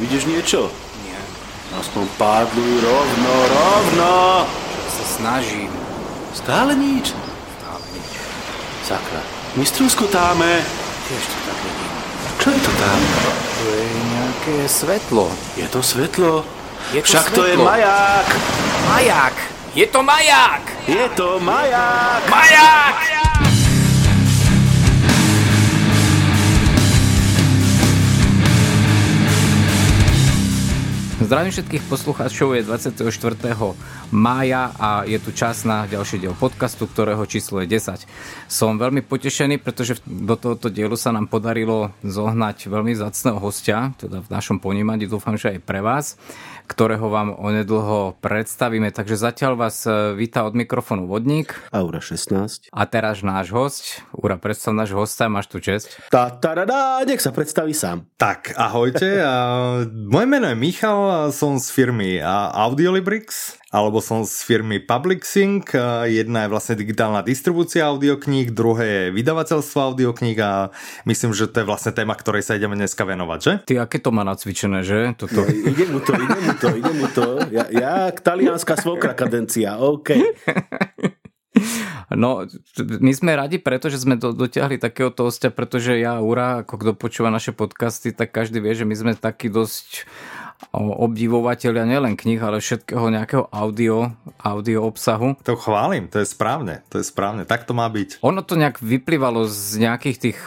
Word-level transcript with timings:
Vidíš 0.00 0.24
niečo? 0.24 0.72
Nie, 1.04 1.20
Aspoň 1.76 2.08
pádluj 2.16 2.72
rovno, 2.80 3.34
rovno! 3.46 4.12
sa 4.90 5.04
snažím. 5.06 5.70
Stále 6.32 6.72
nič? 6.74 7.12
Stále 7.54 7.84
nič. 7.92 8.10
Sakra. 8.82 9.22
My 9.54 9.62
strúskotáme. 9.62 10.50
Tiež 11.06 11.22
to 11.22 11.36
tak 11.44 11.58
vidím. 11.60 11.90
Čo 12.40 12.48
je 12.48 12.60
to 12.60 12.72
tam? 12.74 12.98
To 13.60 13.66
je 13.70 13.86
nejaké 14.08 14.56
svetlo. 14.66 15.26
Je 15.54 15.66
to 15.68 15.80
svetlo? 15.84 16.32
Je 16.90 17.00
to 17.00 17.06
Však 17.06 17.26
to 17.30 17.42
je 17.44 17.54
svetlo. 17.54 17.64
maják! 17.68 18.28
Maják! 18.88 19.36
Je 19.70 19.86
to 19.86 20.00
maják! 20.02 20.64
Je 20.88 21.04
to 21.14 21.38
maják! 21.38 22.22
Maják! 22.26 23.19
Zdravím 31.20 31.52
všetkých 31.52 31.84
poslucháčov, 31.84 32.56
je 32.56 32.64
24. 32.64 32.96
mája 34.08 34.72
a 34.80 35.04
je 35.04 35.20
tu 35.20 35.36
čas 35.36 35.68
na 35.68 35.84
ďalší 35.84 36.16
diel 36.16 36.32
podcastu, 36.32 36.88
ktorého 36.88 37.20
číslo 37.28 37.60
je 37.60 37.76
10. 37.76 38.08
Som 38.48 38.80
veľmi 38.80 39.04
potešený, 39.04 39.60
pretože 39.60 40.00
do 40.08 40.32
tohoto 40.40 40.72
dielu 40.72 40.96
sa 40.96 41.12
nám 41.12 41.28
podarilo 41.28 41.92
zohnať 42.00 42.72
veľmi 42.72 42.96
zacného 42.96 43.36
hostia, 43.36 43.92
teda 44.00 44.24
v 44.24 44.32
našom 44.32 44.64
ponímaní, 44.64 45.04
dúfam, 45.04 45.36
že 45.36 45.52
aj 45.52 45.60
pre 45.60 45.84
vás, 45.84 46.16
ktorého 46.70 47.10
vám 47.10 47.34
onedlho 47.34 48.14
predstavíme. 48.22 48.94
Takže 48.94 49.18
zatiaľ 49.18 49.58
vás 49.58 49.82
e, 49.90 50.14
víta 50.14 50.46
od 50.46 50.54
mikrofónu 50.54 51.10
Vodník 51.10 51.58
Aura 51.74 51.98
16. 51.98 52.70
a 52.70 52.82
teraz 52.86 53.26
náš 53.26 53.50
host. 53.50 54.06
Ura, 54.14 54.38
predstav 54.38 54.70
náš 54.70 54.94
hosta, 54.94 55.26
máš 55.26 55.50
tu 55.50 55.58
čest. 55.58 55.90
Tá, 56.14 56.30
taradá, 56.30 57.02
nech 57.02 57.18
sa 57.18 57.34
predstaví 57.34 57.74
sám. 57.74 58.06
Tak, 58.14 58.54
ahojte. 58.54 59.18
A 59.18 59.34
moje 59.90 60.26
meno 60.30 60.46
je 60.46 60.54
Michal, 60.54 61.00
a 61.10 61.20
som 61.34 61.58
z 61.58 61.66
firmy 61.74 62.22
a, 62.22 62.54
Audiolibrix, 62.54 63.58
alebo 63.70 64.02
som 64.02 64.26
z 64.26 64.34
firmy 64.46 64.78
Public 64.82 65.26
Sync. 65.26 65.74
A 65.74 66.06
Jedna 66.06 66.46
je 66.46 66.52
vlastne 66.52 66.74
digitálna 66.78 67.26
distribúcia 67.26 67.86
audiokníh, 67.86 68.50
druhé 68.54 68.86
je 68.86 69.02
vydavateľstvo 69.14 69.78
audiokníh 69.78 70.38
a 70.42 70.70
myslím, 71.06 71.34
že 71.34 71.50
to 71.50 71.62
je 71.62 71.68
vlastne 71.70 71.94
téma, 71.94 72.14
ktorej 72.18 72.46
sa 72.46 72.58
ideme 72.58 72.78
dneska 72.78 73.02
venovať, 73.02 73.38
že? 73.40 73.52
Ty, 73.66 73.74
aké 73.86 73.98
to 74.02 74.10
má 74.14 74.22
nacvičené, 74.22 74.82
že? 74.86 75.14
Toto... 75.18 75.46
Ide 75.48 75.86
mu 75.90 76.02
to, 76.02 76.12
ide 76.18 76.38
mu 76.44 76.52
to, 76.60 76.68
ide 76.76 76.92
mu 76.92 77.08
to. 77.08 77.40
Ja, 77.48 77.64
ja 77.72 77.92
talianská 78.12 78.76
svokra 78.76 79.16
kadencia, 79.16 79.80
OK. 79.80 80.20
No, 82.10 82.42
my 82.78 83.12
sme 83.14 83.38
radi 83.38 83.62
preto, 83.62 83.86
že 83.86 84.02
sme 84.02 84.18
do, 84.18 84.34
dotiahli 84.34 84.82
takéhoto 84.82 85.30
hostia, 85.30 85.54
pretože 85.54 85.94
ja, 85.94 86.18
Ura, 86.18 86.66
ako 86.66 86.74
kto 86.74 86.92
počúva 86.98 87.30
naše 87.30 87.54
podcasty, 87.54 88.10
tak 88.10 88.34
každý 88.34 88.58
vie, 88.58 88.74
že 88.74 88.82
my 88.82 88.94
sme 88.98 89.12
takí 89.14 89.46
dosť 89.46 90.10
obdivovateľia 90.74 91.88
nielen 91.88 92.18
knih, 92.18 92.42
ale 92.42 92.60
všetkého 92.60 93.08
nejakého 93.08 93.48
audio, 93.48 94.12
audio 94.42 94.84
obsahu. 94.84 95.38
To 95.46 95.56
chválim, 95.56 96.10
to 96.10 96.20
je 96.20 96.28
správne, 96.28 96.84
to 96.92 97.00
je 97.00 97.06
správne, 97.06 97.48
tak 97.48 97.64
to 97.64 97.72
má 97.72 97.88
byť. 97.88 98.20
Ono 98.26 98.42
to 98.44 98.58
nejak 98.58 98.82
vyplývalo 98.82 99.48
z 99.48 99.80
nejakých 99.80 100.16
tých 100.20 100.38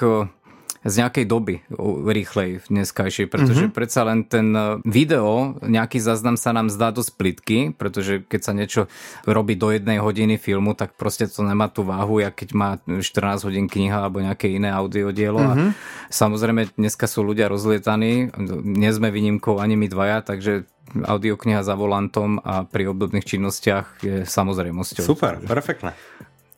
z 0.84 0.94
nejakej 1.00 1.26
doby 1.26 1.56
rýchlej 2.04 2.68
dneskajšej, 2.68 3.26
pretože 3.32 3.68
mm-hmm. 3.68 3.78
predsa 3.78 4.02
len 4.04 4.28
ten 4.28 4.52
e, 4.52 4.84
video, 4.84 5.56
nejaký 5.64 6.04
záznam 6.04 6.36
sa 6.36 6.52
nám 6.52 6.68
zdá 6.68 6.92
dosť 6.92 7.12
plitky, 7.16 7.60
pretože 7.72 8.24
keď 8.28 8.42
sa 8.44 8.54
niečo 8.54 8.82
robí 9.24 9.56
do 9.56 9.72
jednej 9.72 10.04
hodiny 10.04 10.36
filmu, 10.36 10.76
tak 10.76 11.00
proste 11.00 11.28
to 11.32 11.42
nemá 11.42 11.72
tú 11.72 11.88
váhu, 11.88 12.20
jak 12.20 12.36
keď 12.36 12.50
má 12.54 12.70
14 12.84 13.48
hodín 13.48 13.66
kniha 13.72 14.04
alebo 14.04 14.20
nejaké 14.20 14.52
iné 14.52 14.70
audiodielo 14.70 15.40
mm-hmm. 15.40 15.70
a 15.72 16.12
samozrejme 16.12 16.76
dneska 16.76 17.08
sú 17.08 17.24
ľudia 17.24 17.48
rozlietaní, 17.48 18.36
nie 18.64 18.92
sme 18.92 19.10
výnimkou 19.10 19.64
ani 19.64 19.80
my 19.80 19.88
dvaja, 19.88 20.20
takže 20.24 20.68
audiokniha 20.94 21.66
za 21.66 21.74
volantom 21.74 22.38
a 22.44 22.68
pri 22.70 22.92
obdobných 22.94 23.26
činnostiach 23.26 23.86
je 24.06 24.16
samozrejmosťou. 24.30 25.02
Super, 25.02 25.42
perfektné. 25.42 25.98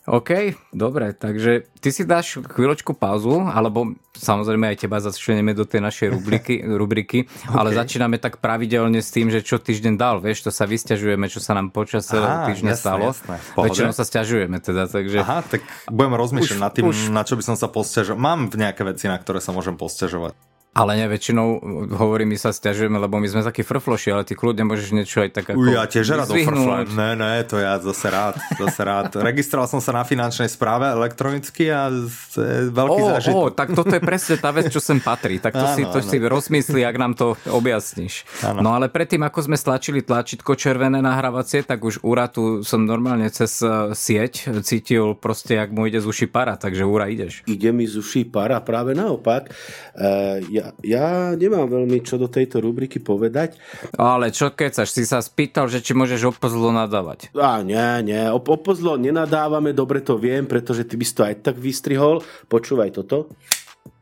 OK, 0.05 0.53
dobre, 0.69 1.17
takže 1.17 1.65
ty 1.81 1.89
si 1.89 2.05
dáš 2.05 2.37
chvíľočku 2.37 2.93
pauzu, 2.93 3.41
alebo 3.49 3.97
samozrejme 4.13 4.69
aj 4.69 4.85
teba 4.85 5.01
začleneme 5.01 5.57
do 5.57 5.65
tej 5.65 5.81
našej 5.81 6.07
rubriky, 6.13 6.61
rubriky 6.81 7.25
ale 7.49 7.73
OK. 7.73 7.77
začíname 7.81 8.21
tak 8.21 8.37
pravidelne 8.37 9.01
s 9.01 9.09
tým, 9.09 9.33
že 9.33 9.41
čo 9.41 9.57
týždeň 9.57 9.97
dal, 9.97 10.21
vieš, 10.21 10.45
to 10.45 10.51
sa 10.53 10.69
vysťažujeme, 10.69 11.25
čo 11.25 11.41
sa 11.41 11.57
nám 11.57 11.73
počas 11.73 12.05
celého 12.05 12.45
týždňa 12.53 12.73
jasné, 12.77 12.85
stalo. 12.85 13.05
jasné. 13.09 13.35
Pohode. 13.57 13.65
Väčšinou 13.73 13.93
sa 13.97 14.05
stiažujeme 14.05 14.57
teda, 14.61 14.85
takže... 14.85 15.17
Aha, 15.25 15.41
tak 15.41 15.65
budem 15.89 16.13
rozmýšľať 16.13 16.57
Už- 16.57 16.61
nad 16.61 16.71
tým, 16.77 16.85
už. 16.85 16.97
na 17.09 17.25
čo 17.25 17.33
by 17.33 17.43
som 17.43 17.55
sa 17.57 17.65
posťažoval. 17.65 18.21
Mám 18.21 18.53
nejaké 18.53 18.85
veci, 18.85 19.09
na 19.09 19.17
ktoré 19.17 19.41
sa 19.41 19.57
môžem 19.57 19.73
posťažovať. 19.73 20.37
Ale 20.75 20.99
ne, 20.99 21.07
väčšinou 21.07 21.63
hovorí, 21.95 22.27
my 22.27 22.35
sa 22.35 22.51
stiažujeme, 22.51 22.99
lebo 22.99 23.15
my 23.15 23.31
sme 23.31 23.47
takí 23.47 23.63
frfloši, 23.63 24.11
ale 24.11 24.27
ty 24.27 24.35
kľudne 24.35 24.67
môžeš 24.67 24.91
niečo 24.91 25.23
aj 25.23 25.29
tak 25.31 25.55
ako 25.55 25.71
ja 25.71 25.87
tiež 25.87 26.03
rád 26.11 26.27
ofrflám. 26.35 26.91
Ne, 26.91 27.15
ne, 27.15 27.39
to 27.47 27.55
ja 27.63 27.79
zase 27.79 28.11
rád, 28.11 28.35
zase 28.59 28.81
rád. 28.83 29.15
Registroval 29.31 29.71
som 29.71 29.79
sa 29.79 29.95
na 29.95 30.03
finančnej 30.03 30.51
správe 30.51 30.91
elektronicky 30.91 31.71
a 31.71 31.87
to 32.35 32.39
je 32.43 32.55
veľký 32.75 33.01
Ó, 33.01 33.07
zážitok. 33.15 33.39
ó, 33.39 33.43
tak 33.55 33.71
toto 33.71 33.95
je 33.95 34.03
presne 34.03 34.35
tá 34.35 34.51
vec, 34.51 34.67
čo 34.67 34.83
sem 34.83 34.99
patrí. 34.99 35.39
Tak 35.39 35.55
to, 35.55 35.63
Áno, 35.71 35.75
si, 35.79 35.81
to 35.87 35.99
áno. 36.03 36.09
si 36.11 36.15
rozmyslí, 36.19 36.83
ak 36.83 36.95
nám 36.99 37.15
to 37.15 37.39
objasníš. 37.47 38.27
Áno. 38.43 38.59
No 38.59 38.75
ale 38.75 38.91
predtým, 38.91 39.23
ako 39.23 39.47
sme 39.47 39.55
stlačili 39.55 40.03
tlačítko 40.03 40.59
červené 40.59 40.99
nahrávacie, 40.99 41.63
tak 41.63 41.87
už 41.87 42.03
Ura 42.03 42.27
tu 42.27 42.67
som 42.67 42.83
normálne 42.83 43.31
cez 43.31 43.63
eh, 43.63 43.95
sieť 43.95 44.51
cítil 44.59 45.15
proste, 45.15 45.55
jak 45.55 45.71
mu 45.71 45.87
ide 45.87 46.03
z 46.03 46.07
uši 46.11 46.27
para, 46.27 46.59
takže 46.59 46.83
Ura 46.83 47.07
ideš. 47.07 47.47
Ide 47.47 47.71
mi 47.71 47.87
z 47.87 47.95
uší 47.95 48.27
para, 48.27 48.59
práve 48.59 48.91
naopak. 48.91 49.55
Uh, 49.95 50.43
ja, 50.51 50.64
ja 50.81 51.35
nemám 51.35 51.67
veľmi 51.67 52.01
čo 52.01 52.15
do 52.15 52.31
tejto 52.31 52.63
rubriky 52.63 53.03
povedať. 53.03 53.59
Ale 53.99 54.31
čo 54.31 54.55
kecaš, 54.55 54.95
si 54.95 55.03
sa 55.03 55.19
spýtal, 55.19 55.69
že 55.69 55.83
či 55.83 55.91
môžeš 55.93 56.31
opozlo 56.31 56.71
nadávať. 56.71 57.29
A 57.35 57.61
nie, 57.61 58.07
nie, 58.07 58.23
o, 58.31 58.39
o 58.39 58.57
pozlo 58.57 58.95
nenadávame, 58.95 59.75
dobre 59.75 60.01
to 60.01 60.15
viem, 60.15 60.47
pretože 60.49 60.87
ty 60.87 60.95
by 60.95 61.05
si 61.05 61.13
to 61.13 61.23
aj 61.27 61.35
tak 61.45 61.55
vystrihol. 61.59 62.23
Počúvaj 62.49 62.95
toto. 62.95 63.29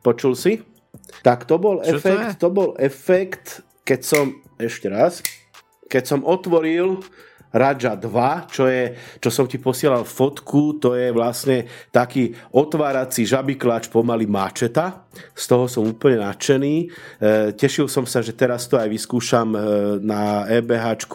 Počul 0.05 0.37
si? 0.37 0.61
Tak 1.25 1.49
to 1.49 1.57
bol 1.57 1.81
Čo 1.81 1.97
to 1.97 1.99
efekt, 1.99 2.27
je? 2.29 2.39
to, 2.39 2.47
bol 2.53 2.69
efekt, 2.77 3.45
keď 3.83 3.99
som, 4.05 4.25
ešte 4.61 4.87
raz, 4.87 5.25
keď 5.89 6.03
som 6.05 6.19
otvoril 6.21 7.01
Raja 7.53 7.93
2, 7.93 8.49
čo, 8.49 8.65
je, 8.65 8.97
čo 9.21 9.29
som 9.29 9.45
ti 9.45 9.61
posielal 9.61 10.01
fotku, 10.09 10.81
to 10.81 10.97
je 10.97 11.13
vlastne 11.13 11.69
taký 11.93 12.33
otvárací 12.49 13.29
žabiklač 13.29 13.93
pomaly 13.93 14.25
máčeta. 14.25 15.05
Z 15.37 15.45
toho 15.45 15.69
som 15.69 15.85
úplne 15.85 16.25
nadšený. 16.25 16.75
E, 16.81 16.85
tešil 17.53 17.85
som 17.85 18.09
sa, 18.09 18.25
že 18.25 18.33
teraz 18.33 18.65
to 18.65 18.81
aj 18.81 18.89
vyskúšam 18.89 19.53
e, 19.53 19.59
na 20.01 20.49
EBH, 20.49 21.05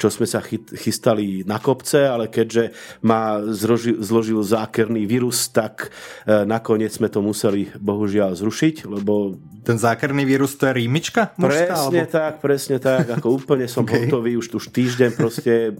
čo 0.00 0.08
sme 0.08 0.24
sa 0.24 0.40
chyt, 0.40 0.72
chystali 0.72 1.44
na 1.44 1.60
kopce, 1.60 2.08
ale 2.08 2.32
keďže 2.32 2.72
ma 3.04 3.44
zroži, 3.52 4.00
zložil 4.00 4.40
zákerný 4.40 5.04
vírus, 5.04 5.52
tak 5.52 5.92
e, 6.24 6.48
nakoniec 6.48 6.96
sme 6.96 7.12
to 7.12 7.20
museli 7.20 7.68
bohužiaľ 7.76 8.32
zrušiť, 8.32 8.88
lebo 8.88 9.36
Ten 9.62 9.78
zákerný 9.78 10.26
vírus, 10.26 10.58
to 10.58 10.66
je 10.66 10.74
rímička? 10.74 11.38
Presne 11.38 12.02
tak, 12.10 12.42
presne 12.42 12.82
tak, 12.82 13.06
ako 13.14 13.38
úplne 13.38 13.70
som. 13.70 13.84
Okay. 13.92 14.06
hotový, 14.06 14.38
už, 14.38 14.54
už 14.54 14.70
týždeň 14.70 15.10
proste 15.18 15.74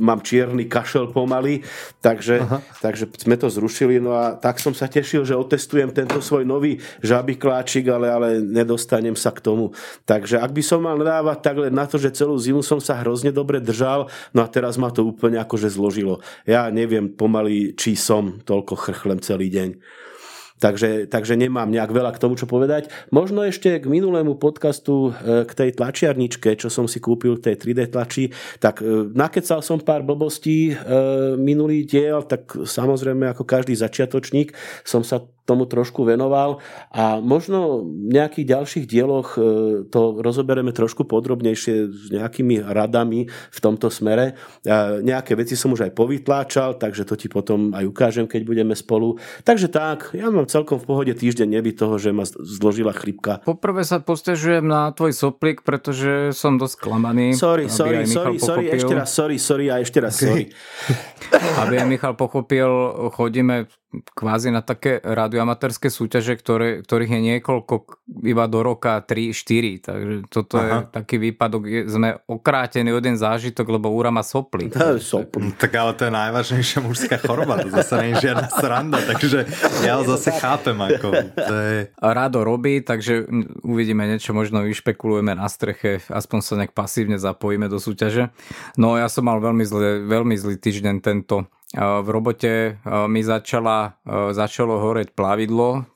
mám 0.00 0.20
čierny 0.24 0.66
kašel 0.66 1.12
pomaly, 1.12 1.62
takže, 2.00 2.42
takže 2.80 3.10
sme 3.20 3.36
to 3.36 3.46
zrušili, 3.52 4.00
no 4.00 4.16
a 4.16 4.36
tak 4.36 4.58
som 4.58 4.72
sa 4.72 4.90
tešil, 4.90 5.26
že 5.26 5.38
otestujem 5.38 5.92
tento 5.92 6.18
svoj 6.22 6.46
nový 6.46 6.80
žabikláčik, 7.04 7.86
ale, 7.90 8.08
ale 8.10 8.28
nedostanem 8.40 9.14
sa 9.14 9.30
k 9.30 9.42
tomu. 9.44 9.72
Takže 10.06 10.40
ak 10.40 10.50
by 10.54 10.62
som 10.62 10.80
mal 10.82 10.96
nadávať 10.98 11.38
tak 11.40 11.56
len 11.60 11.72
na 11.74 11.86
to, 11.86 11.96
že 11.96 12.14
celú 12.14 12.36
zimu 12.36 12.60
som 12.60 12.78
sa 12.78 12.98
hrozne 13.00 13.30
dobre 13.34 13.58
držal, 13.58 14.08
no 14.34 14.40
a 14.44 14.48
teraz 14.48 14.76
ma 14.80 14.92
to 14.92 15.06
úplne 15.06 15.38
akože 15.38 15.70
zložilo. 15.70 16.22
Ja 16.44 16.68
neviem 16.68 17.12
pomaly, 17.12 17.74
či 17.74 17.94
som 17.94 18.42
toľko 18.42 18.74
chrchlem 18.76 19.18
celý 19.22 19.48
deň. 19.52 19.70
Takže, 20.60 21.08
takže 21.08 21.40
nemám 21.40 21.72
nejak 21.72 21.88
veľa 21.88 22.12
k 22.12 22.20
tomu, 22.20 22.36
čo 22.36 22.44
povedať. 22.44 22.92
Možno 23.08 23.40
ešte 23.40 23.80
k 23.80 23.88
minulému 23.88 24.36
podcastu, 24.36 25.16
e, 25.16 25.48
k 25.48 25.52
tej 25.56 25.70
tlačiarničke, 25.80 26.52
čo 26.60 26.68
som 26.68 26.84
si 26.84 27.00
kúpil, 27.00 27.40
tej 27.40 27.56
3D 27.56 27.88
tlači, 27.88 28.28
tak 28.60 28.84
e, 28.84 29.08
nakecal 29.16 29.64
som 29.64 29.80
pár 29.80 30.04
blbostí 30.04 30.70
e, 30.70 30.74
minulý 31.40 31.88
diel, 31.88 32.28
tak 32.28 32.52
samozrejme 32.52 33.32
ako 33.32 33.48
každý 33.48 33.72
začiatočník 33.72 34.52
som 34.84 35.00
sa 35.00 35.24
tomu 35.50 35.66
trošku 35.66 36.06
venoval 36.06 36.62
a 36.94 37.18
možno 37.18 37.82
v 37.82 38.14
nejakých 38.14 38.46
ďalších 38.46 38.84
dieloch 38.86 39.34
e, 39.34 39.40
to 39.90 40.22
rozoberieme 40.22 40.70
trošku 40.70 41.02
podrobnejšie 41.10 41.74
s 41.90 42.14
nejakými 42.14 42.62
radami 42.62 43.26
v 43.26 43.58
tomto 43.58 43.90
smere. 43.90 44.38
E, 44.62 45.02
Nejaké 45.02 45.34
veci 45.34 45.58
som 45.58 45.74
už 45.74 45.90
aj 45.90 45.92
povytláčal, 45.96 46.78
takže 46.78 47.02
to 47.02 47.18
ti 47.18 47.26
potom 47.26 47.74
aj 47.74 47.82
ukážem, 47.82 48.30
keď 48.30 48.42
budeme 48.46 48.74
spolu. 48.78 49.18
Takže 49.42 49.66
tak, 49.72 50.14
ja 50.14 50.30
mám 50.30 50.46
celkom 50.46 50.78
v 50.78 50.86
pohode 50.86 51.12
týždeň 51.16 51.58
neby 51.58 51.74
toho, 51.74 51.98
že 51.98 52.14
ma 52.14 52.22
zložila 52.28 52.94
chrypka. 52.94 53.42
Poprvé 53.42 53.82
sa 53.82 53.98
postežujem 53.98 54.62
na 54.62 54.92
tvoj 54.94 55.16
soplik, 55.16 55.66
pretože 55.66 56.36
som 56.36 56.60
dosť 56.60 56.76
klamaný. 56.78 57.34
Sorry, 57.34 57.66
sorry, 57.66 58.04
sorry, 58.06 58.36
sorry, 58.36 58.64
ešte 58.70 58.92
raz 58.92 59.08
sorry, 59.10 59.36
sorry 59.40 59.66
a 59.72 59.80
ešte 59.80 59.98
raz 59.98 60.14
sorry. 60.20 60.52
Aby 61.64 61.80
aj 61.80 61.86
Michal 61.88 62.14
pochopil, 62.14 62.68
chodíme 63.16 63.79
kvázi 63.90 64.54
na 64.54 64.62
také 64.62 65.02
radioamatérske 65.02 65.90
súťaže, 65.90 66.38
ktoré, 66.38 66.86
ktorých 66.86 67.10
je 67.10 67.20
niekoľko 67.34 67.74
iba 68.22 68.46
do 68.46 68.62
roka 68.62 69.02
3-4, 69.02 69.82
takže 69.82 70.14
toto 70.30 70.62
Aha. 70.62 70.66
je 70.66 70.74
taký 70.94 71.16
výpadok, 71.18 71.62
je, 71.66 71.80
sme 71.90 72.22
okrátení 72.30 72.94
jeden 72.94 73.18
zážitok, 73.18 73.66
lebo 73.66 73.90
úra 73.90 74.14
má 74.14 74.22
soply. 74.22 74.70
To 74.70 74.94
je 74.94 75.02
soply. 75.02 75.50
Tak 75.58 75.74
ale 75.74 75.98
to 75.98 76.06
je 76.06 76.12
najvážnejšia 76.14 76.78
mužská 76.86 77.18
choroba, 77.18 77.58
to 77.58 77.68
zase 77.74 77.98
nie 77.98 78.08
je 78.14 78.30
žiadna 78.30 78.48
sranda, 78.54 78.98
takže 79.02 79.50
ja 79.82 79.98
ho 79.98 80.06
zase 80.06 80.30
chápem 80.38 80.78
ako. 80.78 81.08
To 81.34 81.54
je... 81.58 81.78
Rado 81.98 82.46
robí, 82.46 82.86
takže 82.86 83.26
uvidíme 83.66 84.06
niečo, 84.06 84.30
možno 84.30 84.62
vyšpekulujeme 84.62 85.34
na 85.34 85.50
streche, 85.50 85.98
aspoň 86.06 86.38
sa 86.46 86.54
nejak 86.62 86.72
pasívne 86.78 87.18
zapojíme 87.18 87.66
do 87.66 87.82
súťaže. 87.82 88.30
No 88.78 88.94
ja 88.94 89.10
som 89.10 89.26
mal 89.26 89.42
veľmi 89.42 89.66
zlý, 89.66 90.06
veľmi 90.06 90.34
zlý 90.38 90.54
týždeň 90.62 91.02
tento 91.02 91.50
v 91.70 92.08
robote 92.10 92.82
mi 93.06 93.22
začala, 93.22 93.94
začalo 94.34 94.82
horeť 94.82 95.14
plavidlo, 95.14 95.86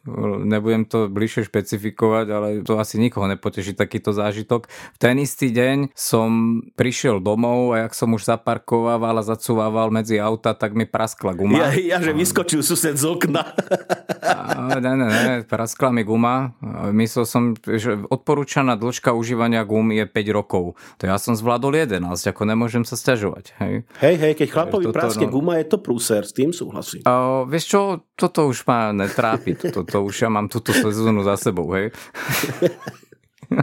nebudem 0.47 0.87
to 0.87 1.11
bližšie 1.11 1.51
špecifikovať, 1.51 2.27
ale 2.31 2.49
to 2.63 2.79
asi 2.79 3.03
nikoho 3.03 3.27
nepoteší 3.27 3.75
takýto 3.75 4.15
zážitok. 4.15 4.71
V 4.71 4.99
ten 5.03 5.19
istý 5.19 5.51
deň 5.51 5.91
som 5.99 6.63
prišiel 6.79 7.19
domov 7.19 7.75
a 7.75 7.91
jak 7.91 7.99
som 7.99 8.15
už 8.15 8.23
zaparkovával 8.23 9.19
a 9.19 9.27
zacúvával 9.27 9.91
medzi 9.91 10.23
auta, 10.23 10.55
tak 10.55 10.79
mi 10.79 10.87
praskla 10.87 11.35
guma. 11.35 11.75
Ja, 11.75 11.99
ja 11.99 11.99
že 11.99 12.15
vyskočil 12.15 12.63
sused 12.63 12.95
z 12.95 13.05
okna. 13.11 13.43
A, 14.23 14.79
ne, 14.79 14.95
ne, 14.95 15.09
ne, 15.11 15.35
praskla 15.43 15.91
mi 15.91 16.07
guma. 16.07 16.55
Myslel 16.95 17.27
som, 17.27 17.59
že 17.59 17.99
odporúčaná 18.15 18.79
dĺžka 18.79 19.11
užívania 19.11 19.67
gum 19.67 19.91
je 19.91 20.07
5 20.07 20.39
rokov. 20.39 20.79
To 21.03 21.11
ja 21.11 21.19
som 21.19 21.35
zvládol 21.35 21.83
11, 21.83 22.15
ako 22.31 22.43
nemôžem 22.47 22.87
sa 22.87 22.95
stiažovať. 22.95 23.59
Hej, 23.59 23.75
hej, 23.99 24.15
hej 24.23 24.33
keď 24.39 24.49
chlapovi 24.55 24.87
praskne 24.95 25.27
no... 25.27 25.35
guma, 25.35 25.59
je 25.61 25.64
to 25.67 25.81
prúser, 25.81 26.25
s 26.25 26.33
tým 26.37 26.53
súhlasím. 26.53 27.03
Uh, 27.05 27.49
vieš 27.49 27.75
čo, 27.75 27.81
toto 28.15 28.49
už 28.49 28.69
ma 28.69 28.93
netrápi, 28.93 29.57
toto, 29.57 29.85
to 29.85 29.99
už 30.05 30.27
ja 30.27 30.31
mám 30.31 30.49
túto 30.53 30.73
sezónu 30.73 31.25
za 31.25 31.37
sebou, 31.41 31.73
hej. 31.75 31.91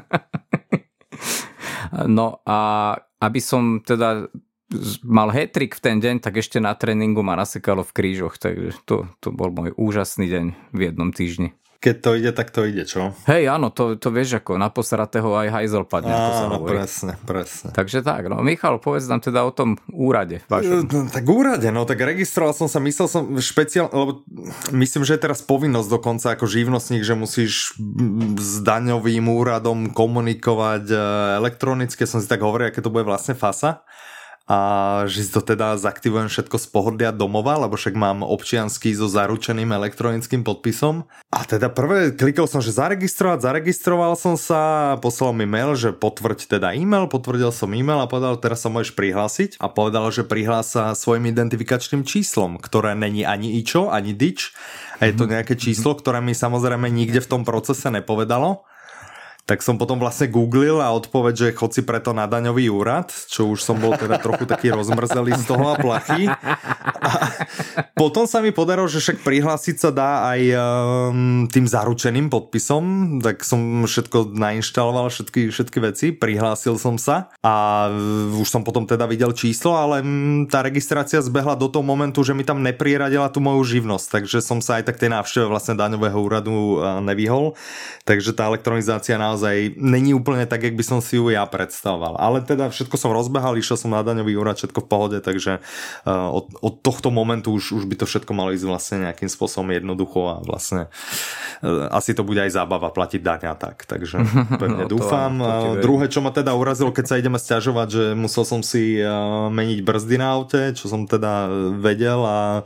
no 2.17 2.41
a 2.45 2.57
aby 3.21 3.39
som 3.39 3.85
teda 3.85 4.27
mal 5.03 5.29
hetrik 5.35 5.75
v 5.75 5.83
ten 5.83 5.97
deň, 5.99 6.23
tak 6.23 6.39
ešte 6.39 6.63
na 6.63 6.71
tréningu 6.73 7.21
ma 7.21 7.35
nasekalo 7.35 7.83
v 7.83 7.91
krížoch, 7.91 8.39
takže 8.39 8.79
to, 8.87 9.11
to 9.19 9.29
bol 9.29 9.51
môj 9.51 9.75
úžasný 9.75 10.31
deň 10.31 10.45
v 10.71 10.79
jednom 10.79 11.11
týždni 11.11 11.51
keď 11.81 11.95
to 11.97 12.09
ide, 12.13 12.31
tak 12.37 12.53
to 12.53 12.61
ide, 12.61 12.85
čo? 12.85 13.17
Hej, 13.25 13.49
áno, 13.49 13.73
to, 13.73 13.97
to 13.97 14.13
vieš 14.13 14.37
ako, 14.37 14.61
na 14.61 14.69
posratého 14.69 15.33
aj 15.33 15.49
hajzel 15.49 15.89
padne. 15.89 16.13
Áno, 16.13 16.61
presne, 16.61 17.17
presne. 17.25 17.73
Takže 17.73 18.05
tak, 18.05 18.29
no 18.29 18.37
Michal, 18.45 18.77
povedz 18.77 19.09
nám 19.09 19.25
teda 19.25 19.41
o 19.41 19.49
tom 19.49 19.81
úrade. 19.89 20.45
Vašom. 20.45 20.85
No, 20.85 21.09
tak 21.09 21.25
úrade, 21.25 21.65
no 21.73 21.89
tak 21.89 21.97
registroval 22.05 22.53
som 22.53 22.69
sa, 22.69 22.77
myslel 22.77 23.09
som 23.09 23.33
špeciál, 23.41 23.89
lebo 23.89 24.21
myslím, 24.69 25.01
že 25.01 25.17
je 25.17 25.25
teraz 25.25 25.41
povinnosť 25.41 25.89
dokonca 25.89 26.37
ako 26.37 26.45
živnostník, 26.45 27.01
že 27.01 27.17
musíš 27.17 27.73
s 28.37 28.61
daňovým 28.61 29.25
úradom 29.25 29.89
komunikovať 29.89 30.85
e, 30.85 30.97
elektronicky, 31.41 32.05
som 32.05 32.21
si 32.21 32.29
tak 32.29 32.45
hovoril, 32.45 32.69
aké 32.69 32.85
to 32.85 32.93
bude 32.93 33.09
vlastne 33.09 33.33
fasa 33.33 33.81
a 34.51 34.57
že 35.07 35.23
si 35.23 35.31
to 35.31 35.39
teda 35.39 35.79
zaktivujem 35.79 36.27
všetko 36.27 36.59
z 36.59 36.67
pohodlia 36.75 37.15
domova, 37.15 37.55
lebo 37.55 37.79
však 37.79 37.95
mám 37.95 38.19
občiansky 38.19 38.91
so 38.91 39.07
zaručeným 39.07 39.71
elektronickým 39.71 40.43
podpisom. 40.43 41.07
A 41.31 41.47
teda 41.47 41.71
prvé 41.71 42.11
klikol 42.11 42.51
som, 42.51 42.59
že 42.59 42.75
zaregistrovať, 42.75 43.47
zaregistroval 43.47 44.19
som 44.19 44.35
sa, 44.35 44.99
poslal 44.99 45.31
mi 45.31 45.47
mail, 45.47 45.79
že 45.79 45.95
potvrď 45.95 46.59
teda 46.59 46.75
e-mail, 46.75 47.07
potvrdil 47.07 47.55
som 47.55 47.71
e-mail 47.71 48.03
a 48.03 48.11
povedal, 48.11 48.35
teraz 48.43 48.59
sa 48.59 48.67
môžeš 48.67 48.91
prihlásiť 48.91 49.55
a 49.63 49.71
povedal, 49.71 50.11
že 50.11 50.27
prihlása 50.27 50.91
svojim 50.99 51.31
identifikačným 51.31 52.03
číslom, 52.03 52.59
ktoré 52.59 52.91
není 52.91 53.23
ani 53.23 53.55
ičo, 53.55 53.87
ani 53.87 54.11
dič 54.11 54.51
a 54.99 55.07
je 55.07 55.15
to 55.15 55.31
mhm. 55.31 55.31
nejaké 55.39 55.55
číslo, 55.55 55.95
ktoré 55.95 56.19
mi 56.19 56.35
samozrejme 56.35 56.91
nikde 56.91 57.23
v 57.23 57.31
tom 57.39 57.47
procese 57.47 57.87
nepovedalo 57.87 58.67
tak 59.51 59.67
som 59.67 59.75
potom 59.75 59.99
vlastne 59.99 60.31
googlil 60.31 60.79
a 60.79 60.95
odpoveď, 60.95 61.33
že 61.35 61.47
chod 61.51 61.75
si 61.75 61.83
preto 61.83 62.15
na 62.15 62.23
daňový 62.23 62.71
úrad, 62.71 63.11
čo 63.11 63.51
už 63.51 63.59
som 63.59 63.75
bol 63.75 63.91
teda 63.99 64.15
trochu 64.15 64.47
taký 64.47 64.71
rozmrzelý 64.71 65.35
z 65.35 65.43
toho 65.43 65.65
a 65.67 65.75
plachy. 65.75 66.31
A 67.03 67.11
potom 67.99 68.23
sa 68.23 68.39
mi 68.39 68.55
podarilo, 68.55 68.87
že 68.87 69.03
však 69.03 69.27
prihlásiť 69.27 69.75
sa 69.75 69.89
dá 69.91 70.31
aj 70.31 70.41
um, 70.55 71.51
tým 71.51 71.67
zaručeným 71.67 72.31
podpisom, 72.31 73.19
tak 73.19 73.43
som 73.43 73.83
všetko 73.83 74.31
nainštaloval, 74.31 75.11
všetky, 75.11 75.51
všetky 75.51 75.77
veci, 75.83 76.05
prihlásil 76.15 76.79
som 76.79 76.95
sa 76.95 77.27
a 77.43 77.91
už 78.31 78.47
som 78.47 78.63
potom 78.63 78.87
teda 78.87 79.03
videl 79.03 79.35
číslo, 79.35 79.75
ale 79.75 79.99
um, 79.99 80.47
tá 80.47 80.63
registrácia 80.63 81.19
zbehla 81.19 81.59
do 81.59 81.67
toho 81.67 81.83
momentu, 81.83 82.23
že 82.23 82.31
mi 82.31 82.47
tam 82.47 82.63
nepriradila 82.63 83.27
tú 83.27 83.43
moju 83.43 83.67
živnosť, 83.67 84.15
takže 84.15 84.39
som 84.39 84.63
sa 84.63 84.79
aj 84.79 84.87
tak 84.87 84.95
tej 84.95 85.11
návšteve 85.11 85.43
vlastne 85.51 85.75
daňového 85.75 86.15
úradu 86.15 86.79
uh, 86.79 87.03
nevyhol, 87.03 87.59
takže 88.07 88.31
tá 88.31 88.47
elektronizácia 88.47 89.19
na 89.19 89.40
naozaj 89.41 89.73
není 89.81 90.13
úplne 90.13 90.45
tak, 90.45 90.61
jak 90.61 90.77
by 90.77 90.85
som 90.85 90.99
si 91.01 91.17
ju 91.17 91.33
ja 91.33 91.41
predstavoval. 91.49 92.21
Ale 92.21 92.45
teda 92.45 92.69
všetko 92.69 92.93
som 92.93 93.09
rozbehal, 93.09 93.57
išiel 93.57 93.73
som 93.73 93.89
na 93.89 94.05
daňový 94.05 94.37
úrad, 94.37 94.61
všetko 94.61 94.85
v 94.85 94.87
pohode, 94.87 95.17
takže 95.17 95.57
uh, 96.05 96.29
od, 96.29 96.53
od 96.61 96.77
tohto 96.85 97.09
momentu 97.09 97.49
už, 97.49 97.81
už 97.81 97.83
by 97.89 97.97
to 97.97 98.05
všetko 98.05 98.37
malo 98.37 98.53
ísť 98.53 98.65
vlastne 98.69 98.97
nejakým 99.09 99.25
spôsobom 99.33 99.73
jednoducho 99.73 100.29
a 100.29 100.35
vlastne 100.45 100.93
uh, 101.65 101.89
asi 101.89 102.13
to 102.13 102.21
bude 102.21 102.37
aj 102.37 102.53
zábava 102.53 102.93
platiť 102.93 103.21
daň 103.25 103.41
a 103.49 103.55
tak. 103.57 103.89
Takže 103.89 104.21
pevne 104.61 104.85
no, 104.85 104.89
dúfam. 104.89 105.33
To, 105.41 105.81
to 105.81 105.81
Druhé, 105.81 106.05
čo 106.05 106.21
ma 106.21 106.29
teda 106.29 106.53
urazilo, 106.53 106.93
keď 106.93 107.05
sa 107.09 107.17
ideme 107.17 107.41
stiažovať, 107.41 107.87
že 107.89 108.03
musel 108.13 108.45
som 108.45 108.61
si 108.61 109.01
uh, 109.01 109.49
meniť 109.49 109.81
brzdy 109.81 110.15
na 110.21 110.37
aute, 110.37 110.77
čo 110.77 110.85
som 110.85 111.09
teda 111.09 111.49
vedel 111.81 112.21
a 112.21 112.61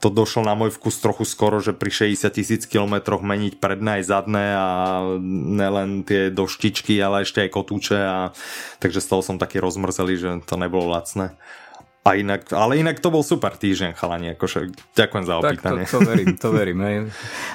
to 0.00 0.08
došlo 0.08 0.48
na 0.48 0.56
môj 0.56 0.72
vkus 0.72 0.96
trochu 1.04 1.28
skoro, 1.28 1.60
že 1.60 1.76
pri 1.76 1.92
60 1.92 2.32
tisíc 2.32 2.62
kilometroch 2.64 3.20
meniť 3.20 3.60
predné 3.60 4.00
aj 4.00 4.02
zadné 4.08 4.46
a 4.56 4.68
nelen 5.34 6.03
tie 6.04 6.28
doštičky, 6.30 7.00
ale 7.00 7.24
ešte 7.24 7.42
aj 7.42 7.50
kotúče 7.50 7.98
a 7.98 8.30
takže 8.78 9.00
z 9.00 9.08
toho 9.08 9.22
som 9.24 9.40
taký 9.40 9.58
rozmrzelý, 9.58 10.14
že 10.20 10.30
to 10.44 10.60
nebolo 10.60 10.92
lacné. 10.92 11.34
A 12.04 12.20
inak, 12.20 12.52
ale 12.52 12.84
inak 12.84 13.00
to 13.00 13.08
bol 13.08 13.24
super 13.24 13.56
týždeň, 13.56 13.96
chalani, 13.96 14.36
akože 14.36 14.76
ďakujem 14.92 15.24
za 15.24 15.34
opýtanie. 15.40 15.88
Tak 15.88 15.96
to, 15.96 15.96
to 15.96 16.00
verím, 16.04 16.26
to 16.36 16.48
verím. 16.52 16.78
Hej. 16.84 16.96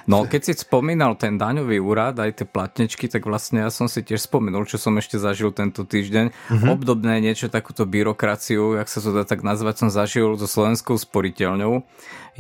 No 0.10 0.26
keď 0.26 0.42
si 0.50 0.54
spomínal 0.58 1.14
ten 1.22 1.38
daňový 1.38 1.78
úrad, 1.78 2.18
aj 2.18 2.42
tie 2.42 2.48
platnečky, 2.50 3.06
tak 3.06 3.30
vlastne 3.30 3.62
ja 3.62 3.70
som 3.70 3.86
si 3.86 4.02
tiež 4.02 4.26
spomenul, 4.26 4.66
čo 4.66 4.82
som 4.82 4.98
ešte 4.98 5.22
zažil 5.22 5.54
tento 5.54 5.86
týždeň. 5.86 6.34
Mm-hmm. 6.34 6.66
Obdobné 6.66 7.22
niečo, 7.22 7.46
takúto 7.46 7.86
byrokraciu, 7.86 8.74
jak 8.82 8.90
sa 8.90 9.06
to 9.06 9.14
dá 9.14 9.22
tak 9.22 9.46
nazvať, 9.46 9.86
som 9.86 9.90
zažil 9.94 10.34
so 10.34 10.50
slovenskou 10.50 10.98
sporiteľňou. 10.98 11.86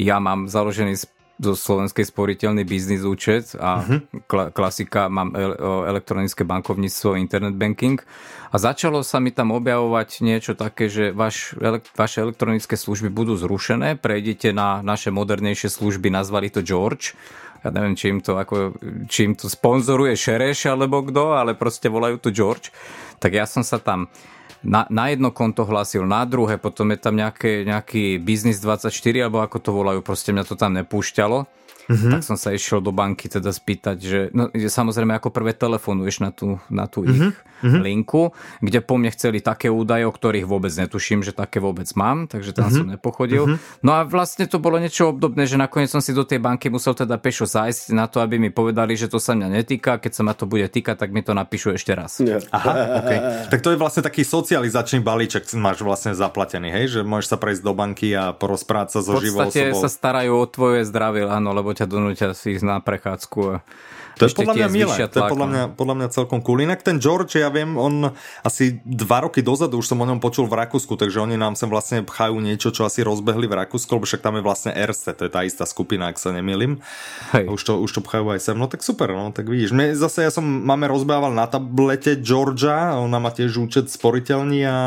Ja 0.01 0.17
mám 0.17 0.49
založený 0.49 0.97
zo 1.39 1.55
slovenskej 1.55 2.03
sporiteľný 2.03 2.67
biznis 2.67 3.07
účet 3.07 3.55
a 3.55 3.79
uh-huh. 3.79 4.27
kla- 4.27 4.51
klasika 4.51 5.07
mám 5.07 5.31
elektronické 5.87 6.43
bankovníctvo, 6.43 7.15
internet 7.15 7.55
banking 7.55 8.03
a 8.51 8.55
začalo 8.59 9.07
sa 9.07 9.23
mi 9.23 9.31
tam 9.31 9.55
objavovať 9.55 10.19
niečo 10.19 10.53
také, 10.59 10.91
že 10.91 11.15
vaš, 11.15 11.55
ele- 11.63 11.79
vaše 11.95 12.19
elektronické 12.19 12.75
služby 12.75 13.07
budú 13.07 13.39
zrušené, 13.39 13.95
prejdete 13.95 14.51
na 14.51 14.83
naše 14.83 15.15
modernejšie 15.15 15.71
služby, 15.71 16.11
nazvali 16.11 16.51
to 16.51 16.59
George 16.59 17.15
ja 17.59 17.75
neviem, 17.75 17.95
či 17.95 18.07
im 18.07 18.19
to, 18.23 18.39
ako, 18.39 18.79
či 19.11 19.27
im 19.27 19.33
to 19.35 19.51
sponzoruje 19.51 20.15
Šereš 20.15 20.71
alebo 20.71 21.03
kto, 21.03 21.35
ale 21.35 21.59
proste 21.59 21.91
volajú 21.91 22.15
to 22.23 22.31
George. 22.31 22.71
Tak 23.19 23.35
ja 23.35 23.43
som 23.43 23.67
sa 23.67 23.83
tam 23.83 24.07
na, 24.63 24.83
na 24.91 25.11
jedno 25.11 25.31
konto 25.31 25.63
hlásil, 25.63 26.03
na 26.03 26.27
druhé, 26.27 26.59
potom 26.59 26.91
je 26.91 26.99
tam 26.99 27.15
nejaké, 27.15 27.63
nejaký 27.63 28.19
Business 28.19 28.59
24, 28.59 28.91
alebo 29.27 29.39
ako 29.39 29.57
to 29.59 29.71
volajú, 29.71 29.99
proste 30.03 30.35
mňa 30.35 30.43
to 30.43 30.55
tam 30.59 30.75
nepúšťalo 30.75 31.58
mm-hmm. 31.89 32.11
tak 32.13 32.21
som 32.21 32.37
sa 32.37 32.53
išiel 32.53 32.79
do 32.79 32.93
banky 32.93 33.25
teda 33.25 33.49
spýtať, 33.49 33.97
že 33.97 34.19
no, 34.31 34.53
samozrejme 34.53 35.17
ako 35.17 35.33
prvé 35.33 35.57
telefonuješ 35.57 36.21
na 36.21 36.29
tú, 36.29 36.61
na 36.69 36.85
tú 36.85 37.01
mm-hmm. 37.01 37.13
ich 37.17 37.35
mm-hmm. 37.65 37.81
linku, 37.83 38.31
kde 38.63 38.79
po 38.79 38.95
mne 38.95 39.11
chceli 39.11 39.41
také 39.41 39.67
údaje, 39.67 40.05
o 40.05 40.13
ktorých 40.13 40.45
vôbec 40.47 40.71
netuším, 40.71 41.25
že 41.25 41.35
také 41.35 41.59
vôbec 41.59 41.89
mám, 41.97 42.29
takže 42.29 42.53
tam 42.53 42.69
mm-hmm. 42.69 42.77
som 42.77 42.87
nepochodil. 42.87 43.43
Mm-hmm. 43.49 43.83
No 43.83 43.91
a 43.97 44.05
vlastne 44.05 44.45
to 44.47 44.61
bolo 44.61 44.77
niečo 44.79 45.11
obdobné, 45.11 45.49
že 45.49 45.57
nakoniec 45.57 45.89
som 45.91 45.99
si 45.99 46.13
do 46.13 46.23
tej 46.23 46.39
banky 46.39 46.71
musel 46.71 46.95
teda 46.95 47.17
pešo 47.19 47.49
zájsť 47.49 47.91
na 47.91 48.07
to, 48.07 48.21
aby 48.23 48.37
mi 48.37 48.53
povedali, 48.53 48.95
že 48.95 49.09
to 49.09 49.17
sa 49.17 49.35
mňa 49.35 49.47
netýka, 49.63 49.97
keď 49.99 50.11
sa 50.13 50.21
ma 50.23 50.33
to 50.37 50.45
bude 50.45 50.69
týkať, 50.69 50.95
tak 50.95 51.09
mi 51.11 51.25
to 51.25 51.33
napíšu 51.33 51.75
ešte 51.75 51.91
raz. 51.97 52.21
Yeah. 52.21 52.43
Aha, 52.53 52.71
okay. 53.01 53.19
Tak 53.49 53.59
to 53.65 53.73
je 53.73 53.77
vlastne 53.79 54.05
taký 54.05 54.23
socializačný 54.23 55.01
balíček, 55.01 55.47
máš 55.57 55.81
vlastne 55.81 56.13
zaplatený, 56.13 56.69
hej, 56.71 56.85
že 56.93 56.99
môžeš 57.01 57.27
sa 57.35 57.37
prejsť 57.39 57.61
do 57.65 57.73
banky 57.73 58.13
a 58.13 58.31
porozprávať 58.35 58.95
sa 58.95 58.99
so 59.01 59.17
živou 59.19 59.49
osobou. 59.49 59.79
sa 59.79 59.89
starajú 59.89 60.33
o 60.35 60.45
tvoje 60.45 60.85
zdravie, 60.87 61.25
áno, 61.25 61.51
lebo 61.55 61.71
ťa 61.79 61.85
donúťa 61.87 62.35
si 62.35 62.59
ísť 62.59 62.65
na 62.67 62.83
prechádzku 62.83 63.39
a 63.47 63.55
To 64.19 64.27
je 64.27 64.35
podľa 64.35 64.55
mňa 64.59 64.67
milé, 64.67 64.95
to 65.07 65.17
je 65.23 65.31
podľa 65.31 65.47
mňa, 65.47 65.63
podľa 65.79 65.95
mňa 65.95 66.07
celkom 66.11 66.43
cool. 66.43 66.59
Inak 66.59 66.83
ten 66.83 66.99
George, 66.99 67.39
ja 67.39 67.47
viem, 67.47 67.79
on 67.79 68.11
asi 68.43 68.83
dva 68.83 69.23
roky 69.23 69.39
dozadu 69.39 69.79
už 69.79 69.87
som 69.87 69.95
o 69.95 70.05
ňom 70.05 70.19
počul 70.19 70.43
v 70.51 70.59
Rakúsku, 70.59 70.99
takže 70.99 71.23
oni 71.23 71.39
nám 71.39 71.55
sem 71.55 71.71
vlastne 71.71 72.03
pchajú 72.03 72.35
niečo, 72.43 72.75
čo 72.75 72.83
asi 72.83 72.99
rozbehli 72.99 73.47
v 73.47 73.55
Rakúsku, 73.63 73.87
lebo 73.95 74.03
však 74.03 74.19
tam 74.19 74.35
je 74.35 74.43
vlastne 74.43 74.75
RC, 74.75 75.15
to 75.15 75.23
je 75.23 75.31
tá 75.31 75.47
istá 75.47 75.63
skupina, 75.63 76.11
ak 76.11 76.19
sa 76.19 76.35
nemýlim. 76.35 76.83
Hej. 77.31 77.47
Už 77.47 77.61
to, 77.63 77.73
už 77.79 77.91
to 77.95 78.01
pchajú 78.03 78.27
aj 78.35 78.43
sem, 78.43 78.59
no 78.59 78.67
tak 78.67 78.83
super, 78.83 79.07
no 79.15 79.31
tak 79.31 79.47
vidíš. 79.47 79.71
My 79.71 79.95
zase 79.95 80.27
ja 80.27 80.31
som, 80.35 80.43
máme 80.43 80.91
rozbehával 80.91 81.31
na 81.31 81.47
tablete 81.47 82.19
Georgia, 82.19 82.99
ona 82.99 83.23
má 83.23 83.31
tiež 83.31 83.55
účet 83.55 83.87
sporiteľný 83.87 84.59
a 84.67 84.77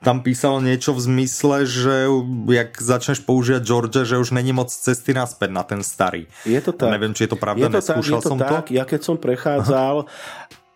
tam 0.00 0.24
písalo 0.24 0.64
niečo 0.64 0.96
v 0.96 1.00
zmysle, 1.04 1.68
že 1.68 2.08
jak 2.48 2.70
začneš 2.80 3.20
používať 3.20 3.62
Georgia, 3.64 4.08
že 4.08 4.16
už 4.16 4.32
není 4.32 4.56
moc 4.56 4.72
cesty 4.72 5.12
naspäť 5.12 5.50
na 5.52 5.60
ten 5.60 5.84
starý. 5.84 6.24
Je 6.48 6.60
to 6.64 6.72
tak. 6.72 6.88
Neviem, 6.88 7.12
či 7.12 7.28
je 7.28 7.36
to 7.36 7.38
pravda, 7.40 7.68
je 7.68 7.72
to 7.72 7.76
neskúšal 7.84 8.20
tak, 8.20 8.24
je 8.24 8.24
to 8.24 8.30
som 8.32 8.38
tak. 8.40 8.64
to. 8.68 8.72
Ja 8.72 8.84
keď 8.88 9.00
som 9.04 9.16
prechádzal, 9.20 9.94
Aha. 10.04 10.12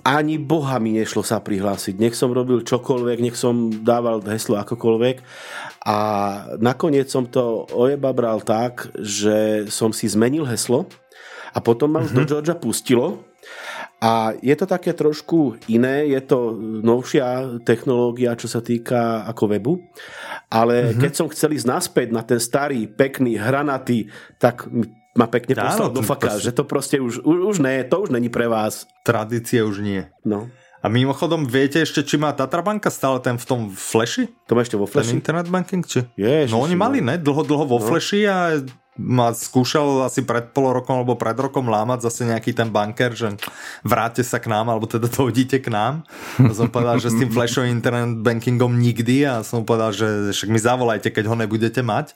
ani 0.05 0.37
boha 0.37 0.77
mi 0.77 0.93
nešlo 0.93 1.25
sa 1.25 1.41
prihlásiť. 1.41 1.97
Nech 1.97 2.13
som 2.13 2.37
robil 2.37 2.61
čokoľvek, 2.69 3.19
nech 3.25 3.37
som 3.41 3.73
dával 3.73 4.21
heslo 4.29 4.61
akokoľvek. 4.61 5.17
A 5.89 5.97
nakoniec 6.61 7.09
som 7.09 7.25
to 7.25 7.65
ojeba 7.73 8.13
bral 8.13 8.45
tak, 8.45 8.93
že 9.01 9.69
som 9.73 9.89
si 9.97 10.05
zmenil 10.05 10.45
heslo 10.45 10.85
a 11.57 11.65
potom 11.65 11.97
ma 11.97 12.05
už 12.05 12.13
mm-hmm. 12.13 12.21
do 12.21 12.29
Georgia 12.29 12.57
pustilo 12.61 13.25
a 14.03 14.35
je 14.43 14.55
to 14.59 14.67
také 14.69 14.93
trošku 14.93 15.57
iné, 15.71 16.05
je 16.11 16.21
to 16.21 16.57
novšia 16.83 17.61
technológia, 17.65 18.37
čo 18.37 18.51
sa 18.51 18.61
týka 18.61 19.25
ako 19.29 19.45
webu, 19.49 19.75
ale 20.53 20.93
mm-hmm. 20.93 21.01
keď 21.01 21.13
som 21.15 21.27
chcel 21.31 21.57
ísť 21.57 21.69
naspäť 21.69 22.09
na 22.13 22.21
ten 22.27 22.43
starý, 22.43 22.85
pekný, 22.91 23.41
hranatý, 23.41 24.13
tak 24.37 24.69
ma 25.15 25.31
pekne 25.31 25.55
poslal 25.55 25.95
do 25.95 26.03
faka, 26.03 26.37
proste... 26.37 26.45
že 26.45 26.51
to 26.53 26.63
proste 26.67 26.97
už, 26.99 27.23
už, 27.23 27.39
už 27.55 27.57
ne, 27.63 27.87
to 27.87 28.03
už 28.03 28.11
není 28.11 28.29
pre 28.29 28.51
vás. 28.51 28.85
Tradície 29.07 29.63
už 29.63 29.81
nie. 29.81 30.03
No. 30.27 30.51
A 30.85 30.93
mimochodom, 30.93 31.49
viete 31.49 31.81
ešte, 31.81 32.05
či 32.05 32.21
má 32.21 32.37
Tatrabanka 32.37 32.93
stále 32.93 33.17
ten 33.25 33.41
v 33.41 33.47
tom 33.49 33.61
flashi? 33.73 34.29
To 34.45 34.53
má 34.53 34.61
ešte 34.61 34.77
vo 34.77 34.85
flashi? 34.85 35.17
Ten 35.17 35.25
internet 35.25 35.49
banking, 35.49 35.81
či? 35.81 36.05
Ježiši, 36.13 36.53
no 36.53 36.61
oni 36.61 36.77
mali, 36.77 37.01
ne? 37.01 37.17
Dlho, 37.17 37.41
dlho 37.41 37.65
vo 37.65 37.81
no. 37.81 37.87
flashi 37.89 38.29
a 38.29 38.61
ma 38.95 39.35
skúšal 39.35 40.07
asi 40.07 40.23
pred 40.23 40.55
pol 40.55 40.71
rokom 40.71 41.03
alebo 41.03 41.19
pred 41.19 41.35
rokom 41.35 41.67
lámať 41.67 42.07
zase 42.07 42.31
nejaký 42.31 42.55
ten 42.55 42.71
banker, 42.71 43.11
že 43.11 43.35
vráte 43.83 44.23
sa 44.23 44.39
k 44.39 44.47
nám, 44.47 44.71
alebo 44.71 44.87
teda 44.87 45.11
to 45.15 45.27
hodíte 45.27 45.59
k 45.59 45.69
nám. 45.69 46.07
A 46.39 46.55
som 46.55 46.71
povedal, 46.71 47.03
že 47.03 47.11
s 47.11 47.19
tým 47.19 47.31
flashovým 47.35 47.75
internet 47.75 48.23
bankingom 48.23 48.79
nikdy 48.79 49.27
a 49.27 49.43
som 49.43 49.67
povedal, 49.67 49.91
že 49.91 50.31
však 50.31 50.49
mi 50.51 50.61
zavolajte, 50.63 51.11
keď 51.11 51.25
ho 51.27 51.37
nebudete 51.37 51.83
mať. 51.83 52.15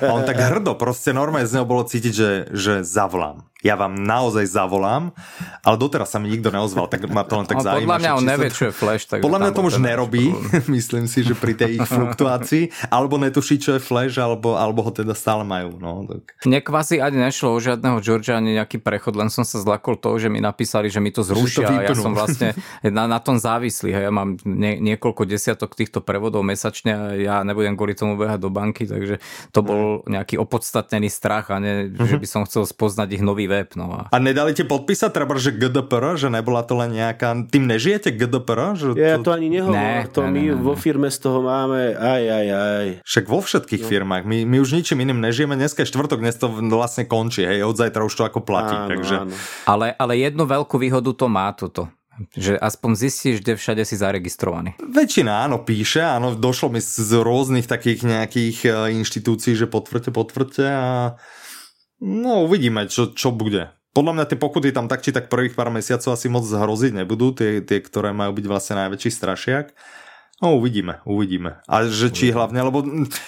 A 0.00 0.14
on 0.14 0.22
tak 0.22 0.38
hrdo, 0.38 0.78
proste 0.78 1.10
normálne 1.10 1.50
z 1.50 1.58
neho 1.58 1.66
bolo 1.66 1.82
cítiť, 1.82 2.12
že, 2.14 2.30
že 2.54 2.72
zavolám 2.86 3.49
ja 3.60 3.76
vám 3.76 3.92
naozaj 3.92 4.48
zavolám, 4.48 5.12
ale 5.60 5.76
doteraz 5.76 6.08
sa 6.08 6.18
mi 6.18 6.32
nikto 6.32 6.48
neozval, 6.48 6.88
tak 6.88 7.04
ma 7.12 7.28
to 7.28 7.36
len 7.36 7.46
tak 7.46 7.60
zaujíma. 7.60 7.84
Podľa 7.84 8.00
mňa 8.00 8.12
on 8.16 8.24
nevie, 8.24 8.48
čo 8.48 8.62
je 8.68 8.72
flash. 8.72 9.04
Tak 9.04 9.20
podľa 9.20 9.38
mňa 9.44 9.50
to 9.52 9.62
už 9.68 9.76
nerobí, 9.76 10.32
myslím 10.80 11.04
si, 11.04 11.20
že 11.20 11.36
pri 11.36 11.52
tej 11.52 11.76
ich 11.76 11.88
fluktuácii, 11.88 12.88
alebo 12.88 13.20
netuší, 13.20 13.60
čo 13.60 13.76
je 13.76 13.80
flash, 13.80 14.16
alebo, 14.16 14.56
alebo 14.56 14.80
ho 14.80 14.92
teda 14.92 15.12
stále 15.12 15.44
majú. 15.44 15.76
No, 15.76 16.08
tak. 16.08 16.40
Mne 16.48 16.64
kvasi 16.64 17.04
ani 17.04 17.20
nešlo 17.20 17.52
o 17.52 17.58
žiadneho 17.60 18.00
Georgia, 18.00 18.40
ani 18.40 18.56
nejaký 18.56 18.80
prechod, 18.80 19.12
len 19.20 19.28
som 19.28 19.44
sa 19.44 19.60
zlakol 19.60 20.00
toho, 20.00 20.16
že 20.16 20.32
mi 20.32 20.40
napísali, 20.40 20.88
že 20.88 21.04
mi 21.04 21.12
to 21.12 21.20
zrušia 21.20 21.68
to 21.68 21.72
a 21.76 21.84
ja 21.84 21.92
som 21.92 22.16
vlastne 22.16 22.56
na, 22.96 23.04
na 23.04 23.20
tom 23.20 23.36
závislý. 23.36 23.92
Hej. 23.92 24.04
Ja 24.08 24.12
mám 24.12 24.40
nie, 24.48 24.80
niekoľko 24.80 25.28
desiatok 25.28 25.76
týchto 25.76 26.00
prevodov 26.00 26.40
mesačne 26.40 26.92
a 26.96 27.02
ja 27.12 27.36
nebudem 27.44 27.76
kvôli 27.76 27.92
tomu 27.92 28.16
behať 28.16 28.40
do 28.40 28.48
banky, 28.48 28.88
takže 28.88 29.20
to 29.52 29.60
bol 29.60 30.00
nejaký 30.08 30.40
opodstatnený 30.40 31.12
strach 31.12 31.52
a 31.52 31.60
ne, 31.60 31.92
že 31.92 32.16
mhm. 32.16 32.22
by 32.24 32.26
som 32.26 32.42
chcel 32.48 32.64
spoznať 32.64 33.20
ich 33.20 33.22
nový 33.22 33.49
web. 33.50 33.68
No 33.74 33.90
a... 33.90 34.00
a 34.14 34.16
nedali 34.22 34.54
ti 34.54 34.62
podpísať 34.62 35.10
treba, 35.10 35.34
že 35.34 35.50
GDPR, 35.50 36.14
že 36.14 36.30
nebola 36.30 36.62
to 36.62 36.78
len 36.78 36.94
nejaká... 36.94 37.34
Tým 37.50 37.66
nežijete 37.66 38.14
GDPR? 38.14 38.78
Že 38.78 38.86
ja 38.94 39.18
to... 39.18 39.26
to 39.26 39.30
ani 39.34 39.50
nehovor, 39.50 39.74
ne, 39.74 40.06
to 40.06 40.22
ne, 40.22 40.30
my 40.30 40.42
ne, 40.46 40.54
ne. 40.54 40.62
vo 40.62 40.78
firme 40.78 41.10
z 41.10 41.18
toho 41.18 41.42
máme 41.42 41.98
aj, 41.98 42.22
aj, 42.22 42.46
aj. 42.54 42.86
Však 43.02 43.24
vo 43.26 43.42
všetkých 43.42 43.82
no. 43.82 43.88
firmách, 43.90 44.22
my, 44.22 44.46
my 44.46 44.56
už 44.62 44.78
ničím 44.78 45.02
iným 45.02 45.18
nežijeme, 45.18 45.58
dneska 45.58 45.82
je 45.82 45.90
štvrtok, 45.90 46.22
dnes 46.22 46.38
to 46.38 46.46
vlastne 46.70 47.10
končí, 47.10 47.42
hej, 47.42 47.66
od 47.66 47.74
zajtra 47.74 48.06
už 48.06 48.14
to 48.14 48.22
ako 48.22 48.46
platí, 48.46 48.78
áno, 48.78 48.86
takže... 48.86 49.14
Áno. 49.26 49.34
Ale, 49.66 49.98
ale 49.98 50.12
jednu 50.22 50.46
veľkú 50.46 50.78
výhodu 50.78 51.10
to 51.10 51.26
má 51.26 51.50
toto 51.50 51.90
že 52.36 52.58
aspoň 52.60 52.90
zistíš, 53.00 53.40
kde 53.40 53.56
všade 53.56 53.82
si 53.88 53.96
zaregistrovaný. 53.96 54.76
Väčšina 54.76 55.48
áno 55.48 55.64
píše, 55.64 56.04
áno, 56.04 56.36
došlo 56.36 56.76
mi 56.76 56.80
z 56.82 57.16
rôznych 57.16 57.64
takých 57.64 58.04
nejakých 58.04 58.58
e, 58.66 58.70
inštitúcií, 59.00 59.56
že 59.56 59.64
potvrďte, 59.64 60.10
potvrďte 60.12 60.66
a 60.68 61.16
No 62.00 62.48
uvidíme, 62.48 62.88
čo, 62.88 63.12
čo 63.12 63.28
bude. 63.28 63.76
Podľa 63.92 64.12
mňa 64.16 64.24
tie 64.30 64.38
pokuty 64.40 64.72
tam 64.72 64.88
tak 64.88 65.04
či 65.04 65.12
tak 65.12 65.28
prvých 65.28 65.52
pár 65.52 65.68
mesiacov 65.68 66.16
asi 66.16 66.32
moc 66.32 66.46
hroziť 66.48 66.96
nebudú, 66.96 67.36
tie, 67.36 67.60
tie 67.60 67.82
ktoré 67.82 68.16
majú 68.16 68.32
byť 68.32 68.46
vlastne 68.48 68.74
najväčší 68.86 69.10
strašiak. 69.12 69.76
No 70.40 70.56
uvidíme, 70.56 71.04
uvidíme. 71.04 71.60
A 71.68 71.84
že 71.84 72.08
či 72.08 72.32
hlavne, 72.32 72.64
lebo 72.64 72.80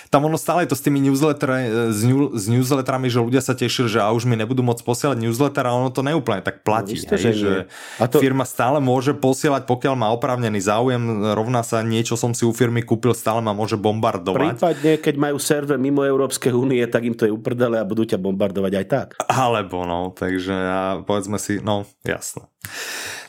tam 0.08 0.24
ono 0.24 0.40
stále 0.40 0.64
je 0.64 0.72
to 0.72 0.76
s 0.80 0.84
tými 0.84 0.96
newsletterami, 0.96 1.92
s, 1.92 2.00
new, 2.08 2.32
s 2.32 2.48
newsletterami, 2.48 3.12
že 3.12 3.20
ľudia 3.20 3.44
sa 3.44 3.52
tešili, 3.52 3.92
že 3.92 4.00
a 4.00 4.08
už 4.16 4.24
mi 4.24 4.32
nebudú 4.32 4.64
môcť 4.64 4.80
posielať 4.80 5.20
newsletter 5.20 5.60
a 5.68 5.76
ono 5.76 5.92
to 5.92 6.00
neúplne 6.00 6.40
tak 6.40 6.64
platí. 6.64 6.96
No, 6.96 7.12
hej, 7.12 7.36
že 7.36 7.52
a 8.00 8.08
to... 8.08 8.16
firma 8.16 8.48
stále 8.48 8.80
môže 8.80 9.12
posielať, 9.12 9.68
pokiaľ 9.68 9.94
má 9.94 10.08
oprávnený 10.16 10.64
záujem, 10.64 11.04
rovná 11.36 11.60
sa 11.60 11.84
niečo 11.84 12.16
som 12.16 12.32
si 12.32 12.48
u 12.48 12.52
firmy 12.56 12.80
kúpil, 12.80 13.12
stále 13.12 13.44
ma 13.44 13.52
môže 13.52 13.76
bombardovať. 13.76 14.56
Prípadne, 14.56 14.92
keď 14.96 15.14
majú 15.20 15.36
server 15.36 15.76
mimo 15.76 16.00
Európskej 16.08 16.56
únie, 16.56 16.80
tak 16.88 17.04
im 17.04 17.12
to 17.12 17.28
je 17.28 17.32
uprdele 17.36 17.76
a 17.76 17.84
budú 17.84 18.08
ťa 18.08 18.16
bombardovať 18.16 18.72
aj 18.72 18.86
tak. 18.88 19.08
Alebo 19.28 19.84
no, 19.84 20.16
takže 20.16 20.56
a 20.56 20.80
povedzme 21.04 21.36
si, 21.36 21.60
no 21.60 21.84
jasno. 22.08 22.48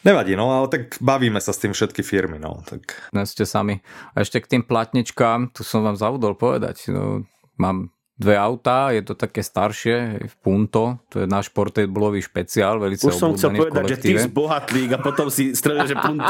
Nevadí, 0.03 0.35
no 0.35 0.51
ale 0.51 0.67
tak 0.67 0.99
bavíme 0.99 1.39
sa 1.39 1.55
s 1.55 1.63
tým 1.63 1.71
všetky 1.71 2.03
firmy, 2.03 2.35
no. 2.35 2.59
Tak... 2.67 3.15
No 3.15 3.23
ste 3.23 3.47
sami. 3.47 3.79
A 4.11 4.27
ešte 4.27 4.43
k 4.43 4.59
tým 4.59 4.63
platničkám, 4.67 5.55
tu 5.55 5.63
som 5.63 5.79
vám 5.79 5.95
zavudol 5.95 6.35
povedať. 6.35 6.91
No, 6.91 7.23
mám 7.55 7.92
dve 8.13 8.37
autá, 8.37 8.93
je 8.93 9.01
to 9.01 9.17
také 9.17 9.41
staršie, 9.41 10.21
v 10.29 10.35
Punto, 10.45 11.01
to 11.09 11.25
je 11.25 11.27
náš 11.27 11.49
portablový 11.49 12.21
špeciál, 12.21 12.77
veľmi 12.77 13.01
Už 13.01 13.17
som 13.17 13.33
chcel 13.33 13.57
povedať, 13.57 13.83
že 13.89 13.97
ty 13.97 14.09
zbohatlík 14.13 14.93
a 14.93 14.99
potom 15.01 15.33
si 15.33 15.57
strelil, 15.57 15.89
že 15.89 15.97
Punto. 15.97 16.29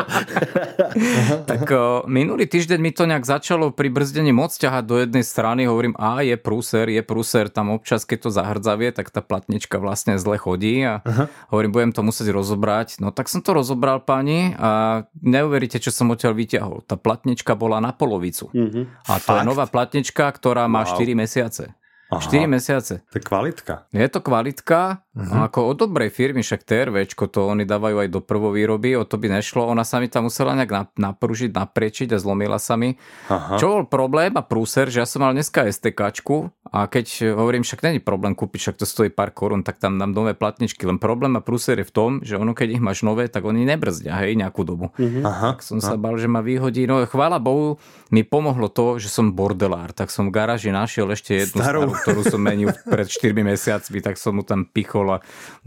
tak 1.52 1.68
minulý 2.08 2.48
týždeň 2.48 2.80
mi 2.80 2.96
to 2.96 3.04
nejak 3.04 3.28
začalo 3.28 3.76
pri 3.76 3.92
brzdení 3.92 4.32
moc 4.32 4.56
ťahať 4.56 4.84
do 4.88 4.96
jednej 5.04 5.28
strany, 5.28 5.68
hovorím, 5.68 5.92
a 6.00 6.24
je 6.24 6.40
prúser, 6.40 6.88
je 6.88 7.04
prúser, 7.04 7.52
tam 7.52 7.76
občas, 7.76 8.08
keď 8.08 8.18
to 8.26 8.30
zahrdzavie, 8.32 8.96
tak 8.96 9.12
tá 9.12 9.20
platnička 9.20 9.76
vlastne 9.78 10.16
zle 10.16 10.40
chodí 10.40 10.88
a 10.88 11.04
Aha. 11.04 11.28
hovorím, 11.52 11.76
budem 11.76 11.92
to 11.92 12.00
musieť 12.00 12.32
rozobrať. 12.32 13.04
No 13.04 13.12
tak 13.12 13.28
som 13.28 13.44
to 13.44 13.52
rozobral, 13.52 14.00
pani, 14.00 14.56
a 14.56 15.04
neuveríte, 15.20 15.84
čo 15.84 15.92
som 15.92 16.10
odtiaľ 16.16 16.34
vyťahol. 16.34 16.88
Tá 16.88 16.96
platnička 16.96 17.60
bola 17.60 17.84
na 17.84 17.92
polovicu. 17.92 18.50
Mm-hmm. 18.56 18.84
A 19.06 19.14
to 19.20 19.30
Fakt? 19.30 19.38
je 19.38 19.42
nová 19.44 19.66
platnička, 19.68 20.26
ktorá 20.32 20.66
má 20.72 20.88
wow. 20.88 20.96
4 20.96 21.14
mesiace. 21.14 21.76
Aha, 22.18 22.30
4 22.30 22.48
mesiace. 22.48 23.02
To 23.12 23.18
je 23.18 23.22
kvalitka. 23.22 23.84
Je 23.94 24.08
to 24.10 24.22
kvalitka, 24.22 24.98
uh-huh. 25.14 25.46
ako 25.48 25.74
od 25.74 25.78
dobrej 25.86 26.10
firmy, 26.10 26.42
však 26.42 26.66
TRVčko, 26.66 27.30
to 27.30 27.46
oni 27.46 27.64
dávajú 27.64 28.02
aj 28.02 28.10
do 28.10 28.20
prvovýroby, 28.20 28.98
o 28.98 29.06
to 29.06 29.22
by 29.22 29.30
nešlo. 29.30 29.70
Ona 29.70 29.86
sa 29.86 30.02
mi 30.02 30.10
tam 30.10 30.28
musela 30.28 30.58
nejak 30.58 30.98
napružiť, 30.98 31.54
napriečiť 31.54 32.14
a 32.14 32.18
zlomila 32.18 32.58
sa 32.58 32.74
mi. 32.76 32.98
Aha. 33.30 33.62
Čo 33.62 33.80
bol 33.80 33.84
problém 33.86 34.34
a 34.34 34.44
prúser, 34.44 34.90
že 34.90 35.02
ja 35.02 35.08
som 35.08 35.22
mal 35.22 35.38
dneska 35.38 35.70
STKčku 35.70 36.50
a 36.74 36.90
keď 36.90 37.38
hovorím, 37.38 37.62
však 37.62 37.86
není 37.86 38.00
problém 38.02 38.34
kúpiť, 38.34 38.60
však 38.70 38.78
to 38.82 38.86
stojí 38.90 39.14
pár 39.14 39.30
korún, 39.30 39.62
tak 39.62 39.78
tam 39.78 40.02
dám 40.02 40.10
nové 40.10 40.34
platničky. 40.34 40.90
Len 40.90 40.98
problém 40.98 41.38
a 41.38 41.42
prúser 41.46 41.78
je 41.78 41.86
v 41.86 41.94
tom, 41.94 42.12
že 42.26 42.34
ono 42.34 42.58
keď 42.58 42.74
ich 42.74 42.82
máš 42.82 43.06
nové, 43.06 43.30
tak 43.30 43.46
oni 43.46 43.62
nebrzdia, 43.62 44.18
hej, 44.26 44.34
nejakú 44.34 44.66
dobu. 44.66 44.90
Uh-huh. 44.98 45.22
Aha. 45.22 45.54
Tak 45.54 45.62
som 45.62 45.78
Aha. 45.78 45.94
sa 45.94 45.96
bal, 46.02 46.18
že 46.18 46.26
ma 46.26 46.42
vyhodí. 46.42 46.90
No 46.90 47.06
chvála 47.06 47.38
Bohu, 47.38 47.78
mi 48.10 48.26
pomohlo 48.26 48.74
to, 48.74 48.98
že 48.98 49.14
som 49.14 49.30
bordelár, 49.38 49.94
tak 49.94 50.10
som 50.10 50.30
v 50.30 50.34
garáži 50.34 50.74
našiel 50.74 51.14
ešte 51.14 51.46
jednu 51.46 51.62
starú, 51.62 51.82
starú 51.86 51.92
ktorú 52.02 52.22
som 52.26 52.42
menil 52.42 52.74
pred 52.90 53.06
4 53.14 53.38
mesiacmi, 53.38 54.02
tak 54.02 54.18
som 54.18 54.34
mu 54.34 54.42
tam 54.42 54.66
pichol 54.66 55.03
a 55.12 55.18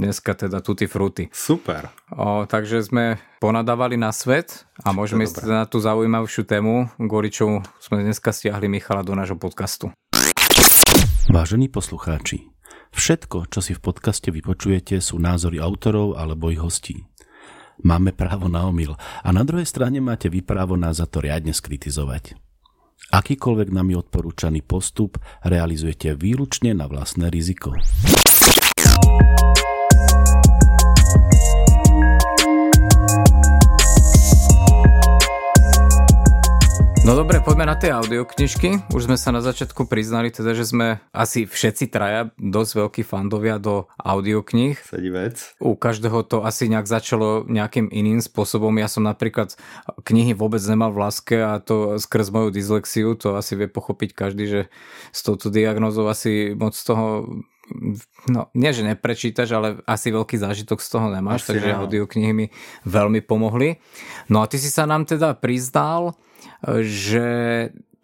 dneska 0.00 0.32
teda 0.32 0.64
tutti 0.64 0.88
fruty. 0.88 1.28
Super. 1.34 1.92
O, 2.14 2.48
takže 2.48 2.80
sme 2.80 3.20
ponadávali 3.42 4.00
na 4.00 4.14
svet 4.14 4.64
a 4.80 4.96
môžeme 4.96 5.28
ísť 5.28 5.44
na 5.44 5.68
tú 5.68 5.82
zaujímavšiu 5.82 6.48
tému, 6.48 6.88
kvôli 6.96 7.28
čomu 7.28 7.60
sme 7.76 8.00
dneska 8.00 8.32
stiahli 8.32 8.70
Michala 8.70 9.04
do 9.04 9.12
nášho 9.12 9.36
podcastu. 9.36 9.92
Vážení 11.26 11.66
poslucháči, 11.66 12.48
všetko, 12.94 13.50
čo 13.50 13.60
si 13.60 13.74
v 13.74 13.82
podcaste 13.82 14.30
vypočujete, 14.30 15.02
sú 15.02 15.18
názory 15.18 15.60
autorov 15.60 16.16
alebo 16.16 16.54
ich 16.54 16.62
hostí. 16.62 17.04
Máme 17.84 18.16
právo 18.16 18.48
na 18.48 18.64
omyl 18.64 18.96
a 18.96 19.28
na 19.36 19.44
druhej 19.44 19.68
strane 19.68 20.00
máte 20.00 20.32
vy 20.32 20.40
právo 20.40 20.80
nás 20.80 20.96
za 20.96 21.04
to 21.04 21.20
riadne 21.20 21.52
skritizovať. 21.52 22.40
Akýkoľvek 23.12 23.68
nami 23.70 23.92
odporúčaný 23.94 24.64
postup 24.64 25.20
realizujete 25.44 26.16
výlučne 26.16 26.72
na 26.72 26.88
vlastné 26.88 27.28
riziko. 27.28 27.76
No 37.06 37.14
dobre, 37.14 37.38
poďme 37.38 37.70
na 37.70 37.78
tie 37.78 37.94
audioknižky. 37.94 38.90
Už 38.90 39.06
sme 39.06 39.14
sa 39.14 39.30
na 39.30 39.38
začiatku 39.38 39.86
priznali 39.86 40.34
teda, 40.34 40.58
že 40.58 40.66
sme 40.66 40.98
asi 41.14 41.46
všetci 41.46 41.86
traja 41.86 42.34
dosť 42.34 42.82
veľkí 42.82 43.02
fandovia 43.06 43.62
do 43.62 43.86
audiokníh. 43.94 44.74
Sedí 44.82 45.14
vec. 45.14 45.54
U 45.62 45.78
každého 45.78 46.26
to 46.26 46.42
asi 46.42 46.66
nejak 46.66 46.90
začalo 46.90 47.46
nejakým 47.46 47.94
iným 47.94 48.18
spôsobom. 48.18 48.74
Ja 48.82 48.90
som 48.90 49.06
napríklad 49.06 49.54
knihy 50.02 50.34
vôbec 50.34 50.58
nemal 50.66 50.90
v 50.90 51.06
láske 51.06 51.38
a 51.38 51.62
to 51.62 52.02
skrz 52.02 52.34
moju 52.34 52.50
dyslexiu, 52.50 53.14
to 53.14 53.38
asi 53.38 53.54
vie 53.54 53.70
pochopiť 53.70 54.10
každý, 54.10 54.44
že 54.50 54.60
s 55.14 55.22
touto 55.22 55.46
diagnózou 55.46 56.10
asi 56.10 56.58
moc 56.58 56.74
toho 56.74 57.38
no, 58.30 58.48
nie 58.54 58.70
že 58.70 58.86
neprečítaš, 58.86 59.48
ale 59.54 59.68
asi 59.84 60.14
veľký 60.14 60.38
zážitok 60.38 60.78
z 60.78 60.88
toho 60.88 61.06
nemáš, 61.10 61.46
asi 61.46 61.56
takže 61.56 61.70
no. 61.74 61.78
audioknihy 61.86 62.32
mi 62.32 62.46
veľmi 62.86 63.20
pomohli. 63.26 63.78
No 64.30 64.42
a 64.42 64.48
ty 64.50 64.58
si 64.58 64.70
sa 64.70 64.86
nám 64.86 65.06
teda 65.06 65.34
priznal, 65.38 66.14
že 66.82 67.26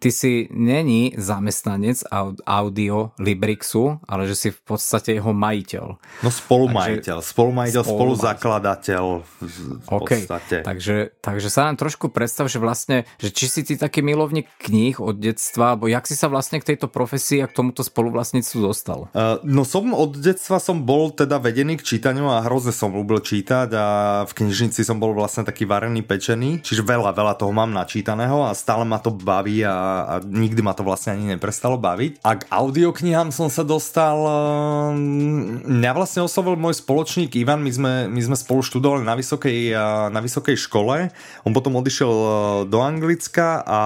ty 0.03 0.11
si 0.11 0.51
není 0.51 1.15
zamestnanec 1.15 2.03
audio 2.43 3.15
Librixu, 3.15 4.03
ale 4.03 4.27
že 4.27 4.35
si 4.35 4.49
v 4.51 4.59
podstate 4.75 5.15
jeho 5.15 5.31
majiteľ. 5.31 5.85
No 6.19 6.27
spolumajiteľ, 6.27 7.23
takže, 7.23 7.31
spolumajiteľ, 7.31 7.81
spoluzakladateľ 7.87 9.03
v 9.23 9.87
okay. 9.87 10.27
podstate. 10.27 10.67
Takže, 10.67 11.15
takže 11.23 11.47
sa 11.47 11.71
nám 11.71 11.79
trošku 11.79 12.11
predstav, 12.11 12.51
že 12.51 12.59
vlastne, 12.59 13.07
že 13.15 13.31
či 13.31 13.47
si 13.47 13.61
ty 13.63 13.79
taký 13.79 14.03
milovník 14.03 14.51
kníh 14.59 14.99
od 14.99 15.15
detstva, 15.15 15.79
alebo 15.79 15.87
jak 15.87 16.03
si 16.03 16.19
sa 16.19 16.27
vlastne 16.27 16.59
k 16.59 16.75
tejto 16.75 16.91
profesii 16.91 17.39
a 17.39 17.47
k 17.47 17.55
tomuto 17.55 17.79
spoluvlastníctvu 17.79 18.59
dostal? 18.59 19.07
Uh, 19.15 19.39
no 19.47 19.63
som 19.63 19.95
od 19.95 20.19
detstva 20.19 20.59
som 20.59 20.83
bol 20.83 21.15
teda 21.15 21.39
vedený 21.39 21.79
k 21.79 21.95
čítaniu 21.95 22.27
a 22.27 22.43
hrozne 22.43 22.75
som 22.75 22.91
ľúbil 22.91 23.23
čítať 23.23 23.71
a 23.71 23.85
v 24.27 24.31
knižnici 24.35 24.83
som 24.83 24.99
bol 24.99 25.15
vlastne 25.15 25.47
taký 25.47 25.63
varený, 25.63 26.03
pečený, 26.03 26.59
čiže 26.59 26.83
veľa, 26.83 27.15
veľa 27.15 27.39
toho 27.39 27.55
mám 27.55 27.71
načítaného 27.71 28.43
a 28.43 28.51
stále 28.51 28.83
ma 28.83 28.99
to 28.99 29.15
baví 29.15 29.63
a 29.63 29.83
a 30.09 30.13
nikdy 30.23 30.61
ma 30.65 30.73
to 30.73 30.81
vlastne 30.81 31.13
ani 31.13 31.37
neprestalo 31.37 31.77
baviť. 31.77 32.25
A 32.25 32.39
k 32.39 32.43
audioknihám 32.49 33.29
som 33.29 33.47
sa 33.47 33.61
dostal... 33.61 34.17
Ehm, 34.25 35.61
mňa 35.63 35.91
vlastne 35.93 36.25
oslovil 36.25 36.57
môj 36.57 36.81
spoločník 36.81 37.37
Ivan, 37.37 37.61
my 37.61 37.71
sme, 37.71 37.93
my 38.09 38.21
sme 38.21 38.35
spolu 38.37 38.65
študovali 38.65 39.05
na 39.05 39.13
vysokej, 39.13 39.73
na 40.09 40.19
vysokej 40.19 40.57
škole. 40.57 41.13
On 41.45 41.53
potom 41.53 41.77
odišiel 41.77 42.11
e, 42.11 42.27
do 42.67 42.79
Anglicka 42.81 43.61
a 43.63 43.79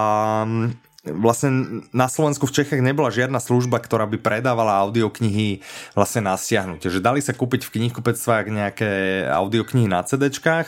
vlastne 1.15 1.83
na 1.95 2.07
Slovensku 2.11 2.49
v 2.49 2.55
Čechách 2.63 2.81
nebola 2.83 3.13
žiadna 3.13 3.39
služba, 3.39 3.79
ktorá 3.79 4.09
by 4.09 4.17
predávala 4.19 4.83
audioknihy 4.87 5.61
vlastne 5.93 6.25
na 6.27 6.35
stiahnutie. 6.35 6.91
Že 6.91 7.03
dali 7.03 7.19
sa 7.23 7.35
kúpiť 7.35 7.67
v 7.67 7.73
knihkupectvách 7.79 8.45
nejaké 8.49 8.89
audioknihy 9.29 9.87
na 9.87 10.03
CDčkách, 10.03 10.67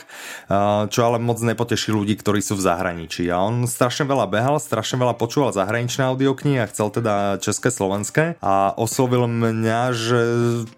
čo 0.88 1.00
ale 1.04 1.18
moc 1.20 1.40
nepoteší 1.42 1.92
ľudí, 1.92 2.16
ktorí 2.16 2.40
sú 2.40 2.56
v 2.56 2.64
zahraničí. 2.64 3.28
A 3.32 3.42
on 3.42 3.64
strašne 3.66 4.08
veľa 4.08 4.26
behal, 4.30 4.56
strašne 4.62 5.00
veľa 5.00 5.16
počúval 5.16 5.52
zahraničné 5.52 6.06
audioknihy 6.08 6.62
a 6.62 6.70
chcel 6.70 6.92
teda 6.92 7.40
české, 7.42 7.68
slovenské 7.72 8.24
a 8.40 8.72
oslovil 8.76 9.26
mňa, 9.30 9.80
že 9.96 10.20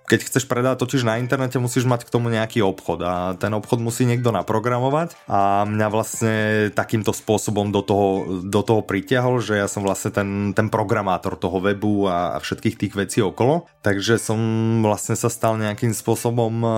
keď 0.07 0.21
chceš 0.29 0.45
predať 0.47 0.81
totiž 0.83 1.03
na 1.09 1.17
internete, 1.19 1.57
musíš 1.57 1.89
mať 1.89 2.05
k 2.07 2.13
tomu 2.13 2.29
nejaký 2.29 2.61
obchod 2.65 2.99
a 3.03 3.15
ten 3.37 3.53
obchod 3.53 3.81
musí 3.81 4.05
niekto 4.05 4.31
naprogramovať 4.33 5.17
a 5.29 5.65
mňa 5.65 5.87
vlastne 5.89 6.35
takýmto 6.73 7.13
spôsobom 7.13 7.73
do 7.73 7.81
toho, 7.85 8.07
do 8.45 8.61
toho 8.65 8.81
pritiahol, 8.85 9.41
že 9.41 9.52
že 9.53 9.61
ja 9.61 9.69
som 9.69 9.85
vlastne 9.85 10.09
ten, 10.09 10.57
ten 10.57 10.73
programátor 10.73 11.37
toho 11.37 11.61
webu 11.61 12.09
a, 12.09 12.35
a 12.35 12.39
všetkých 12.41 12.81
tých 12.81 12.95
vecí 12.97 13.19
okolo. 13.21 13.69
Takže 13.85 14.17
som 14.17 14.41
vlastne 14.81 15.13
sa 15.13 15.29
stal 15.29 15.61
nejakým 15.61 15.93
spôsobom 15.93 16.55
uh, 16.65 16.73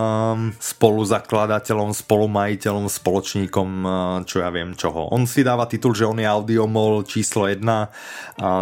spoluzakladateľom, 0.59 1.95
spolumajiteľom, 1.95 2.91
spoločníkom, 2.91 3.69
uh, 3.87 3.93
čo 4.27 4.43
ja 4.43 4.51
viem 4.51 4.75
čoho. 4.75 5.07
On 5.15 5.23
si 5.23 5.47
dáva 5.47 5.71
titul, 5.71 5.95
že 5.95 6.03
on 6.03 6.19
je 6.19 6.27
audiomol 6.27 7.07
číslo 7.07 7.47
1, 7.47 7.63
uh, 7.63 7.87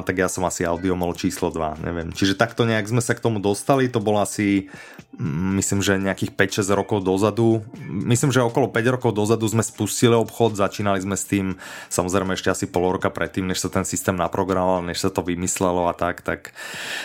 tak 0.04 0.14
ja 0.20 0.28
som 0.28 0.44
asi 0.44 0.68
audiomol 0.68 1.16
číslo 1.16 1.48
2, 1.48 1.80
neviem. 1.80 2.12
Čiže 2.12 2.36
takto 2.36 2.68
nejak 2.68 2.84
sme 2.84 3.00
sa 3.00 3.16
k 3.16 3.24
tomu 3.24 3.40
dostali, 3.40 3.88
to 3.88 4.04
bolo 4.04 4.20
asi 4.20 4.68
myslím, 5.20 5.84
že 5.84 6.00
nejakých 6.00 6.34
5-6 6.34 6.72
rokov 6.72 6.98
dozadu, 7.04 7.62
myslím, 7.84 8.32
že 8.34 8.42
okolo 8.42 8.72
5 8.72 8.94
rokov 8.96 9.12
dozadu 9.12 9.44
sme 9.44 9.60
spustili 9.60 10.16
obchod, 10.16 10.56
začínali 10.56 10.98
sme 11.04 11.16
s 11.20 11.28
tým 11.28 11.60
samozrejme 11.92 12.34
ešte 12.34 12.48
asi 12.48 12.64
pol 12.66 12.96
roka 12.96 13.12
predtým, 13.12 13.44
než 13.44 13.60
sa 13.60 13.68
ten 13.68 13.84
systém 13.84 14.01
naprogramoval, 14.10 14.82
než 14.82 14.98
sa 14.98 15.14
to 15.14 15.22
vymyslelo 15.22 15.86
a 15.86 15.94
tak, 15.94 16.26
tak 16.26 16.50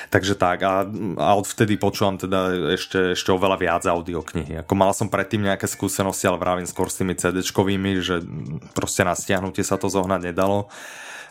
takže 0.09 0.33
tak. 0.33 0.65
A, 0.65 0.89
a 1.21 1.29
odvtedy 1.37 1.77
počúvam 1.77 2.17
teda 2.17 2.73
ešte, 2.73 3.13
ešte 3.13 3.29
oveľa 3.29 3.61
viac 3.61 3.83
audioknihy. 3.85 4.65
Ako 4.65 4.73
mal 4.73 4.89
som 4.97 5.13
predtým 5.13 5.45
nejaké 5.45 5.69
skúsenosti, 5.69 6.25
ale 6.25 6.41
vravím 6.41 6.65
skôr 6.65 6.89
s 6.89 6.97
tými 6.97 7.13
CD-čkovými, 7.13 8.01
že 8.01 8.25
proste 8.73 9.05
na 9.05 9.13
stiahnutie 9.13 9.61
sa 9.61 9.77
to 9.77 9.91
zohnať 9.91 10.33
nedalo. 10.33 10.71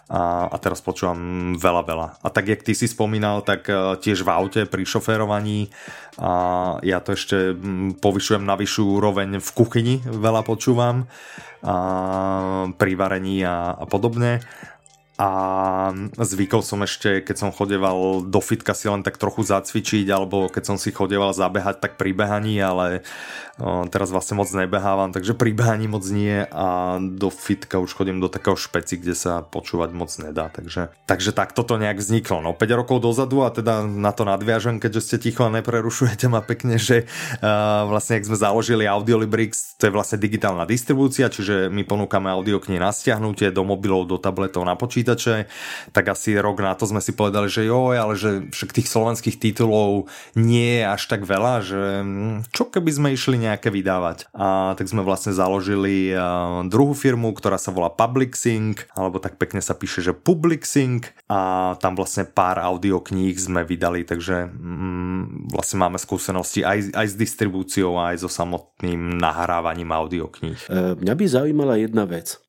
A, 0.07 0.47
a 0.47 0.57
teraz 0.63 0.79
počúvam 0.79 1.59
veľa, 1.59 1.83
veľa. 1.83 2.09
A 2.23 2.31
tak, 2.31 2.47
jak 2.47 2.63
ty 2.63 2.79
si 2.79 2.87
spomínal, 2.87 3.43
tak 3.43 3.67
uh, 3.67 3.99
tiež 3.99 4.23
v 4.23 4.31
aute 4.31 4.63
pri 4.63 4.87
šoférovaní. 4.87 5.67
A 6.23 6.31
ja 6.87 7.03
to 7.03 7.19
ešte 7.19 7.59
povyšujem 7.99 8.47
na 8.47 8.55
vyššiu 8.55 8.87
úroveň 8.87 9.43
v 9.43 9.51
kuchyni, 9.51 9.95
veľa 10.07 10.47
počúvam. 10.47 11.11
A, 11.67 12.71
pri 12.79 12.93
varení 12.95 13.43
a, 13.43 13.75
a 13.75 13.85
podobne 13.91 14.47
a 15.17 15.31
zvykol 16.21 16.61
som 16.61 16.85
ešte, 16.85 17.25
keď 17.25 17.37
som 17.41 17.49
chodeval 17.49 18.21
do 18.21 18.41
fitka 18.45 18.77
si 18.77 18.85
len 18.85 19.01
tak 19.01 19.17
trochu 19.17 19.49
zacvičiť, 19.49 20.05
alebo 20.13 20.53
keď 20.53 20.63
som 20.69 20.77
si 20.77 20.93
chodeval 20.93 21.33
zabehať, 21.33 21.81
tak 21.81 21.93
pri 21.97 22.13
behaní, 22.13 22.61
ale 22.61 23.01
o, 23.57 23.89
teraz 23.89 24.13
vlastne 24.13 24.37
moc 24.37 24.53
nebehávam, 24.53 25.17
takže 25.17 25.33
pri 25.33 25.57
behaní 25.57 25.89
moc 25.89 26.05
nie. 26.13 26.45
A 26.53 27.01
do 27.01 27.33
fitka 27.33 27.81
už 27.81 27.97
chodím 27.97 28.21
do 28.21 28.29
takého 28.29 28.61
špeci, 28.61 29.01
kde 29.01 29.17
sa 29.17 29.41
počúvať 29.41 29.91
moc 29.97 30.13
nedá, 30.21 30.53
takže, 30.53 30.93
takže 31.09 31.33
tak 31.33 31.57
toto 31.57 31.81
nejak 31.81 31.97
vzniklo. 31.97 32.45
No 32.45 32.53
5 32.53 32.81
rokov 32.85 33.01
dozadu 33.01 33.41
a 33.41 33.49
teda 33.49 33.89
na 33.89 34.13
to 34.13 34.29
nadviažem, 34.29 34.85
keďže 34.85 35.01
ste 35.01 35.17
ticho 35.17 35.49
a 35.49 35.55
neprerušujete 35.55 36.29
ma 36.29 36.45
pekne, 36.45 36.77
že 36.77 37.09
uh, 37.41 37.89
vlastne 37.89 38.21
ak 38.21 38.29
sme 38.29 38.37
založili 38.37 38.85
Audiolibrix, 38.85 39.81
to 39.81 39.89
je 39.89 39.97
vlastne 39.97 40.21
digitálna 40.21 40.69
distribúcia, 40.69 41.33
čiže 41.33 41.73
my 41.73 41.89
ponúkame 41.89 42.29
audioknihy 42.29 42.77
na 42.77 42.93
stiahnutie 42.93 43.49
do 43.49 43.65
mobilov, 43.65 44.05
do 44.05 44.21
tabletov, 44.21 44.69
na 44.69 44.77
počítač 44.77 45.06
počítače, 45.07 45.47
tak 45.95 46.11
asi 46.11 46.35
rok 46.35 46.59
na 46.59 46.75
to 46.75 46.91
sme 46.91 46.99
si 46.99 47.15
povedali, 47.15 47.47
že 47.47 47.63
jo, 47.63 47.95
ale 47.95 48.19
že 48.19 48.51
však 48.51 48.75
tých 48.75 48.91
slovenských 48.91 49.39
titulov 49.39 50.11
nie 50.35 50.83
je 50.83 50.85
až 50.85 51.03
tak 51.07 51.23
veľa, 51.23 51.55
že 51.63 51.83
hm, 52.03 52.51
čo 52.51 52.67
keby 52.67 52.91
sme 52.91 53.09
išli 53.15 53.39
nejaké 53.39 53.71
vydávať. 53.71 54.27
A 54.35 54.75
tak 54.75 54.91
sme 54.91 55.07
vlastne 55.07 55.31
založili 55.31 56.11
druhú 56.67 56.93
firmu, 56.99 57.31
ktorá 57.39 57.55
sa 57.55 57.71
volá 57.71 57.87
Publixing, 57.95 58.75
alebo 58.99 59.23
tak 59.23 59.39
pekne 59.39 59.63
sa 59.63 59.79
píše, 59.79 60.03
že 60.03 60.11
Publixing 60.11 61.07
a 61.31 61.75
tam 61.79 61.95
vlastne 61.95 62.27
pár 62.27 62.59
audiokníh 62.59 63.39
sme 63.39 63.63
vydali, 63.63 64.03
takže 64.03 64.51
mm, 64.51 65.55
vlastne 65.55 65.79
máme 65.87 66.03
skúsenosti 66.03 66.67
aj, 66.67 66.91
aj 66.99 67.07
s 67.07 67.15
distribúciou, 67.15 67.95
aj 67.95 68.27
so 68.27 68.31
samotným 68.31 69.23
nahrávaním 69.23 69.95
audiokníh. 69.95 70.61
E, 70.67 70.99
mňa 70.99 71.15
by 71.15 71.25
zaujímala 71.31 71.79
jedna 71.79 72.09
vec. 72.09 72.46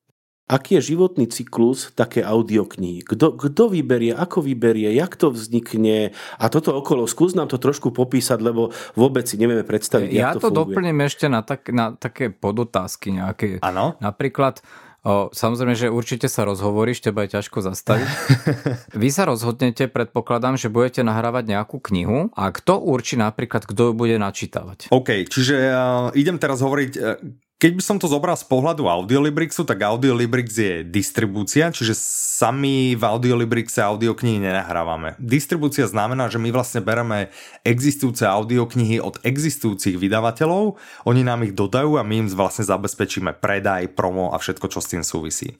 Aký 0.48 0.80
je 0.80 0.96
životný 0.96 1.28
cyklus 1.28 1.92
také 1.92 2.24
audioknihy? 2.24 3.04
Kto, 3.04 3.36
kto 3.36 3.68
vyberie, 3.68 4.16
ako 4.16 4.40
vyberie, 4.40 4.96
jak 4.96 5.12
to 5.20 5.28
vznikne 5.28 6.16
a 6.40 6.44
toto 6.48 6.72
okolo. 6.72 7.04
Skús 7.04 7.36
nám 7.36 7.52
to 7.52 7.60
trošku 7.60 7.92
popísať, 7.92 8.40
lebo 8.40 8.72
vôbec 8.96 9.28
si 9.28 9.36
nevieme 9.36 9.60
predstaviť, 9.60 10.08
Ja 10.08 10.32
to, 10.32 10.48
to 10.48 10.64
doplním 10.64 11.04
ešte 11.04 11.28
na, 11.28 11.44
tak, 11.44 11.68
na 11.68 11.92
také 11.92 12.32
podotázky 12.32 13.12
nejaké. 13.12 13.60
Áno. 13.60 14.00
Napríklad, 14.00 14.64
O, 15.06 15.30
samozrejme, 15.30 15.78
že 15.78 15.88
určite 15.88 16.26
sa 16.26 16.42
rozhovoríš, 16.42 17.00
teba 17.00 17.22
je 17.22 17.38
ťažko 17.38 17.62
zastaviť. 17.62 18.10
Vy 19.00 19.08
sa 19.14 19.30
rozhodnete, 19.30 19.86
predpokladám, 19.86 20.58
že 20.58 20.66
budete 20.66 21.06
nahrávať 21.06 21.54
nejakú 21.54 21.78
knihu 21.78 22.34
a 22.34 22.50
kto 22.50 22.82
určí 22.82 23.14
napríklad, 23.14 23.62
kto 23.62 23.88
ju 23.88 23.92
bude 23.94 24.18
načítavať? 24.18 24.90
OK, 24.90 25.30
čiže 25.30 25.54
uh, 25.70 26.10
idem 26.18 26.42
teraz 26.42 26.58
hovoriť, 26.60 26.92
uh, 26.98 27.14
keď 27.58 27.72
by 27.74 27.82
som 27.82 27.98
to 27.98 28.06
zobral 28.06 28.38
z 28.38 28.46
pohľadu 28.46 28.86
Audiolibrixu, 28.86 29.66
tak 29.66 29.82
Audiolibrix 29.82 30.54
je 30.54 30.86
distribúcia, 30.86 31.74
čiže 31.74 31.90
sami 32.38 32.94
v 32.94 33.02
Audiolibrixe 33.02 33.82
audioknihy 33.82 34.38
nenahrávame. 34.38 35.18
Distribúcia 35.18 35.90
znamená, 35.90 36.30
že 36.30 36.38
my 36.38 36.54
vlastne 36.54 36.78
bereme 36.78 37.34
existujúce 37.66 38.22
audioknihy 38.22 39.02
od 39.02 39.18
existujúcich 39.26 39.98
vydavateľov, 39.98 40.78
oni 41.02 41.26
nám 41.26 41.42
ich 41.42 41.50
dodajú 41.50 41.98
a 41.98 42.06
my 42.06 42.22
im 42.22 42.28
vlastne 42.30 42.62
zabezpečíme 42.62 43.34
predaj, 43.42 43.90
promo 43.90 44.30
a 44.30 44.38
všetko, 44.38 44.70
čo 44.70 44.78
s 44.78 44.94
tým 44.94 45.02
súvisí. 45.02 45.58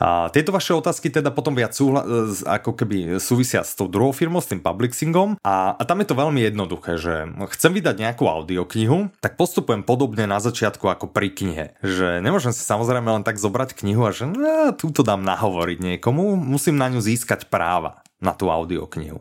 A 0.00 0.32
tieto 0.32 0.56
vaše 0.56 0.72
otázky 0.72 1.12
teda 1.12 1.28
potom 1.36 1.52
viac 1.52 1.76
súhla, 1.76 2.00
ako 2.48 2.72
keby 2.72 3.20
súvisia 3.20 3.60
s 3.60 3.76
tou 3.76 3.92
druhou 3.92 4.16
firmou, 4.16 4.40
s 4.40 4.48
tým 4.48 4.64
publixingom 4.64 5.36
a, 5.44 5.76
a 5.76 5.82
tam 5.84 6.00
je 6.00 6.08
to 6.08 6.16
veľmi 6.16 6.40
jednoduché, 6.48 6.96
že 6.96 7.28
chcem 7.52 7.76
vydať 7.76 8.00
nejakú 8.00 8.24
audioknihu, 8.24 9.12
tak 9.20 9.36
postupujem 9.36 9.84
podobne 9.84 10.24
na 10.24 10.40
začiatku 10.40 10.88
ako 10.88 11.12
pri 11.12 11.25
pri 11.26 11.34
knihe. 11.34 11.66
Že 11.82 12.22
nemôžem 12.22 12.54
si 12.54 12.62
samozrejme 12.62 13.10
len 13.10 13.26
tak 13.26 13.42
zobrať 13.42 13.74
knihu 13.74 14.06
a 14.06 14.14
že 14.14 14.30
no, 14.30 14.70
túto 14.78 15.02
dám 15.02 15.26
nahovoriť 15.26 15.82
niekomu, 15.82 16.38
musím 16.38 16.78
na 16.78 16.86
ňu 16.86 17.02
získať 17.02 17.50
práva. 17.50 18.05
Na 18.16 18.32
tú 18.32 18.48
audioknihu. 18.48 19.20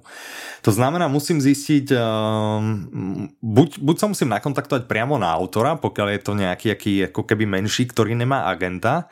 To 0.64 0.72
znamená, 0.72 1.12
musím 1.12 1.44
zistiť, 1.44 1.92
uh, 1.92 2.64
buď, 3.44 3.84
buď 3.84 3.96
sa 4.00 4.08
musím 4.08 4.32
nakontaktovať 4.32 4.88
priamo 4.88 5.20
na 5.20 5.36
autora, 5.36 5.76
pokiaľ 5.76 6.08
je 6.16 6.22
to 6.24 6.32
nejaký 6.32 6.68
aký, 6.72 6.94
ako 7.12 7.28
keby 7.28 7.44
menší, 7.44 7.92
ktorý 7.92 8.16
nemá 8.16 8.48
agenta. 8.48 9.12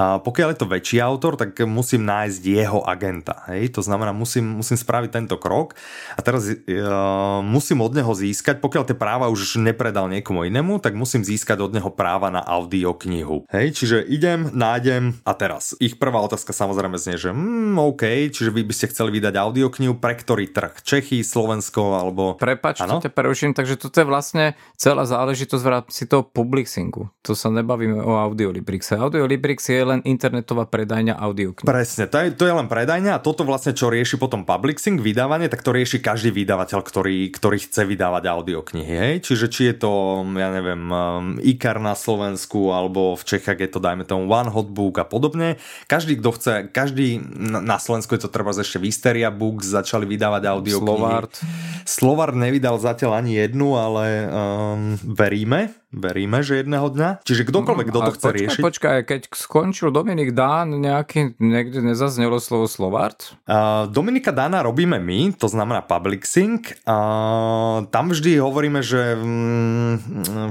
Pokiaľ 0.00 0.48
je 0.54 0.58
to 0.58 0.70
väčší 0.70 0.98
autor, 1.02 1.38
tak 1.38 1.54
musím 1.62 2.06
nájsť 2.08 2.42
jeho 2.42 2.80
agenta. 2.82 3.46
Hej? 3.52 3.74
To 3.78 3.82
znamená, 3.86 4.10
musím, 4.10 4.58
musím 4.58 4.78
spraviť 4.78 5.10
tento 5.14 5.36
krok 5.38 5.78
a 6.18 6.20
teraz 6.26 6.50
uh, 6.50 7.38
musím 7.44 7.86
od 7.86 7.94
neho 7.94 8.10
získať, 8.10 8.58
pokiaľ 8.58 8.82
tie 8.90 8.98
práva 8.98 9.30
už 9.30 9.62
nepredal 9.62 10.10
niekomu 10.10 10.50
inému, 10.50 10.82
tak 10.82 10.98
musím 10.98 11.22
získať 11.22 11.62
od 11.62 11.70
neho 11.70 11.90
práva 11.94 12.34
na 12.34 12.42
audioknihu. 12.42 13.46
Hej? 13.54 13.78
Čiže 13.78 13.96
idem, 14.10 14.50
nájdem 14.50 15.22
a 15.22 15.32
teraz. 15.38 15.78
Ich 15.78 16.02
prvá 16.02 16.18
otázka 16.18 16.50
samozrejme 16.50 16.98
znie, 16.98 17.14
že 17.14 17.30
mm, 17.30 17.78
OK, 17.78 18.34
čiže 18.34 18.50
vy 18.50 18.66
by 18.66 18.74
ste 18.74 18.90
chceli 18.90 19.19
vydať 19.20 19.36
audioknihu 19.36 20.00
pre 20.00 20.16
ktorý 20.16 20.48
trh? 20.48 20.80
Čechy, 20.80 21.20
Slovensko 21.20 22.00
alebo... 22.00 22.40
Prepač, 22.40 22.80
ano? 22.80 23.04
ťa 23.04 23.12
preruším, 23.12 23.52
takže 23.52 23.76
toto 23.76 24.00
je 24.00 24.06
vlastne 24.08 24.56
celá 24.80 25.04
záležitosť 25.04 25.60
v 25.60 25.70
rámci 25.70 26.02
toho 26.08 26.24
publixingu. 26.24 27.12
To 27.28 27.36
sa 27.36 27.52
nebavíme 27.52 28.00
o 28.00 28.16
Audiolibrixe. 28.16 28.96
Audiolibrix 28.96 29.68
je 29.68 29.84
len 29.84 30.00
internetová 30.08 30.64
predajňa 30.64 31.20
audiokníh. 31.20 31.68
Presne, 31.68 32.08
to 32.08 32.16
je, 32.24 32.32
to 32.32 32.48
je 32.48 32.54
len 32.56 32.64
predajňa 32.64 33.20
a 33.20 33.20
toto 33.20 33.44
vlastne, 33.44 33.76
čo 33.76 33.92
rieši 33.92 34.16
potom 34.16 34.48
publixing, 34.48 34.96
vydávanie, 34.96 35.52
tak 35.52 35.60
to 35.60 35.76
rieši 35.76 36.00
každý 36.00 36.32
vydavateľ, 36.32 36.80
ktorý, 36.80 37.28
ktorý 37.28 37.58
chce 37.60 37.84
vydávať 37.84 38.24
audioknihy. 38.32 38.94
Hej? 38.96 39.14
Čiže 39.28 39.46
či 39.52 39.62
je 39.68 39.76
to, 39.76 39.92
ja 40.40 40.48
neviem, 40.48 40.82
um, 40.88 41.36
IKAR 41.44 41.76
na 41.76 41.92
Slovensku 41.92 42.72
alebo 42.72 43.18
v 43.18 43.22
Čechách 43.26 43.60
je 43.60 43.68
to, 43.68 43.78
dajme 43.82 44.08
tomu, 44.08 44.30
One 44.30 44.48
Hotbook 44.48 44.96
a 45.02 45.04
podobne. 45.04 45.60
Každý, 45.84 46.16
kto 46.22 46.30
chce, 46.32 46.52
každý 46.72 47.20
na 47.40 47.76
Slovensku 47.76 48.16
je 48.16 48.24
to 48.24 48.32
treba 48.32 48.54
ešte 48.54 48.80
Visteria 49.10 49.34
Books, 49.34 49.74
začali 49.74 50.06
vydávať 50.06 50.46
audioknihy. 50.46 50.86
Slovart. 50.86 51.34
Slovart 51.82 52.38
nevydal 52.38 52.78
zatiaľ 52.78 53.18
ani 53.18 53.42
jednu, 53.42 53.74
ale 53.74 54.30
um, 54.30 54.94
veríme, 55.02 55.74
veríme, 55.90 56.40
že 56.46 56.62
jedného 56.62 56.86
dňa. 56.86 57.26
Čiže 57.26 57.50
kdokoľvek, 57.50 57.86
kto 57.90 58.00
to 58.00 58.12
chce 58.14 58.26
počkaj, 58.30 58.38
riešiť. 58.38 58.62
Počkaj, 58.62 58.96
keď 59.06 59.20
skončil 59.34 59.90
Dominik 59.90 60.30
Dán, 60.32 60.70
nejaký, 60.78 61.34
niekde 61.42 61.82
nezaznelo 61.82 62.38
slovo 62.38 62.70
Slovart? 62.70 63.34
Uh, 63.44 63.90
Dominika 63.90 64.30
Dána 64.30 64.62
robíme 64.62 65.02
my, 65.02 65.34
to 65.34 65.50
znamená 65.50 65.82
Publixing. 65.82 66.62
Uh, 66.86 67.84
tam 67.90 68.14
vždy 68.14 68.38
hovoríme, 68.38 68.80
že 68.86 69.18
um, 69.18 69.98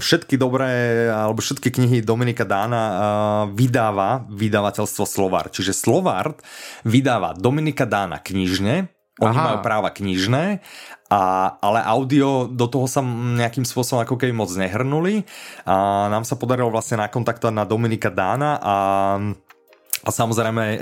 všetky 0.04 0.36
dobré, 0.36 1.08
alebo 1.08 1.39
všetky 1.39 1.71
knihy 1.71 2.04
Dominika 2.04 2.43
Dána 2.43 2.84
uh, 2.84 2.97
vydáva 3.56 4.28
vydavateľstvo 4.28 5.08
Slovart. 5.08 5.56
Čiže 5.56 5.71
Slovart 5.71 6.43
vydáva 6.84 7.32
Dominika 7.32 7.88
Dána 7.88 8.19
knižne, 8.19 8.91
oni 9.19 9.36
Aha. 9.36 9.45
majú 9.52 9.58
práva 9.60 9.91
knižné, 9.91 10.63
a, 11.10 11.58
ale 11.58 11.82
audio 11.82 12.45
do 12.45 12.69
toho 12.69 12.86
sa 12.86 13.02
nejakým 13.02 13.65
spôsobom 13.65 14.06
ako 14.06 14.15
keby 14.15 14.30
moc 14.30 14.54
nehrnuli. 14.54 15.26
A 15.65 16.06
nám 16.13 16.22
sa 16.22 16.38
podarilo 16.38 16.69
vlastne 16.69 17.02
nakontaktovať 17.02 17.54
na 17.54 17.65
Dominika 17.65 18.13
Dána 18.13 18.62
a 18.62 18.76
a 19.99 20.09
samozrejme 20.15 20.79
uh, 20.79 20.81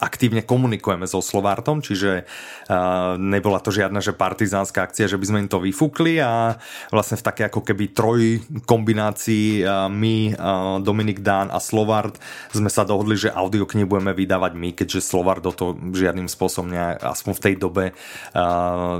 aktívne 0.00 0.40
komunikujeme 0.40 1.04
so 1.04 1.20
Slovartom, 1.20 1.84
čiže 1.84 2.24
uh, 2.24 3.20
nebola 3.20 3.60
to 3.60 3.68
žiadna 3.68 4.00
že 4.00 4.16
partizánska 4.16 4.88
akcia, 4.88 5.12
že 5.12 5.20
by 5.20 5.26
sme 5.28 5.38
im 5.44 5.50
to 5.50 5.60
vyfúkli 5.60 6.16
a 6.20 6.56
vlastne 6.88 7.20
v 7.20 7.26
také 7.26 7.42
ako 7.48 7.60
keby 7.60 7.92
troj 7.92 8.40
kombinácii 8.64 9.60
uh, 9.60 9.92
my, 9.92 10.38
Dominik 10.80 11.20
Dán 11.20 11.52
a 11.52 11.60
Slovart 11.60 12.16
sme 12.52 12.72
sa 12.72 12.88
dohodli, 12.88 13.18
že 13.18 13.32
audioknihy 13.32 13.84
budeme 13.84 14.16
vydávať 14.16 14.52
my, 14.56 14.72
keďže 14.72 15.04
Slovart 15.04 15.44
do 15.44 15.52
toho 15.52 15.76
žiadnym 15.76 16.28
spôsobom 16.30 16.72
ne, 16.72 16.96
aspoň 16.96 17.32
v 17.36 17.42
tej 17.42 17.54
dobe 17.56 17.84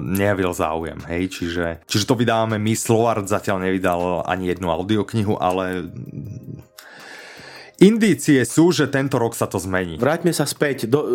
nejavil 0.03 0.53
záujem. 0.53 0.99
Hej? 1.09 1.23
Čiže, 1.39 1.67
čiže 1.85 2.09
to 2.09 2.19
vydávame 2.19 2.57
my, 2.61 2.73
Slovart 2.75 3.27
zatiaľ 3.29 3.63
nevydal 3.69 4.25
ani 4.25 4.53
jednu 4.53 4.73
audioknihu, 4.73 5.37
ale 5.39 5.89
Indície 7.77 8.41
sú, 8.49 8.73
že 8.73 8.89
tento 8.89 9.21
rok 9.21 9.37
sa 9.37 9.45
to 9.45 9.61
zmení. 9.61 10.01
Vráťme 10.01 10.33
sa 10.33 10.49
späť. 10.49 10.89
Do, 10.89 11.01
uh, 11.05 11.09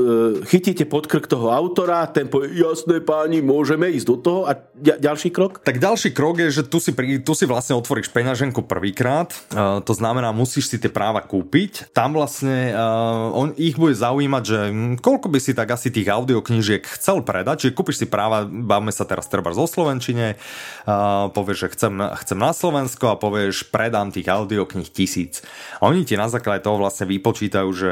chytíte 0.45 0.86
podkrk 0.86 1.26
toho 1.26 1.50
autora, 1.50 2.06
ten 2.06 2.30
povie, 2.30 2.54
jasné 2.54 3.02
páni, 3.02 3.41
môžeme 3.41 3.89
ísť 3.89 4.06
do 4.06 4.17
toho. 4.21 4.39
A 4.45 4.62
ďalší 4.78 5.34
krok? 5.34 5.65
Tak 5.65 5.82
ďalší 5.82 6.13
krok 6.13 6.38
je, 6.38 6.62
že 6.62 6.63
tu 6.69 6.78
si, 6.78 6.93
tu 7.26 7.34
si 7.34 7.50
vlastne 7.50 7.74
otvoríš 7.74 8.13
peňaženku 8.13 8.62
prvýkrát. 8.69 9.34
Uh, 9.50 9.82
to 9.82 9.97
znamená, 9.97 10.30
musíš 10.30 10.69
si 10.69 10.78
tie 10.78 10.93
práva 10.93 11.26
kúpiť. 11.26 11.89
Tam 11.97 12.13
vlastne 12.13 12.78
uh, 12.78 13.34
on, 13.34 13.58
ich 13.58 13.82
bude 13.82 13.97
zaujímať, 13.97 14.43
že 14.45 14.60
hm, 14.69 14.93
koľko 15.02 15.34
by 15.34 15.39
si 15.41 15.58
tak 15.58 15.74
asi 15.74 15.89
tých 15.89 16.13
audioknížiek 16.13 16.86
chcel 16.86 17.26
predať. 17.26 17.65
Čiže 17.65 17.74
kúpiš 17.74 18.06
si 18.06 18.06
práva, 18.06 18.45
bavme 18.45 18.93
sa 18.93 19.10
teraz 19.10 19.26
treba 19.26 19.50
zo 19.50 19.65
Slovenčine, 19.65 20.38
uh, 20.86 21.26
povieš, 21.34 21.58
že 21.58 21.67
chcem, 21.74 21.93
chcem 22.21 22.38
na 22.38 22.54
Slovensko 22.54 23.10
a 23.10 23.17
povieš, 23.17 23.74
predám 23.74 24.13
tých 24.13 24.30
audiokníh 24.30 24.93
tisíc. 24.93 25.41
A 25.82 25.89
oni 25.89 26.06
ti 26.06 26.13
na 26.13 26.30
základe 26.30 26.51
základe 26.52 26.68
toho 26.68 26.84
vlastne 26.84 27.08
vypočítajú, 27.08 27.70
že 27.72 27.92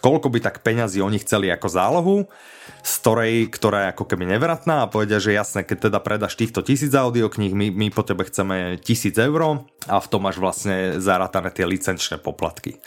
koľko 0.00 0.32
by 0.32 0.38
tak 0.40 0.64
peňazí 0.64 1.04
oni 1.04 1.20
chceli 1.20 1.52
ako 1.52 1.68
zálohu, 1.68 2.16
z 2.80 2.92
ktorej, 3.04 3.34
ktorá 3.52 3.78
je 3.84 3.92
ako 3.92 4.04
keby 4.08 4.24
nevratná 4.32 4.84
a 4.84 4.90
povedia, 4.90 5.20
že 5.20 5.36
jasne, 5.36 5.60
keď 5.60 5.92
teda 5.92 5.98
predáš 6.00 6.40
týchto 6.40 6.64
tisíc 6.64 6.92
audiokníh, 6.96 7.52
my, 7.52 7.68
my 7.68 7.86
po 7.92 8.00
tebe 8.00 8.24
chceme 8.24 8.80
tisíc 8.80 9.12
eur 9.20 9.60
a 9.88 9.96
v 10.00 10.08
tom 10.08 10.24
máš 10.24 10.40
vlastne 10.40 10.96
zarátané 10.96 11.52
tie 11.52 11.68
licenčné 11.68 12.16
poplatky. 12.16 12.80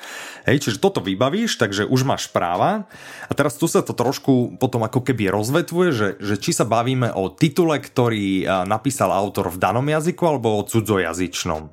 Hej, 0.50 0.66
čiže 0.66 0.82
toto 0.82 1.06
vybavíš, 1.06 1.62
takže 1.62 1.86
už 1.86 2.02
máš 2.02 2.26
práva 2.34 2.90
a 3.30 3.32
teraz 3.38 3.62
tu 3.62 3.70
sa 3.70 3.86
to 3.86 3.94
trošku 3.94 4.58
potom 4.58 4.82
ako 4.82 5.06
keby 5.06 5.30
rozvetvuje, 5.30 5.90
že, 5.94 6.10
že 6.18 6.36
či 6.42 6.50
sa 6.50 6.66
bavíme 6.66 7.14
o 7.14 7.30
titule, 7.30 7.78
ktorý 7.78 8.50
napísal 8.66 9.14
autor 9.14 9.54
v 9.54 9.62
danom 9.62 9.86
jazyku 9.86 10.24
alebo 10.26 10.58
o 10.58 10.66
cudzojazyčnom. 10.66 11.70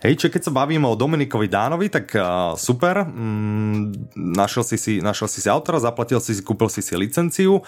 Hej, 0.00 0.16
čiže 0.16 0.32
keď 0.32 0.42
sa 0.48 0.56
bavíme 0.56 0.88
o 0.88 0.96
Dominikovi 0.96 1.44
Dánovi, 1.44 1.92
tak 1.92 2.16
uh, 2.16 2.56
super, 2.56 3.04
mm, 3.04 4.16
našiel, 4.16 4.64
si 4.64 4.80
si, 4.80 4.92
našiel 5.04 5.28
si 5.28 5.44
si 5.44 5.48
autora, 5.52 5.76
zaplatil 5.76 6.24
si 6.24 6.32
si, 6.32 6.40
kúpil 6.40 6.72
si 6.72 6.80
si 6.80 6.96
licenciu 6.96 7.60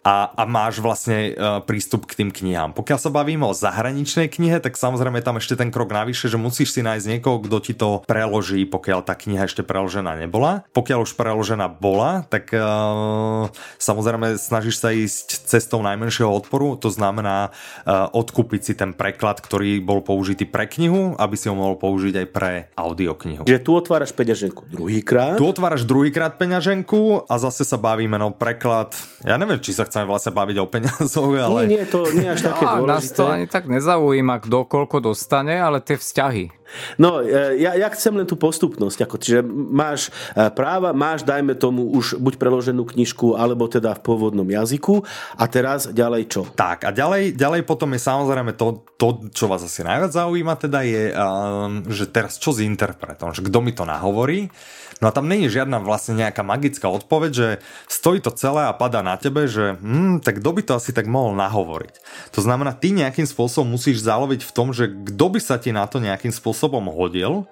a, 0.00 0.32
a 0.32 0.42
máš 0.48 0.80
vlastne 0.80 1.36
uh, 1.36 1.60
prístup 1.60 2.08
k 2.08 2.24
tým 2.24 2.30
knihám. 2.32 2.72
Pokiaľ 2.72 2.98
sa 2.98 3.12
bavíme 3.12 3.44
o 3.44 3.52
zahraničnej 3.52 4.32
knihe, 4.32 4.56
tak 4.64 4.80
samozrejme 4.80 5.20
tam 5.20 5.36
ešte 5.36 5.60
ten 5.60 5.68
krok 5.68 5.92
navyše, 5.92 6.32
že 6.32 6.40
musíš 6.40 6.72
si 6.72 6.80
nájsť 6.80 7.06
niekoho, 7.06 7.36
kto 7.44 7.56
ti 7.60 7.72
to 7.76 8.00
preloží, 8.08 8.64
pokiaľ 8.64 9.04
tá 9.04 9.12
kniha 9.12 9.44
ešte 9.44 9.60
preložená 9.60 10.16
nebola. 10.16 10.64
Pokiaľ 10.72 11.04
už 11.04 11.12
preložená 11.20 11.68
bola, 11.68 12.24
tak 12.32 12.48
uh, 12.56 13.52
samozrejme 13.76 14.40
snažíš 14.40 14.80
sa 14.80 14.88
ísť 14.88 15.44
cestou 15.44 15.84
najmenšieho 15.84 16.32
odporu, 16.32 16.80
to 16.80 16.88
znamená 16.88 17.52
uh, 17.52 18.08
odkúpiť 18.16 18.60
si 18.64 18.72
ten 18.72 18.96
preklad, 18.96 19.44
ktorý 19.44 19.84
bol 19.84 20.00
použitý 20.00 20.48
pre 20.48 20.64
knihu, 20.64 21.12
aby 21.20 21.36
si 21.36 21.52
ho 21.52 21.54
mohol 21.58 21.76
použiť 21.76 22.24
aj 22.24 22.26
pre 22.32 22.52
audioknihu. 22.72 23.44
Čiže 23.44 23.60
tu 23.60 23.76
otváraš 23.76 24.16
peňaženku 24.16 24.72
druhýkrát. 24.72 25.36
Tu 25.36 25.44
otváraš 25.44 25.84
druhýkrát 25.84 26.40
peňaženku 26.40 27.28
a 27.28 27.34
zase 27.36 27.68
sa 27.68 27.76
bavíme, 27.76 28.16
no 28.16 28.32
preklad, 28.32 28.96
ja 29.26 29.36
neviem, 29.36 29.60
či 29.60 29.76
sa 29.76 29.89
chceme 29.90 30.06
vlastne 30.06 30.30
baviť 30.30 30.56
o 30.62 30.66
peniazoch, 30.70 31.34
ale... 31.34 31.66
Nie, 31.66 31.82
nie, 31.82 31.84
to 31.90 32.06
nie 32.14 32.30
až 32.30 32.46
také 32.46 32.62
no, 32.62 32.86
dôležité. 32.86 32.94
Nás 32.94 33.04
to 33.10 33.22
ani 33.26 33.46
tak 33.50 33.66
nezaujíma, 33.66 34.38
kto 34.46 34.58
koľko 34.70 34.96
dostane, 35.02 35.58
ale 35.58 35.82
tie 35.82 35.98
vzťahy. 35.98 36.59
No, 36.96 37.20
e, 37.20 37.60
ja, 37.60 37.74
ja 37.76 37.88
chcem 37.92 38.14
len 38.14 38.26
tú 38.26 38.38
postupnosť. 38.38 39.06
Ako, 39.06 39.16
čiže 39.18 39.40
máš 39.46 40.08
e, 40.34 40.48
práva, 40.52 40.94
máš, 40.94 41.26
dajme 41.26 41.54
tomu, 41.58 41.90
už 41.94 42.18
buď 42.18 42.34
preloženú 42.38 42.86
knižku, 42.86 43.34
alebo 43.34 43.66
teda 43.66 43.94
v 43.98 44.04
pôvodnom 44.04 44.46
jazyku. 44.46 45.02
A 45.36 45.44
teraz 45.50 45.90
ďalej 45.90 46.22
čo? 46.30 46.42
Tak, 46.54 46.86
a 46.86 46.90
ďalej, 46.90 47.34
ďalej 47.34 47.62
potom 47.66 47.92
je 47.94 48.00
samozrejme 48.00 48.52
to, 48.54 48.86
to, 49.00 49.32
čo 49.34 49.50
vás 49.50 49.62
asi 49.64 49.82
najviac 49.82 50.12
zaujíma, 50.12 50.54
teda 50.58 50.78
je, 50.84 51.04
um, 51.14 51.84
že 51.88 52.04
teraz 52.10 52.36
čo 52.36 52.54
s 52.54 52.62
interpretom, 52.62 53.32
že 53.32 53.44
kto 53.46 53.58
mi 53.62 53.72
to 53.74 53.88
nahovorí. 53.88 54.52
No 55.00 55.08
a 55.08 55.16
tam 55.16 55.32
není 55.32 55.48
žiadna 55.48 55.80
vlastne 55.80 56.12
nejaká 56.20 56.44
magická 56.44 56.92
odpoveď, 56.92 57.32
že 57.32 57.48
stojí 57.88 58.20
to 58.20 58.28
celé 58.36 58.68
a 58.68 58.76
padá 58.76 59.00
na 59.00 59.16
tebe, 59.16 59.48
že 59.48 59.80
hm, 59.80 60.20
tak 60.20 60.44
kto 60.44 60.50
by 60.52 60.62
to 60.62 60.72
asi 60.76 60.92
tak 60.92 61.08
mohol 61.08 61.32
nahovoriť. 61.40 61.94
To 62.36 62.40
znamená, 62.44 62.76
ty 62.76 62.92
nejakým 62.92 63.24
spôsobom 63.24 63.72
musíš 63.72 64.04
zaloviť 64.04 64.44
v 64.44 64.52
tom, 64.52 64.76
že 64.76 64.92
kto 64.92 65.26
by 65.32 65.40
sa 65.40 65.56
ti 65.56 65.72
na 65.72 65.88
to 65.88 66.04
nejakým 66.04 66.28
spôsobom 66.28 66.59
hodil. 66.68 67.48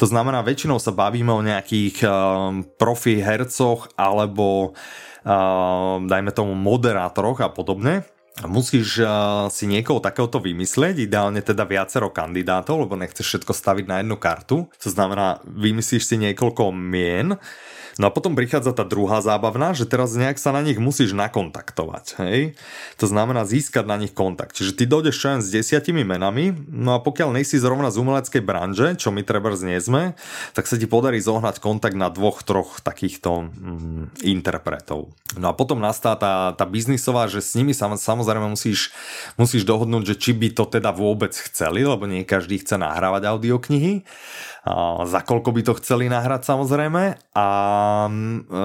To 0.00 0.06
znamená, 0.08 0.40
väčšinou 0.40 0.80
sa 0.80 0.94
bavíme 0.94 1.34
o 1.34 1.44
nejakých 1.44 2.06
um, 2.06 2.64
profi 2.80 3.20
hercoch 3.20 3.92
alebo 3.98 4.72
uh, 4.72 6.00
dajme 6.00 6.32
tomu 6.32 6.56
moderátoroch 6.56 7.44
a 7.44 7.52
podobne 7.52 8.06
musíš 8.44 9.00
uh, 9.00 9.48
si 9.48 9.64
niekoho 9.64 9.96
takéhoto 9.96 10.36
vymyslieť, 10.44 11.08
ideálne 11.08 11.40
teda 11.40 11.64
viacero 11.64 12.12
kandidátov, 12.12 12.84
lebo 12.84 12.92
nechceš 13.00 13.24
všetko 13.24 13.56
staviť 13.56 13.84
na 13.88 14.04
jednu 14.04 14.20
kartu. 14.20 14.68
To 14.68 14.88
znamená, 14.92 15.40
vymyslíš 15.48 16.04
si 16.04 16.20
niekoľko 16.20 16.68
mien, 16.76 17.40
No 17.96 18.08
a 18.08 18.14
potom 18.14 18.36
prichádza 18.36 18.76
tá 18.76 18.84
druhá 18.84 19.24
zábavná, 19.24 19.72
že 19.72 19.88
teraz 19.88 20.12
nejak 20.12 20.36
sa 20.36 20.52
na 20.52 20.60
nich 20.60 20.76
musíš 20.76 21.16
nakontaktovať, 21.16 22.20
hej? 22.20 22.52
To 23.00 23.08
znamená 23.08 23.48
získať 23.48 23.88
na 23.88 23.96
nich 23.96 24.12
kontakt. 24.12 24.52
Čiže 24.52 24.76
ty 24.76 24.84
dojdeš 24.84 25.16
čo 25.16 25.28
s 25.40 25.48
desiatimi 25.48 26.04
menami, 26.04 26.52
no 26.68 26.92
a 26.92 27.00
pokiaľ 27.00 27.40
nejsi 27.40 27.56
zrovna 27.56 27.88
z 27.88 28.04
umeleckej 28.04 28.42
branže, 28.44 29.00
čo 29.00 29.08
my 29.08 29.24
treba 29.24 29.48
nie 29.56 29.80
sme, 29.80 30.12
tak 30.52 30.68
sa 30.68 30.76
ti 30.76 30.84
podarí 30.84 31.16
zohnať 31.24 31.56
kontakt 31.56 31.96
na 31.96 32.12
dvoch, 32.12 32.44
troch 32.44 32.84
takýchto 32.84 33.48
mm, 33.48 34.28
interpretov. 34.28 35.16
No 35.40 35.48
a 35.48 35.56
potom 35.56 35.80
nastá 35.80 36.12
tá, 36.20 36.52
tá 36.52 36.68
biznisová, 36.68 37.26
že 37.32 37.40
s 37.40 37.56
nimi 37.56 37.72
sam, 37.72 37.96
samozrejme 37.96 38.52
musíš, 38.52 38.92
musíš 39.40 39.64
dohodnúť, 39.64 40.12
že 40.12 40.20
či 40.20 40.30
by 40.36 40.52
to 40.52 40.68
teda 40.68 40.92
vôbec 40.92 41.32
chceli, 41.32 41.80
lebo 41.80 42.04
nie 42.04 42.28
každý 42.28 42.60
chce 42.60 42.76
nahrávať 42.76 43.24
audioknihy 43.24 44.04
za 45.06 45.22
koľko 45.22 45.54
by 45.54 45.62
to 45.62 45.78
chceli 45.78 46.10
nahrať 46.10 46.42
samozrejme 46.50 47.14
a 47.38 47.48
mm, 48.10 48.50
e, 48.50 48.62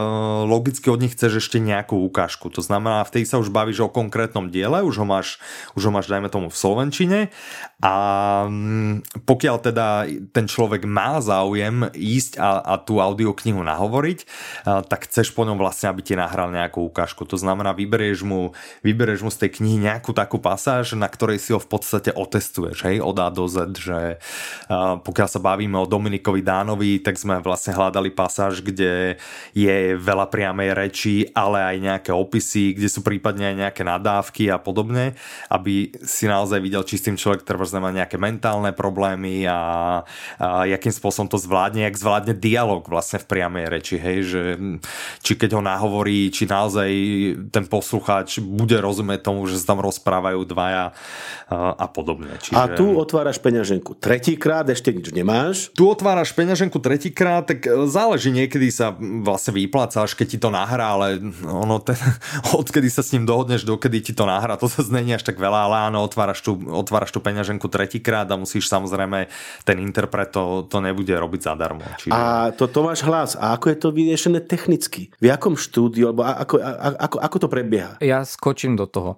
logicky 0.49 0.89
od 0.89 0.97
nich 0.97 1.13
chceš 1.13 1.45
ešte 1.45 1.61
nejakú 1.61 1.93
ukážku. 2.09 2.49
To 2.57 2.65
znamená, 2.65 3.05
v 3.05 3.21
tej 3.21 3.29
sa 3.29 3.37
už 3.37 3.53
bavíš 3.53 3.85
o 3.85 3.93
konkrétnom 3.93 4.49
diele, 4.49 4.81
už 4.81 4.97
ho 4.97 5.05
máš, 5.05 5.37
už 5.77 5.85
ho 5.85 5.91
máš 5.93 6.09
dajme 6.09 6.33
tomu 6.33 6.49
v 6.49 6.57
Slovenčine 6.57 7.19
a 7.85 7.93
mm, 8.49 9.21
pokiaľ 9.29 9.55
teda 9.61 10.09
ten 10.33 10.49
človek 10.49 10.89
má 10.89 11.21
záujem 11.21 11.93
ísť 11.93 12.41
a, 12.41 12.65
a 12.65 12.73
tú 12.81 12.97
audioknihu 12.97 13.61
nahovoriť, 13.61 14.19
a, 14.65 14.81
tak 14.81 15.05
chceš 15.05 15.29
po 15.37 15.45
ňom 15.45 15.61
vlastne, 15.61 15.93
aby 15.93 16.01
ti 16.01 16.17
nahral 16.17 16.49
nejakú 16.49 16.81
ukážku. 16.81 17.29
To 17.29 17.37
znamená, 17.37 17.77
vyberieš 17.77 18.25
mu, 18.25 18.57
vyberieš 18.81 19.21
mu 19.21 19.29
z 19.29 19.45
tej 19.45 19.61
knihy 19.61 19.77
nejakú 19.85 20.17
takú 20.17 20.41
pasáž, 20.41 20.97
na 20.97 21.05
ktorej 21.05 21.37
si 21.37 21.53
ho 21.53 21.61
v 21.61 21.69
podstate 21.69 22.09
otestuješ, 22.09 22.89
hej, 22.89 22.97
od 23.05 23.21
A 23.21 23.29
do 23.29 23.45
Z, 23.45 23.77
že 23.77 23.99
a, 24.65 24.97
pokiaľ 24.97 25.29
sa 25.29 25.37
bavíme 25.37 25.77
o 25.77 25.90
Dominikovi 25.91 26.39
Dánovi, 26.39 27.03
tak 27.03 27.19
sme 27.19 27.43
vlastne 27.43 27.75
hľadali 27.75 28.15
pasáž, 28.15 28.63
kde 28.63 29.19
je 29.51 29.99
veľa 29.99 30.31
priamej 30.31 30.71
reči, 30.71 31.27
ale 31.35 31.59
aj 31.59 31.75
nejaké 31.83 32.11
opisy, 32.15 32.71
kde 32.79 32.87
sú 32.87 33.03
prípadne 33.03 33.51
aj 33.51 33.55
nejaké 33.67 33.83
nadávky 33.83 34.47
a 34.47 34.55
podobne, 34.55 35.19
aby 35.51 35.91
si 36.07 36.31
naozaj 36.31 36.63
videl, 36.63 36.87
či 36.87 36.95
s 36.95 37.05
tým 37.11 37.19
človek 37.19 37.43
trvá 37.43 37.67
má 37.81 37.89
nejaké 37.89 38.21
mentálne 38.21 38.69
problémy 38.71 39.49
a, 39.49 39.59
a 40.37 40.69
jakým 40.69 40.93
spôsobom 40.93 41.27
to 41.27 41.41
zvládne, 41.41 41.89
jak 41.89 41.97
zvládne 41.97 42.37
dialog 42.37 42.85
vlastne 42.85 43.17
v 43.17 43.29
priamej 43.29 43.65
reči, 43.67 43.95
hej, 43.97 44.19
že 44.29 44.41
či 45.25 45.33
keď 45.33 45.57
ho 45.57 45.61
nahovorí, 45.65 46.29
či 46.29 46.45
naozaj 46.45 46.89
ten 47.49 47.65
poslucháč 47.65 48.37
bude 48.37 48.77
rozumieť 48.77 49.25
tomu, 49.25 49.49
že 49.49 49.57
sa 49.57 49.73
tam 49.73 49.81
rozprávajú 49.81 50.45
dvaja 50.45 50.93
a, 51.49 51.73
a 51.73 51.85
podobne. 51.89 52.37
Čiže... 52.37 52.57
A 52.57 52.69
tu 52.69 52.93
otváraš 52.93 53.41
peňaženku 53.41 53.97
tretíkrát, 53.97 54.69
ešte 54.69 54.93
nič 54.93 55.09
nemáš 55.09 55.73
tu 55.81 55.89
otváraš 55.89 56.29
peňaženku 56.37 56.77
tretíkrát, 56.77 57.41
tak 57.49 57.65
e, 57.65 57.89
záleží 57.89 58.29
niekedy 58.29 58.69
sa 58.69 58.93
vlastne 59.25 59.57
vyplácaš, 59.57 60.13
keď 60.13 60.27
ti 60.29 60.37
to 60.37 60.53
nahrá, 60.53 60.93
ale 60.93 61.17
ono 61.41 61.81
ten, 61.81 61.97
odkedy 62.61 62.85
sa 62.85 63.01
s 63.01 63.17
ním 63.17 63.25
dohodneš, 63.25 63.65
dokedy 63.65 63.97
ti 64.05 64.13
to 64.13 64.29
nahrá, 64.29 64.61
to 64.61 64.69
sa 64.69 64.85
znení 64.85 65.17
až 65.17 65.25
tak 65.25 65.41
veľa, 65.41 65.65
ale 65.65 65.89
áno, 65.89 66.05
otváraš 66.05 66.45
tu, 66.45 66.53
otváraš 66.69 67.09
tu 67.09 67.17
peňaženku 67.17 67.65
tretíkrát 67.65 68.29
a 68.29 68.37
musíš 68.37 68.69
samozrejme, 68.69 69.25
ten 69.65 69.81
interpret 69.81 70.29
to, 70.29 70.69
to 70.69 70.77
nebude 70.85 71.09
robiť 71.09 71.49
zadarmo. 71.49 71.81
Čiže... 71.97 72.13
A 72.13 72.53
to, 72.53 72.69
to 72.69 72.85
máš 72.85 73.01
hlas. 73.01 73.33
A 73.33 73.57
ako 73.57 73.73
je 73.73 73.77
to 73.81 73.89
vyriešené 73.89 74.45
technicky? 74.45 75.09
V 75.17 75.33
jakom 75.33 75.57
štúdiu, 75.57 76.13
alebo 76.13 76.29
ako, 76.29 76.61
ako, 77.09 77.17
ako 77.17 77.37
to 77.41 77.47
prebieha? 77.49 77.97
Ja 78.05 78.21
skočím 78.21 78.77
do 78.77 78.85
toho. 78.85 79.17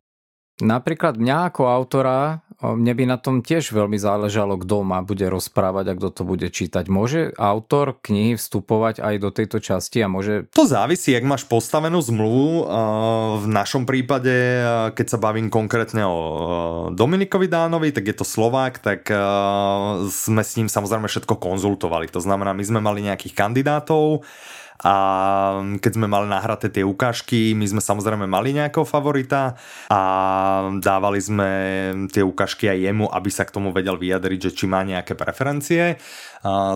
Napríklad 0.64 1.20
mňa 1.20 1.52
ako 1.52 1.68
autora, 1.68 2.46
mne 2.64 2.94
by 2.96 3.04
na 3.04 3.20
tom 3.20 3.44
tiež 3.44 3.76
veľmi 3.76 4.00
záležalo, 4.00 4.56
kto 4.56 4.88
ma 4.88 5.04
bude 5.04 5.28
rozprávať 5.28 5.86
a 5.92 5.98
kto 6.00 6.10
to 6.16 6.24
bude 6.24 6.48
čítať. 6.48 6.88
Môže 6.88 7.36
autor 7.36 8.00
knihy 8.00 8.40
vstupovať 8.40 9.04
aj 9.04 9.16
do 9.20 9.30
tejto 9.36 9.60
časti 9.60 10.00
a 10.00 10.08
môže... 10.08 10.48
To 10.56 10.64
závisí, 10.64 11.12
ak 11.12 11.28
máš 11.28 11.44
postavenú 11.44 12.00
zmluvu. 12.00 12.72
V 13.44 13.48
našom 13.52 13.84
prípade, 13.84 14.64
keď 14.96 15.06
sa 15.12 15.20
bavím 15.20 15.52
konkrétne 15.52 16.08
o 16.08 16.20
Dominikovi 16.96 17.52
Dánovi, 17.52 17.92
tak 17.92 18.08
je 18.08 18.16
to 18.16 18.24
Slovák, 18.24 18.80
tak 18.80 19.12
sme 20.08 20.42
s 20.48 20.56
ním 20.56 20.72
samozrejme 20.72 21.12
všetko 21.12 21.36
konzultovali. 21.36 22.08
To 22.16 22.24
znamená, 22.24 22.56
my 22.56 22.64
sme 22.64 22.80
mali 22.80 23.04
nejakých 23.04 23.36
kandidátov, 23.36 24.24
a 24.82 24.94
keď 25.78 25.92
sme 25.94 26.08
mali 26.10 26.26
nahraté 26.26 26.74
tie 26.74 26.82
ukážky, 26.82 27.54
my 27.54 27.70
sme 27.70 27.82
samozrejme 27.84 28.26
mali 28.26 28.58
nejakého 28.58 28.84
favorita 28.84 29.54
a 29.88 30.02
dávali 30.82 31.22
sme 31.22 31.50
tie 32.10 32.26
ukážky 32.26 32.68
aj 32.68 32.80
jemu, 32.90 33.06
aby 33.08 33.30
sa 33.30 33.46
k 33.46 33.54
tomu 33.54 33.70
vedel 33.70 33.96
vyjadriť, 33.96 34.50
že 34.50 34.56
či 34.58 34.66
má 34.66 34.82
nejaké 34.82 35.14
preferencie. 35.14 36.02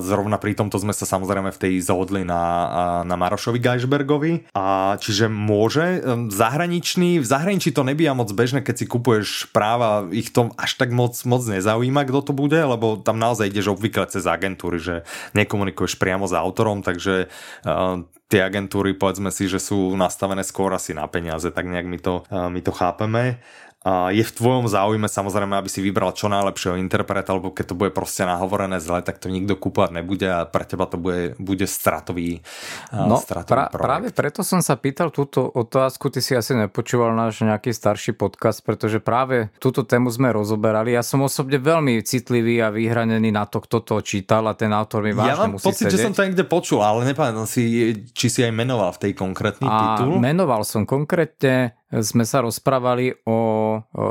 Zrovna 0.02 0.40
pri 0.40 0.56
tomto 0.56 0.80
sme 0.80 0.96
sa 0.96 1.04
samozrejme 1.04 1.52
v 1.52 1.60
tej 1.60 1.74
zhodli 1.84 2.24
na, 2.24 3.04
na 3.04 3.20
Marošovi 3.20 3.60
Geisbergovi. 3.60 4.48
A 4.56 4.96
čiže 4.96 5.28
môže 5.28 6.00
zahraničný, 6.32 7.20
v 7.20 7.28
zahraničí 7.28 7.76
to 7.76 7.84
nebýva 7.84 8.16
moc 8.16 8.32
bežné, 8.32 8.64
keď 8.64 8.76
si 8.80 8.86
kupuješ 8.88 9.52
práva, 9.52 10.08
ich 10.16 10.32
to 10.32 10.56
až 10.56 10.80
tak 10.80 10.96
moc, 10.96 11.20
moc 11.28 11.44
nezaujíma, 11.44 12.08
kto 12.08 12.32
to 12.32 12.34
bude, 12.34 12.56
lebo 12.56 12.96
tam 13.04 13.20
naozaj 13.20 13.52
ideš 13.52 13.76
obvykle 13.76 14.08
cez 14.08 14.24
agentúry, 14.24 14.80
že 14.80 15.04
nekomunikuješ 15.36 16.00
priamo 16.00 16.24
s 16.26 16.34
autorom, 16.34 16.80
takže 16.80 17.28
uh, 17.28 18.02
tie 18.32 18.44
agentúry 18.44 18.96
povedzme 18.96 19.36
si, 19.36 19.52
že 19.52 19.60
sú 19.60 19.96
nastavené 20.00 20.48
skôr 20.48 20.72
asi 20.72 20.96
na 20.96 21.08
peniaze, 21.12 21.52
tak 21.52 21.68
nejak 21.68 21.88
my 21.88 22.00
to, 22.00 22.24
uh, 22.32 22.48
my 22.48 22.64
to 22.64 22.72
chápeme 22.72 23.44
je 23.86 24.24
v 24.26 24.36
tvojom 24.36 24.68
záujme 24.68 25.08
samozrejme, 25.08 25.54
aby 25.54 25.70
si 25.72 25.80
vybral 25.80 26.12
čo 26.12 26.28
najlepšieho 26.28 26.76
interpreta, 26.82 27.32
alebo 27.32 27.54
keď 27.54 27.72
to 27.72 27.76
bude 27.78 27.92
proste 27.96 28.28
nahovorené 28.28 28.82
zle, 28.84 29.00
tak 29.06 29.22
to 29.22 29.32
nikto 29.32 29.56
kúpať 29.56 30.02
nebude 30.02 30.28
a 30.28 30.44
pre 30.44 30.68
teba 30.68 30.90
to 30.90 31.00
bude, 31.00 31.38
bude 31.40 31.64
stratový, 31.70 32.44
no, 32.92 33.16
stratový 33.22 33.48
pra, 33.48 33.64
projekt. 33.72 33.88
Práve 33.88 34.08
preto 34.12 34.42
som 34.44 34.60
sa 34.60 34.76
pýtal 34.76 35.14
túto 35.14 35.46
otázku, 35.46 36.10
ty 36.12 36.20
si 36.20 36.36
asi 36.36 36.58
nepočúval 36.58 37.16
náš 37.16 37.46
nejaký 37.46 37.72
starší 37.72 38.18
podcast, 38.18 38.66
pretože 38.66 39.00
práve 39.00 39.54
túto 39.62 39.86
tému 39.86 40.12
sme 40.12 40.34
rozoberali. 40.36 40.92
Ja 40.92 41.06
som 41.06 41.24
osobne 41.24 41.62
veľmi 41.62 42.02
citlivý 42.02 42.60
a 42.66 42.74
vyhranený 42.74 43.30
na 43.30 43.46
to, 43.46 43.64
kto 43.64 43.86
to 43.86 43.96
čítal 44.02 44.50
a 44.50 44.58
ten 44.58 44.74
autor 44.74 45.06
mi 45.06 45.14
vážne 45.14 45.48
ja 45.48 45.54
musí 45.54 45.64
pocit, 45.64 45.88
sedieť. 45.88 45.96
že 45.96 46.04
som 46.04 46.14
to 46.18 46.26
niekde 46.26 46.44
počul, 46.50 46.82
ale 46.82 47.08
nepamätám 47.08 47.46
si, 47.46 47.94
či 48.12 48.28
si 48.28 48.42
aj 48.42 48.52
menoval 48.52 48.90
v 48.98 49.00
tej 49.06 49.12
konkrétny 49.14 49.70
titul. 49.70 50.18
menoval 50.18 50.66
som 50.66 50.84
konkrétne 50.84 51.77
sme 51.88 52.28
sa 52.28 52.44
rozprávali 52.44 53.16
o, 53.24 53.32
o 53.32 53.40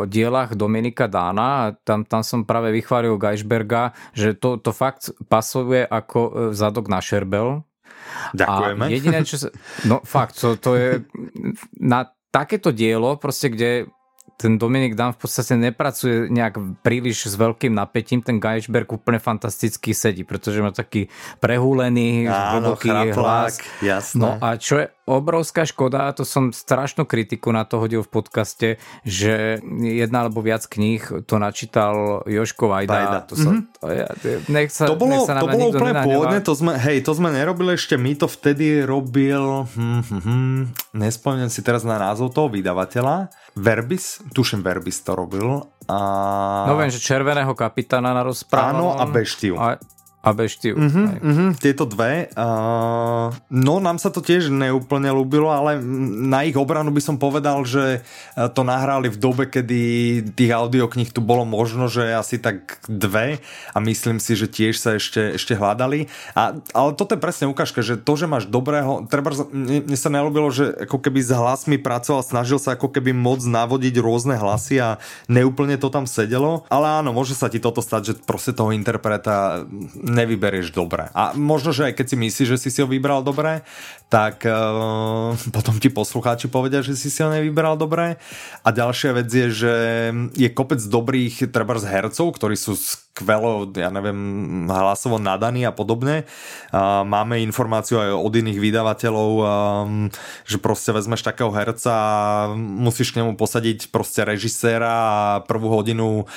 dielach 0.09 0.57
Dominika 0.57 1.05
Dána 1.05 1.47
a 1.47 1.65
tam, 1.77 2.09
tam 2.09 2.25
som 2.25 2.49
práve 2.49 2.73
vychválil 2.73 3.21
Geisberga, 3.21 3.93
že 4.17 4.33
to, 4.33 4.57
to 4.57 4.73
fakt 4.73 5.13
pasuje 5.29 5.85
ako 5.85 6.21
e, 6.21 6.31
zadok 6.57 6.89
na 6.89 7.05
šerbel. 7.05 7.61
Ďakujeme. 8.33 8.85
A 8.87 8.89
jediné, 8.89 9.19
čo 9.29 9.37
sa... 9.37 9.49
No 9.85 10.01
fakt, 10.09 10.41
to, 10.41 10.57
to 10.57 10.73
je 10.73 11.05
na 11.77 12.09
takéto 12.33 12.73
dielo, 12.73 13.21
proste 13.21 13.53
kde 13.53 13.93
ten 14.37 14.61
Dominik 14.61 14.93
Dan 14.93 15.17
v 15.17 15.25
podstate 15.25 15.57
nepracuje 15.57 16.29
nejak 16.29 16.85
príliš 16.85 17.33
s 17.33 17.35
veľkým 17.41 17.73
napätím, 17.73 18.21
ten 18.21 18.37
Geisberg 18.37 18.89
úplne 18.93 19.17
fantasticky 19.17 19.97
sedí, 19.97 20.29
pretože 20.29 20.61
má 20.61 20.73
taký 20.73 21.09
prehúlený, 21.41 22.29
hlboký 22.29 22.93
hlas. 23.17 23.61
Jasné. 23.81 24.21
No 24.21 24.37
a 24.37 24.61
čo 24.61 24.85
je 24.85 24.87
obrovská 25.07 25.63
škoda, 25.63 26.11
a 26.11 26.15
to 26.15 26.27
som 26.27 26.51
strašnú 26.51 27.07
kritiku 27.07 27.55
na 27.55 27.63
to 27.63 27.79
hodil 27.79 28.03
v 28.03 28.11
podcaste, 28.11 28.69
že 29.07 29.63
jedna 29.81 30.27
alebo 30.27 30.43
viac 30.43 30.67
kníh 30.67 31.23
to 31.25 31.39
načítal 31.39 32.27
Joško 32.27 32.67
Vajdajda. 32.67 33.19
To, 33.31 33.35
sa, 33.39 33.49
mm-hmm. 33.55 33.63
to, 33.79 33.85
ja, 33.95 34.09
nech 34.51 34.71
sa, 34.75 34.91
to 34.91 34.99
bolo, 34.99 35.23
nech 35.23 35.31
sa 35.31 35.39
to 35.39 35.47
bolo 35.47 35.71
úplne 35.71 35.95
pôvodne, 36.03 36.39
to 36.43 36.53
sme, 36.59 36.75
hej, 36.75 37.07
to 37.07 37.15
sme 37.15 37.31
nerobili 37.31 37.79
ešte, 37.79 37.95
my 37.95 38.13
to 38.19 38.27
vtedy 38.27 38.83
robil, 38.83 39.71
hm, 39.71 40.03
hm, 40.03 40.21
hm, 40.27 40.63
nespomínam 40.99 41.49
si 41.55 41.63
teraz 41.63 41.87
na 41.87 42.03
názov 42.03 42.35
toho 42.35 42.51
vydavateľa, 42.51 43.31
Verbis, 43.57 44.21
tuším 44.37 44.61
Verbis 44.61 45.01
to 45.01 45.17
robil. 45.17 45.65
A... 45.89 45.99
No 46.69 46.77
viem, 46.77 46.93
že 46.93 47.01
Červeného 47.01 47.57
kapitána 47.57 48.13
na 48.13 48.21
rozprávu. 48.21 48.69
Áno, 48.69 48.87
a 49.01 49.07
Beštiu. 49.09 49.57
A, 49.57 49.81
a 50.27 50.35
Beštiu. 50.35 50.75
Uh-huh, 50.75 51.07
uh-huh, 51.23 51.51
tieto 51.63 51.87
dve. 51.87 52.27
Uh, 52.35 53.31
no 53.47 53.79
nám 53.79 54.03
sa 54.03 54.11
to 54.11 54.19
tiež 54.19 54.51
neúplne 54.51 55.07
ľúbilo, 55.15 55.55
ale 55.55 55.79
na 56.27 56.43
ich 56.43 56.59
obranu 56.59 56.91
by 56.91 56.99
som 56.99 57.15
povedal, 57.15 57.63
že 57.63 58.03
to 58.35 58.67
nahrali 58.67 59.07
v 59.07 59.23
dobe, 59.23 59.47
kedy 59.47 59.79
tých 60.35 60.51
audiokníh 60.51 61.15
tu 61.15 61.23
bolo 61.23 61.47
možno, 61.47 61.87
že 61.87 62.11
asi 62.11 62.43
tak 62.43 62.83
dve 62.91 63.39
a 63.71 63.79
myslím 63.79 64.19
si, 64.19 64.35
že 64.35 64.51
tiež 64.51 64.75
sa 64.83 64.99
ešte, 64.99 65.39
ešte 65.39 65.55
hľadali. 65.55 66.11
A, 66.35 66.59
ale 66.75 66.91
toto 66.99 67.15
je 67.15 67.23
presne 67.23 67.47
ukážka, 67.47 67.87
že 67.87 67.95
to, 67.95 68.19
že 68.19 68.27
máš 68.27 68.51
dobrého, 68.51 69.07
treba, 69.07 69.31
mne, 69.55 69.87
mne 69.87 69.99
sa 69.99 70.11
nelúbilo, 70.11 70.51
že 70.51 70.75
ako 70.91 70.99
keby 71.07 71.23
s 71.23 71.31
hlasmi 71.31 71.79
pracoval, 71.79 72.27
snažil 72.27 72.59
sa 72.59 72.75
ako 72.75 72.91
keby 72.91 73.15
moc 73.15 73.47
navodiť 73.47 73.95
rôzne 74.03 74.35
hlasy 74.35 74.83
a 74.83 74.99
neúplne 75.31 75.79
to 75.79 75.87
tam 75.87 76.11
sedelo, 76.11 76.67
ale 76.67 76.99
áno, 76.99 77.15
môže 77.15 77.39
sa 77.39 77.47
ti 77.47 77.63
toto 77.63 77.79
stať, 77.79 78.03
že 78.03 78.13
proste 78.27 78.51
toho 78.51 78.75
interpreta 78.75 79.63
nevyberieš 80.17 80.73
dobre. 80.73 81.13
A 81.13 81.37
možno, 81.37 81.77
že 81.77 81.93
aj 81.93 82.01
keď 82.01 82.07
si 82.09 82.17
myslíš, 82.17 82.49
že 82.57 82.59
si 82.59 82.69
si 82.73 82.81
ho 82.81 82.89
vybral 82.89 83.21
dobre, 83.21 83.61
tak 84.09 84.49
uh, 84.49 85.37
potom 85.55 85.77
ti 85.77 85.93
poslucháči 85.93 86.49
povedia, 86.49 86.81
že 86.81 86.97
si 86.97 87.13
si 87.13 87.21
ho 87.21 87.29
nevybral 87.29 87.77
dobre. 87.77 88.17
A 88.65 88.69
ďalšia 88.73 89.13
vec 89.13 89.29
je, 89.29 89.47
že 89.53 89.75
je 90.33 90.49
kopec 90.49 90.81
dobrých 90.81 91.53
treba 91.53 91.77
z 91.77 91.85
hercov, 91.93 92.33
ktorí 92.33 92.57
sú 92.57 92.73
skvelo, 93.17 93.65
ja 93.73 93.89
neviem, 93.89 94.69
hlasovo 94.69 95.17
nadaný 95.17 95.65
a 95.65 95.73
podobne. 95.73 96.29
Máme 96.77 97.41
informáciu 97.41 97.97
aj 97.97 98.13
od 98.13 98.33
iných 98.37 98.61
vydavateľov, 98.61 99.31
že 100.45 100.61
proste 100.61 100.93
vezmeš 100.93 101.25
takého 101.25 101.49
herca 101.49 101.89
a 101.97 102.53
musíš 102.53 103.17
k 103.17 103.25
nemu 103.25 103.41
posadiť 103.41 103.89
proste 103.89 104.21
režiséra 104.21 104.93
a 104.93 105.41
prvú 105.49 105.73
hodinu 105.73 106.29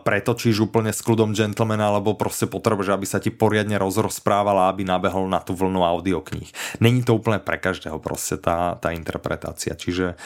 pretočíš 0.00 0.64
úplne 0.64 0.96
s 0.96 1.04
kľudom 1.04 1.36
gentlemana, 1.36 1.92
alebo 1.92 2.16
proste 2.16 2.48
potrebuješ, 2.48 2.96
aby 2.96 3.04
sa 3.04 3.20
ti 3.20 3.28
poriadne 3.28 3.76
rozrozprávala, 3.76 4.72
aby 4.72 4.88
nabehol 4.88 5.28
na 5.28 5.44
tú 5.44 5.52
vlnu 5.52 5.84
audiokníh. 5.84 6.48
Není 6.80 7.04
to 7.04 7.20
úplne 7.20 7.36
pre 7.36 7.60
každého 7.60 8.00
proste 8.00 8.40
tá, 8.40 8.80
tá 8.80 8.96
interpretácia. 8.96 9.76
Čiže 9.76 10.16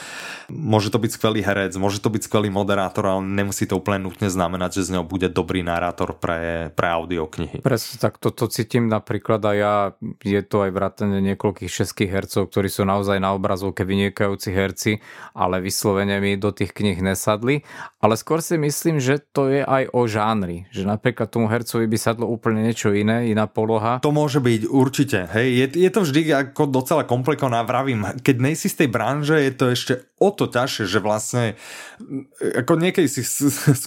môže 0.47 0.95
to 0.95 1.03
byť 1.03 1.11
skvelý 1.11 1.43
herec, 1.43 1.75
môže 1.75 1.99
to 1.99 2.07
byť 2.07 2.23
skvelý 2.23 2.47
moderátor, 2.47 3.03
ale 3.03 3.19
nemusí 3.19 3.67
to 3.67 3.75
úplne 3.75 4.07
nutne 4.07 4.31
znamenať, 4.31 4.79
že 4.79 4.87
z 4.87 4.89
neho 4.95 5.03
bude 5.03 5.27
dobrý 5.27 5.59
narátor 5.89 6.13
pre, 6.21 6.69
pre 6.77 6.87
audioknihy. 6.93 7.65
Presne 7.65 7.97
tak 7.97 8.21
toto 8.21 8.45
cítim 8.45 8.85
napríklad 8.85 9.41
a 9.41 9.51
ja, 9.57 9.73
je 10.21 10.37
to 10.45 10.69
aj 10.69 10.71
vrátane 10.71 11.17
niekoľkých 11.33 11.65
českých 11.65 12.13
hercov, 12.13 12.53
ktorí 12.53 12.69
sú 12.69 12.85
naozaj 12.85 13.17
na 13.17 13.33
obrazovke 13.33 13.81
vynikajúci 13.81 14.49
herci, 14.53 14.91
ale 15.33 15.57
vyslovene 15.57 16.21
mi 16.21 16.37
do 16.37 16.53
tých 16.53 16.77
knih 16.77 17.01
nesadli. 17.01 17.65
Ale 17.97 18.13
skôr 18.13 18.45
si 18.45 18.61
myslím, 18.61 19.01
že 19.01 19.17
to 19.33 19.49
je 19.49 19.65
aj 19.65 19.89
o 19.89 20.05
žánri. 20.05 20.69
Že 20.69 20.85
napríklad 20.85 21.33
tomu 21.33 21.49
hercovi 21.49 21.89
by 21.89 21.97
sadlo 21.97 22.29
úplne 22.29 22.61
niečo 22.61 22.93
iné, 22.93 23.33
iná 23.33 23.49
poloha. 23.49 23.97
To 24.05 24.13
môže 24.13 24.37
byť 24.37 24.61
určite. 24.69 25.25
Hej, 25.33 25.47
je, 25.49 25.65
je 25.89 25.89
to 25.89 26.05
vždy 26.05 26.21
ako 26.29 26.69
docela 26.69 27.01
komplikované. 27.01 27.65
Vravím, 27.65 28.05
keď 28.21 28.35
nejsi 28.37 28.69
z 28.69 28.85
tej 28.85 28.89
branže, 28.93 29.35
je 29.41 29.53
to 29.57 29.65
ešte 29.73 29.93
o 30.19 30.29
to 30.35 30.51
ťažšie, 30.51 30.85
že 30.85 30.99
vlastne 30.99 31.43
ako 32.39 32.75
niekedy 32.75 33.07
si 33.07 33.23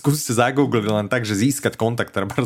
skúste 0.00 0.32
zagoogliť 0.32 0.88
len 0.88 1.06
tak, 1.12 1.28
že 1.28 1.36
získať 1.36 1.76
kontakt 1.76 1.91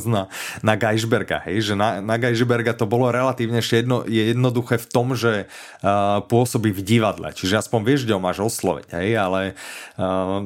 na, 0.07 0.29
na 0.63 0.75
Geisberga, 0.75 1.43
hej, 1.47 1.73
že 1.73 1.75
na, 1.75 2.01
na 2.01 2.17
Geisberga 2.19 2.73
to 2.77 2.87
bolo 2.89 3.11
relatívne 3.11 3.61
jedno, 3.61 4.07
je 4.07 4.33
jednoduché 4.33 4.79
v 4.79 4.87
tom, 4.89 5.13
že 5.17 5.47
uh, 5.47 6.23
pôsobí 6.27 6.71
v 6.73 6.83
divadle, 6.83 7.33
čiže 7.35 7.61
aspoň 7.61 7.81
vieš, 7.83 8.01
kde 8.07 8.15
ho 8.17 8.23
máš 8.23 8.43
osloviť, 8.43 8.89
hej, 8.97 9.09
ale 9.19 9.41
uh, 9.99 10.43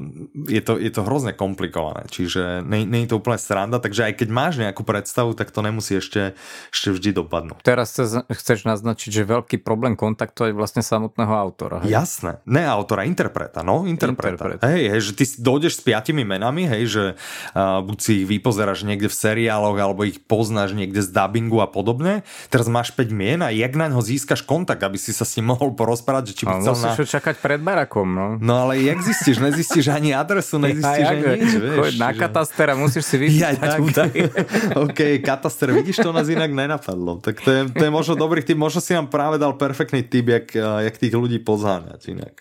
je, 0.48 0.60
to, 0.62 0.80
je 0.80 0.90
to 0.90 1.02
hrozne 1.04 1.32
komplikované, 1.36 2.06
čiže 2.10 2.64
nie, 2.64 2.84
nie 2.88 3.06
je 3.06 3.14
to 3.14 3.20
úplne 3.20 3.38
sranda, 3.40 3.78
takže 3.78 4.10
aj 4.10 4.14
keď 4.20 4.28
máš 4.28 4.54
nejakú 4.60 4.82
predstavu, 4.82 5.36
tak 5.36 5.52
to 5.52 5.60
nemusí 5.60 5.98
ešte, 5.98 6.34
ešte 6.72 6.88
vždy 6.94 7.10
dopadnúť. 7.16 7.60
Teraz 7.62 7.96
chceš 8.28 8.66
naznačiť, 8.66 9.10
že 9.10 9.22
veľký 9.28 9.62
problém 9.62 9.94
kontaktovať 9.94 10.52
vlastne 10.56 10.82
samotného 10.82 11.34
autora. 11.34 11.84
Hej? 11.84 11.92
Jasné, 11.92 12.42
ne 12.48 12.64
autora, 12.66 13.04
interpreta, 13.06 13.62
no, 13.62 13.84
interpreta. 13.86 14.34
Interpret. 14.34 14.60
Hej, 14.64 14.82
hej, 14.90 15.00
že 15.00 15.12
ty 15.16 15.24
dojdeš 15.40 15.80
s 15.80 15.82
piatimi 15.84 16.22
menami, 16.26 16.66
hej, 16.66 16.82
že 16.86 17.04
uh, 17.14 17.80
buď 17.84 17.98
si 17.98 18.12
ich 18.22 18.26
vypozeráš 18.26 18.84
niekde 18.90 19.06
v 19.06 19.14
seriáloch, 19.14 19.78
alebo 19.78 20.02
ich 20.02 20.18
poznáš 20.18 20.74
niekde 20.74 20.98
z 20.98 21.14
dubbingu 21.14 21.62
a 21.62 21.70
podobne. 21.70 22.26
Teraz 22.50 22.66
máš 22.66 22.90
5 22.90 23.14
mien 23.14 23.38
a 23.40 23.54
jak 23.54 23.78
na 23.78 23.86
ňo 23.86 24.02
získaš 24.02 24.42
kontakt, 24.42 24.82
aby 24.82 24.98
si 24.98 25.14
sa 25.14 25.22
s 25.22 25.38
ním 25.38 25.54
mohol 25.54 25.70
porozprávať, 25.78 26.34
že 26.34 26.42
či 26.42 26.44
by 26.50 26.58
chcel 26.58 26.74
musíš 26.74 27.06
na... 27.06 27.12
čakať 27.14 27.34
pred 27.38 27.60
barakom, 27.62 28.08
no. 28.10 28.26
No 28.42 28.66
ale 28.66 28.82
jak 28.82 28.98
zistíš? 29.00 29.38
Nezistíš 29.38 29.86
ani 29.88 30.10
adresu, 30.10 30.58
nezistíš 30.66 31.06
ja, 31.06 31.14
ani 31.14 31.22
nič, 31.38 31.50
vieš. 31.56 31.78
Choď 31.78 31.94
na 32.02 32.10
kataster 32.12 32.66
a 32.70 32.74
musíš 32.74 33.04
si 33.06 33.16
vypýtať 33.22 33.56
ja, 33.60 34.28
OK, 34.84 35.00
kataster, 35.22 35.70
vidíš, 35.72 36.02
to 36.02 36.10
nás 36.10 36.26
inak 36.26 36.50
nenapadlo. 36.50 37.22
Tak 37.22 37.40
to 37.40 37.50
je, 37.50 37.60
to 37.70 37.82
je 37.86 37.92
možno 37.92 38.14
dobrý 38.18 38.42
tip, 38.42 38.58
možno 38.58 38.82
si 38.82 38.92
nám 38.92 39.08
práve 39.08 39.38
dal 39.38 39.54
perfektný 39.54 40.02
tip, 40.04 40.26
jak, 40.28 40.46
jak 40.54 40.94
tých 40.96 41.14
ľudí 41.14 41.38
pozháňať 41.42 42.00
inak. 42.12 42.34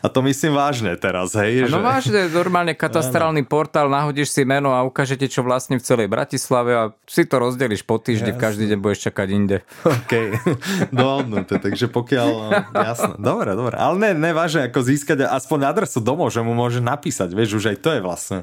A 0.00 0.06
to 0.08 0.24
myslím 0.24 0.56
vážne 0.56 0.96
teraz, 0.96 1.36
hej? 1.36 1.68
No 1.68 1.80
že... 1.80 1.84
vážne, 1.84 2.20
normálne 2.32 2.72
katastrálny 2.72 3.44
portál, 3.44 3.86
nahodíš 3.92 4.32
si 4.32 4.42
meno 4.48 4.72
a 4.72 4.80
ukážete, 4.82 5.28
čo 5.28 5.44
vlastne 5.44 5.69
v 5.78 5.84
celej 5.84 6.08
Bratislave 6.10 6.72
a 6.74 6.84
si 7.06 7.22
to 7.22 7.38
rozdeliš 7.38 7.86
po 7.86 8.02
týždni, 8.02 8.34
v 8.34 8.42
každý 8.42 8.66
deň 8.66 8.78
budeš 8.82 9.12
čakať 9.12 9.28
inde. 9.30 9.62
OK, 9.86 10.12
dohodnuté, 10.96 11.62
takže 11.62 11.86
pokiaľ, 11.86 12.30
jasné, 12.74 13.14
dobre, 13.20 13.54
dobre, 13.54 13.78
ale 13.78 13.94
ne, 14.00 14.10
ne 14.18 14.30
vážne, 14.34 14.66
ako 14.66 14.82
získať 14.82 15.28
aspoň 15.28 15.70
adresu 15.70 16.02
domov, 16.02 16.34
že 16.34 16.42
mu 16.42 16.56
môže 16.56 16.82
napísať, 16.82 17.30
vieš, 17.30 17.62
už 17.62 17.76
aj 17.76 17.78
to 17.78 17.90
je 17.94 18.00
vlastne 18.02 18.38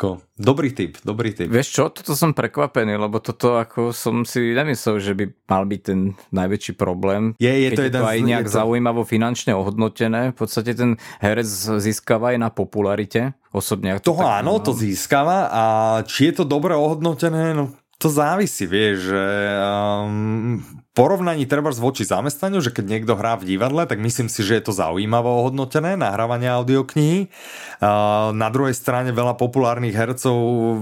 ako 0.00 0.24
dobrý 0.32 0.72
tip, 0.72 0.96
dobrý 1.04 1.36
tip. 1.36 1.52
Vieš 1.52 1.68
čo, 1.76 1.84
toto 1.92 2.16
som 2.16 2.32
prekvapený, 2.32 2.96
lebo 2.96 3.20
toto 3.20 3.60
ako 3.60 3.92
som 3.92 4.24
si 4.24 4.56
nemyslel, 4.56 4.96
že 4.96 5.12
by 5.12 5.28
mal 5.44 5.68
byť 5.68 5.80
ten 5.84 6.16
najväčší 6.32 6.72
problém. 6.80 7.36
Je, 7.36 7.52
je 7.52 7.76
to, 7.76 7.84
je 7.84 7.88
jeden 7.92 8.00
to 8.00 8.08
aj 8.08 8.18
nejak 8.24 8.48
to... 8.48 8.56
zaujímavo 8.56 9.04
finančne 9.04 9.52
ohodnotené. 9.52 10.32
V 10.32 10.36
podstate 10.40 10.72
ten 10.72 10.96
herec 11.20 11.44
získava 11.84 12.32
aj 12.32 12.38
na 12.40 12.48
popularite. 12.48 13.36
Osobne. 13.52 14.00
Toho 14.00 14.24
to 14.24 14.32
áno, 14.32 14.56
to 14.64 14.72
získava 14.72 15.52
a 15.52 15.62
či 16.08 16.32
je 16.32 16.40
to 16.40 16.44
dobre 16.48 16.72
ohodnotené, 16.72 17.52
no 17.52 17.76
to 18.00 18.08
závisí, 18.08 18.64
vieš, 18.64 19.12
že 19.12 19.24
um, 19.60 20.64
porovnaní 20.96 21.44
treba 21.44 21.68
voči 21.68 22.08
zamestnaniu, 22.08 22.64
že 22.64 22.72
keď 22.72 22.84
niekto 22.88 23.12
hrá 23.12 23.36
v 23.36 23.52
divadle, 23.52 23.84
tak 23.84 24.00
myslím 24.00 24.32
si, 24.32 24.40
že 24.40 24.56
je 24.56 24.64
to 24.64 24.72
zaujímavé 24.72 25.28
ohodnotené, 25.28 26.00
nahrávanie 26.00 26.48
audioknihy. 26.48 27.28
Uh, 27.76 28.32
na 28.32 28.48
druhej 28.48 28.72
strane 28.72 29.12
veľa 29.12 29.36
populárnych 29.36 29.92
hercov, 29.92 30.36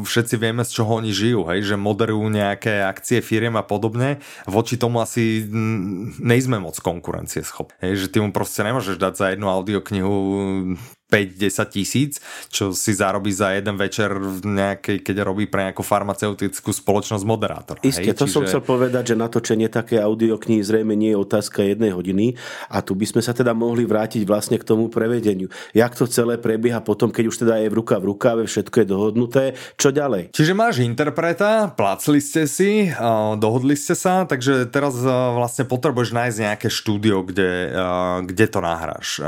všetci 0.06 0.38
vieme, 0.38 0.62
z 0.62 0.78
čoho 0.78 1.02
oni 1.02 1.10
žijú, 1.10 1.42
hej, 1.50 1.66
že 1.66 1.74
moderujú 1.74 2.30
nejaké 2.30 2.86
akcie 2.86 3.18
firiem 3.18 3.58
a 3.58 3.66
podobne. 3.66 4.22
Voči 4.46 4.78
tomu 4.78 5.02
asi 5.02 5.42
nejsme 6.22 6.62
moc 6.62 6.78
konkurencie 6.78 7.42
schop. 7.42 7.74
Hej, 7.82 8.06
že 8.06 8.14
ty 8.14 8.22
mu 8.22 8.30
proste 8.30 8.62
nemôžeš 8.62 8.94
dať 8.94 9.12
za 9.18 9.26
jednu 9.34 9.50
audioknihu 9.50 10.14
5-10 11.08 11.74
tisíc, 11.74 12.12
čo 12.52 12.76
si 12.76 12.92
zarobí 12.92 13.32
za 13.32 13.56
jeden 13.56 13.80
večer 13.80 14.12
v 14.12 14.44
nejakej, 14.44 15.00
keď 15.00 15.16
robí 15.24 15.48
pre 15.48 15.72
nejakú 15.72 15.80
farmaceutickú 15.80 16.68
spoločnosť 16.68 17.24
moderátor. 17.24 17.76
Isté, 17.80 18.12
to 18.12 18.28
Čiže... 18.28 18.32
som 18.32 18.42
chcel 18.44 18.60
povedať, 18.60 19.12
že 19.12 19.16
natočenie 19.16 19.72
také 19.72 19.98
audioknihy 20.04 20.60
zrejme 20.60 20.92
nie 20.92 21.16
je 21.16 21.18
otázka 21.18 21.64
jednej 21.64 21.96
hodiny 21.96 22.36
a 22.68 22.84
tu 22.84 22.92
by 22.92 23.08
sme 23.08 23.24
sa 23.24 23.32
teda 23.32 23.56
mohli 23.56 23.88
vrátiť 23.88 24.28
vlastne 24.28 24.60
k 24.60 24.68
tomu 24.68 24.92
prevedeniu. 24.92 25.48
Jak 25.72 25.96
to 25.96 26.04
celé 26.04 26.36
prebieha 26.36 26.84
potom, 26.84 27.08
keď 27.08 27.24
už 27.32 27.36
teda 27.48 27.56
je 27.64 27.72
v 27.72 27.78
ruka 27.80 27.96
v 27.96 28.12
rukave, 28.12 28.42
všetko 28.44 28.76
je 28.84 28.86
dohodnuté, 28.86 29.44
čo 29.80 29.88
ďalej? 29.88 30.36
Čiže 30.36 30.52
máš 30.52 30.84
interpreta, 30.84 31.72
plácli 31.72 32.20
ste 32.20 32.44
si, 32.44 32.92
dohodli 33.40 33.80
ste 33.80 33.96
sa, 33.96 34.28
takže 34.28 34.68
teraz 34.68 34.92
vlastne 35.08 35.64
potrebuješ 35.64 36.12
nájsť 36.12 36.38
nejaké 36.44 36.68
štúdio, 36.68 37.24
kde, 37.24 37.72
kde 38.28 38.46
to 38.52 38.60
nahráš. 38.60 39.24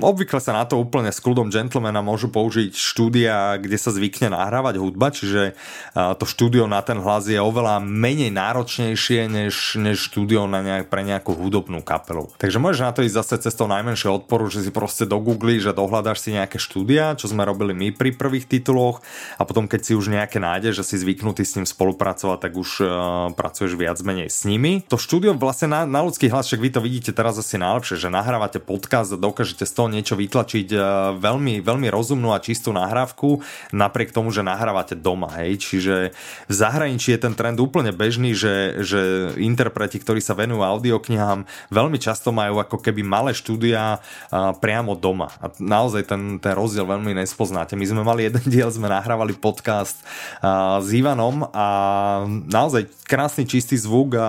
Obvykle 0.00 0.40
sa 0.40 0.56
na 0.56 0.64
to 0.64 0.80
úplne 0.94 1.10
s 1.10 1.18
kľudom 1.18 1.50
gentlemana 1.50 2.06
môžu 2.06 2.30
použiť 2.30 2.70
štúdia, 2.70 3.58
kde 3.58 3.74
sa 3.74 3.90
zvykne 3.90 4.30
nahrávať 4.30 4.78
hudba, 4.78 5.10
čiže 5.10 5.58
to 5.90 6.22
štúdio 6.22 6.70
na 6.70 6.86
ten 6.86 7.02
hlas 7.02 7.26
je 7.26 7.34
oveľa 7.42 7.82
menej 7.82 8.30
náročnejšie 8.30 9.26
než, 9.26 9.74
než 9.74 9.98
štúdio 10.06 10.46
na 10.46 10.62
nejak, 10.62 10.86
pre 10.86 11.02
nejakú 11.02 11.34
hudobnú 11.34 11.82
kapelu. 11.82 12.30
Takže 12.38 12.62
môžeš 12.62 12.86
na 12.86 12.94
to 12.94 13.02
ísť 13.02 13.18
zase 13.26 13.50
cestou 13.50 13.66
najmenšieho 13.66 14.22
odporu, 14.22 14.46
že 14.46 14.62
si 14.62 14.70
proste 14.70 15.02
do 15.02 15.18
Google, 15.18 15.58
že 15.58 15.74
dohľadáš 15.74 16.22
si 16.22 16.30
nejaké 16.30 16.62
štúdia, 16.62 17.18
čo 17.18 17.26
sme 17.26 17.42
robili 17.42 17.74
my 17.74 17.90
pri 17.90 18.14
prvých 18.14 18.46
tituloch 18.46 19.02
a 19.34 19.42
potom 19.42 19.66
keď 19.66 19.80
si 19.82 19.98
už 19.98 20.14
nejaké 20.14 20.38
nájdeš, 20.38 20.78
že 20.78 20.94
si 20.94 21.02
zvyknutý 21.02 21.42
s 21.42 21.58
ním 21.58 21.66
spolupracovať, 21.66 22.38
tak 22.38 22.54
už 22.54 22.70
uh, 22.86 22.88
pracuješ 23.34 23.74
viac 23.74 23.98
menej 24.06 24.30
s 24.30 24.46
nimi. 24.46 24.78
To 24.86 24.94
štúdio 24.94 25.34
vlastne 25.34 25.74
na, 25.74 25.90
na 25.90 26.06
ľudský 26.06 26.30
hlas, 26.30 26.46
však 26.46 26.62
vy 26.62 26.70
to 26.70 26.78
vidíte 26.78 27.10
teraz 27.10 27.34
asi 27.34 27.58
najlepšie, 27.58 27.98
že 27.98 28.14
nahrávate 28.14 28.62
podcast 28.62 29.10
a 29.10 29.18
dokážete 29.18 29.66
z 29.66 29.72
toho 29.74 29.90
niečo 29.90 30.14
vytlačiť 30.14 30.68
uh, 30.70 30.83
veľmi, 31.18 31.64
veľmi 31.64 31.88
rozumnú 31.90 32.32
a 32.34 32.42
čistú 32.42 32.72
nahrávku, 32.74 33.40
napriek 33.74 34.14
tomu, 34.14 34.30
že 34.30 34.46
nahrávate 34.46 34.94
doma, 34.98 35.30
hej. 35.42 35.60
Čiže 35.60 35.94
v 36.48 36.54
zahraničí 36.54 37.14
je 37.14 37.20
ten 37.20 37.34
trend 37.34 37.58
úplne 37.60 37.90
bežný, 37.90 38.36
že, 38.36 38.80
že 38.84 39.00
interpreti, 39.40 39.98
ktorí 39.98 40.20
sa 40.20 40.36
venujú 40.36 40.62
audioknihám, 40.62 41.46
veľmi 41.70 41.98
často 42.00 42.30
majú 42.30 42.60
ako 42.60 42.80
keby 42.80 43.02
malé 43.04 43.32
štúdia 43.32 43.98
priamo 44.60 44.94
doma. 44.98 45.32
A 45.42 45.50
naozaj 45.58 46.08
ten, 46.08 46.38
ten 46.38 46.52
rozdiel 46.56 46.86
veľmi 46.86 47.12
nespoznáte. 47.16 47.76
My 47.76 47.86
sme 47.86 48.02
mali 48.02 48.26
jeden 48.28 48.44
diel, 48.52 48.70
sme 48.70 48.90
nahrávali 48.90 49.36
podcast 49.36 50.00
s 50.80 50.88
Ivanom 50.92 51.46
a 51.50 51.66
naozaj 52.48 52.88
krásny 53.04 53.44
čistý 53.44 53.76
zvuk 53.76 54.16
a 54.16 54.28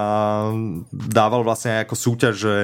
dával 0.91 1.41
vlastne 1.41 1.79
aj 1.79 1.89
ako 1.89 1.95
súťaž, 1.95 2.33
že 2.35 2.55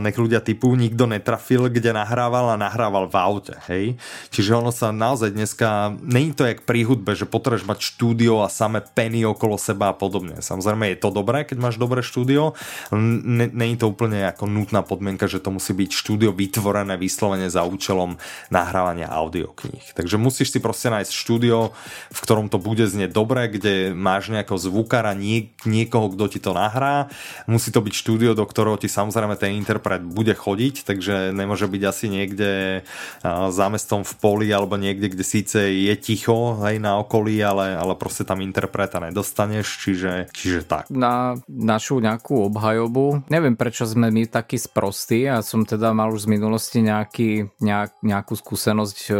nech 0.00 0.16
ľudia 0.16 0.40
typu 0.40 0.72
nikto 0.72 1.04
netrafil, 1.04 1.68
kde 1.68 1.92
nahrával 1.92 2.56
a 2.56 2.60
nahrával 2.60 3.05
v 3.06 3.14
aute, 3.16 3.54
hej. 3.70 3.94
Čiže 4.34 4.58
ono 4.58 4.70
sa 4.74 4.90
naozaj 4.90 5.32
dneska, 5.32 5.94
není 6.02 6.34
to 6.34 6.44
jak 6.44 6.66
pri 6.66 6.84
hudbe, 6.84 7.14
že 7.14 7.24
potrebuješ 7.24 7.64
mať 7.66 7.78
štúdio 7.82 8.42
a 8.42 8.52
samé 8.52 8.82
peny 8.82 9.24
okolo 9.26 9.56
seba 9.56 9.90
a 9.90 9.96
podobne. 9.96 10.42
Samozrejme 10.42 10.92
je 10.94 10.98
to 11.00 11.10
dobré, 11.14 11.46
keď 11.46 11.58
máš 11.62 11.76
dobré 11.78 12.02
štúdio, 12.02 12.58
není 12.92 13.78
to 13.78 13.90
úplne 13.90 14.26
ako 14.28 14.50
nutná 14.50 14.82
podmienka, 14.82 15.30
že 15.30 15.40
to 15.40 15.54
musí 15.54 15.72
byť 15.72 15.90
štúdio 15.90 16.30
vytvorené 16.34 16.98
vyslovene 16.98 17.46
za 17.46 17.62
účelom 17.64 18.18
nahrávania 18.50 19.08
audiokníh. 19.08 19.94
Takže 19.94 20.18
musíš 20.18 20.52
si 20.52 20.58
proste 20.58 20.90
nájsť 20.90 21.12
štúdio, 21.12 21.72
v 22.12 22.18
ktorom 22.18 22.50
to 22.50 22.58
bude 22.58 22.82
znieť 22.84 23.10
dobre, 23.14 23.46
kde 23.50 23.94
máš 23.94 24.28
nejakého 24.28 24.58
zvukára, 24.58 25.14
nie, 25.14 25.54
niekoho, 25.64 26.12
kto 26.12 26.24
ti 26.26 26.38
to 26.42 26.52
nahrá. 26.52 27.08
Musí 27.46 27.70
to 27.70 27.80
byť 27.80 27.94
štúdio, 27.94 28.34
do 28.34 28.44
ktorého 28.44 28.76
ti 28.80 28.90
samozrejme 28.90 29.38
ten 29.38 29.54
interpret 29.54 30.02
bude 30.02 30.32
chodiť, 30.34 30.86
takže 30.88 31.30
nemôže 31.30 31.68
byť 31.70 31.82
asi 31.86 32.06
niekde 32.10 32.82
za 33.26 33.66
mestom 33.72 34.02
v 34.02 34.14
poli 34.18 34.48
alebo 34.52 34.78
niekde, 34.78 35.12
kde 35.12 35.24
síce 35.24 35.58
je 35.58 35.94
ticho 35.98 36.60
hej, 36.62 36.78
na 36.78 37.00
okolí, 37.00 37.40
ale, 37.42 37.74
ale 37.76 37.94
proste 37.98 38.22
tam 38.22 38.44
interpreta 38.44 39.00
nedostaneš, 39.02 39.66
čiže, 39.82 40.12
čiže 40.32 40.60
tak. 40.66 40.88
Na 40.92 41.38
našu 41.48 41.98
nejakú 41.98 42.46
obhajobu, 42.52 43.26
neviem 43.32 43.58
prečo 43.58 43.88
sme 43.88 44.12
my 44.12 44.28
takí 44.28 44.60
sprostí 44.60 45.26
a 45.26 45.40
som 45.40 45.66
teda 45.66 45.90
mal 45.96 46.12
už 46.12 46.28
z 46.28 46.32
minulosti 46.32 46.78
nejaký, 46.84 47.50
nejak, 47.58 47.98
nejakú 48.04 48.36
skúsenosť 48.36 48.98
e, 49.08 49.14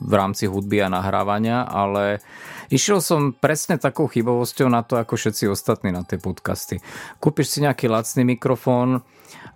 v 0.00 0.12
rámci 0.16 0.48
hudby 0.48 0.80
a 0.80 0.88
nahrávania, 0.88 1.68
ale 1.68 2.24
išiel 2.72 3.04
som 3.04 3.36
presne 3.36 3.76
takou 3.76 4.08
chybovosťou 4.08 4.72
na 4.72 4.80
to, 4.80 4.96
ako 4.96 5.18
všetci 5.18 5.44
ostatní 5.52 5.92
na 5.92 6.06
tie 6.06 6.16
podcasty. 6.16 6.80
Kúpiš 7.20 7.52
si 7.52 7.58
nejaký 7.60 7.92
lacný 7.92 8.24
mikrofón, 8.24 9.04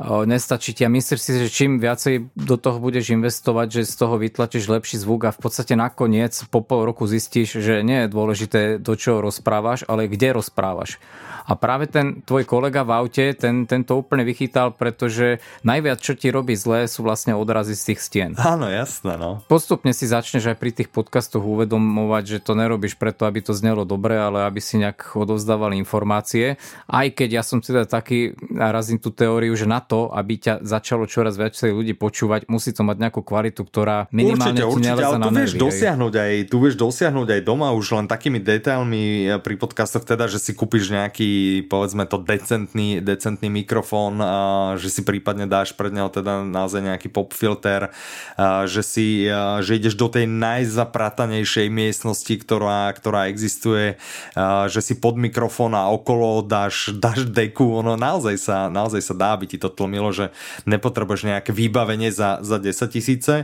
nestačí 0.00 0.74
ti 0.74 0.82
a 0.82 0.90
myslíš 0.90 1.20
si, 1.20 1.30
že 1.46 1.48
čím 1.52 1.78
viacej 1.78 2.34
do 2.34 2.56
toho 2.58 2.82
budeš 2.82 3.14
investovať, 3.14 3.82
že 3.82 3.90
z 3.90 3.94
toho 3.94 4.18
vytlačíš 4.18 4.66
lepší 4.66 4.96
zvuk 4.98 5.28
a 5.28 5.34
v 5.34 5.40
podstate 5.40 5.78
nakoniec 5.78 6.34
po 6.50 6.62
pol 6.64 6.86
roku 6.88 7.06
zistíš, 7.06 7.62
že 7.62 7.86
nie 7.86 8.06
je 8.06 8.12
dôležité 8.12 8.60
do 8.82 8.94
čoho 8.98 9.22
rozprávaš, 9.22 9.86
ale 9.86 10.10
kde 10.10 10.34
rozprávaš. 10.34 10.98
A 11.44 11.60
práve 11.60 11.84
ten 11.84 12.24
tvoj 12.24 12.48
kolega 12.48 12.88
v 12.88 13.04
aute, 13.04 13.36
ten, 13.36 13.68
ten 13.68 13.84
to 13.84 14.00
úplne 14.00 14.24
vychytal, 14.24 14.72
pretože 14.72 15.44
najviac, 15.60 16.00
čo 16.00 16.16
ti 16.16 16.32
robí 16.32 16.56
zlé, 16.56 16.88
sú 16.88 17.04
vlastne 17.04 17.36
odrazy 17.36 17.76
z 17.76 17.92
tých 17.92 18.00
stien. 18.00 18.30
Áno, 18.40 18.64
jasné, 18.72 19.20
no. 19.20 19.44
Postupne 19.44 19.92
si 19.92 20.08
začneš 20.08 20.48
aj 20.48 20.56
pri 20.56 20.72
tých 20.72 20.88
podcastoch 20.88 21.44
uvedomovať, 21.44 22.24
že 22.24 22.38
to 22.40 22.56
nerobíš 22.56 22.96
preto, 22.96 23.28
aby 23.28 23.44
to 23.44 23.52
znelo 23.52 23.84
dobre, 23.84 24.16
ale 24.16 24.48
aby 24.48 24.56
si 24.56 24.80
nejak 24.80 25.20
odovzdával 25.20 25.76
informácie. 25.76 26.56
Aj 26.88 27.06
keď 27.12 27.28
ja 27.28 27.42
som 27.44 27.60
teda 27.60 27.84
taký, 27.84 28.32
narazím 28.48 28.96
tú 28.96 29.12
teóriu, 29.12 29.52
že 29.52 29.68
na 29.68 29.83
to, 29.84 30.08
aby 30.10 30.40
ťa 30.40 30.64
začalo 30.64 31.04
čoraz 31.04 31.36
viacej 31.36 31.70
ľudí 31.70 31.94
počúvať, 31.94 32.48
musí 32.48 32.72
to 32.72 32.82
mať 32.82 32.96
nejakú 32.96 33.20
kvalitu, 33.20 33.62
ktorá 33.62 34.08
minimálne 34.10 34.64
určite, 34.64 34.88
ti 34.88 34.90
určite, 34.90 35.04
ale 35.04 35.16
tu 35.20 35.30
vieš 35.30 35.52
nervy, 35.52 35.62
dosiahnuť 35.68 36.14
aj, 36.16 36.32
tu 36.48 36.56
vieš 36.60 36.74
dosiahnuť 36.80 37.28
aj 37.36 37.40
doma 37.44 37.68
už 37.76 37.86
len 38.00 38.06
takými 38.08 38.40
detailmi 38.40 39.04
pri 39.44 39.54
podcastoch 39.60 40.08
teda, 40.08 40.26
že 40.26 40.40
si 40.40 40.56
kúpiš 40.56 40.88
nejaký 40.90 41.30
povedzme 41.68 42.08
to 42.08 42.16
decentný, 42.16 43.04
decentný 43.04 43.52
mikrofón, 43.52 44.16
a 44.24 44.34
že 44.80 44.88
si 44.88 45.00
prípadne 45.04 45.44
dáš 45.44 45.76
pred 45.76 45.92
neho 45.92 46.08
teda 46.08 46.46
naozaj 46.46 46.80
nejaký 46.80 47.08
pop 47.12 47.34
filter, 47.36 47.92
a 48.38 48.64
že 48.64 48.80
si, 48.80 49.28
a 49.28 49.60
že 49.60 49.76
ideš 49.76 49.98
do 49.98 50.08
tej 50.08 50.24
najzapratanejšej 50.30 51.66
miestnosti, 51.68 52.34
ktorá, 52.40 52.88
ktorá 52.94 53.28
existuje, 53.28 54.00
a 54.38 54.70
že 54.70 54.80
si 54.80 54.94
pod 54.96 55.18
mikrofón 55.18 55.74
a 55.74 55.90
okolo 55.90 56.46
dáš, 56.46 56.94
dáš 56.96 57.26
deku, 57.26 57.82
ono 57.82 57.98
naozaj 57.98 58.36
sa, 58.38 58.56
naozaj 58.70 59.02
sa 59.02 59.14
dá, 59.14 59.34
aby 59.34 59.50
ti 59.50 59.58
to 59.58 59.73
tlmilo, 59.74 60.14
že 60.14 60.30
nepotrebuješ 60.64 61.26
nejaké 61.26 61.50
vybavenie 61.50 62.14
za, 62.14 62.38
za 62.40 62.62
10 62.62 62.94
tisíce. 62.94 63.34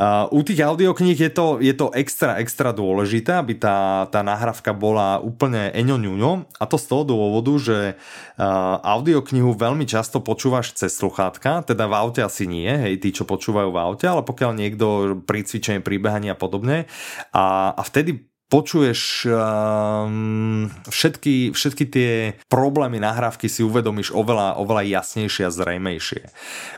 Uh, 0.00 0.24
u 0.32 0.40
tých 0.40 0.64
audiokníh 0.64 1.18
je 1.18 1.28
to, 1.28 1.60
je 1.60 1.76
to 1.76 1.92
extra, 1.92 2.40
extra 2.40 2.72
dôležité, 2.72 3.36
aby 3.36 3.52
tá, 3.58 4.08
tá 4.08 4.24
nahrávka 4.24 4.72
bola 4.72 5.20
úplne 5.20 5.68
eňoňuňo 5.76 6.56
a 6.56 6.64
to 6.64 6.80
z 6.80 6.86
toho 6.88 7.04
dôvodu, 7.04 7.52
že 7.60 7.78
uh, 7.92 8.80
audioknihu 8.80 9.52
veľmi 9.52 9.84
často 9.84 10.24
počúvaš 10.24 10.72
cez 10.72 10.96
sluchátka, 10.96 11.68
teda 11.68 11.84
v 11.84 11.94
aute 12.00 12.24
asi 12.24 12.48
nie, 12.48 12.70
hej, 12.70 12.96
tí, 12.96 13.12
čo 13.12 13.28
počúvajú 13.28 13.68
v 13.68 13.80
aute, 13.82 14.08
ale 14.08 14.24
pokiaľ 14.24 14.50
niekto 14.56 14.86
pri 15.28 15.44
cvičení, 15.44 15.84
pri 15.84 16.00
behaní 16.00 16.32
a 16.32 16.38
podobne 16.38 16.88
a, 17.36 17.76
a 17.76 17.82
vtedy 17.84 18.29
počuješ 18.50 19.30
um, 19.30 20.66
všetky, 20.90 21.54
všetky 21.54 21.84
tie 21.86 22.10
problémy 22.50 22.98
nahrávky 22.98 23.46
si 23.46 23.62
uvedomíš 23.62 24.10
oveľa, 24.10 24.58
oveľa 24.58 24.90
jasnejšie 24.90 25.46
a 25.46 25.54
zrejmejšie. 25.54 26.22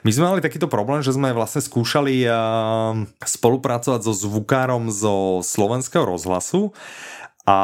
My 0.04 0.10
sme 0.12 0.28
mali 0.36 0.44
takýto 0.44 0.68
problém, 0.68 1.00
že 1.00 1.16
sme 1.16 1.32
vlastne 1.32 1.64
skúšali 1.64 2.28
um, 2.28 3.08
spolupracovať 3.24 4.04
so 4.04 4.12
zvukárom 4.12 4.92
zo 4.92 5.40
slovenského 5.40 6.04
rozhlasu 6.04 6.76
a 7.42 7.58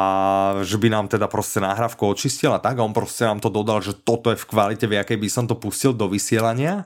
že 0.67 0.75
by 0.75 0.91
nám 0.91 1.07
teda 1.07 1.31
proste 1.31 1.63
nahrávku 1.63 2.03
očistil 2.03 2.51
a 2.51 2.59
tak 2.59 2.75
a 2.75 2.83
on 2.83 2.91
proste 2.91 3.23
nám 3.23 3.39
to 3.39 3.47
dodal, 3.47 3.79
že 3.79 3.95
toto 3.95 4.27
je 4.33 4.41
v 4.41 4.49
kvalite, 4.49 4.83
v 4.83 4.99
jakej 4.99 5.15
by 5.15 5.29
som 5.31 5.47
to 5.47 5.55
pustil 5.55 5.95
do 5.95 6.11
vysielania 6.11 6.83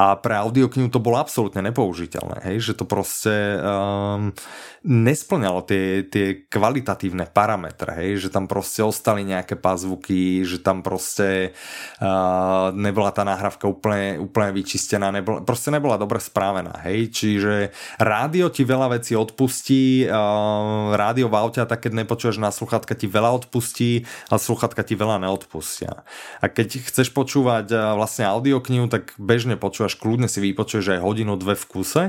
a 0.00 0.16
pre 0.16 0.32
audioknihu 0.32 0.88
to 0.88 0.96
bolo 0.96 1.20
absolútne 1.20 1.60
nepoužiteľné, 1.68 2.48
hej? 2.48 2.72
že 2.72 2.72
to 2.72 2.88
proste 2.88 3.60
um, 3.60 4.32
nesplňalo 4.80 5.60
tie, 5.68 6.08
tie 6.08 6.48
kvalitatívne 6.48 7.28
parametre, 7.28 8.00
hej? 8.00 8.24
že 8.24 8.28
tam 8.32 8.48
proste 8.48 8.80
ostali 8.80 9.28
nejaké 9.28 9.60
pazvuky, 9.60 10.40
že 10.48 10.64
tam 10.64 10.80
proste 10.80 11.52
uh, 12.00 12.72
nebola 12.72 13.12
tá 13.12 13.28
nahrávka 13.28 13.68
úplne, 13.68 14.16
úplne 14.16 14.56
vyčistená, 14.56 15.12
nebola, 15.12 15.44
proste 15.44 15.68
nebola 15.68 16.00
dobre 16.00 16.16
správená, 16.16 16.80
hej? 16.88 17.12
čiže 17.12 17.68
rádio 18.00 18.48
ti 18.48 18.64
veľa 18.64 18.96
vecí 18.96 19.12
odpustí, 19.12 20.08
uh, 20.08 20.96
rádio 20.96 21.28
v 21.28 21.36
aute 21.36 21.60
tak 21.60 21.84
keď 21.84 21.92
nepočuješ 22.08 22.40
na 22.40 22.48
sluchatka 22.48 22.96
ti 22.96 23.04
veľa 23.04 23.36
odpustí, 23.44 24.08
a 24.32 24.40
sluchatka 24.40 24.80
ti 24.80 24.96
veľa 24.96 25.20
neodpustia. 25.20 26.08
A 26.40 26.48
keď 26.48 26.88
chceš 26.88 27.12
počúvať 27.12 27.68
uh, 27.68 28.00
vlastne 28.00 28.24
audioknihu, 28.24 28.88
tak 28.88 29.12
bežne 29.20 29.60
počúvaš 29.60 29.89
počúvaš, 29.90 29.98
kľudne 29.98 30.28
si 30.30 30.38
vypočuješ 30.40 30.86
aj 30.94 31.00
hodinu, 31.02 31.34
dve 31.36 31.54
v 31.58 31.64
kuse 31.66 32.04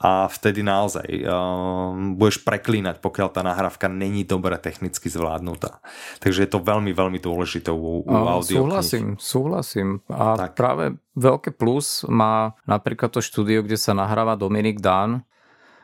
a 0.00 0.10
vtedy 0.28 0.64
naozaj 0.64 1.08
um, 1.28 2.16
budeš 2.16 2.40
preklínať, 2.40 3.04
pokiaľ 3.04 3.28
tá 3.28 3.44
nahrávka 3.44 3.88
není 3.92 4.24
dobre 4.24 4.56
technicky 4.56 5.12
zvládnutá. 5.12 5.84
Takže 6.24 6.48
je 6.48 6.50
to 6.50 6.64
veľmi, 6.64 6.92
veľmi 6.96 7.20
dôležité 7.20 7.68
u, 7.68 8.04
u 8.04 8.14
audio. 8.14 8.64
Súhlasím, 8.64 9.20
súhlasím. 9.20 9.88
A 10.08 10.48
tak. 10.48 10.56
práve 10.56 10.96
veľké 11.16 11.52
plus 11.52 12.08
má 12.08 12.56
napríklad 12.64 13.12
to 13.12 13.20
štúdio, 13.20 13.60
kde 13.60 13.76
sa 13.76 13.92
nahráva 13.92 14.40
Dominik 14.40 14.80
Dan, 14.80 15.20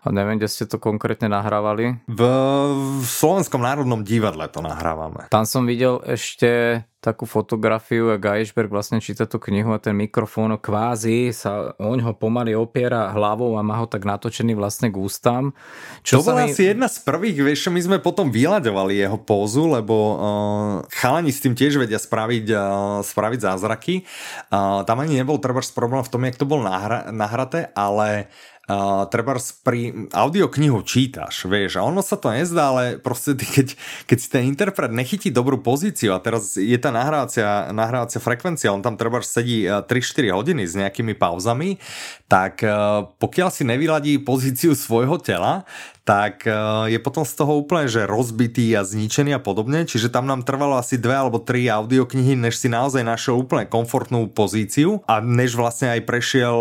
a 0.07 0.15
neviem, 0.15 0.39
kde 0.39 0.47
ste 0.47 0.71
to 0.71 0.79
konkrétne 0.79 1.27
nahrávali? 1.27 1.99
V, 2.07 2.23
v 3.03 3.07
Slovenskom 3.07 3.59
národnom 3.59 4.07
divadle 4.07 4.47
to 4.47 4.63
nahrávame. 4.63 5.27
Tam 5.35 5.43
som 5.43 5.67
videl 5.67 5.99
ešte 6.07 6.81
takú 7.07 7.23
fotografiu, 7.23 8.11
a 8.11 8.19
Geisberg 8.19 8.67
vlastne 8.67 8.99
číta 8.99 9.31
tú 9.31 9.39
knihu 9.39 9.71
a 9.71 9.79
ten 9.79 9.95
mikrofón 9.95 10.59
kvázi 10.59 11.31
sa 11.31 11.71
o 11.79 11.95
ňoho 11.95 12.19
pomaly 12.19 12.59
opiera 12.59 13.15
hlavou 13.15 13.55
a 13.55 13.63
má 13.63 13.79
ho 13.79 13.87
tak 13.87 14.03
natočený 14.03 14.59
vlastne 14.59 14.91
k 14.91 14.99
ústam. 14.99 15.55
Čo 16.03 16.19
to 16.19 16.35
bola 16.35 16.51
mi... 16.51 16.51
asi 16.51 16.75
jedna 16.75 16.91
z 16.91 16.99
prvých, 17.07 17.39
vieš, 17.47 17.71
my 17.71 17.79
sme 17.79 17.97
potom 18.03 18.35
vyľaďovali 18.35 18.99
jeho 18.99 19.19
pózu, 19.23 19.71
lebo 19.71 19.95
uh, 19.95 20.19
chalani 20.91 21.31
s 21.31 21.39
tým 21.47 21.55
tiež 21.55 21.79
vedia 21.79 22.03
spraviť, 22.03 22.47
uh, 22.51 22.99
spraviť 23.07 23.39
zázraky. 23.39 24.03
Uh, 24.51 24.83
tam 24.83 24.99
ani 24.99 25.23
nebol 25.23 25.39
treba 25.39 25.63
problém 25.79 26.03
v 26.03 26.11
tom, 26.11 26.27
jak 26.27 26.35
to 26.35 26.47
bol 26.49 26.59
nahra- 26.59 27.07
nahraté, 27.15 27.71
ale 27.79 28.35
treba 29.15 29.39
pri 29.63 30.11
audioknihu 30.11 30.83
čítaš, 30.83 31.47
vieš, 31.47 31.79
a 31.79 31.87
ono 31.87 32.03
sa 32.03 32.19
to 32.19 32.35
nezdá, 32.35 32.75
ale 32.75 32.85
proste 32.99 33.39
keď, 33.39 33.79
keď 34.11 34.19
si 34.19 34.29
ten 34.29 34.43
interpret 34.51 34.91
nechytí 34.91 35.31
dobrú 35.31 35.63
pozíciu 35.63 36.11
a 36.11 36.23
teraz 36.23 36.59
je 36.59 36.75
tá 36.75 36.91
nahrávacia, 36.91 37.71
nahrávacia 37.71 38.19
frekvencia, 38.19 38.75
on 38.75 38.83
tam 38.83 38.99
treba 38.99 39.23
sedí 39.23 39.71
3-4 39.71 40.35
hodiny 40.35 40.67
s 40.67 40.75
nejakými 40.75 41.15
pauzami, 41.15 41.79
tak 42.27 42.67
uh, 42.67 43.07
pokiaľ 43.23 43.49
si 43.55 43.63
nevyladí 43.63 44.19
pozíciu 44.19 44.75
svojho 44.75 45.23
tela, 45.23 45.63
tak 46.07 46.47
je 46.87 47.03
potom 47.03 47.27
z 47.27 47.35
toho 47.35 47.59
úplne, 47.67 47.91
že 47.91 48.07
rozbitý 48.07 48.71
a 48.79 48.87
zničený 48.87 49.35
a 49.35 49.43
podobne, 49.43 49.83
čiže 49.91 50.07
tam 50.07 50.31
nám 50.31 50.47
trvalo 50.47 50.79
asi 50.79 51.03
dve 51.03 51.19
alebo 51.19 51.43
tri 51.43 51.67
audioknihy, 51.67 52.39
než 52.39 52.63
si 52.63 52.71
naozaj 52.71 53.03
našiel 53.03 53.43
úplne 53.43 53.67
komfortnú 53.67 54.31
pozíciu 54.31 55.03
a 55.11 55.19
než 55.19 55.59
vlastne 55.59 55.91
aj 55.99 56.07
prešiel 56.07 56.57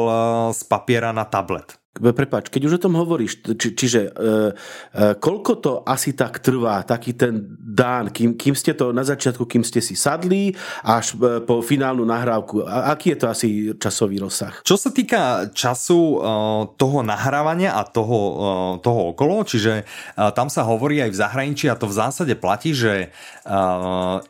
z 0.49 0.61
papiera 0.65 1.13
na 1.13 1.29
tablet. 1.29 1.77
Prepač, 1.95 2.51
keď 2.51 2.61
už 2.67 2.73
o 2.75 2.83
tom 2.83 2.99
hovoríš, 2.99 3.39
či, 3.55 3.71
čiže 3.71 4.01
e, 4.03 4.09
e, 4.11 5.15
koľko 5.15 5.51
to 5.63 5.71
asi 5.87 6.11
tak 6.11 6.43
trvá, 6.43 6.83
taký 6.83 7.15
ten 7.15 7.55
dán, 7.55 8.11
kým, 8.11 8.35
kým 8.35 8.51
ste 8.51 8.75
to 8.75 8.91
na 8.91 9.07
začiatku, 9.07 9.47
kým 9.47 9.63
ste 9.63 9.79
si 9.79 9.95
sadli, 9.95 10.51
až 10.83 11.15
e, 11.15 11.39
po 11.39 11.63
finálnu 11.63 12.03
nahrávku, 12.03 12.67
a, 12.67 12.91
aký 12.91 13.15
je 13.15 13.19
to 13.23 13.27
asi 13.31 13.47
časový 13.79 14.19
rozsah? 14.19 14.59
Čo 14.67 14.75
sa 14.75 14.91
týka 14.91 15.47
času 15.55 15.99
e, 15.99 16.17
toho 16.75 16.99
nahrávania 16.99 17.79
a 17.79 17.87
toho, 17.87 18.19
e, 18.19 18.83
toho 18.83 19.15
okolo, 19.15 19.47
čiže 19.47 19.73
e, 19.79 19.83
tam 20.35 20.51
sa 20.51 20.67
hovorí 20.67 20.99
aj 20.99 21.15
v 21.15 21.19
zahraničí 21.23 21.71
a 21.71 21.79
to 21.79 21.87
v 21.87 21.95
zásade 21.95 22.35
platí, 22.35 22.75
že 22.75 23.07
e, 23.07 23.07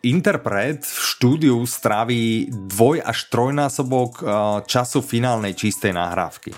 interpret 0.05 0.85
v 0.85 1.01
štúdiu 1.01 1.57
stráví 1.65 2.53
dvoj 2.53 3.01
až 3.01 3.25
trojnásobok 3.33 4.21
e, 4.21 4.23
času 4.69 5.01
finálnej 5.01 5.57
čistej 5.57 5.97
nahrávky. 5.97 6.53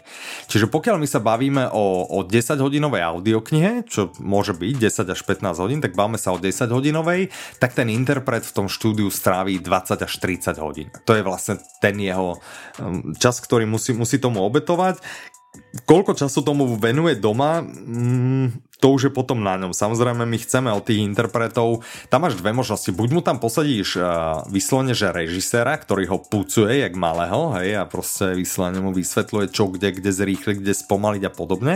Čiže 0.51 0.67
pokiaľ 0.67 0.96
pokiaľ 0.97 1.05
my 1.05 1.13
sa 1.13 1.21
bavíme 1.21 1.63
o, 1.77 2.09
o 2.09 2.25
10 2.25 2.57
hodinovej 2.57 3.05
audioknihe, 3.05 3.85
čo 3.85 4.09
môže 4.17 4.57
byť 4.57 5.05
10 5.05 5.13
až 5.13 5.21
15 5.29 5.61
hodín, 5.61 5.77
tak 5.77 5.93
bavíme 5.93 6.17
sa 6.17 6.33
o 6.33 6.41
10 6.41 6.49
hodinovej, 6.73 7.29
tak 7.61 7.77
ten 7.77 7.85
interpret 7.93 8.41
v 8.41 8.55
tom 8.57 8.65
štúdiu 8.65 9.13
stráví 9.13 9.61
20 9.61 9.93
až 9.93 10.13
30 10.17 10.57
hodín. 10.57 10.89
To 11.05 11.13
je 11.13 11.21
vlastne 11.21 11.61
ten 11.85 12.01
jeho 12.01 12.41
um, 12.81 13.13
čas, 13.13 13.37
ktorý 13.37 13.69
musí, 13.69 13.93
musí 13.93 14.17
tomu 14.17 14.41
obetovať 14.41 14.97
koľko 15.85 16.15
času 16.15 16.41
tomu 16.41 16.79
venuje 16.79 17.19
doma, 17.19 17.61
mm, 17.61 18.67
to 18.77 18.93
už 18.93 19.09
je 19.09 19.11
potom 19.13 19.41
na 19.41 19.57
ňom. 19.57 19.73
Samozrejme, 19.73 20.21
my 20.21 20.37
chceme 20.37 20.69
od 20.69 20.85
tých 20.85 21.01
interpretov, 21.01 21.81
tam 22.13 22.29
máš 22.29 22.37
dve 22.37 22.53
možnosti. 22.53 22.93
Buď 22.93 23.09
mu 23.09 23.21
tam 23.25 23.41
posadíš 23.41 23.97
uh, 23.97 24.45
vyslovene, 24.53 24.93
že 24.93 25.09
režiséra, 25.09 25.73
ktorý 25.73 26.05
ho 26.13 26.21
pucuje, 26.21 26.85
jak 26.85 26.93
malého, 26.93 27.57
hej, 27.57 27.81
a 27.81 27.89
proste 27.89 28.37
vyslovene 28.37 28.77
mu 28.85 28.93
vysvetľuje, 28.93 29.49
čo 29.49 29.73
kde, 29.73 29.97
kde 29.97 30.11
zrýchliť, 30.13 30.61
kde 30.61 30.73
spomaliť 30.77 31.23
a 31.25 31.31
podobne. 31.33 31.75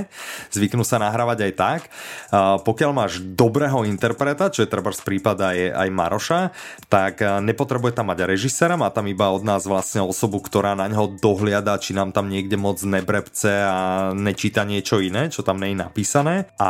Zvyknú 0.53 0.85
sa 0.85 1.01
nahrávať 1.01 1.49
aj 1.49 1.53
tak. 1.57 1.81
Uh, 2.29 2.61
pokiaľ 2.61 2.91
máš 2.93 3.17
dobrého 3.33 3.81
interpreta, 3.89 4.53
čo 4.53 4.61
je 4.61 4.69
treba 4.69 4.93
z 4.93 5.01
prípada 5.01 5.57
je 5.57 5.73
aj 5.73 5.89
Maroša, 5.89 6.41
tak 6.85 7.25
uh, 7.25 7.41
nepotrebuje 7.41 7.97
tam 7.97 8.13
mať 8.13 8.29
režiséra, 8.29 8.77
má 8.77 8.93
tam 8.93 9.09
iba 9.09 9.33
od 9.33 9.41
nás 9.41 9.65
vlastne 9.65 10.05
osobu, 10.05 10.37
ktorá 10.37 10.77
na 10.77 10.85
neho 10.85 11.09
dohliada, 11.17 11.81
či 11.81 11.97
nám 11.97 12.13
tam 12.13 12.29
niekde 12.29 12.61
moc 12.61 12.77
nebrebce 12.85 13.49
a 13.65 13.80
nečíta 14.15 14.63
niečo 14.63 15.01
iné, 15.01 15.27
čo 15.31 15.45
tam 15.45 15.61
je 15.61 15.75
napísané. 15.75 16.49
A 16.57 16.69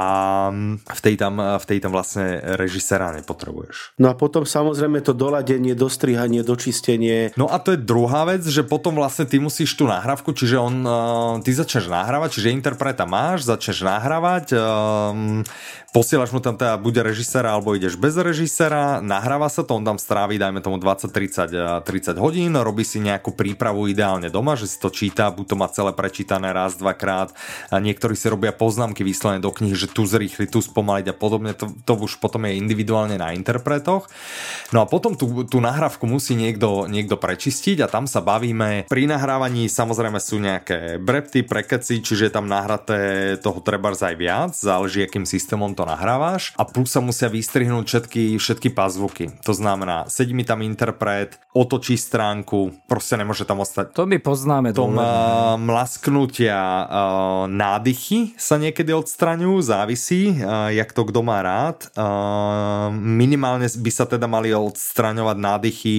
v 0.81 1.01
tej 1.01 1.15
tam, 1.17 1.37
v 1.37 1.65
tej 1.65 1.79
tam 1.81 1.91
vlastne 1.93 2.39
režisera 2.57 3.13
nepotrebuješ. 3.17 3.97
No 4.01 4.11
a 4.11 4.17
potom 4.17 4.43
samozrejme 4.47 5.01
to 5.03 5.13
doladenie, 5.15 5.73
dostrihanie, 5.77 6.43
dočistenie. 6.45 7.33
No 7.35 7.49
a 7.51 7.57
to 7.61 7.75
je 7.75 7.79
druhá 7.79 8.27
vec, 8.27 8.43
že 8.45 8.63
potom 8.65 8.97
vlastne 8.97 9.25
ty 9.27 9.37
musíš 9.41 9.75
tú 9.75 9.87
nahrávku, 9.87 10.33
čiže 10.35 10.57
on, 10.57 10.75
ty 11.41 11.51
začneš 11.51 11.87
nahrávať, 11.91 12.39
čiže 12.39 12.53
interpreta 12.55 13.07
máš, 13.07 13.47
začneš 13.47 13.83
nahrávať, 13.83 14.55
posielaš 15.91 16.31
mu 16.31 16.39
tam 16.39 16.55
teda 16.55 16.79
bude 16.79 17.03
režisera 17.03 17.51
alebo 17.51 17.75
ideš 17.75 17.99
bez 17.99 18.15
režisera, 18.15 19.03
nahráva 19.03 19.51
sa 19.51 19.67
to, 19.67 19.75
on 19.75 19.83
tam 19.83 19.99
stráví 19.99 20.39
dajme 20.39 20.63
tomu 20.63 20.79
20-30 20.79 21.83
30 21.83 22.15
hodín, 22.15 22.55
robí 22.55 22.87
si 22.87 23.03
nejakú 23.03 23.35
prípravu 23.35 23.91
ideálne 23.91 24.31
doma, 24.31 24.55
že 24.55 24.71
si 24.71 24.79
to 24.79 24.87
číta, 24.87 25.27
buď 25.35 25.45
to 25.51 25.55
má 25.59 25.67
celé 25.67 25.91
prečítané 25.91 26.55
raz, 26.55 26.79
dvakrát 26.79 27.35
a 27.67 27.75
niektorí 27.83 28.15
si 28.15 28.31
robia 28.31 28.55
poznámky 28.55 29.03
vyslovene 29.03 29.43
do 29.43 29.51
knihy, 29.51 29.75
že 29.75 29.91
tu 29.91 30.07
zrýchli, 30.07 30.47
tu 30.47 30.63
spomaliť 30.63 31.11
a 31.11 31.15
podobne, 31.15 31.51
to, 31.51 31.67
to 31.83 31.93
už 31.99 32.23
potom 32.23 32.47
je 32.47 32.55
individuálne 32.55 33.19
na 33.19 33.35
interpretoch. 33.35 34.07
No 34.71 34.79
a 34.79 34.85
potom 34.87 35.19
tú, 35.19 35.43
tú 35.43 35.59
nahrávku 35.59 36.07
musí 36.07 36.39
niekto, 36.39 36.87
niekto 36.87 37.19
prečistiť 37.19 37.83
a 37.83 37.91
tam 37.91 38.07
sa 38.07 38.23
bavíme. 38.23 38.87
Pri 38.87 39.11
nahrávaní 39.11 39.67
samozrejme 39.67 40.23
sú 40.23 40.39
nejaké 40.39 41.03
brepty, 41.03 41.43
prekeci, 41.43 41.99
čiže 41.99 42.31
je 42.31 42.33
tam 42.33 42.47
nahraté 42.47 43.35
toho 43.43 43.59
treba 43.59 43.91
aj 43.91 44.15
viac, 44.15 44.55
záleží 44.55 45.03
akým 45.03 45.27
systémom 45.27 45.75
to 45.81 45.89
nahrávaš 45.89 46.53
a 46.61 46.63
plus 46.69 46.93
sa 46.93 47.01
musia 47.01 47.25
vystrihnúť 47.25 47.85
všetky, 47.89 48.23
všetky 48.37 48.69
pazvuky. 48.69 49.33
To 49.41 49.57
znamená, 49.57 50.05
sedí 50.13 50.37
mi 50.37 50.45
tam 50.45 50.61
interpret, 50.61 51.41
otočí 51.57 51.97
stránku, 51.97 52.85
proste 52.85 53.17
nemôže 53.17 53.49
tam 53.49 53.65
ostať. 53.65 53.97
To 53.97 54.05
my 54.05 54.21
poznáme. 54.21 54.77
To 54.77 54.85
uh, 54.85 55.57
mlasknutia 55.57 56.53
uh, 56.53 56.85
nádychy 57.49 58.37
sa 58.37 58.61
niekedy 58.61 58.93
odstraňujú, 58.93 59.57
závisí, 59.65 60.37
uh, 60.37 60.69
jak 60.69 60.93
to 60.93 61.01
kto 61.09 61.25
má 61.25 61.41
rád. 61.41 61.89
Uh, 61.97 62.93
minimálne 62.93 63.65
by 63.65 63.89
sa 63.89 64.05
teda 64.05 64.29
mali 64.29 64.53
odstraňovať 64.53 65.37
nádychy 65.41 65.95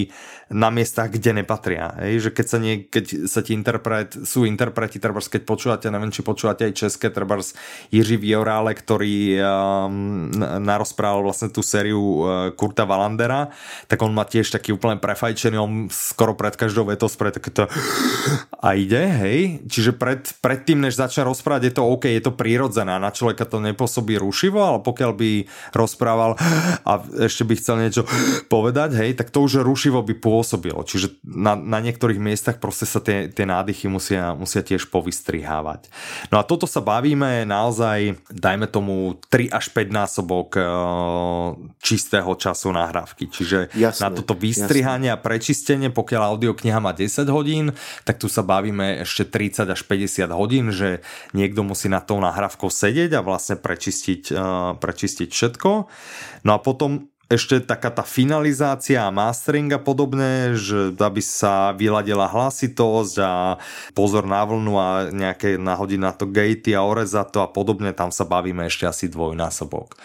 na 0.52 0.68
miestach, 0.68 1.08
kde 1.08 1.42
nepatria. 1.42 1.96
Hej? 2.04 2.28
Že 2.28 2.30
keď 2.36 2.46
sa, 2.46 2.58
nie, 2.60 2.74
keď 2.84 3.04
sa 3.26 3.40
ti 3.40 3.56
interpret, 3.56 4.12
sú 4.28 4.44
interpreti, 4.44 5.00
trebárs, 5.00 5.32
keď 5.32 5.42
počúvate, 5.48 5.88
neviem, 5.88 6.12
či 6.12 6.20
počúvate 6.20 6.68
aj 6.68 6.76
české, 6.76 7.08
trebárs 7.08 7.56
Jiří 7.88 8.20
Viorále, 8.20 8.76
ktorý 8.76 9.40
um, 9.40 10.28
narozprával 10.60 11.24
vlastne 11.24 11.48
tú 11.48 11.64
sériu 11.64 11.98
uh, 11.98 12.22
Kurta 12.52 12.84
Valandera, 12.84 13.48
tak 13.88 14.04
on 14.04 14.12
má 14.12 14.28
tiež 14.28 14.52
taký 14.52 14.76
úplne 14.76 15.00
prefajčený, 15.00 15.56
on 15.56 15.72
skoro 15.88 16.36
pred 16.36 16.52
každou 16.54 16.84
vetou 16.84 17.08
spred 17.08 17.40
takéto 17.40 17.66
a 18.66 18.68
ide, 18.76 19.00
hej. 19.00 19.64
Čiže 19.66 19.96
pred, 19.96 20.20
pred 20.44 20.68
tým, 20.68 20.84
než 20.84 21.00
začne 21.00 21.24
rozprávať, 21.24 21.72
je 21.72 21.74
to 21.80 21.88
OK, 21.88 22.04
je 22.12 22.22
to 22.22 22.36
prírodzené, 22.36 23.00
na 23.00 23.08
človeka 23.08 23.48
to 23.48 23.56
nepôsobí 23.56 24.20
rušivo, 24.20 24.60
ale 24.60 24.78
pokiaľ 24.84 25.10
by 25.16 25.30
rozprával 25.72 26.36
a 26.90 26.92
ešte 27.24 27.48
by 27.48 27.54
chcel 27.56 27.80
niečo 27.80 28.04
povedať, 28.52 29.00
hej, 29.00 29.16
tak 29.16 29.32
to 29.32 29.40
už 29.40 29.64
rušivo 29.64 30.04
by 30.04 30.12
pôsobilo 30.20 30.41
pôsobilo. 30.42 30.82
Čiže 30.82 31.22
na, 31.22 31.54
na 31.54 31.78
niektorých 31.78 32.18
miestach 32.18 32.58
proste 32.58 32.82
sa 32.82 32.98
tie, 32.98 33.30
tie 33.30 33.46
nádychy 33.46 33.86
musia, 33.86 34.34
musia 34.34 34.66
tiež 34.66 34.90
povystrihávať. 34.90 35.86
No 36.34 36.42
a 36.42 36.42
toto 36.42 36.66
sa 36.66 36.82
bavíme 36.82 37.46
naozaj, 37.46 38.18
dajme 38.26 38.66
tomu 38.66 39.22
3 39.30 39.54
až 39.54 39.70
5 39.70 39.86
násobok 39.94 40.58
e, 40.58 40.62
čistého 41.78 42.34
času 42.34 42.74
nahrávky. 42.74 43.30
Čiže 43.30 43.70
jasne, 43.78 44.02
na 44.02 44.08
toto 44.10 44.34
vystrihanie 44.34 45.14
jasne. 45.14 45.22
a 45.22 45.22
prečistenie, 45.22 45.88
pokiaľ 45.94 46.34
audiokniha 46.34 46.82
má 46.82 46.90
10 46.90 47.30
hodín, 47.30 47.70
tak 48.02 48.18
tu 48.18 48.26
sa 48.26 48.42
bavíme 48.42 49.06
ešte 49.06 49.30
30 49.30 49.70
až 49.70 49.80
50 49.86 50.26
hodín, 50.34 50.74
že 50.74 51.06
niekto 51.30 51.62
musí 51.62 51.86
na 51.86 52.02
tou 52.02 52.18
nahrávkou 52.18 52.66
sedieť 52.66 53.14
a 53.14 53.22
vlastne 53.22 53.54
prečistiť, 53.54 54.34
e, 54.34 54.44
prečistiť 54.82 55.28
všetko. 55.30 55.70
No 56.42 56.50
a 56.50 56.58
potom 56.58 57.11
ešte 57.32 57.64
taká 57.64 57.88
tá 57.88 58.04
finalizácia 58.04 59.00
a 59.00 59.08
mastering 59.08 59.72
a 59.72 59.80
podobné, 59.80 60.52
že 60.52 60.92
aby 61.00 61.24
sa 61.24 61.72
vyladila 61.72 62.28
hlasitosť 62.28 63.14
a 63.24 63.56
pozor 63.96 64.28
na 64.28 64.44
vlnu 64.44 64.76
a 64.76 65.08
nejaké 65.08 65.56
nahodiť 65.56 66.00
na 66.00 66.12
to 66.12 66.28
gatey 66.28 66.76
a 66.76 66.84
oreza 66.84 67.24
to 67.24 67.40
a 67.40 67.48
podobne, 67.48 67.96
tam 67.96 68.12
sa 68.12 68.28
bavíme 68.28 68.68
ešte 68.68 68.84
asi 68.84 69.08
dvojnásobok. 69.08 69.96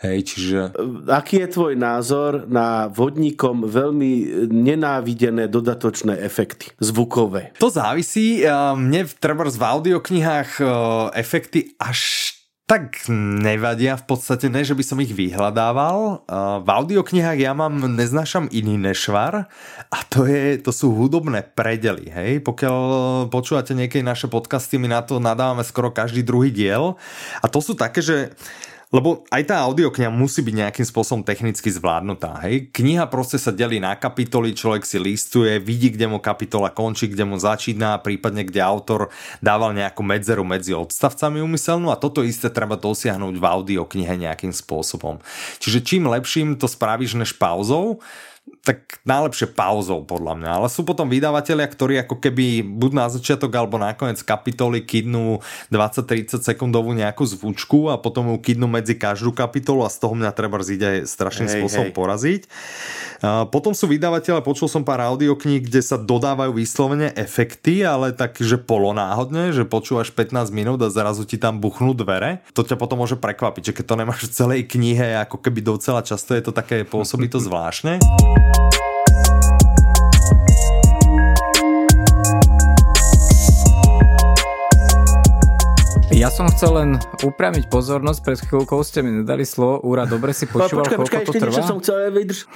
Hej, 0.00 0.32
čiže... 0.32 0.58
Aký 1.12 1.44
je 1.44 1.52
tvoj 1.52 1.76
názor 1.76 2.48
na 2.48 2.88
vodníkom 2.88 3.68
veľmi 3.68 4.48
nenávidené 4.48 5.44
dodatočné 5.44 6.16
efekty 6.24 6.72
zvukové? 6.80 7.52
To 7.60 7.68
závisí. 7.68 8.40
Mne 8.80 9.04
treba 9.20 9.44
v 9.44 9.60
audioknihách 9.60 10.64
efekty 11.12 11.76
až 11.76 12.32
tak 12.70 13.10
nevadia 13.42 13.98
v 13.98 14.14
podstate, 14.14 14.46
ne, 14.46 14.62
že 14.62 14.78
by 14.78 14.84
som 14.86 15.02
ich 15.02 15.10
vyhľadával. 15.10 16.22
V 16.62 16.68
audioknihách 16.70 17.42
ja 17.42 17.50
mám, 17.50 17.82
neznášam 17.98 18.46
iný 18.54 18.78
nešvar 18.78 19.50
a 19.90 19.98
to, 20.06 20.22
je, 20.22 20.54
to 20.62 20.70
sú 20.70 20.94
hudobné 20.94 21.42
predely. 21.42 22.06
Hej? 22.14 22.46
Pokiaľ 22.46 22.78
počúvate 23.26 23.74
niekedy 23.74 24.06
naše 24.06 24.30
podcasty, 24.30 24.78
my 24.78 24.86
na 24.86 25.02
to 25.02 25.18
nadávame 25.18 25.66
skoro 25.66 25.90
každý 25.90 26.22
druhý 26.22 26.54
diel 26.54 26.94
a 27.42 27.50
to 27.50 27.58
sú 27.58 27.74
také, 27.74 28.06
že 28.06 28.38
lebo 28.90 29.22
aj 29.30 29.46
tá 29.46 29.62
audiokniha 29.62 30.10
musí 30.10 30.42
byť 30.42 30.54
nejakým 30.66 30.86
spôsobom 30.86 31.22
technicky 31.22 31.70
zvládnutá. 31.70 32.42
Hej? 32.42 32.74
Kniha 32.74 33.06
proste 33.06 33.38
sa 33.38 33.54
delí 33.54 33.78
na 33.78 33.94
kapitoly, 33.94 34.50
človek 34.50 34.82
si 34.82 34.98
listuje, 34.98 35.62
vidí, 35.62 35.94
kde 35.94 36.10
mu 36.10 36.18
kapitola 36.18 36.74
končí, 36.74 37.06
kde 37.06 37.22
mu 37.22 37.38
začína, 37.38 38.02
prípadne 38.02 38.42
kde 38.42 38.58
autor 38.58 39.14
dával 39.38 39.70
nejakú 39.78 40.02
medzeru 40.02 40.42
medzi 40.42 40.74
odstavcami 40.74 41.38
umyselnú 41.38 41.94
a 41.94 42.00
toto 42.02 42.26
isté 42.26 42.50
treba 42.50 42.74
dosiahnuť 42.74 43.34
v 43.38 43.44
audioknihe 43.46 44.14
nejakým 44.26 44.50
spôsobom. 44.50 45.22
Čiže 45.62 45.86
čím 45.86 46.10
lepším 46.10 46.58
to 46.58 46.66
spravíš 46.66 47.14
než 47.14 47.38
pauzou, 47.38 48.02
tak 48.60 49.00
najlepšie 49.08 49.56
pauzou 49.56 50.04
podľa 50.04 50.36
mňa. 50.36 50.50
Ale 50.60 50.68
sú 50.68 50.84
potom 50.84 51.08
vydavatelia, 51.08 51.64
ktorí 51.64 52.04
ako 52.04 52.20
keby 52.20 52.60
buď 52.60 52.90
na 52.92 53.06
začiatok 53.08 53.50
alebo 53.56 53.80
na 53.80 53.96
koniec 53.96 54.20
kapitoly 54.20 54.84
kidnú 54.84 55.40
20-30 55.72 56.44
sekundovú 56.44 56.92
nejakú 56.92 57.24
zvučku 57.24 57.88
a 57.88 57.96
potom 57.96 58.36
ju 58.36 58.38
kidnú 58.38 58.68
medzi 58.68 59.00
každú 59.00 59.32
kapitolu 59.32 59.88
a 59.88 59.92
z 59.92 59.96
toho 60.04 60.12
mňa 60.12 60.30
treba 60.36 60.60
ide 60.60 61.08
strašným 61.08 61.48
hej, 61.48 61.56
spôsobom 61.56 61.88
hej. 61.88 61.96
poraziť. 61.96 62.42
Potom 63.52 63.76
sú 63.76 63.84
vydavatelia, 63.84 64.40
počul 64.40 64.68
som 64.68 64.80
pár 64.80 65.04
audiokníh, 65.04 65.60
kde 65.60 65.84
sa 65.84 66.00
dodávajú 66.00 66.56
vyslovene 66.56 67.12
efekty, 67.16 67.84
ale 67.84 68.16
tak, 68.16 68.40
že 68.40 68.56
polonáhodne, 68.56 69.52
že 69.52 69.68
počúvaš 69.68 70.08
15 70.12 70.48
minút 70.52 70.80
a 70.80 70.88
zrazu 70.88 71.28
ti 71.28 71.36
tam 71.36 71.60
buchnú 71.60 71.92
dvere. 71.92 72.40
To 72.56 72.64
ťa 72.64 72.80
potom 72.80 73.04
môže 73.04 73.20
prekvapiť, 73.20 73.72
že 73.72 73.76
keď 73.76 73.84
to 73.84 73.98
nemáš 74.00 74.20
v 74.24 74.32
celej 74.32 74.60
knihe, 74.68 75.20
ako 75.20 75.36
keby 75.36 75.60
docela 75.60 76.00
často 76.00 76.32
je 76.32 76.44
to 76.44 76.52
také, 76.52 76.84
pôsobí 76.88 77.28
to 77.28 77.36
zvláštne. 77.46 78.00
Ja 86.30 86.46
som 86.46 86.54
chcel 86.54 86.72
len 86.78 86.90
upramiť 87.26 87.66
pozornosť, 87.66 88.20
pred 88.22 88.38
chvíľkou 88.38 88.78
ste 88.86 89.02
mi 89.02 89.10
nedali 89.10 89.42
slovo. 89.42 89.82
Úra, 89.82 90.06
dobre 90.06 90.30
si 90.30 90.46
počúval, 90.46 90.86
počkaj, 90.86 91.02
počkaj, 91.02 91.22
ešte 91.26 91.38
trvá? 91.42 91.66
som 91.66 91.82
chcel 91.82 92.06
vydrž. 92.14 92.46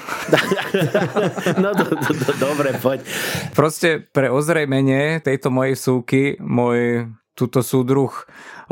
no 1.59 1.75
do, 1.75 1.83
do, 1.91 2.12
do, 2.14 2.33
dobre, 2.39 2.70
poď. 2.79 3.03
Proste 3.51 3.99
pre 3.99 4.31
ozrejmenie 4.31 5.18
tejto 5.27 5.51
mojej 5.51 5.75
súky, 5.75 6.39
môj 6.39 7.11
túto 7.35 7.66
súdruh 7.66 8.14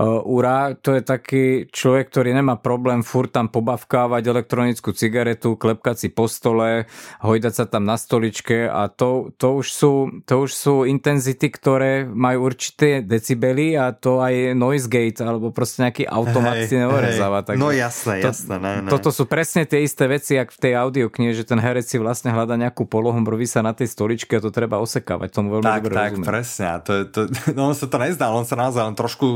Ura, 0.00 0.72
to 0.78 0.96
je 0.96 1.02
taký 1.04 1.44
človek, 1.68 2.08
ktorý 2.08 2.32
nemá 2.32 2.56
problém 2.56 3.04
furt 3.04 3.28
tam 3.28 3.52
pobavkávať 3.52 4.24
elektronickú 4.24 4.96
cigaretu, 4.96 5.60
klepkať 5.60 6.06
si 6.06 6.08
po 6.08 6.24
stole, 6.28 6.88
hojdať 7.20 7.52
sa 7.52 7.64
tam 7.68 7.84
na 7.84 8.00
stoličke 8.00 8.72
a 8.72 8.88
to, 8.88 9.32
to, 9.36 9.60
už, 9.60 9.66
sú, 9.68 9.92
to 10.24 10.48
už 10.48 10.50
sú 10.52 10.74
intenzity, 10.88 11.52
ktoré 11.52 12.08
majú 12.08 12.48
určité 12.48 13.04
decibely 13.04 13.76
a 13.76 13.92
to 13.92 14.24
aj 14.24 14.56
noise 14.56 14.88
gate 14.88 15.20
alebo 15.20 15.52
proste 15.52 15.84
nejaký 15.84 16.04
automat 16.08 16.64
hey, 16.64 16.68
si 16.68 16.74
neorezáva. 16.80 17.44
Hey. 17.44 17.60
No 17.60 17.68
jasné, 17.68 18.24
to, 18.24 18.32
jasné. 18.32 18.56
Ne, 18.56 18.72
ne. 18.86 18.90
Toto 18.90 19.12
sú 19.12 19.28
presne 19.28 19.68
tie 19.68 19.84
isté 19.84 20.08
veci, 20.08 20.40
jak 20.40 20.48
v 20.48 20.58
tej 20.58 20.72
audioknihe, 20.80 21.36
že 21.36 21.44
ten 21.44 21.60
herec 21.60 21.84
si 21.84 22.00
vlastne 22.00 22.32
hľada 22.32 22.56
nejakú 22.56 22.88
polohu, 22.88 23.20
mrví 23.20 23.44
sa 23.44 23.60
na 23.60 23.76
tej 23.76 23.92
stoličke 23.92 24.38
a 24.38 24.40
to 24.40 24.48
treba 24.48 24.80
osekávať. 24.80 25.28
Tomu 25.28 25.60
veľmi 25.60 25.66
tak, 25.68 25.82
dobre 25.84 25.94
tak, 25.94 26.12
rozumiem. 26.16 26.28
presne. 26.28 26.66
To, 26.84 26.92
to, 27.08 27.20
no, 27.56 27.72
on 27.72 27.76
sa 27.76 27.86
to 27.88 27.96
nezdá, 28.00 28.32
on 28.32 28.48
sa 28.48 28.56
naozaj 28.56 28.82
on 28.82 28.96
trošku 28.96 29.26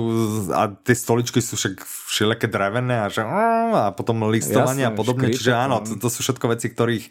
a 0.51 0.71
tie 0.73 0.97
stoličky 0.97 1.39
sú 1.39 1.55
však 1.55 1.81
všelijaké 1.85 2.47
drevené 2.47 3.03
a, 3.03 3.07
že, 3.07 3.23
a 3.23 3.91
potom 3.95 4.27
listovanie 4.31 4.87
Jasne, 4.87 4.95
a 4.95 4.99
podobne. 4.99 5.29
Čiže 5.31 5.53
áno, 5.55 5.83
to, 5.83 5.99
to 5.99 6.09
sú 6.11 6.27
všetko 6.27 6.47
veci, 6.53 6.67
ktorých, 6.71 7.05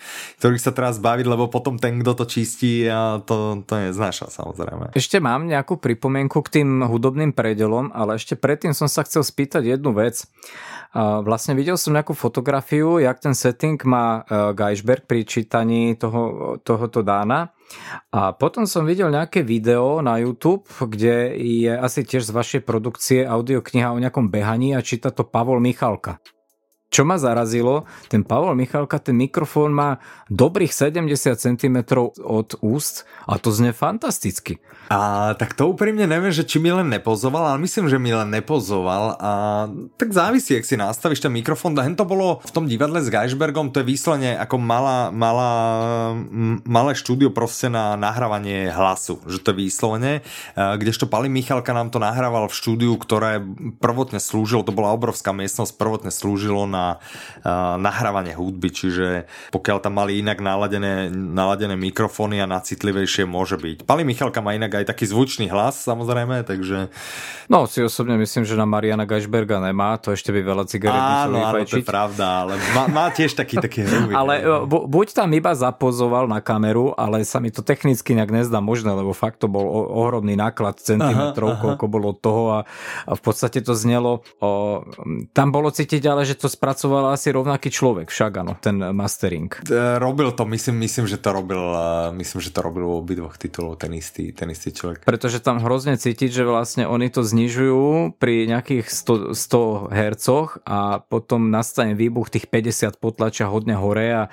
ktorých 0.43 0.63
sa 0.63 0.71
teraz 0.75 0.99
baviť, 0.99 1.25
lebo 1.27 1.47
potom 1.47 1.79
ten, 1.79 1.99
kto 2.03 2.11
to 2.23 2.25
čistí, 2.27 2.83
a 2.87 3.23
to, 3.23 3.63
to 3.63 3.73
neznáša 3.91 4.27
samozrejme. 4.31 4.91
Ešte 4.95 5.23
mám 5.23 5.47
nejakú 5.47 5.79
pripomienku 5.79 6.43
k 6.43 6.61
tým 6.61 6.83
hudobným 6.83 7.31
predelom, 7.31 7.91
ale 7.95 8.19
ešte 8.19 8.35
predtým 8.35 8.75
som 8.75 8.91
sa 8.91 9.07
chcel 9.07 9.23
spýtať 9.23 9.77
jednu 9.77 9.95
vec. 9.95 10.27
Vlastne 10.95 11.59
videl 11.59 11.75
som 11.75 11.91
nejakú 11.91 12.15
fotografiu, 12.15 13.03
jak 13.03 13.19
ten 13.19 13.35
setting 13.35 13.75
má 13.83 14.23
e, 14.23 14.55
Geisberg 14.55 15.03
pri 15.03 15.27
čítaní 15.27 15.99
toho, 15.99 16.55
tohoto 16.63 17.03
dána. 17.03 17.51
A 18.13 18.35
potom 18.35 18.69
som 18.69 18.85
videl 18.85 19.09
nejaké 19.09 19.41
video 19.41 20.03
na 20.03 20.21
YouTube, 20.21 20.67
kde 20.69 21.33
je 21.35 21.73
asi 21.73 22.05
tiež 22.05 22.27
z 22.27 22.35
vašej 22.35 22.61
produkcie 22.63 23.19
audiokniha 23.25 23.93
o 23.93 24.01
nejakom 24.01 24.29
behaní 24.29 24.77
a 24.77 24.85
číta 24.85 25.09
to 25.09 25.25
Pavol 25.25 25.59
Michalka. 25.59 26.21
Čo 26.95 27.03
ma 27.03 27.19
zarazilo, 27.19 27.83
ten 28.07 28.23
Pavol 28.23 28.55
Michalka, 28.55 29.03
ten 29.03 29.19
mikrofón 29.19 29.75
má 29.75 29.99
dobrých 30.31 30.71
70 30.71 31.35
cm 31.35 31.77
od 32.23 32.55
úst 32.63 33.03
a 33.27 33.35
to 33.35 33.51
znie 33.51 33.75
fantasticky. 33.75 34.63
A 34.87 35.33
tak 35.35 35.59
to 35.59 35.67
úprimne 35.67 36.07
neviem, 36.07 36.31
že 36.31 36.47
či 36.47 36.55
mi 36.55 36.71
len 36.71 36.87
nepozoval, 36.87 37.51
ale 37.51 37.59
myslím, 37.67 37.91
že 37.91 37.99
mi 37.99 38.15
len 38.15 38.31
nepozoval 38.31 39.19
a 39.19 39.31
tak 39.99 40.15
závisí, 40.15 40.55
ak 40.55 40.63
si 40.63 40.79
nastavíš 40.79 41.19
ten 41.19 41.35
mikrofón. 41.35 41.75
Hen 41.75 41.99
to 41.99 42.07
bolo 42.07 42.39
v 42.47 42.51
tom 42.55 42.63
divadle 42.63 43.03
s 43.03 43.11
Geisbergom, 43.11 43.75
to 43.75 43.83
je 43.83 43.91
výslene 43.91 44.39
ako 44.39 44.55
malá, 44.55 45.11
malá, 45.11 45.51
malé 46.63 46.95
štúdio 46.95 47.35
proste 47.35 47.67
na 47.67 47.99
nahrávanie 47.99 48.71
hlasu, 48.71 49.19
že 49.27 49.43
to 49.43 49.51
je 49.51 49.67
výslovene, 49.67 50.23
kdežto 50.55 51.11
Pali 51.11 51.27
Michalka 51.27 51.75
nám 51.75 51.91
to 51.91 51.99
nahrával 51.99 52.47
v 52.47 52.55
štúdiu, 52.55 52.95
ktoré 52.95 53.43
prvotne 53.83 54.23
slúžilo, 54.23 54.63
to 54.63 54.71
bola 54.71 54.95
obrovská 54.95 55.33
miestnosť, 55.33 55.75
prvotne 55.75 56.13
slúžilo 56.13 56.69
na 56.69 56.84
nahrávanie 57.79 58.33
hudby, 58.33 58.69
čiže 58.69 59.07
pokiaľ 59.53 59.77
tam 59.81 59.97
mali 59.97 60.19
inak 60.21 60.41
naladené, 60.41 61.09
naladené 61.13 61.75
mikrofóny 61.77 62.41
a 62.41 62.49
nacitlivejšie 62.49 63.23
môže 63.29 63.57
byť. 63.59 63.85
Pali 63.85 64.03
Michalka 64.03 64.41
má 64.41 64.57
inak 64.57 64.81
aj 64.81 64.89
taký 64.89 65.05
zvučný 65.09 65.49
hlas, 65.49 65.85
samozrejme, 65.85 66.45
takže... 66.45 66.89
No, 67.47 67.69
si 67.69 67.85
osobne 67.85 68.17
myslím, 68.17 68.43
že 68.43 68.57
na 68.57 68.65
Mariana 68.65 69.05
Gašberga 69.05 69.61
nemá, 69.61 69.97
to 70.01 70.11
ešte 70.11 70.33
by 70.33 70.41
veľa 70.41 70.63
cigaret 70.65 70.97
Áno, 70.97 71.37
áno, 71.41 71.61
to 71.65 71.77
je 71.77 71.85
pravda, 71.85 72.45
ale 72.45 72.53
má, 72.73 72.89
má 72.89 73.05
tiež 73.13 73.37
taký, 73.37 73.61
taký 73.61 73.85
hrubý. 73.85 74.13
ale 74.17 74.41
bu, 74.65 74.89
buď 74.89 75.13
tam 75.13 75.29
iba 75.37 75.53
zapozoval 75.53 76.25
na 76.25 76.41
kameru, 76.41 76.97
ale 76.97 77.21
sa 77.23 77.37
mi 77.37 77.53
to 77.53 77.61
technicky 77.61 78.17
nejak 78.17 78.33
nezdá 78.33 78.59
možné, 78.59 78.91
lebo 78.91 79.13
fakt 79.13 79.45
to 79.45 79.47
bol 79.47 79.63
ohromný 79.93 80.33
náklad 80.33 80.81
centimetrov, 80.81 81.55
aha, 81.55 81.61
koľko 81.61 81.85
aha. 81.85 81.93
bolo 81.93 82.09
toho 82.17 82.43
a, 82.51 82.59
a 83.05 83.11
v 83.13 83.21
podstate 83.21 83.61
to 83.61 83.77
znelo, 83.77 84.25
o, 84.41 84.81
tam 85.31 85.53
bolo 85.53 85.69
cítiť 85.69 86.01
ale, 86.09 86.25
že 86.25 86.35
to 86.35 86.49
spracoval 86.75 87.15
asi 87.15 87.31
rovnaký 87.31 87.71
človek, 87.71 88.11
však 88.11 88.43
áno, 88.43 88.59
ten 88.59 88.75
mastering. 88.91 89.47
Robil 89.95 90.35
to, 90.35 90.43
myslím, 90.43 90.83
myslím, 90.83 91.07
že 91.07 91.15
to 91.15 91.31
robil, 91.31 91.63
myslím, 92.19 92.43
že 92.43 92.51
to 92.51 92.59
robil 92.59 92.83
u 92.83 92.99
obidvoch 92.99 93.39
titulov 93.39 93.79
ten 93.79 93.95
istý, 93.95 94.35
ten 94.35 94.51
istý 94.51 94.75
človek. 94.75 95.07
Pretože 95.07 95.39
tam 95.39 95.63
hrozne 95.63 95.95
cítiť, 95.95 96.35
že 96.35 96.43
vlastne 96.43 96.83
oni 96.83 97.07
to 97.07 97.23
znižujú 97.23 98.19
pri 98.19 98.51
nejakých 98.51 98.91
100, 98.91 99.39
100 99.39 99.95
hercoch 99.95 100.59
a 100.67 100.99
potom 100.99 101.47
nastane 101.47 101.95
výbuch 101.95 102.27
tých 102.27 102.51
50 102.51 102.99
potlačia 102.99 103.47
hodne 103.47 103.79
hore 103.79 104.11
a 104.11 104.23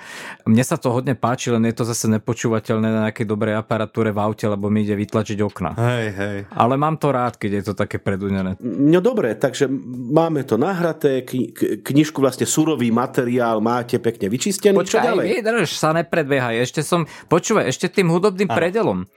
mne 0.43 0.63
sa 0.67 0.75
to 0.75 0.91
hodne 0.91 1.15
páči, 1.15 1.47
len 1.47 1.63
je 1.63 1.79
to 1.79 1.87
zase 1.87 2.11
nepočúvateľné 2.11 2.87
na 2.91 2.99
nejakej 3.07 3.23
dobrej 3.23 3.55
aparatúre 3.55 4.11
v 4.11 4.19
aute, 4.19 4.51
lebo 4.51 4.67
mi 4.67 4.83
ide 4.83 4.99
vytlačiť 4.99 5.39
okna. 5.39 5.79
Hej, 5.79 6.05
hej. 6.11 6.37
Ale 6.51 6.75
mám 6.75 6.99
to 6.99 7.15
rád, 7.15 7.39
keď 7.39 7.63
je 7.63 7.63
to 7.71 7.73
také 7.79 8.03
predunené. 8.03 8.59
No 8.59 8.99
dobre, 8.99 9.31
takže 9.39 9.71
máme 10.11 10.43
to 10.43 10.59
nahraté, 10.59 11.23
kni- 11.23 11.79
knižku 11.79 12.19
vlastne 12.23 12.47
surový 12.47 12.87
materiál 12.95 13.59
máte 13.59 13.99
pekne 13.99 14.31
vyčistený. 14.31 14.79
Počkaj, 14.79 15.19
vydrž 15.19 15.75
sa 15.75 15.91
nepredbiehaj, 15.91 16.63
ešte 16.63 16.79
som, 16.79 17.03
počúvaj, 17.27 17.67
ešte 17.67 17.91
tým 17.91 18.07
hudobným 18.07 18.47
Aha. 18.47 18.55
predelom. 18.55 19.11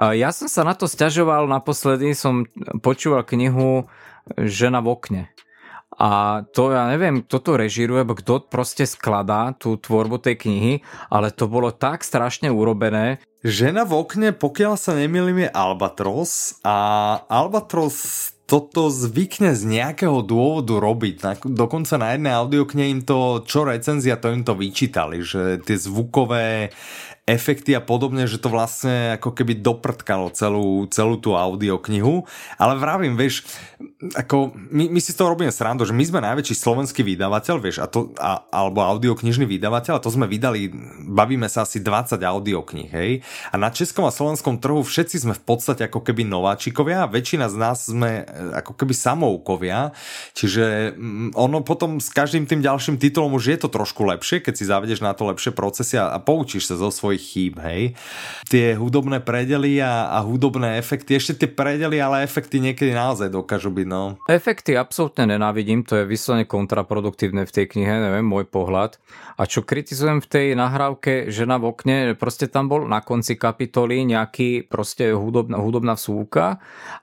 Ja 0.00 0.32
som 0.32 0.48
sa 0.48 0.64
na 0.64 0.72
to 0.72 0.88
stiažoval 0.88 1.44
naposledy, 1.44 2.16
som 2.16 2.48
počúval 2.80 3.28
knihu 3.28 3.84
Žena 4.40 4.80
v 4.80 4.88
okne. 4.88 5.22
A 5.96 6.44
to 6.52 6.76
ja 6.76 6.92
neviem, 6.92 7.24
kto 7.24 7.40
to 7.40 7.52
režiruje, 7.56 8.04
kto 8.04 8.52
proste 8.52 8.84
skladá 8.84 9.56
tú 9.56 9.80
tvorbu 9.80 10.20
tej 10.20 10.36
knihy, 10.36 10.72
ale 11.08 11.32
to 11.32 11.48
bolo 11.48 11.72
tak 11.72 12.04
strašne 12.04 12.52
urobené. 12.52 13.16
Žena 13.40 13.88
v 13.88 14.04
okne, 14.04 14.28
pokiaľ 14.36 14.76
sa 14.76 14.92
nemýlim, 14.92 15.48
je 15.48 15.50
Albatros 15.56 16.60
a 16.60 16.76
Albatros 17.32 18.28
toto 18.46 18.94
zvykne 18.94 19.58
z 19.58 19.62
nejakého 19.66 20.22
dôvodu 20.22 20.78
robiť. 20.78 21.42
Dokonca 21.50 21.98
na 21.98 22.14
jednej 22.14 22.32
audiokne 22.38 22.84
im 22.86 23.02
to, 23.02 23.42
čo 23.42 23.66
recenzia, 23.66 24.22
to 24.22 24.30
im 24.30 24.46
to 24.46 24.54
vyčítali, 24.54 25.26
že 25.26 25.58
tie 25.66 25.74
zvukové 25.74 26.70
efekty 27.26 27.74
a 27.74 27.82
podobne, 27.82 28.30
že 28.30 28.38
to 28.38 28.46
vlastne 28.46 29.18
ako 29.18 29.34
keby 29.34 29.58
doprtkalo 29.58 30.30
celú, 30.30 30.86
celú 30.94 31.18
tú 31.18 31.34
audioknihu. 31.34 32.22
Ale 32.54 32.78
vravím, 32.78 33.18
vieš, 33.18 33.42
ako 34.14 34.54
my, 34.54 34.86
my 34.94 35.00
si 35.02 35.10
z 35.10 35.18
toho 35.18 35.34
robíme 35.34 35.50
srandu, 35.50 35.82
že 35.82 35.90
my 35.90 36.06
sme 36.06 36.22
najväčší 36.22 36.54
slovenský 36.54 37.02
vydavateľ, 37.02 37.56
vieš, 37.58 37.82
a 37.82 37.90
to, 37.90 38.14
a, 38.22 38.46
alebo 38.54 38.86
audioknižný 38.86 39.42
vydavateľ 39.42 39.98
a 39.98 40.04
to 40.04 40.14
sme 40.14 40.30
vydali, 40.30 40.70
bavíme 41.02 41.50
sa 41.50 41.66
asi 41.66 41.82
20 41.82 42.14
audioknih, 42.14 42.88
hej. 42.94 43.26
A 43.50 43.58
na 43.58 43.74
českom 43.74 44.06
a 44.06 44.14
slovenskom 44.14 44.62
trhu 44.62 44.86
všetci 44.86 45.26
sme 45.26 45.34
v 45.34 45.42
podstate 45.42 45.90
ako 45.90 46.06
keby 46.06 46.22
nováčikovia 46.22 47.04
a 47.04 47.10
väčšina 47.10 47.50
z 47.50 47.56
nás 47.58 47.90
sme 47.90 48.22
e, 48.22 48.24
ako 48.54 48.78
keby 48.78 48.94
samoukovia, 48.94 49.90
čiže 50.38 50.94
mm, 50.94 51.34
ono 51.34 51.66
potom 51.66 51.98
s 51.98 52.06
každým 52.14 52.46
tým 52.46 52.62
ďalším 52.62 53.02
titulom 53.02 53.34
už 53.34 53.50
je 53.50 53.58
to 53.58 53.68
trošku 53.72 54.06
lepšie, 54.06 54.38
keď 54.46 54.54
si 54.54 54.62
zavedeš 54.62 55.02
na 55.02 55.10
to 55.10 55.26
lepšie 55.26 55.50
procesy 55.50 55.98
a, 55.98 56.14
a 56.14 56.22
poučíš 56.22 56.70
sa 56.70 56.78
zo 56.78 56.94
svojich 56.94 57.15
svojich 57.16 57.24
chýb, 57.24 57.54
hej. 57.64 57.82
Tie 58.52 58.76
hudobné 58.76 59.24
predely 59.24 59.80
a, 59.80 60.12
a 60.12 60.20
hudobné 60.20 60.76
efekty, 60.76 61.16
ešte 61.16 61.44
tie 61.44 61.48
predely, 61.48 61.96
ale 61.96 62.22
efekty 62.22 62.60
niekedy 62.60 62.92
naozaj 62.92 63.32
dokážu 63.32 63.72
byť, 63.72 63.86
no. 63.88 64.20
Efekty 64.28 64.76
absolútne 64.76 65.24
nenávidím, 65.24 65.82
to 65.82 65.96
je 65.96 66.04
vyslovene 66.04 66.44
kontraproduktívne 66.44 67.48
v 67.48 67.54
tej 67.54 67.66
knihe, 67.72 67.94
neviem, 68.04 68.26
môj 68.28 68.44
pohľad. 68.46 69.00
A 69.36 69.44
čo 69.44 69.64
kritizujem 69.64 70.24
v 70.24 70.28
tej 70.28 70.46
nahrávke 70.56 71.28
Žena 71.28 71.60
v 71.60 71.68
okne, 71.72 71.96
proste 72.16 72.48
tam 72.48 72.72
bol 72.72 72.88
na 72.88 73.04
konci 73.04 73.36
kapitoly 73.36 74.04
nejaký 74.08 74.64
proste 74.64 75.12
hudobná, 75.12 75.60
hudobná 75.60 75.92
vsúka 75.92 76.56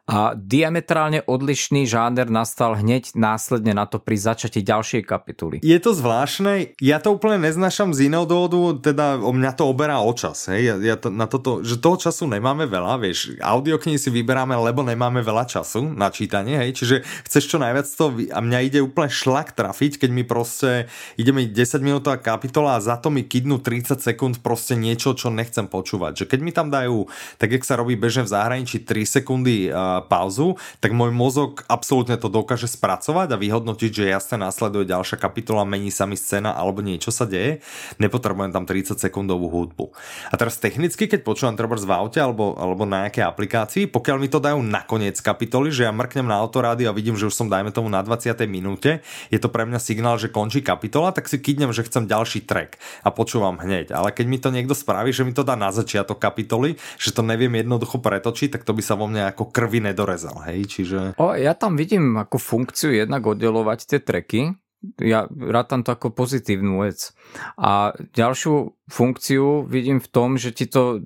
a 0.10 0.34
diametrálne 0.34 1.22
odlišný 1.30 1.86
žáner 1.86 2.34
nastal 2.34 2.74
hneď 2.74 3.14
následne 3.14 3.78
na 3.78 3.86
to 3.86 4.02
pri 4.02 4.18
začati 4.18 4.66
ďalšej 4.66 5.06
kapitoly. 5.06 5.58
Je 5.62 5.78
to 5.78 5.94
zvláštne, 5.94 6.74
ja 6.82 6.98
to 6.98 7.14
úplne 7.14 7.38
neznášam 7.46 7.94
z 7.94 8.10
iného 8.10 8.26
dôvodu, 8.26 8.82
teda 8.82 9.22
o 9.22 9.30
mňa 9.30 9.52
to 9.54 9.70
oberá 9.70 10.02
o 10.04 10.12
čas, 10.12 10.52
hej, 10.52 10.62
ja, 10.70 10.76
ja 10.78 10.96
to, 11.00 11.08
na 11.08 11.26
toto, 11.26 11.64
že 11.64 11.80
toho 11.80 11.96
času 11.96 12.28
nemáme 12.28 12.68
veľa, 12.68 13.00
vieš, 13.00 13.40
audioknihy 13.40 13.96
si 13.96 14.12
vyberáme, 14.12 14.54
lebo 14.60 14.84
nemáme 14.84 15.24
veľa 15.24 15.48
času 15.48 15.88
na 15.96 16.12
čítanie, 16.12 16.60
hej, 16.60 16.76
čiže 16.76 16.96
chceš 17.24 17.56
čo 17.56 17.58
najviac 17.64 17.88
to, 17.88 18.12
a 18.36 18.40
mňa 18.44 18.60
ide 18.68 18.80
úplne 18.84 19.08
šlak 19.08 19.56
trafiť, 19.56 20.04
keď 20.04 20.10
mi 20.12 20.28
proste, 20.28 20.92
ide 21.16 21.32
mi 21.32 21.48
10 21.48 21.80
minútová 21.80 22.20
kapitola 22.20 22.76
a 22.76 22.84
za 22.84 23.00
to 23.00 23.08
mi 23.08 23.24
kydnú 23.24 23.64
30 23.64 24.04
sekúnd 24.04 24.44
proste 24.44 24.76
niečo, 24.76 25.16
čo 25.16 25.32
nechcem 25.32 25.72
počúvať, 25.72 26.24
že 26.24 26.26
keď 26.28 26.40
mi 26.44 26.52
tam 26.52 26.68
dajú, 26.68 27.08
tak 27.40 27.56
jak 27.56 27.64
sa 27.64 27.80
robí 27.80 27.96
bežne 27.96 28.28
v 28.28 28.34
zahraničí 28.36 28.84
3 28.84 29.08
sekundy 29.08 29.72
uh, 29.72 30.04
pauzu, 30.04 30.60
tak 30.84 30.92
môj 30.92 31.16
mozog 31.16 31.64
absolútne 31.72 32.20
to 32.20 32.28
dokáže 32.28 32.68
spracovať 32.68 33.32
a 33.32 33.40
vyhodnotiť, 33.40 33.92
že 34.04 34.12
jasne 34.12 34.44
následuje 34.44 34.90
ďalšia 34.92 35.16
kapitola, 35.16 35.64
mení 35.64 35.94
sa 35.94 36.04
mi 36.04 36.20
scéna 36.20 36.52
alebo 36.52 36.84
niečo 36.84 37.14
sa 37.14 37.24
deje, 37.24 37.64
nepotrebujem 38.02 38.52
tam 38.52 38.68
30 38.68 39.00
sekundovú 39.00 39.48
hudbu. 39.54 39.93
A 40.30 40.36
teraz 40.36 40.60
technicky, 40.60 41.08
keď 41.08 41.26
počúvam 41.26 41.56
treba 41.58 41.74
v 41.74 41.90
aute 41.90 42.20
alebo, 42.22 42.54
alebo 42.56 42.86
na 42.86 43.08
nejakej 43.08 43.26
aplikácii, 43.26 43.84
pokiaľ 43.90 44.18
mi 44.22 44.30
to 44.30 44.38
dajú 44.38 44.60
na 44.62 44.86
koniec 44.86 45.18
kapitoly, 45.20 45.74
že 45.74 45.86
ja 45.88 45.92
mrknem 45.94 46.28
na 46.28 46.38
autorádio 46.38 46.90
a 46.90 46.98
vidím, 46.98 47.18
že 47.18 47.28
už 47.28 47.36
som 47.36 47.48
dajme 47.50 47.74
tomu 47.74 47.90
na 47.90 48.06
20. 48.06 48.34
minúte, 48.46 49.02
je 49.34 49.40
to 49.40 49.50
pre 49.50 49.66
mňa 49.66 49.80
signál, 49.82 50.16
že 50.22 50.30
končí 50.30 50.62
kapitola, 50.62 51.12
tak 51.12 51.28
si 51.30 51.42
kýdnem, 51.42 51.74
že 51.74 51.86
chcem 51.86 52.06
ďalší 52.06 52.46
track 52.46 52.78
a 53.04 53.10
počúvam 53.10 53.58
hneď. 53.60 53.94
Ale 53.94 54.14
keď 54.14 54.26
mi 54.30 54.38
to 54.40 54.50
niekto 54.54 54.78
spraví, 54.78 55.10
že 55.10 55.26
mi 55.26 55.34
to 55.36 55.46
dá 55.46 55.58
na 55.58 55.74
začiatok 55.74 56.22
kapitoly, 56.22 56.78
že 56.98 57.12
to 57.12 57.26
neviem 57.26 57.54
jednoducho 57.58 58.00
pretočiť, 58.00 58.60
tak 58.60 58.66
to 58.68 58.74
by 58.74 58.82
sa 58.86 58.96
vo 58.96 59.10
mne 59.10 59.30
ako 59.30 59.50
krvi 59.50 59.84
nedorezal. 59.84 60.46
Hej? 60.50 60.60
Čiže... 60.70 60.98
O, 61.20 61.34
ja 61.34 61.58
tam 61.58 61.76
vidím 61.76 62.16
ako 62.16 62.38
funkciu 62.40 62.94
jednak 62.94 63.26
oddelovať 63.26 63.80
tie 63.90 64.00
treky, 64.00 64.63
ja 65.00 65.28
rátam 65.32 65.82
to 65.82 65.96
ako 65.96 66.12
pozitívnu 66.12 66.84
vec. 66.84 67.16
A 67.56 67.96
ďalšiu 67.96 68.76
funkciu 68.92 69.64
vidím 69.64 70.04
v 70.04 70.12
tom, 70.12 70.36
že 70.36 70.52
ti 70.52 70.68
to 70.68 71.02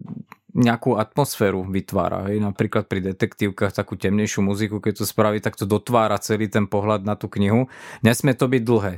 nejakú 0.57 0.97
atmosféru 0.97 1.61
vytvára. 1.69 2.34
Hej. 2.34 2.41
Napríklad 2.41 2.89
pri 2.89 3.13
detektívkach 3.13 3.78
takú 3.78 3.93
temnejšiu 3.93 4.41
muziku, 4.41 4.82
keď 4.82 5.03
to 5.03 5.05
spraví, 5.05 5.38
tak 5.38 5.53
to 5.53 5.69
dotvára 5.69 6.17
celý 6.17 6.49
ten 6.49 6.65
pohľad 6.65 7.05
na 7.05 7.13
tú 7.13 7.30
knihu. 7.30 7.69
Nesmie 8.01 8.34
to 8.34 8.49
byť 8.49 8.63
dlhé. 8.65 8.93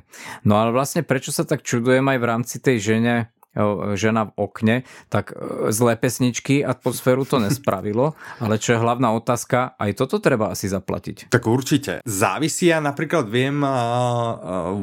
No 0.47 0.55
ale 0.55 0.71
vlastne 0.71 1.03
prečo 1.03 1.35
sa 1.35 1.43
tak 1.43 1.67
čudujem 1.67 2.07
aj 2.07 2.17
v 2.17 2.25
rámci 2.25 2.55
tej 2.63 2.77
žene, 2.79 3.15
žena 3.95 4.29
v 4.29 4.31
okne, 4.35 4.75
tak 5.11 5.35
e, 5.35 5.69
zlé 5.69 5.99
pesničky 5.99 6.61
atmosféru 6.65 7.23
to 7.27 7.39
nespravilo, 7.41 8.15
ale 8.43 8.61
čo 8.61 8.75
je 8.75 8.83
hlavná 8.83 9.11
otázka, 9.15 9.75
aj 9.77 9.91
toto 9.99 10.17
treba 10.23 10.51
asi 10.51 10.71
zaplatiť. 10.71 11.31
Tak 11.31 11.43
určite. 11.45 12.01
Závisí, 12.03 12.71
ja 12.71 12.79
napríklad 12.79 13.27
viem 13.27 13.61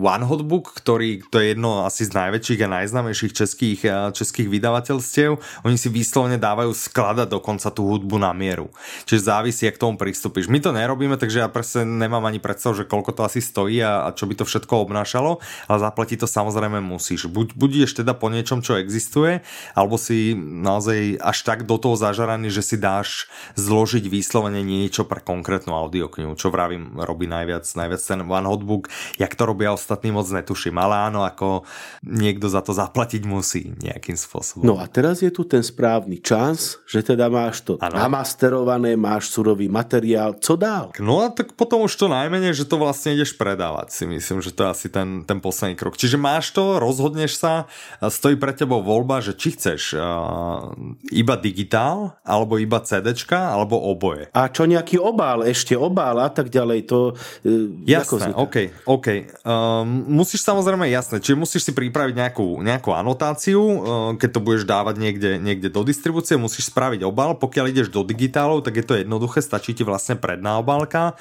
One 0.03 0.27
Hotbook, 0.27 0.77
ktorý 0.77 1.25
to 1.29 1.41
je 1.41 1.57
jedno 1.57 1.87
asi 1.87 2.07
z 2.07 2.13
najväčších 2.13 2.61
a 2.67 2.73
najznámejších 2.83 3.33
českých, 3.33 3.81
českých 4.13 4.49
vydavateľstiev, 4.51 5.39
oni 5.65 5.77
si 5.77 5.89
výslovne 5.89 6.37
dávajú 6.37 6.73
skladať 6.73 7.29
dokonca 7.33 7.69
tú 7.73 7.89
hudbu 7.89 8.21
na 8.21 8.31
mieru. 8.37 8.69
Čiže 9.09 9.29
závisí, 9.33 9.65
ak 9.67 9.81
tomu 9.81 9.97
pristúpiš. 9.97 10.51
My 10.51 10.61
to 10.61 10.75
nerobíme, 10.75 11.17
takže 11.17 11.43
ja 11.43 11.49
presne 11.49 11.87
nemám 11.87 12.25
ani 12.29 12.43
predstav, 12.43 12.77
že 12.77 12.89
koľko 12.89 13.17
to 13.17 13.23
asi 13.25 13.41
stojí 13.41 13.81
a, 13.81 14.07
a 14.07 14.15
čo 14.15 14.29
by 14.29 14.35
to 14.39 14.45
všetko 14.45 14.87
obnášalo, 14.87 15.39
ale 15.67 15.79
zaplatiť 15.79 16.23
to 16.23 16.29
samozrejme 16.29 16.79
musíš. 16.83 17.27
Buď 17.31 17.57
budeš 17.57 17.99
teda 17.99 18.13
po 18.13 18.29
niečom, 18.29 18.61
čo 18.67 18.75
existuje, 18.75 19.47
alebo 19.79 19.95
si 19.95 20.35
naozaj 20.37 21.23
až 21.23 21.39
tak 21.47 21.63
do 21.63 21.79
toho 21.79 21.95
zažaraný, 21.95 22.51
že 22.51 22.67
si 22.67 22.77
dáš 22.77 23.31
zložiť 23.55 24.11
vyslovene 24.11 24.67
niečo 24.67 25.07
pre 25.07 25.23
konkrétnu 25.23 25.71
audioknihu, 25.71 26.35
čo 26.35 26.51
vravím, 26.51 26.99
robí 26.99 27.31
najviac, 27.31 27.63
najviac 27.63 28.03
ten 28.03 28.27
One 28.27 28.51
Hotbook. 28.51 28.91
Jak 29.23 29.39
to 29.39 29.47
robia 29.47 29.71
ostatní 29.71 30.11
moc 30.11 30.27
netuším, 30.27 30.75
ale 30.83 31.07
áno, 31.07 31.23
ako 31.23 31.63
niekto 32.03 32.51
za 32.51 32.67
to 32.67 32.75
zaplatiť 32.75 33.23
musí 33.23 33.79
nejakým 33.79 34.19
spôsobom. 34.19 34.67
No 34.67 34.83
a 34.83 34.91
teraz 34.91 35.23
je 35.23 35.31
tu 35.31 35.47
ten 35.47 35.63
správny 35.63 36.19
čas, 36.19 36.83
že 36.89 37.07
teda 37.07 37.31
máš 37.31 37.63
to 37.63 37.79
ano. 37.79 37.95
namasterované, 37.95 38.99
máš 38.99 39.31
surový 39.31 39.71
materiál, 39.71 40.35
co 40.41 40.57
dál? 40.57 40.91
No 40.99 41.23
a 41.23 41.31
tak 41.31 41.55
potom 41.55 41.87
už 41.87 41.95
to 41.95 42.11
najmenej, 42.11 42.57
že 42.57 42.67
to 42.67 42.81
vlastne 42.81 43.15
ideš 43.15 43.37
predávať, 43.37 43.93
si 43.93 44.05
myslím, 44.09 44.43
že 44.43 44.51
to 44.51 44.67
je 44.67 44.73
asi 44.73 44.89
ten, 44.89 45.23
ten 45.23 45.39
posledný 45.39 45.77
krok. 45.77 46.01
Čiže 46.01 46.17
máš 46.17 46.51
to, 46.57 46.81
rozhodneš 46.81 47.37
sa, 47.37 47.69
stojí 48.01 48.41
pred 48.47 48.55
tebou 48.55 48.79
voľba, 48.79 49.19
že 49.19 49.35
či 49.35 49.59
chceš 49.59 49.99
uh, 49.99 50.71
iba 51.11 51.35
digitál, 51.35 52.15
alebo 52.23 52.63
iba 52.63 52.79
CDčka, 52.79 53.51
alebo 53.51 53.75
oboje. 53.75 54.31
A 54.31 54.47
čo 54.47 54.71
nejaký 54.71 55.03
obál, 55.03 55.43
ešte 55.43 55.75
obál 55.75 56.23
a 56.23 56.31
tak 56.31 56.47
ďalej, 56.47 56.87
to... 56.87 57.19
Uh, 57.43 57.75
jasné, 57.83 58.31
OK, 58.39 58.87
OK. 58.87 59.35
Um, 59.43 60.07
musíš 60.15 60.47
samozrejme, 60.47 60.87
jasné, 60.87 61.19
čiže 61.19 61.35
musíš 61.35 61.67
si 61.67 61.73
pripraviť 61.75 62.15
nejakú, 62.15 62.63
nejakú 62.63 62.95
anotáciu, 62.95 63.59
uh, 63.59 63.77
keď 64.15 64.31
to 64.31 64.41
budeš 64.47 64.63
dávať 64.63 64.95
niekde, 65.03 65.43
niekde 65.43 65.67
do 65.67 65.83
distribúcie, 65.83 66.39
musíš 66.39 66.71
spraviť 66.71 67.03
obal, 67.03 67.35
pokiaľ 67.35 67.75
ideš 67.75 67.91
do 67.91 68.07
digitálov, 68.07 68.63
tak 68.63 68.79
je 68.79 68.87
to 68.87 68.95
jednoduché, 68.95 69.43
stačí 69.43 69.75
ti 69.75 69.83
vlastne 69.83 70.15
predná 70.15 70.63
obálka. 70.63 71.19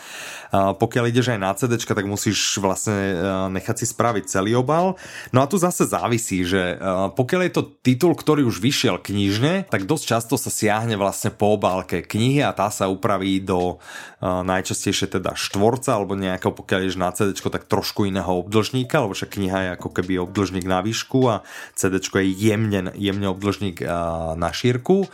Uh, 0.53 0.77
pokiaľ 0.77 1.09
ideš 1.09 1.33
aj 1.33 1.39
na 1.41 1.49
CD, 1.57 1.81
tak 1.81 2.05
musíš 2.05 2.61
vlastne 2.61 2.93
uh, 2.93 3.49
nechať 3.49 3.81
si 3.81 3.85
spraviť 3.89 4.29
celý 4.29 4.53
obal. 4.53 4.93
No 5.33 5.41
a 5.41 5.49
tu 5.49 5.57
zase 5.57 5.89
závisí, 5.89 6.45
že 6.45 6.77
pokiaľ 7.15 7.41
je 7.47 7.53
to 7.55 7.63
titul, 7.79 8.13
ktorý 8.13 8.43
už 8.43 8.59
vyšiel 8.59 8.99
knižne, 8.99 9.71
tak 9.71 9.87
dosť 9.87 10.03
často 10.03 10.35
sa 10.35 10.51
siahne 10.51 10.99
vlastne 10.99 11.31
po 11.31 11.55
obálke 11.55 12.03
knihy 12.03 12.43
a 12.43 12.51
tá 12.51 12.67
sa 12.67 12.91
upraví 12.91 13.39
do 13.39 13.79
najčastejšie 14.25 15.21
teda 15.21 15.37
štvorca 15.37 15.93
alebo 15.93 16.17
nejakého, 16.17 16.49
pokiaľ 16.49 16.79
ješ 16.89 16.97
na 16.97 17.13
CD, 17.13 17.37
tak 17.37 17.69
trošku 17.69 18.09
iného 18.09 18.41
obdlžníka, 18.41 19.05
lebo 19.05 19.13
však 19.13 19.37
kniha 19.37 19.59
je 19.61 19.69
ako 19.77 19.89
keby 19.93 20.25
obdlžník 20.25 20.65
na 20.65 20.81
výšku 20.81 21.19
a 21.29 21.45
CD 21.77 22.01
je 22.01 22.33
jemne, 22.33 22.89
jemne 22.97 23.27
obdlžník 23.29 23.85
na 24.33 24.49
šírku. 24.49 25.05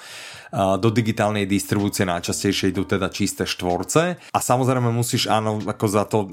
Do 0.51 0.91
digitálnej 0.91 1.47
distribúcie 1.47 2.03
najčastejšie 2.03 2.75
idú 2.75 2.83
teda 2.83 3.07
čisté 3.07 3.47
štvorce 3.47 4.19
a 4.19 4.39
samozrejme 4.43 4.91
musíš 4.91 5.31
áno 5.31 5.63
ako 5.63 5.85
za 5.87 6.03
to 6.03 6.27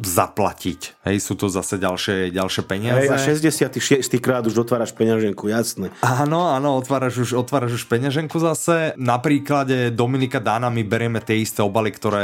zaplatiť. 0.00 1.04
Hej, 1.04 1.20
sú 1.20 1.36
to 1.36 1.52
zase 1.52 1.76
ďalšie, 1.76 2.32
ďalšie 2.32 2.62
peniaze. 2.64 3.12
Hej, 3.12 3.12
a 3.12 3.20
66. 3.20 4.08
krát 4.24 4.40
už 4.48 4.64
otváraš 4.64 4.96
peňaženku, 4.96 5.52
jasné. 5.52 5.92
Áno, 6.00 6.48
áno, 6.48 6.80
otváraš 6.80 7.28
už, 7.28 7.36
otváraš 7.36 7.84
už 7.84 7.84
peňaženku 7.92 8.40
zase. 8.40 8.96
Na 8.96 9.20
príklade 9.20 9.92
Dominika 9.92 10.40
Dána 10.40 10.72
my 10.72 10.80
berieme 10.88 11.20
tie 11.20 11.36
isté 11.36 11.60
obaly, 11.60 11.92
ktoré, 11.92 12.17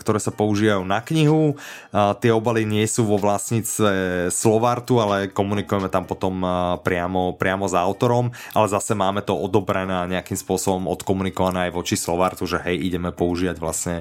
ktoré 0.00 0.18
sa 0.18 0.32
používajú 0.34 0.82
na 0.84 1.00
knihu. 1.02 1.56
A 1.94 2.14
tie 2.18 2.34
obaly 2.34 2.66
nie 2.66 2.84
sú 2.84 3.06
vo 3.06 3.20
vlastníctve 3.20 3.90
Slovartu, 4.30 4.98
ale 4.98 5.30
komunikujeme 5.30 5.88
tam 5.88 6.04
potom 6.08 6.42
priamo, 6.82 7.36
priamo 7.36 7.66
s 7.70 7.74
autorom, 7.74 8.30
ale 8.52 8.66
zase 8.66 8.92
máme 8.96 9.22
to 9.22 9.36
odobrené 9.36 10.06
nejakým 10.08 10.36
spôsobom 10.36 10.90
odkomunikované 10.90 11.70
aj 11.70 11.72
voči 11.72 11.96
Slovartu, 11.98 12.44
že 12.44 12.60
hej, 12.64 12.80
ideme 12.80 13.14
používať 13.14 13.56
vlastne 13.58 13.94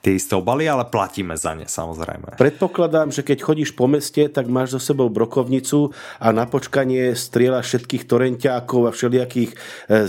tie 0.00 0.16
isté 0.16 0.36
obaly, 0.36 0.66
ale 0.66 0.88
platíme 0.88 1.34
za 1.34 1.52
ne 1.56 1.66
samozrejme. 1.66 2.36
Predpokladám, 2.40 3.10
že 3.10 3.26
keď 3.26 3.38
chodíš 3.42 3.70
po 3.74 3.90
meste, 3.90 4.26
tak 4.30 4.46
máš 4.46 4.78
so 4.78 4.80
sebou 4.80 5.10
brokovnicu 5.10 5.92
a 6.18 6.30
na 6.30 6.46
počkanie 6.46 7.12
strieľaš 7.14 7.66
všetkých 7.74 8.04
torenťákov 8.06 8.90
a 8.90 8.94
všelijakých 8.94 9.50
e, 9.52 9.56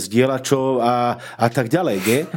zdieľačov 0.00 0.82
a, 0.82 0.94
a 1.18 1.46
tak 1.48 1.68
ďalej, 1.68 1.96
nie? 2.04 2.20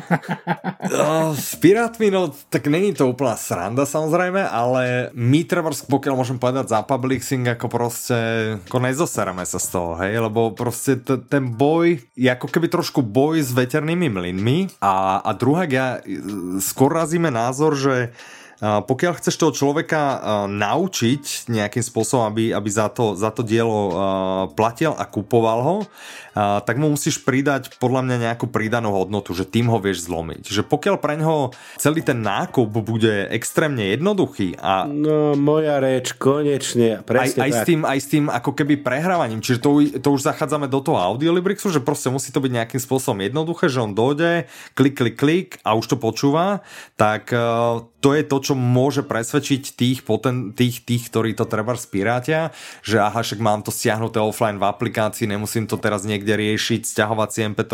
S 1.36 1.58
pirátmi, 1.58 2.14
no 2.14 2.32
tak 2.50 2.68
není 2.68 2.92
to 2.98 3.08
úplná 3.08 3.38
sranda 3.38 3.86
samozrejme, 3.86 4.42
ale 4.50 5.14
my 5.14 5.46
treba, 5.46 5.70
pokiaľ 5.70 6.14
môžem 6.18 6.42
povedať 6.42 6.74
za 6.74 6.82
publixing, 6.82 7.46
ako 7.54 7.68
proste 7.70 8.18
ako 8.66 8.78
nezoserame 8.82 9.46
sa 9.46 9.62
z 9.62 9.68
toho, 9.70 9.92
hej, 10.02 10.20
lebo 10.20 10.52
proste 10.58 10.98
t- 10.98 11.22
ten 11.30 11.54
boj 11.54 12.02
je 12.16 12.30
ako 12.32 12.48
keby 12.50 12.68
trošku 12.72 13.06
boj 13.06 13.46
s 13.46 13.54
veter 13.54 13.76
veternými 13.76 14.08
mlynmi 14.08 14.80
a, 14.80 15.20
a 15.20 15.30
druhá, 15.36 15.68
ja 15.68 16.00
skôr 16.64 16.96
razíme 16.96 17.28
názor, 17.28 17.76
že 17.76 18.16
pokiaľ 18.62 19.14
chceš 19.20 19.36
toho 19.36 19.52
človeka 19.52 20.24
naučiť 20.48 21.52
nejakým 21.52 21.84
spôsobom, 21.84 22.32
aby, 22.32 22.56
aby 22.56 22.70
za, 22.72 22.88
to, 22.88 23.16
za 23.16 23.32
to 23.32 23.44
dielo 23.44 23.92
platil 24.56 24.96
a 24.96 25.04
kupoval 25.04 25.60
ho, 25.64 25.78
tak 26.36 26.76
mu 26.76 26.92
musíš 26.92 27.24
pridať 27.24 27.80
podľa 27.80 28.04
mňa 28.04 28.18
nejakú 28.32 28.52
pridanú 28.52 28.92
hodnotu, 28.92 29.32
že 29.32 29.48
tým 29.48 29.72
ho 29.72 29.80
vieš 29.80 30.08
zlomiť. 30.08 30.52
Že 30.52 30.62
pokiaľ 30.68 30.96
pre 31.00 31.16
ňoho 31.20 31.56
celý 31.80 32.04
ten 32.04 32.20
nákup 32.20 32.68
bude 32.84 33.28
extrémne 33.32 33.92
jednoduchý 33.96 34.60
a... 34.60 34.84
No, 34.88 35.36
moja 35.40 35.80
reč, 35.80 36.12
konečne, 36.16 37.04
presne 37.08 37.40
aj, 37.40 37.48
aj, 37.48 37.52
s 37.52 37.60
tým, 37.64 37.82
aj 37.88 38.00
s 38.04 38.08
tým 38.12 38.26
ako 38.28 38.52
keby 38.52 38.84
prehrávaním, 38.84 39.40
čiže 39.40 39.64
to, 39.64 39.84
to 40.00 40.10
už 40.12 40.28
zachádzame 40.28 40.68
do 40.68 40.84
toho 40.84 41.00
Audiolibrixu, 41.00 41.72
že 41.72 41.80
proste 41.80 42.12
musí 42.12 42.36
to 42.36 42.44
byť 42.44 42.52
nejakým 42.52 42.82
spôsobom 42.84 43.24
jednoduché, 43.24 43.72
že 43.72 43.80
on 43.80 43.96
dojde, 43.96 44.52
klik, 44.76 45.00
klik, 45.00 45.16
klik 45.16 45.50
a 45.64 45.72
už 45.76 45.96
to 45.96 45.98
počúva, 46.00 46.68
tak 47.00 47.32
to 48.06 48.14
je 48.14 48.22
to, 48.22 48.38
čo 48.38 48.54
môže 48.54 49.02
presvedčiť 49.02 49.74
tých, 49.74 50.06
poten, 50.06 50.54
tých, 50.54 50.86
tých 50.86 51.10
ktorí 51.10 51.34
to 51.34 51.50
treba 51.50 51.74
spirátia, 51.74 52.54
že 52.86 53.02
aha, 53.02 53.26
však 53.26 53.42
mám 53.42 53.66
to 53.66 53.74
stiahnuté 53.74 54.22
offline 54.22 54.62
v 54.62 54.70
aplikácii, 54.70 55.26
nemusím 55.26 55.66
to 55.66 55.82
teraz 55.82 56.06
niekde 56.06 56.38
riešiť, 56.38 56.86
stiahovať 56.86 57.30
si 57.34 57.40
MP3, 57.50 57.74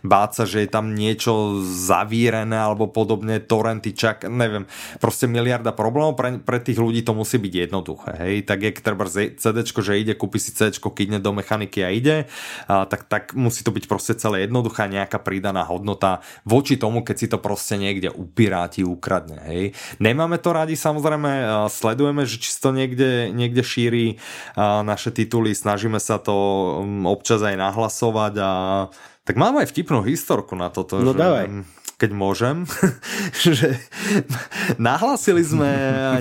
báť 0.00 0.30
sa, 0.32 0.44
že 0.48 0.64
je 0.64 0.68
tam 0.72 0.96
niečo 0.96 1.60
zavírené 1.60 2.56
alebo 2.56 2.88
podobne, 2.88 3.36
torrenty, 3.36 3.92
čak, 3.92 4.24
neviem, 4.32 4.64
proste 4.96 5.28
miliarda 5.28 5.76
problémov, 5.76 6.16
pre, 6.16 6.40
pre 6.40 6.56
tých 6.56 6.80
ľudí 6.80 7.04
to 7.04 7.12
musí 7.12 7.36
byť 7.36 7.52
jednoduché, 7.68 8.12
hej, 8.16 8.48
tak 8.48 8.64
je 8.64 8.70
treba 8.80 9.04
CD, 9.12 9.58
že 9.60 9.92
ide, 10.00 10.16
kúpi 10.16 10.40
si 10.40 10.56
CD, 10.56 10.72
kýdne 10.72 11.20
do 11.20 11.36
mechaniky 11.36 11.84
a 11.84 11.92
ide, 11.92 12.32
a, 12.64 12.88
tak, 12.88 13.12
tak 13.12 13.36
musí 13.36 13.60
to 13.60 13.76
byť 13.76 13.84
proste 13.84 14.16
celé 14.16 14.48
jednoduchá 14.48 14.88
nejaká 14.88 15.20
pridaná 15.20 15.68
hodnota 15.68 16.24
voči 16.48 16.80
tomu, 16.80 17.04
keď 17.04 17.16
si 17.20 17.26
to 17.28 17.36
proste 17.36 17.76
niekde 17.76 18.08
upiráti, 18.08 18.88
ukradne, 18.88 19.36
hej. 19.44 19.49
Nemáme 19.98 20.38
to 20.38 20.50
radi, 20.54 20.74
samozrejme, 20.78 21.66
sledujeme, 21.68 22.22
že 22.24 22.38
či 22.38 22.50
to 22.56 22.70
niekde, 22.70 23.34
niekde 23.34 23.62
šíri 23.66 24.16
naše 24.60 25.10
tituly, 25.10 25.52
snažíme 25.52 25.98
sa 25.98 26.16
to 26.22 26.34
um, 26.80 27.04
občas 27.06 27.42
aj 27.42 27.56
nahlasovať 27.58 28.34
a 28.40 28.50
tak 29.24 29.36
máme 29.36 29.62
aj 29.62 29.70
vtipnú 29.70 30.02
historku 30.02 30.58
na 30.58 30.72
toto. 30.72 30.98
No 30.98 31.12
že, 31.14 31.20
dávaj. 31.20 31.46
keď 32.00 32.10
môžem, 32.10 32.64
že 33.44 33.78
nahlasili 34.80 35.44
sme 35.44 35.70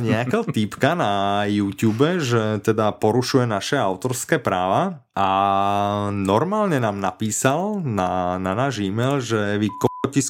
nejakého 0.03 0.45
typka 0.51 0.93
na 0.93 1.45
YouTube, 1.47 2.19
že 2.19 2.59
teda 2.61 2.91
porušuje 2.99 3.47
naše 3.47 3.79
autorské 3.79 4.37
práva 4.37 5.07
a 5.15 5.29
normálne 6.11 6.77
nám 6.77 6.99
napísal 6.99 7.79
na, 7.81 8.35
na 8.37 8.51
náš 8.53 8.83
e-mail, 8.83 9.23
že 9.23 9.57
vy 9.57 9.71
kokoti 9.71 10.21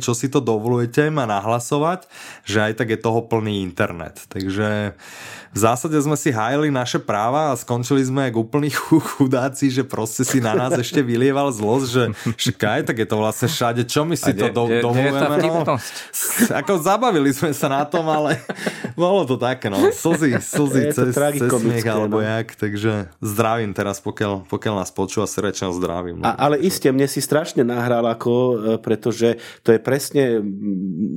čo 0.00 0.16
si 0.16 0.32
to 0.32 0.40
dovolujete 0.40 1.12
ma 1.12 1.28
nahlasovať, 1.28 2.08
že 2.48 2.58
aj 2.64 2.72
tak 2.80 2.88
je 2.92 2.98
toho 2.98 3.24
plný 3.28 3.62
internet. 3.62 4.24
Takže 4.32 4.96
v 5.50 5.58
zásade 5.58 5.98
sme 5.98 6.14
si 6.14 6.30
hájili 6.30 6.70
naše 6.70 7.02
práva 7.02 7.50
a 7.50 7.58
skončili 7.58 8.06
sme 8.06 8.30
ako 8.30 8.46
úplní 8.46 8.70
chudáci, 9.18 9.66
že 9.66 9.82
proste 9.82 10.22
si 10.22 10.38
na 10.38 10.54
nás 10.54 10.70
ešte 10.78 11.02
vylieval 11.02 11.50
zlosť, 11.50 11.86
že, 11.90 12.04
že 12.38 12.50
kaj, 12.54 12.86
tak 12.86 13.02
je 13.02 13.08
to 13.10 13.16
vlastne 13.18 13.50
všade, 13.50 13.82
čo 13.90 14.06
my 14.06 14.14
si 14.14 14.30
a 14.30 14.34
to 14.34 14.46
do, 14.54 14.64
je, 14.70 14.78
dovolujeme. 14.78 15.18
No, 15.66 15.74
ako 16.54 16.72
zabavili 16.78 17.34
sme 17.34 17.50
sa 17.50 17.66
na 17.66 17.82
tom, 17.82 18.06
ale 18.06 18.38
bolo 18.94 19.26
to 19.26 19.34
také, 19.34 19.66
no, 19.66 19.90
slzy, 19.90 20.38
slzy 20.38 20.94
cez, 20.94 21.10
cez 21.18 21.50
smiech 21.50 21.86
alebo 21.86 22.22
no. 22.22 22.26
jak, 22.26 22.54
takže 22.54 23.10
zdravím 23.18 23.74
teraz, 23.74 23.98
pokiaľ, 23.98 24.46
pokiaľ 24.46 24.74
nás 24.86 24.94
počúva, 24.94 25.26
srdečne 25.26 25.74
zdravím. 25.74 26.22
No. 26.22 26.30
A, 26.30 26.38
ale 26.38 26.62
iste, 26.62 26.86
mne 26.94 27.10
si 27.10 27.18
strašne 27.18 27.66
nahral 27.66 28.06
ako, 28.06 28.32
e, 28.32 28.54
pretože 28.78 29.42
to 29.66 29.74
je 29.74 29.82
presne 29.82 30.38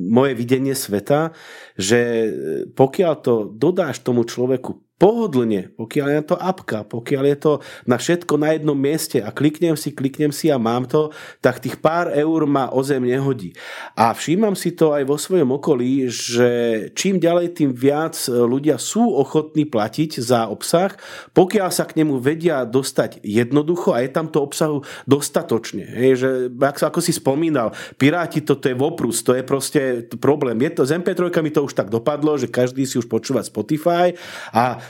moje 0.09 0.33
videnie 0.33 0.73
sveta, 0.73 1.37
že 1.79 1.99
e, 1.99 2.29
pokiaľ 2.69 3.13
to 3.23 3.33
dodáš 3.49 4.05
tomu 4.05 4.27
človeku 4.27 4.82
pohodlne, 5.01 5.73
pokiaľ 5.75 6.07
je 6.07 6.23
to 6.31 6.35
apka, 6.37 6.85
pokiaľ 6.85 7.23
je 7.33 7.37
to 7.37 7.53
na 7.89 7.97
všetko 7.97 8.39
na 8.39 8.55
jednom 8.55 8.77
mieste 8.77 9.19
a 9.19 9.33
kliknem 9.33 9.75
si, 9.75 9.91
kliknem 9.91 10.31
si 10.31 10.53
a 10.53 10.61
mám 10.61 10.85
to, 10.85 11.09
tak 11.43 11.59
tých 11.59 11.81
pár 11.81 12.13
eur 12.13 12.45
ma 12.45 12.69
o 12.71 12.79
zem 12.85 13.03
nehodí. 13.03 13.51
A 13.97 14.13
všímam 14.13 14.53
si 14.53 14.71
to 14.71 14.93
aj 14.93 15.03
vo 15.03 15.17
svojom 15.17 15.49
okolí, 15.59 16.07
že 16.07 16.49
čím 16.93 17.17
ďalej, 17.17 17.57
tým 17.57 17.71
viac 17.73 18.15
ľudia 18.29 18.77
sú 18.77 19.17
ochotní 19.17 19.65
platiť 19.67 20.21
za 20.21 20.47
obsah, 20.47 20.95
pokiaľ 21.33 21.69
sa 21.73 21.89
k 21.89 21.99
nemu 21.99 22.21
vedia 22.21 22.63
dostať 22.63 23.25
jednoducho 23.25 23.91
a 23.91 24.05
je 24.05 24.09
tam 24.13 24.29
to 24.29 24.39
obsahu 24.39 24.85
dostatočne. 25.09 25.83
Hej, 25.83 26.11
že, 26.15 26.29
ako 26.61 26.99
si 27.01 27.11
spomínal, 27.11 27.75
Piráti 27.97 28.45
toto 28.45 28.69
je 28.69 28.75
voprus, 28.77 29.25
to 29.25 29.35
je 29.35 29.43
proste 29.43 29.81
problém. 30.21 30.55
Je 30.63 30.71
to, 30.71 30.81
s 30.85 30.93
MP3 30.93 31.27
mi 31.41 31.51
to 31.51 31.65
už 31.65 31.73
tak 31.75 31.91
dopadlo, 31.91 32.37
že 32.39 32.47
každý 32.47 32.85
si 32.87 32.99
už 32.99 33.09
počúva 33.09 33.43
Spotify 33.43 34.15
a 34.53 34.82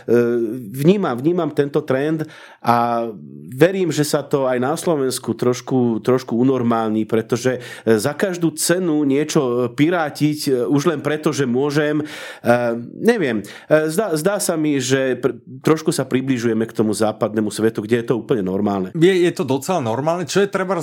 vnímam, 0.71 1.15
vnímam 1.17 1.49
tento 1.51 1.81
trend 1.83 2.25
a 2.63 3.07
verím, 3.53 3.91
že 3.91 4.07
sa 4.07 4.23
to 4.23 4.47
aj 4.49 4.57
na 4.59 4.73
Slovensku 4.73 5.35
trošku, 5.35 6.01
trošku 6.01 6.33
unormálni, 6.35 7.05
pretože 7.05 7.59
e, 7.59 7.99
za 7.99 8.15
každú 8.15 8.55
cenu 8.55 9.03
niečo 9.03 9.71
pirátiť 9.73 10.39
e, 10.47 10.51
už 10.65 10.89
len 10.89 10.99
preto, 11.03 11.35
že 11.35 11.45
môžem, 11.49 12.05
neviem, 12.97 13.43
zdá, 13.69 14.15
zdá 14.15 14.35
sa 14.39 14.55
mi, 14.55 14.79
že 14.79 15.19
pr- 15.19 15.37
trošku 15.61 15.91
sa 15.91 16.07
približujeme 16.07 16.63
k 16.65 16.75
tomu 16.75 16.95
západnému 16.95 17.49
svetu, 17.51 17.83
kde 17.83 18.01
je 18.01 18.05
to 18.09 18.19
úplne 18.19 18.45
normálne. 18.45 18.89
Je, 18.95 19.11
je 19.11 19.31
to 19.33 19.43
docela 19.43 19.83
normálne. 19.83 20.29
Čo 20.29 20.45
je 20.45 20.49
treba 20.49 20.79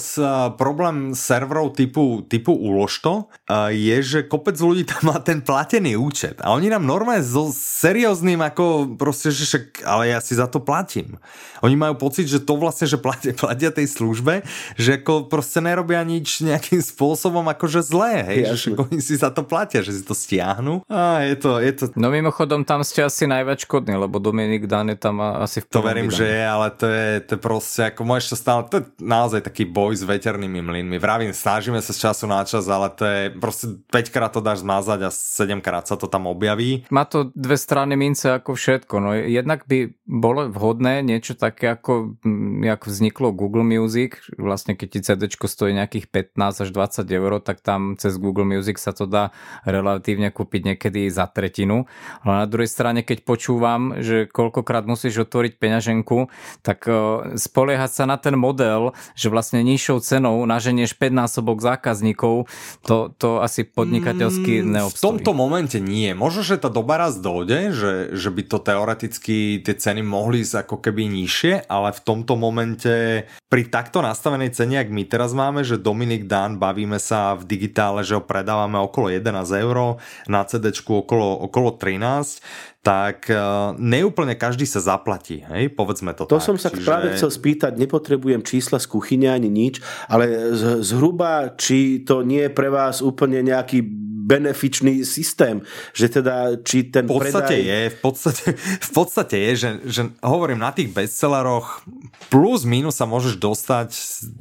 problém 0.54 1.16
serverov 1.16 1.74
typu, 1.74 2.24
typu 2.26 2.52
Uložto, 2.52 3.32
je, 3.72 3.96
že 4.02 4.28
kopec 4.28 4.56
ľudí 4.60 4.84
tam 4.86 5.14
má 5.14 5.18
ten 5.22 5.40
platený 5.40 5.96
účet 5.96 6.38
a 6.42 6.52
oni 6.54 6.70
nám 6.70 6.84
normálne 6.84 7.24
so 7.24 7.50
serióznym 7.54 8.40
ako 8.42 8.96
proste, 9.00 9.32
že 9.32 9.48
však, 9.48 9.64
ale 9.88 10.12
ja 10.12 10.20
si 10.20 10.36
za 10.36 10.44
to 10.44 10.60
platím. 10.60 11.16
Oni 11.64 11.72
majú 11.72 11.96
pocit, 11.96 12.28
že 12.28 12.44
to 12.44 12.60
vlastne, 12.60 12.84
že 12.84 13.00
platia, 13.00 13.32
platia 13.40 13.72
tej 13.72 13.88
službe, 13.88 14.44
že 14.76 15.00
ako 15.00 15.32
proste 15.32 15.64
nerobia 15.64 16.04
nič 16.04 16.44
nejakým 16.44 16.84
spôsobom 16.84 17.48
akože 17.56 17.80
zlé, 17.80 18.28
hej, 18.28 18.38
Jasne. 18.44 18.52
že 18.52 18.56
však 18.60 18.76
oni 18.84 18.98
si 19.00 19.14
za 19.16 19.32
to 19.32 19.40
platia, 19.48 19.80
že 19.80 19.96
si 19.96 20.02
to 20.04 20.12
stiahnu. 20.12 20.84
A 20.92 21.24
je 21.24 21.36
to, 21.40 21.56
je 21.56 21.72
to... 21.72 21.84
No 21.96 22.12
mimochodom 22.12 22.68
tam 22.68 22.84
ste 22.84 23.08
asi 23.08 23.24
najviac 23.24 23.64
škodní, 23.64 23.96
lebo 23.96 24.20
Dominik 24.20 24.68
Dan 24.68 24.92
je 24.92 25.00
tam 25.00 25.16
asi 25.24 25.64
v 25.64 25.72
To 25.72 25.80
verím, 25.80 26.12
že 26.12 26.28
je, 26.28 26.44
ale 26.44 26.68
to 26.76 26.84
je, 26.84 27.08
to 27.24 27.30
je 27.36 27.40
proste, 27.40 27.80
ako 27.88 28.04
môžeš 28.04 28.26
to 28.34 28.36
stále, 28.36 28.60
to 28.68 28.84
je 28.84 28.84
naozaj 29.00 29.40
taký 29.40 29.64
boj 29.64 29.96
s 29.96 30.04
veternými 30.04 30.60
mlynmi. 30.60 31.00
Vravím, 31.00 31.32
snažíme 31.32 31.80
sa 31.80 31.96
z 31.96 32.10
času 32.10 32.28
na 32.28 32.44
čas, 32.44 32.68
ale 32.68 32.92
to 32.92 33.08
je 33.08 33.32
proste 33.32 33.80
5 33.88 34.12
krát 34.12 34.30
to 34.34 34.44
dáš 34.44 34.60
zmazať 34.60 35.06
a 35.06 35.10
7 35.10 35.62
krát 35.64 35.86
sa 35.86 35.96
to 35.96 36.10
tam 36.10 36.26
objaví. 36.26 36.84
Má 36.90 37.06
to 37.06 37.30
dve 37.32 37.54
strany 37.54 37.94
mince 37.94 38.26
ako 38.32 38.58
všetko, 38.58 38.89
No 38.98 39.14
jednak 39.14 39.70
by 39.70 39.94
bolo 40.08 40.50
vhodné 40.50 41.06
niečo 41.06 41.38
také 41.38 41.70
ako, 41.70 42.18
mm, 42.26 42.66
ako 42.66 42.86
vzniklo 42.90 43.28
Google 43.30 43.62
Music, 43.62 44.18
vlastne 44.34 44.74
keď 44.74 44.88
ti 44.90 45.00
CD 45.06 45.22
stojí 45.30 45.70
nejakých 45.76 46.10
15 46.34 46.66
až 46.66 46.68
20 46.74 47.06
eur, 47.06 47.38
tak 47.38 47.62
tam 47.62 47.94
cez 47.94 48.18
Google 48.18 48.48
Music 48.48 48.80
sa 48.80 48.90
to 48.90 49.06
dá 49.06 49.30
relatívne 49.62 50.32
kúpiť 50.32 50.74
niekedy 50.74 51.06
za 51.12 51.28
tretinu. 51.28 51.84
Ale 52.24 52.42
na 52.42 52.46
druhej 52.48 52.66
strane, 52.66 53.04
keď 53.04 53.22
počúvam, 53.22 54.00
že 54.00 54.26
koľkokrát 54.26 54.88
musíš 54.88 55.28
otvoriť 55.28 55.60
peňaženku, 55.60 56.32
tak 56.64 56.88
e, 56.88 56.92
spoliehať 57.36 57.90
sa 57.92 58.04
na 58.08 58.16
ten 58.16 58.34
model, 58.34 58.96
že 59.12 59.28
vlastne 59.28 59.60
nižšou 59.60 60.00
cenou 60.00 60.40
naženieš 60.48 60.96
5 60.96 61.12
násobok 61.12 61.60
zákazníkov, 61.60 62.48
to, 62.88 62.96
to 63.20 63.44
asi 63.44 63.68
podnikateľsky 63.68 64.64
mm, 64.64 64.66
neobstojí. 64.80 65.02
V 65.04 65.08
tomto 65.20 65.32
momente 65.36 65.76
nie. 65.76 66.16
Možno, 66.16 66.40
že 66.40 66.56
tá 66.56 66.72
doba 66.72 66.96
raz 66.96 67.20
dojde, 67.20 67.76
že, 67.76 67.92
že 68.16 68.30
by 68.32 68.42
to 68.48 68.58
teoreticky 68.62 68.79
teoreticky 68.80 69.60
tie 69.60 69.76
ceny 69.76 70.00
mohli 70.00 70.40
ísť 70.40 70.64
ako 70.64 70.80
keby 70.80 71.04
nižšie, 71.12 71.68
ale 71.68 71.92
v 71.92 72.00
tomto 72.00 72.32
momente 72.40 73.28
pri 73.52 73.68
takto 73.68 74.00
nastavenej 74.00 74.56
cene, 74.56 74.80
ak 74.80 74.88
my 74.88 75.04
teraz 75.04 75.36
máme, 75.36 75.60
že 75.60 75.76
Dominik 75.76 76.24
Dan, 76.24 76.56
bavíme 76.56 76.96
sa 76.96 77.36
v 77.36 77.44
digitále, 77.44 78.00
že 78.00 78.16
ho 78.16 78.24
predávame 78.24 78.80
okolo 78.80 79.12
11 79.12 79.36
eur, 79.60 80.00
na 80.32 80.48
CD 80.48 80.72
okolo, 80.72 81.44
okolo 81.44 81.76
13, 81.76 82.40
tak 82.80 83.28
eh, 83.28 83.36
neúplne 83.76 84.32
každý 84.32 84.64
sa 84.64 84.80
zaplatí, 84.80 85.44
hej, 85.44 85.68
povedzme 85.76 86.16
to 86.16 86.24
To 86.24 86.40
tak. 86.40 86.46
som 86.48 86.56
sa 86.56 86.72
Čiže... 86.72 86.88
práve 86.88 87.06
chcel 87.12 87.28
spýtať, 87.28 87.76
nepotrebujem 87.76 88.40
čísla 88.40 88.80
z 88.80 88.88
kuchyne 88.88 89.28
ani 89.28 89.52
nič, 89.52 89.84
ale 90.08 90.56
zhruba, 90.80 91.52
či 91.60 92.00
to 92.00 92.24
nie 92.24 92.48
je 92.48 92.52
pre 92.56 92.72
vás 92.72 93.04
úplne 93.04 93.44
nejaký 93.44 93.84
benefičný 94.30 95.02
systém, 95.02 95.66
že 95.90 96.06
teda 96.06 96.62
či 96.62 96.86
ten 96.86 97.10
v 97.10 97.18
podstate 97.18 97.56
predaj... 97.58 97.66
je, 97.66 97.80
v 97.90 97.98
podstate, 97.98 98.44
v 98.58 98.90
podstate 98.94 99.36
je, 99.42 99.52
že, 99.58 99.70
že 99.90 100.02
hovorím 100.22 100.62
na 100.62 100.70
tých 100.70 100.94
bestselleroch 100.94 101.82
plus 102.30 102.62
minus 102.62 103.02
sa 103.02 103.10
môžeš 103.10 103.42
dostať 103.42 103.90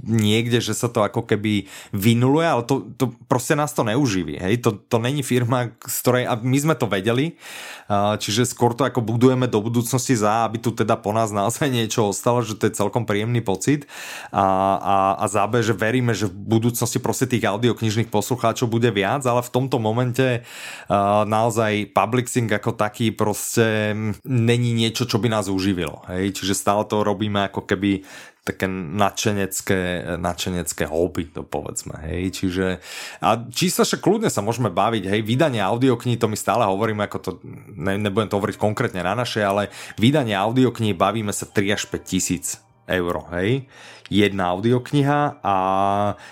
niekde, 0.05 0.61
že 0.61 0.77
sa 0.77 0.85
to 0.93 1.01
ako 1.01 1.25
keby 1.25 1.65
vynuluje, 1.89 2.45
ale 2.45 2.61
to, 2.69 2.85
to 2.93 3.09
proste 3.25 3.57
nás 3.57 3.73
to 3.73 3.81
neuživí, 3.81 4.37
hej, 4.37 4.61
to, 4.61 4.77
to 4.77 5.01
není 5.01 5.25
firma, 5.25 5.73
z 5.81 5.97
ktorej, 6.05 6.23
a 6.29 6.37
my 6.37 6.57
sme 6.61 6.75
to 6.77 6.85
vedeli, 6.85 7.33
čiže 7.89 8.45
skôr 8.45 8.77
to 8.77 8.85
ako 8.85 9.01
budujeme 9.01 9.49
do 9.49 9.57
budúcnosti 9.65 10.13
za, 10.13 10.45
aby 10.45 10.61
tu 10.61 10.69
teda 10.69 10.93
po 10.99 11.09
nás 11.09 11.33
naozaj 11.33 11.71
niečo 11.71 12.13
ostalo, 12.13 12.45
že 12.45 12.53
to 12.53 12.69
je 12.69 12.77
celkom 12.77 13.07
príjemný 13.07 13.41
pocit. 13.41 13.89
A, 14.29 14.45
a, 14.77 14.95
a 15.17 15.25
zábe, 15.25 15.65
že 15.65 15.73
veríme, 15.73 16.13
že 16.13 16.29
v 16.29 16.35
budúcnosti 16.35 17.01
proste 17.01 17.25
tých 17.25 17.47
audioknižných 17.47 18.11
poslucháčov 18.11 18.69
bude 18.69 18.91
viac, 18.93 19.25
ale 19.25 19.41
v 19.41 19.49
tomto 19.49 19.78
momente 19.79 20.43
uh, 20.43 21.23
naozaj 21.25 21.95
publixing 21.95 22.51
ako 22.51 22.75
taký 22.75 23.15
proste 23.15 23.95
není 24.27 24.75
niečo, 24.75 25.07
čo 25.07 25.17
by 25.17 25.31
nás 25.31 25.47
uživilo. 25.49 26.05
Hej? 26.11 26.37
Čiže 26.37 26.53
stále 26.53 26.83
to 26.85 27.01
robíme 27.01 27.47
ako 27.47 27.65
keby 27.65 28.03
také 28.49 28.65
nadšenecké, 28.71 30.15
nadšenecké 30.17 30.89
hobby, 30.89 31.29
to 31.29 31.45
povedzme, 31.45 32.01
hej, 32.09 32.33
čiže 32.33 32.81
a 33.21 33.37
čísla 33.45 33.85
však 33.85 34.01
kľudne 34.01 34.31
sa 34.33 34.41
môžeme 34.41 34.73
baviť, 34.73 35.05
hej, 35.05 35.21
vydanie 35.21 35.61
audiokní, 35.61 36.17
to 36.17 36.25
my 36.25 36.33
stále 36.33 36.65
hovoríme, 36.65 37.05
ako 37.05 37.17
to, 37.21 37.31
ne, 37.77 38.01
nebudem 38.01 38.31
to 38.31 38.41
hovoriť 38.41 38.57
konkrétne 38.57 39.05
na 39.05 39.13
naše, 39.13 39.45
ale 39.45 39.69
vydanie 40.01 40.33
audiokní 40.33 40.97
bavíme 40.97 41.29
sa 41.29 41.45
3 41.45 41.77
až 41.77 41.85
5 41.93 42.01
tisíc 42.01 42.57
eur, 42.89 43.29
hej 43.37 43.69
jedna 44.09 44.57
audiokniha 44.57 45.39
a 45.45 45.55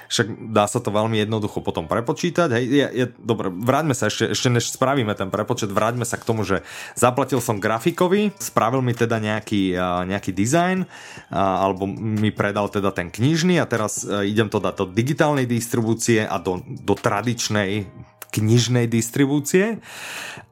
však 0.09 0.51
dá 0.51 0.65
sa 0.65 0.81
to 0.81 0.89
veľmi 0.89 1.21
jednoducho 1.21 1.61
potom 1.61 1.85
prepočítať. 1.85 2.49
Hej, 2.57 2.65
je, 2.67 2.87
je, 2.89 3.05
dobre, 3.21 3.53
vráťme 3.53 3.93
sa 3.93 4.09
ešte, 4.09 4.33
ešte 4.33 4.49
než 4.49 4.73
spravíme 4.73 5.13
ten 5.13 5.29
prepočet, 5.29 5.69
vráťme 5.69 6.03
sa 6.03 6.17
k 6.17 6.27
tomu, 6.27 6.41
že 6.41 6.65
zaplatil 6.97 7.37
som 7.39 7.61
grafikovi, 7.61 8.33
spravil 8.41 8.81
mi 8.81 8.97
teda 8.97 9.21
nejaký, 9.21 9.77
nejaký 10.09 10.33
dizajn 10.33 10.89
alebo 11.31 11.85
mi 11.87 12.33
predal 12.33 12.67
teda 12.73 12.89
ten 12.91 13.13
knižný 13.13 13.61
a 13.61 13.69
teraz 13.69 14.03
idem 14.03 14.49
to 14.49 14.57
dať 14.57 14.73
do 14.81 14.85
digitálnej 14.89 15.45
distribúcie 15.45 16.25
a 16.25 16.41
do, 16.41 16.59
do 16.65 16.97
tradičnej 16.97 17.85
knižnej 18.27 18.91
distribúcie 18.91 19.79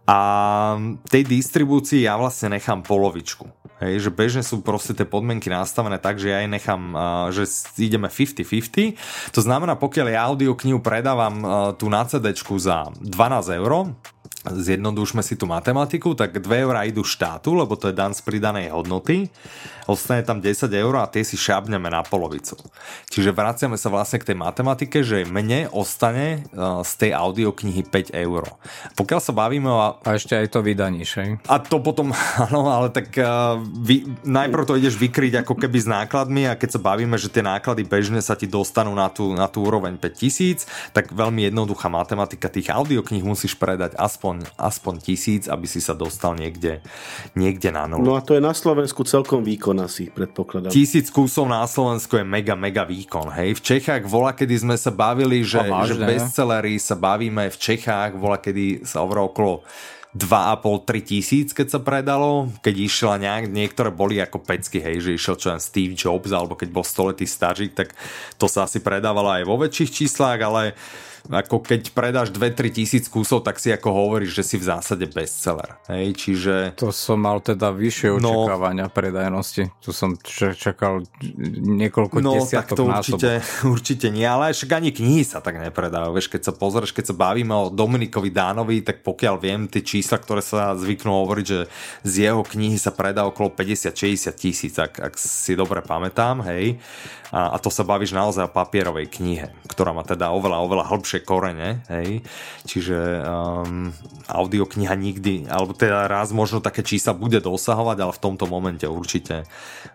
a 0.06 0.20
tej 1.10 1.24
distribúcii 1.26 2.06
ja 2.06 2.16
vlastne 2.16 2.56
nechám 2.56 2.86
polovičku. 2.86 3.65
Hej, 3.84 4.08
že 4.08 4.12
bežne 4.12 4.40
sú 4.40 4.64
proste 4.64 4.96
tie 4.96 5.04
podmienky 5.04 5.52
nastavené 5.52 6.00
tak, 6.00 6.16
že 6.16 6.32
ja 6.32 6.40
jej 6.40 6.48
nechám, 6.48 6.96
že 7.36 7.44
ideme 7.76 8.08
50-50. 8.08 8.96
To 9.36 9.40
znamená, 9.44 9.76
pokiaľ 9.76 10.08
ja 10.16 10.32
audioknihu 10.32 10.80
predávam 10.80 11.44
tu 11.76 11.92
na 11.92 12.08
CD 12.08 12.32
za 12.40 12.88
12 13.04 13.60
eur, 13.60 13.92
zjednodušme 14.46 15.26
si 15.26 15.34
tú 15.34 15.50
matematiku, 15.50 16.14
tak 16.14 16.38
2 16.38 16.66
eurá 16.66 16.86
idú 16.86 17.02
štátu, 17.02 17.58
lebo 17.58 17.74
to 17.74 17.90
je 17.90 17.96
dan 17.98 18.14
z 18.14 18.22
pridanej 18.22 18.70
hodnoty, 18.70 19.30
ostane 19.86 20.26
tam 20.26 20.42
10 20.42 20.70
eur 20.74 20.94
a 20.98 21.10
tie 21.10 21.22
si 21.22 21.38
šabneme 21.38 21.90
na 21.90 22.02
polovicu. 22.02 22.58
Čiže 23.10 23.34
vraciame 23.34 23.78
sa 23.78 23.94
vlastne 23.94 24.22
k 24.22 24.34
tej 24.34 24.38
matematike, 24.38 25.06
že 25.06 25.26
mne 25.26 25.70
ostane 25.70 26.42
e, 26.42 26.62
z 26.82 26.92
tej 26.98 27.12
audioknihy 27.14 27.86
5 27.86 28.14
eur. 28.14 28.50
Pokiaľ 28.98 29.22
sa 29.22 29.34
bavíme 29.34 29.70
o... 29.70 29.80
A 30.02 30.10
ešte 30.18 30.34
aj 30.34 30.50
to 30.54 30.66
vydaní, 30.66 31.06
že? 31.06 31.38
A 31.46 31.62
to 31.62 31.78
potom, 31.82 32.12
áno, 32.50 32.70
ale 32.70 32.90
tak 32.90 33.14
uh, 33.18 33.58
vy, 33.62 34.06
najprv 34.26 34.64
to 34.66 34.78
ideš 34.78 34.98
vykryť 34.98 35.46
ako 35.46 35.54
keby 35.58 35.78
s 35.78 35.88
nákladmi 35.88 36.50
a 36.50 36.58
keď 36.58 36.78
sa 36.78 36.82
bavíme, 36.82 37.16
že 37.22 37.30
tie 37.30 37.46
náklady 37.46 37.86
bežne 37.86 38.20
sa 38.26 38.34
ti 38.34 38.50
dostanú 38.50 38.94
na 38.98 39.08
tú, 39.14 39.38
na 39.38 39.46
tú 39.46 39.66
úroveň 39.66 40.02
5000, 40.02 40.66
tak 40.98 41.14
veľmi 41.14 41.46
jednoduchá 41.46 41.88
matematika 41.88 42.50
tých 42.50 42.74
audiokníh 42.74 43.22
musíš 43.22 43.54
predať 43.54 43.94
aspoň 43.96 44.35
aspoň, 44.36 44.60
aspoň 44.60 44.94
tisíc, 45.02 45.44
aby 45.48 45.68
si 45.68 45.80
sa 45.80 45.96
dostal 45.96 46.36
niekde, 46.36 46.84
niekde 47.34 47.72
na 47.72 47.88
nulu. 47.88 48.04
No 48.04 48.14
a 48.20 48.22
to 48.22 48.36
je 48.36 48.42
na 48.44 48.52
Slovensku 48.52 49.08
celkom 49.08 49.42
výkon 49.46 49.80
asi, 49.80 50.12
predpokladám. 50.12 50.72
Tisíc 50.72 51.08
kusov 51.10 51.48
na 51.48 51.64
Slovensku 51.64 52.20
je 52.20 52.26
mega, 52.28 52.54
mega 52.58 52.84
výkon. 52.84 53.32
Hej. 53.32 53.60
V 53.60 53.62
Čechách 53.76 54.04
vola, 54.06 54.36
kedy 54.36 54.56
sme 54.68 54.76
sa 54.76 54.92
bavili, 54.92 55.42
že, 55.48 55.64
že 55.64 55.96
bestsellery 55.96 56.76
sa 56.82 56.96
bavíme 57.00 57.48
v 57.48 57.58
Čechách, 57.58 58.18
vola, 58.20 58.38
kedy 58.42 58.84
sa 58.84 59.04
hovorilo 59.06 59.32
okolo 59.32 59.54
2,5-3 60.16 61.04
tisíc, 61.04 61.48
keď 61.52 61.68
sa 61.76 61.80
predalo, 61.84 62.48
keď 62.64 62.76
išla 62.88 63.20
nejak, 63.20 63.52
niektoré 63.52 63.92
boli 63.92 64.24
ako 64.24 64.40
pecky, 64.40 64.80
hej, 64.80 65.04
že 65.04 65.20
išiel 65.20 65.36
čo 65.36 65.52
len 65.52 65.60
Steve 65.60 65.92
Jobs, 65.92 66.32
alebo 66.32 66.56
keď 66.56 66.72
bol 66.72 66.88
stoletý 66.88 67.28
stažik, 67.28 67.76
tak 67.76 67.92
to 68.40 68.48
sa 68.48 68.64
asi 68.64 68.80
predávalo 68.80 69.28
aj 69.28 69.44
vo 69.44 69.60
väčších 69.60 69.92
číslach, 69.92 70.40
ale 70.40 70.72
ako 71.30 71.62
keď 71.62 71.94
predáš 71.96 72.30
2-3 72.30 72.70
tisíc 72.70 73.06
kusov, 73.10 73.42
tak 73.42 73.58
si 73.58 73.74
ako 73.74 73.90
hovoríš, 73.90 74.38
že 74.42 74.44
si 74.44 74.56
v 74.62 74.68
zásade 74.70 75.06
bestseller. 75.10 75.78
Hej, 75.90 76.18
čiže... 76.18 76.54
To 76.78 76.94
som 76.94 77.22
mal 77.22 77.42
teda 77.42 77.74
vyššie 77.74 78.18
no. 78.22 78.46
očakávania 78.46 78.88
no, 78.90 78.94
predajnosti. 78.94 79.64
Tu 79.82 79.90
som 79.90 80.18
čakal 80.58 81.06
niekoľko 81.62 82.18
no, 82.22 82.38
desiatok 82.38 82.76
tak 82.76 82.78
to 82.78 82.84
určite, 82.86 83.32
určite 83.76 84.08
nie, 84.14 84.26
ale 84.26 84.54
však 84.54 84.72
ani 84.78 84.90
knihy 84.94 85.24
sa 85.26 85.42
tak 85.42 85.58
nepredávajú. 85.58 86.14
Vieš, 86.14 86.30
keď 86.30 86.42
sa 86.50 86.54
pozrieš, 86.54 86.92
keď 86.94 87.14
sa 87.14 87.16
bavíme 87.16 87.54
o 87.54 87.72
Dominikovi 87.74 88.30
Dánovi, 88.30 88.82
tak 88.86 89.02
pokiaľ 89.02 89.36
viem, 89.42 89.66
tie 89.70 89.82
čísla, 89.82 90.22
ktoré 90.22 90.42
sa 90.42 90.74
zvyknú 90.78 91.10
hovoriť, 91.10 91.46
že 91.46 91.60
z 92.06 92.14
jeho 92.30 92.42
knihy 92.42 92.78
sa 92.78 92.94
predá 92.94 93.26
okolo 93.26 93.54
50-60 93.54 94.34
tisíc, 94.36 94.76
ak, 94.76 95.00
ak 95.00 95.14
si 95.16 95.54
dobre 95.54 95.82
pamätám, 95.86 96.44
hej. 96.50 96.78
A, 97.34 97.52
a 97.54 97.58
to 97.58 97.68
sa 97.74 97.84
bavíš 97.84 98.14
naozaj 98.14 98.48
o 98.48 98.54
papierovej 98.54 99.10
knihe, 99.10 99.52
ktorá 99.68 99.92
má 99.92 100.06
teda 100.06 100.32
oveľa, 100.32 100.62
oveľa 100.64 100.86
hĺbšie 100.88 101.15
korene, 101.22 101.86
hej. 101.92 102.26
Čiže 102.66 103.22
um, 103.22 103.94
audiokniha 104.26 104.96
nikdy, 104.98 105.46
alebo 105.48 105.78
teda 105.78 106.10
raz 106.10 106.34
možno 106.34 106.60
také 106.60 106.82
čísla 106.82 107.14
bude 107.14 107.38
dosahovať, 107.40 107.98
ale 108.02 108.12
v 108.14 108.24
tomto 108.24 108.46
momente 108.50 108.90
určite, 108.90 109.46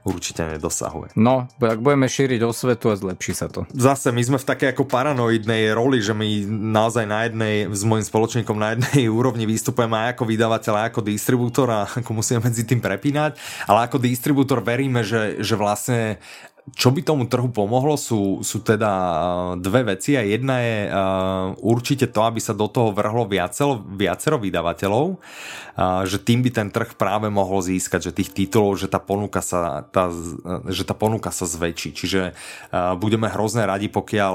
určite 0.07 0.47
nedosahuje. 0.57 1.19
No, 1.19 1.51
ak 1.59 1.83
budeme 1.83 2.07
šíriť 2.07 2.41
osvetu 2.47 2.95
a 2.95 2.97
zlepší 2.97 3.33
sa 3.35 3.51
to. 3.51 3.67
Zase 3.75 4.15
my 4.15 4.23
sme 4.23 4.39
v 4.39 4.49
takej 4.49 4.69
ako 4.73 4.87
paranoidnej 4.87 5.75
roli, 5.75 5.99
že 5.99 6.15
my 6.15 6.47
naozaj 6.75 7.05
na 7.05 7.27
jednej, 7.27 7.67
s 7.71 7.83
môjim 7.83 8.07
spoločníkom 8.07 8.57
na 8.57 8.79
jednej 8.79 9.11
úrovni 9.19 9.45
vystupujeme 9.45 9.97
aj 9.97 10.09
ako 10.15 10.25
vydavateľ, 10.31 10.75
aj 10.79 10.87
ako 10.95 11.01
distribútor 11.03 11.69
a 11.71 11.81
ako 11.91 12.11
musíme 12.15 12.41
medzi 12.45 12.63
tým 12.63 12.79
prepínať, 12.79 13.35
ale 13.67 13.91
ako 13.91 13.99
distribútor 13.99 14.63
veríme, 14.63 15.03
že, 15.03 15.43
že 15.43 15.59
vlastne 15.59 16.23
čo 16.77 16.93
by 16.93 17.01
tomu 17.03 17.25
trhu 17.27 17.49
pomohlo 17.51 17.97
sú, 17.97 18.45
sú 18.45 18.61
teda 18.61 18.93
dve 19.59 19.97
veci 19.97 20.15
a 20.15 20.23
jedna 20.23 20.61
je 20.61 20.79
uh, 20.87 20.93
určite 21.65 22.13
to, 22.13 22.21
aby 22.23 22.39
sa 22.39 22.53
do 22.53 22.69
toho 22.69 22.93
vrhlo 22.93 23.25
viacero, 23.25 23.81
viacero 23.81 24.37
vydavateľov, 24.37 25.07
uh, 25.17 26.03
že 26.05 26.21
tým 26.21 26.45
by 26.45 26.51
ten 26.53 26.69
trh 26.69 26.95
práve 26.95 27.33
mohol 27.33 27.65
získať, 27.65 28.13
že 28.13 28.17
tých 28.17 28.31
titulov, 28.37 28.77
že 28.77 28.93
tá 28.93 29.01
ponuka 29.01 29.41
sa, 29.41 29.89
tá, 29.89 30.13
že 30.69 30.85
tá 30.85 30.93
ponuka 30.93 31.33
sa 31.33 31.49
zväčší. 31.49 31.97
Čiže 31.97 32.21
uh, 32.37 32.95
budeme 32.95 33.27
hrozne 33.33 33.65
radi, 33.65 33.89
pokiaľ 33.89 34.35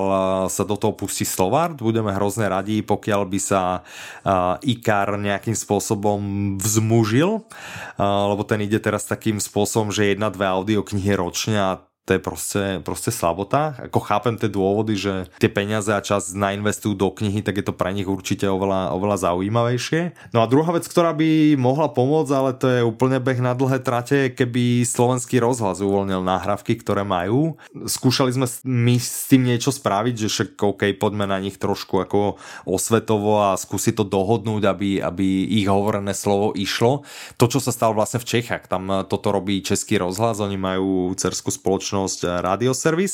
sa 0.50 0.64
do 0.68 0.76
toho 0.76 0.98
pustí 0.98 1.24
Slovart, 1.24 1.80
budeme 1.80 2.12
hrozne 2.12 2.50
radi, 2.50 2.82
pokiaľ 2.82 3.22
by 3.30 3.40
sa 3.40 3.86
uh, 3.86 4.58
IKAR 4.66 5.16
nejakým 5.22 5.56
spôsobom 5.56 6.20
vzmužil, 6.58 7.46
uh, 7.46 8.04
lebo 8.34 8.42
ten 8.44 8.66
ide 8.66 8.82
teraz 8.82 9.06
takým 9.08 9.38
spôsobom, 9.38 9.94
že 9.94 10.12
jedna, 10.12 10.34
dve 10.34 10.50
audioknihy 10.50 11.14
ročne 11.16 11.58
a 11.62 11.72
to 12.06 12.14
je 12.14 12.22
proste, 12.22 12.64
proste 12.86 13.10
slabota. 13.10 13.74
Ako 13.90 13.98
chápem 13.98 14.38
tie 14.38 14.46
dôvody, 14.46 14.94
že 14.94 15.26
tie 15.42 15.50
peniaze 15.50 15.90
a 15.90 16.06
čas 16.06 16.38
nainvestujú 16.38 16.94
do 16.94 17.10
knihy, 17.10 17.42
tak 17.42 17.58
je 17.58 17.66
to 17.66 17.74
pre 17.74 17.90
nich 17.90 18.06
určite 18.06 18.46
oveľa, 18.46 18.94
oveľa 18.94 19.26
zaujímavejšie. 19.26 20.30
No 20.30 20.46
a 20.46 20.50
druhá 20.50 20.70
vec, 20.70 20.86
ktorá 20.86 21.18
by 21.18 21.58
mohla 21.58 21.90
pomôcť, 21.90 22.32
ale 22.32 22.52
to 22.54 22.68
je 22.70 22.82
úplne 22.86 23.18
beh 23.18 23.42
na 23.42 23.58
dlhé 23.58 23.82
trate, 23.82 24.30
keby 24.38 24.86
slovenský 24.86 25.42
rozhlas 25.42 25.82
uvoľnil 25.82 26.22
náhrávky, 26.22 26.78
ktoré 26.78 27.02
majú. 27.02 27.58
Skúšali 27.74 28.38
sme 28.38 28.46
my 28.62 29.02
s 29.02 29.26
tým 29.26 29.42
niečo 29.42 29.74
spraviť, 29.74 30.16
že 30.22 30.30
však 30.30 30.50
OK, 30.62 30.82
poďme 31.02 31.26
na 31.26 31.42
nich 31.42 31.58
trošku 31.58 32.06
ako 32.06 32.38
osvetovo 32.70 33.50
a 33.50 33.58
skúsiť 33.58 33.98
to 33.98 34.06
dohodnúť, 34.06 34.62
aby, 34.70 35.02
aby 35.02 35.50
ich 35.58 35.66
hovorené 35.66 36.14
slovo 36.14 36.54
išlo. 36.54 37.02
To, 37.42 37.50
čo 37.50 37.58
sa 37.58 37.74
stalo 37.74 37.98
vlastne 37.98 38.22
v 38.22 38.30
Čechách, 38.30 38.70
tam 38.70 39.10
toto 39.10 39.34
robí 39.34 39.66
Český 39.66 39.98
rozhlas, 39.98 40.38
oni 40.38 40.62
majú 40.62 41.10
cerskú 41.18 41.50
spoločnosť 41.50 41.95
spoločnosť 41.96 42.20
eh, 42.28 42.32
Radioservis. 42.44 43.14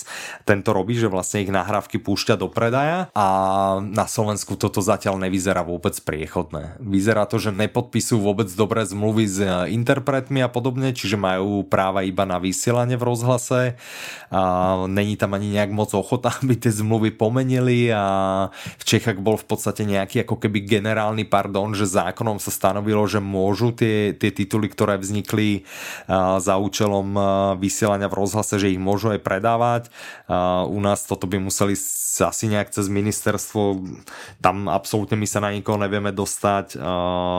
Tento 0.50 0.74
robí, 0.74 0.98
že 0.98 1.06
vlastne 1.06 1.46
ich 1.46 1.54
nahrávky 1.54 2.02
púšťa 2.02 2.36
do 2.42 2.50
predaja 2.50 3.14
a 3.14 3.28
na 3.82 4.10
Slovensku 4.10 4.58
toto 4.58 4.82
zatiaľ 4.82 5.22
nevyzerá 5.22 5.62
vôbec 5.62 5.94
priechodné. 6.02 6.82
Vyzerá 6.82 7.30
to, 7.30 7.38
že 7.38 7.54
nepodpisujú 7.54 8.18
vôbec 8.18 8.50
dobré 8.50 8.82
zmluvy 8.84 9.26
s 9.30 9.38
eh, 9.38 9.70
interpretmi 9.70 10.42
a 10.42 10.50
podobne, 10.50 10.98
čiže 10.98 11.22
majú 11.22 11.62
práva 11.70 12.02
iba 12.02 12.26
na 12.26 12.42
vysielanie 12.42 12.98
v 12.98 13.06
rozhlase. 13.06 13.62
A 14.34 14.42
není 14.90 15.20
tam 15.20 15.38
ani 15.38 15.54
nejak 15.54 15.70
moc 15.70 15.94
ochota, 15.94 16.34
aby 16.42 16.58
tie 16.58 16.74
zmluvy 16.74 17.14
pomenili 17.14 17.94
a 17.94 18.04
v 18.52 18.84
Čechách 18.84 19.22
bol 19.22 19.38
v 19.38 19.46
podstate 19.46 19.86
nejaký 19.86 20.26
ako 20.26 20.42
keby 20.42 20.66
generálny 20.66 21.28
pardon, 21.28 21.78
že 21.78 21.86
zákonom 21.86 22.42
sa 22.42 22.50
stanovilo, 22.50 23.06
že 23.06 23.22
môžu 23.22 23.76
tie, 23.76 24.16
tie 24.16 24.32
tituly, 24.32 24.72
ktoré 24.72 24.96
vznikli 24.98 25.68
za 26.40 26.56
účelom 26.56 27.12
vysielania 27.58 28.08
v 28.08 28.18
rozhlase, 28.24 28.56
že 28.62 28.71
ich 28.74 28.82
môžu 28.82 29.12
aj 29.12 29.20
predávať. 29.22 29.84
U 30.68 30.80
nás 30.80 31.04
toto 31.04 31.28
by 31.28 31.38
museli 31.40 31.76
asi 32.20 32.52
nejak 32.52 32.76
cez 32.76 32.92
ministerstvo, 32.92 33.80
tam 34.44 34.68
absolútne 34.68 35.16
my 35.16 35.24
sa 35.24 35.40
na 35.40 35.56
nikoho 35.56 35.80
nevieme 35.80 36.12
dostať. 36.12 36.76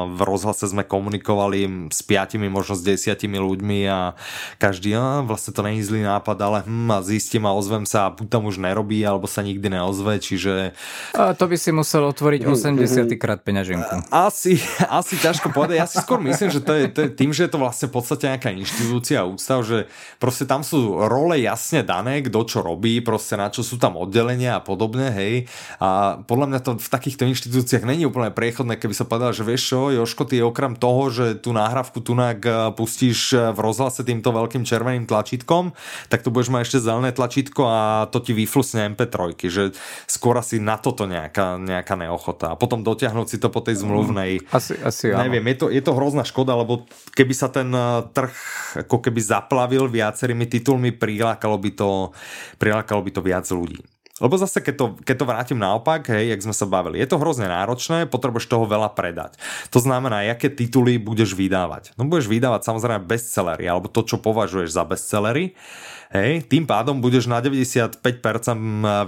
V 0.09 0.20
rozhlase 0.25 0.64
sme 0.64 0.89
komunikovali 0.89 1.93
s 1.93 2.01
piatimi, 2.01 2.49
možno 2.49 2.81
s 2.81 2.83
desiatimi 2.87 3.37
ľuďmi 3.37 3.79
a 3.93 4.16
každý, 4.57 4.97
a 4.97 5.20
vlastne 5.20 5.53
to 5.53 5.61
není 5.61 5.85
zlý 5.85 6.09
nápad, 6.09 6.39
ale 6.41 6.59
hm, 6.64 6.89
a 6.89 6.99
zistím 7.05 7.45
a 7.45 7.53
ozvem 7.53 7.85
sa 7.85 8.09
a 8.09 8.14
buď 8.14 8.27
tam 8.33 8.49
už 8.49 8.57
nerobí, 8.57 9.05
alebo 9.05 9.29
sa 9.29 9.45
nikdy 9.45 9.68
neozve, 9.68 10.16
čiže... 10.16 10.73
A 11.12 11.37
to 11.37 11.45
by 11.51 11.61
si 11.61 11.75
musel 11.75 12.09
otvoriť 12.09 12.49
80 12.49 13.12
krát 13.20 13.45
peňaženku. 13.45 14.09
Asi, 14.09 14.57
asi 14.89 15.14
ťažko 15.18 15.53
povedať. 15.53 15.77
Ja 15.83 15.89
si 15.91 16.01
skôr 16.01 16.23
myslím, 16.23 16.49
že 16.49 16.61
to 16.62 16.73
je, 16.73 16.85
to 16.89 17.01
je 17.05 17.11
tým, 17.12 17.31
že 17.35 17.45
je 17.45 17.51
to 17.53 17.59
vlastne 17.61 17.91
v 17.91 17.95
podstate 17.99 18.31
nejaká 18.31 18.55
inštitúcia 18.55 19.20
a 19.20 19.29
ústav, 19.29 19.66
že 19.66 19.91
proste 20.23 20.47
tam 20.47 20.62
sú 20.62 21.03
role 21.11 21.43
jasne 21.43 21.83
dané, 21.83 22.23
kto 22.23 22.41
čo 22.47 22.59
robí, 22.62 23.03
proste 23.03 23.35
na 23.35 23.51
čo 23.51 23.66
sú 23.66 23.77
tam 23.77 23.99
oddelenia 23.99 24.61
a 24.61 24.62
podobne, 24.63 25.13
hej. 25.13 25.51
A 25.83 26.23
podľa 26.25 26.47
mňa 26.49 26.61
to 26.63 26.71
v 26.79 26.89
takýchto 26.89 27.29
inštitúciách 27.29 27.85
není 27.85 28.07
úplne 28.07 28.33
priechodné, 28.33 28.79
keby 28.79 28.95
sa 28.97 29.05
povedal, 29.05 29.35
že 29.35 29.45
vieš 29.45 29.75
čo, 29.75 29.91
Joško, 29.93 30.25
ty 30.25 30.41
okrem 30.41 30.79
toho, 30.79 31.11
že 31.11 31.27
tú 31.39 31.51
náhrávku 31.53 32.01
tunak 32.01 32.41
eh, 32.47 32.71
pustíš 32.73 33.35
eh, 33.35 33.51
v 33.51 33.59
rozhlase 33.59 34.07
týmto 34.07 34.31
veľkým 34.31 34.63
červeným 34.63 35.05
tlačítkom, 35.05 35.75
tak 36.09 36.25
tu 36.25 36.33
budeš 36.33 36.55
mať 36.55 36.63
ešte 36.71 36.79
zelené 36.81 37.11
tlačítko 37.13 37.63
a 37.67 37.81
to 38.09 38.23
ti 38.23 38.33
vyflusne 38.33 38.95
MP3, 38.95 39.37
že 39.51 39.75
skôr 40.07 40.39
asi 40.39 40.63
na 40.63 40.79
toto 40.79 41.05
nejaká, 41.05 41.59
nejaká 41.59 41.95
neochota. 41.99 42.55
A 42.55 42.59
potom 42.59 42.81
dotiahnuť 42.87 43.27
si 43.27 43.37
to 43.43 43.51
po 43.51 43.61
tej 43.61 43.83
zmluvnej. 43.83 44.41
Asi, 44.55 44.79
asi 44.81 45.13
áno. 45.13 45.27
Neviem, 45.27 45.45
je 45.53 45.57
to, 45.59 45.67
je 45.69 45.83
to 45.83 45.93
hrozná 45.93 46.23
škoda, 46.23 46.55
lebo 46.55 46.87
keby 47.13 47.35
sa 47.35 47.51
ten 47.51 47.69
eh, 47.75 48.07
trh 48.15 48.35
ako 48.87 49.05
keby 49.05 49.21
zaplavil 49.21 49.89
viacerými 49.89 50.49
titulmi, 50.49 50.97
prilákalo 50.97 51.61
by 51.61 51.71
to, 51.77 51.91
prilákalo 52.57 53.05
by 53.05 53.11
to 53.13 53.21
viac 53.21 53.47
ľudí. 53.53 53.91
Lebo 54.23 54.39
zase, 54.39 54.62
keď 54.62 54.75
to, 54.79 54.87
keď 55.03 55.16
to 55.18 55.27
vrátim 55.27 55.59
naopak, 55.59 56.07
hej, 56.14 56.31
jak 56.31 56.45
sme 56.47 56.55
sa 56.55 56.70
bavili, 56.70 57.03
je 57.03 57.11
to 57.11 57.18
hrozne 57.18 57.51
náročné, 57.51 58.07
potrebuješ 58.07 58.47
toho 58.47 58.70
veľa 58.70 58.95
predať. 58.95 59.35
To 59.75 59.83
znamená, 59.83 60.23
aké 60.31 60.47
tituly 60.47 61.03
budeš 61.03 61.35
vydávať. 61.35 61.99
No 61.99 62.07
budeš 62.07 62.31
vydávať 62.31 62.62
samozrejme 62.62 63.03
bestsellery, 63.03 63.66
alebo 63.66 63.91
to, 63.91 64.07
čo 64.07 64.23
považuješ 64.23 64.70
za 64.70 64.87
bestsellery, 64.87 65.59
Hej, 66.12 66.45
tým 66.45 66.68
pádom 66.68 67.01
budeš 67.01 67.25
na 67.25 67.41
95% 67.41 67.97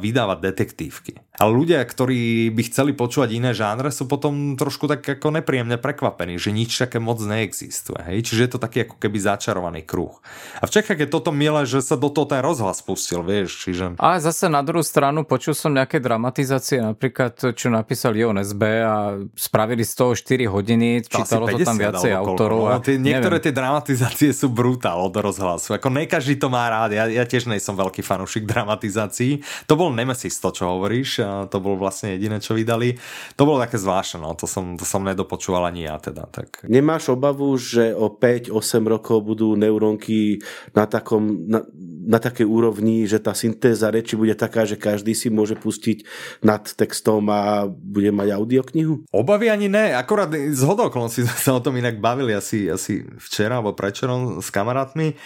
vydávať 0.01 0.39
detektívky. 0.41 1.21
Ale 1.35 1.51
ľudia, 1.51 1.83
ktorí 1.83 2.55
by 2.55 2.63
chceli 2.71 2.95
počúvať 2.95 3.35
iné 3.35 3.51
žánre, 3.51 3.91
sú 3.91 4.07
potom 4.07 4.55
trošku 4.55 4.87
tak 4.87 5.03
ako 5.19 5.35
nepríjemne 5.35 5.83
prekvapení, 5.83 6.39
že 6.39 6.55
nič 6.55 6.79
také 6.79 7.03
moc 7.03 7.19
neexistuje. 7.19 7.99
Hej? 8.07 8.31
Čiže 8.31 8.41
je 8.47 8.51
to 8.55 8.63
taký 8.63 8.87
ako 8.87 9.03
keby 9.03 9.19
začarovaný 9.19 9.83
kruh. 9.83 10.15
A 10.63 10.71
v 10.71 10.79
Čechách 10.79 11.03
je 11.03 11.11
toto 11.11 11.35
milé, 11.35 11.67
že 11.67 11.83
sa 11.83 11.99
do 11.99 12.07
toho 12.07 12.31
ten 12.31 12.39
rozhlas 12.39 12.79
pustil, 12.87 13.27
vieš. 13.27 13.67
Čiže... 13.67 13.99
Ale 13.99 14.23
zase 14.23 14.47
na 14.47 14.63
druhú 14.63 14.87
stranu 14.87 15.27
počul 15.27 15.59
som 15.59 15.75
nejaké 15.75 15.99
dramatizácie, 15.99 16.79
napríklad 16.79 17.35
čo 17.59 17.67
napísal 17.67 18.15
Ion 18.15 18.39
SB 18.39 18.63
a 18.87 19.19
spravili 19.35 19.83
z 19.83 19.93
toho 19.99 20.15
4 20.15 20.47
hodiny, 20.47 21.03
to 21.03 21.19
čítalo 21.19 21.51
to 21.51 21.59
tam 21.67 21.75
viacej 21.75 22.15
autorov. 22.15 22.71
No, 22.71 22.79
tie, 22.79 22.95
niektoré 22.95 23.43
neviem. 23.43 23.47
tie 23.51 23.55
dramatizácie 23.59 24.31
sú 24.31 24.55
brutál 24.55 25.03
od 25.03 25.11
rozhlasu. 25.19 25.75
Ako 25.75 25.91
ne 25.91 26.07
každý 26.07 26.39
to 26.39 26.47
má 26.47 26.71
rád, 26.71 26.95
ja, 26.95 27.11
ja 27.11 27.27
tiež 27.27 27.51
nejsem 27.51 27.75
veľký 27.75 28.07
fanúšik 28.07 28.47
dramatizácií. 28.47 29.43
To 29.67 29.75
bol 29.75 29.91
Nemesis 29.91 30.39
to, 30.39 30.55
čo 30.55 30.71
hovoríš, 30.71 31.24
to 31.51 31.59
bolo 31.59 31.81
vlastne 31.81 32.17
jediné, 32.17 32.39
čo 32.39 32.55
vydali. 32.55 32.97
To 33.35 33.43
bolo 33.49 33.59
také 33.61 33.81
zvláštne, 33.81 34.23
no, 34.23 34.33
to 34.37 34.45
som, 34.47 34.77
to 34.79 34.87
som 34.87 35.03
nedopočúval 35.03 35.69
ani 35.69 35.89
ja 35.89 35.97
teda. 35.99 36.29
Tak. 36.31 36.69
Nemáš 36.69 37.13
obavu, 37.13 37.57
že 37.59 37.93
o 37.97 38.13
5-8 38.13 38.55
rokov 38.85 39.25
budú 39.25 39.57
neurónky 39.59 40.41
na 40.77 40.85
takom, 40.85 41.49
na, 41.49 41.65
na 42.05 42.19
takej 42.21 42.47
úrovni, 42.47 43.09
že 43.09 43.21
tá 43.21 43.33
syntéza 43.33 43.89
reči 43.89 44.15
bude 44.15 44.37
taká, 44.37 44.69
že 44.69 44.77
každý 44.77 45.17
si 45.17 45.33
môže 45.33 45.57
pustiť 45.57 46.05
nad 46.45 46.63
textom 46.65 47.27
a 47.33 47.67
bude 47.69 48.13
mať 48.13 48.29
audioknihu? 48.37 49.09
Obavy 49.11 49.49
ani 49.49 49.69
ne, 49.73 49.97
akorát 49.97 50.31
z 50.33 50.63
hodoklonci 50.63 51.25
sme 51.25 51.39
sa 51.41 51.53
o 51.57 51.65
tom 51.65 51.75
inak 51.81 51.99
bavili 51.99 52.37
asi, 52.37 52.69
asi 52.69 53.03
včera 53.19 53.59
alebo 53.59 53.77
prečerom 53.77 54.45
s 54.45 54.49
kamarátmi 54.53 55.17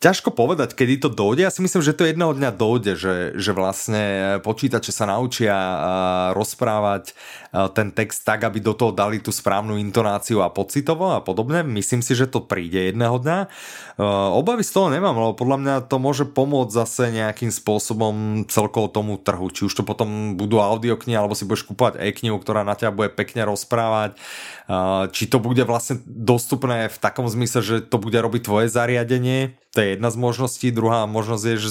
ťažko 0.00 0.36
povedať, 0.36 0.76
kedy 0.76 1.00
to 1.00 1.08
dojde. 1.08 1.48
Ja 1.48 1.52
si 1.52 1.64
myslím, 1.64 1.80
že 1.80 1.96
to 1.96 2.04
jedného 2.04 2.36
dňa 2.36 2.50
dojde, 2.52 2.92
že, 3.00 3.16
že 3.36 3.52
vlastne 3.56 4.36
počítače 4.44 4.92
sa 4.92 5.08
naučia 5.08 5.56
rozprávať 6.36 7.16
ten 7.54 7.94
text 7.94 8.26
tak, 8.26 8.42
aby 8.42 8.58
do 8.58 8.74
toho 8.74 8.90
dali 8.90 9.22
tú 9.22 9.30
správnu 9.30 9.78
intonáciu 9.78 10.42
a 10.42 10.50
pocitovo 10.50 11.14
a 11.14 11.22
podobne. 11.22 11.62
Myslím 11.62 12.02
si, 12.02 12.18
že 12.18 12.26
to 12.26 12.42
príde 12.42 12.90
jedného 12.90 13.14
dňa. 13.22 13.38
Obavy 14.34 14.66
z 14.66 14.74
toho 14.74 14.90
nemám, 14.90 15.14
lebo 15.14 15.38
podľa 15.38 15.58
mňa 15.62 15.74
to 15.86 16.02
môže 16.02 16.26
pomôcť 16.26 16.74
zase 16.74 17.14
nejakým 17.14 17.54
spôsobom 17.54 18.42
celkovo 18.50 18.90
tomu 18.90 19.14
trhu. 19.22 19.46
Či 19.54 19.70
už 19.70 19.74
to 19.78 19.82
potom 19.86 20.34
budú 20.34 20.58
audioknihy, 20.58 21.14
alebo 21.14 21.38
si 21.38 21.46
budeš 21.46 21.70
kúpať 21.70 22.02
e-knihu, 22.02 22.42
ktorá 22.42 22.66
na 22.66 22.74
ťa 22.74 22.90
bude 22.90 23.14
pekne 23.14 23.46
rozprávať. 23.46 24.18
Či 25.14 25.30
to 25.30 25.38
bude 25.38 25.62
vlastne 25.62 26.02
dostupné 26.04 26.90
v 26.90 26.98
takom 26.98 27.30
zmysle, 27.30 27.60
že 27.62 27.76
to 27.86 28.02
bude 28.02 28.18
robiť 28.18 28.42
tvoje 28.50 28.66
zariadenie, 28.66 29.54
to 29.74 29.82
je 29.82 29.98
jedna 29.98 30.08
z 30.08 30.16
možností. 30.16 30.70
Druhá 30.70 31.02
možnosť 31.10 31.44
je, 31.50 31.56
že 31.58 31.70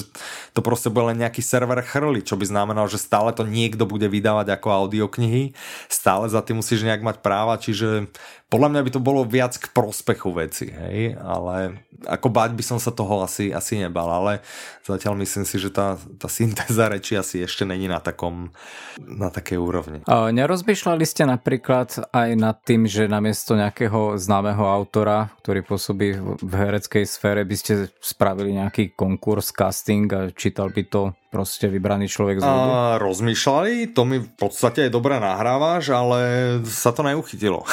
to 0.52 0.60
proste 0.60 0.92
bude 0.92 1.08
len 1.08 1.24
nejaký 1.24 1.40
server 1.40 1.80
chrli, 1.80 2.20
čo 2.20 2.36
by 2.36 2.44
znamenalo, 2.44 2.84
že 2.84 3.00
stále 3.00 3.32
to 3.32 3.48
niekto 3.48 3.88
bude 3.88 4.04
vydávať 4.04 4.52
ako 4.52 4.84
audioknihy. 4.84 5.56
Stále 5.88 6.28
za 6.28 6.44
tým 6.44 6.60
musíš 6.60 6.84
nejak 6.84 7.00
mať 7.00 7.16
práva, 7.24 7.56
čiže 7.56 8.12
podľa 8.54 8.70
mňa 8.70 8.80
by 8.86 8.90
to 8.94 9.02
bolo 9.02 9.26
viac 9.26 9.58
k 9.58 9.66
prospechu 9.74 10.30
veci, 10.30 10.70
hej, 10.70 11.18
ale 11.18 11.82
ako 12.06 12.30
báť 12.30 12.54
by 12.54 12.62
som 12.62 12.78
sa 12.78 12.94
toho 12.94 13.26
asi, 13.26 13.50
asi 13.50 13.82
nebal, 13.82 14.06
ale 14.06 14.46
zatiaľ 14.86 15.18
myslím 15.18 15.42
si, 15.42 15.58
že 15.58 15.74
tá, 15.74 15.98
tá 16.22 16.30
syntéza 16.30 16.86
reči 16.86 17.18
asi 17.18 17.42
ešte 17.42 17.66
není 17.66 17.90
na 17.90 17.98
takom, 17.98 18.54
na 19.02 19.34
takej 19.34 19.58
úrovni. 19.58 19.98
A 20.06 20.30
nerozmýšľali 20.30 21.02
ste 21.02 21.26
napríklad 21.26 22.14
aj 22.14 22.30
nad 22.38 22.54
tým, 22.62 22.86
že 22.86 23.10
namiesto 23.10 23.58
nejakého 23.58 24.14
známeho 24.22 24.62
autora, 24.70 25.34
ktorý 25.42 25.66
pôsobí 25.66 26.14
v 26.38 26.52
hereckej 26.54 27.10
sfére, 27.10 27.42
by 27.42 27.56
ste 27.58 27.90
spravili 27.98 28.54
nejaký 28.54 28.94
konkurs, 28.94 29.50
casting 29.50 30.06
a 30.14 30.30
čítal 30.30 30.70
by 30.70 30.86
to 30.86 31.10
proste 31.34 31.66
vybraný 31.66 32.06
človek 32.06 32.38
z 32.38 32.46
A 32.46 32.94
rozmýšľali, 33.02 33.90
to 33.90 34.06
mi 34.06 34.22
v 34.22 34.30
podstate 34.38 34.86
aj 34.86 34.94
dobre 34.94 35.18
nahrávaš, 35.18 35.90
ale 35.90 36.20
sa 36.62 36.94
to 36.94 37.02
neuchytilo. 37.02 37.66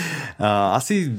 Asi 0.80 1.12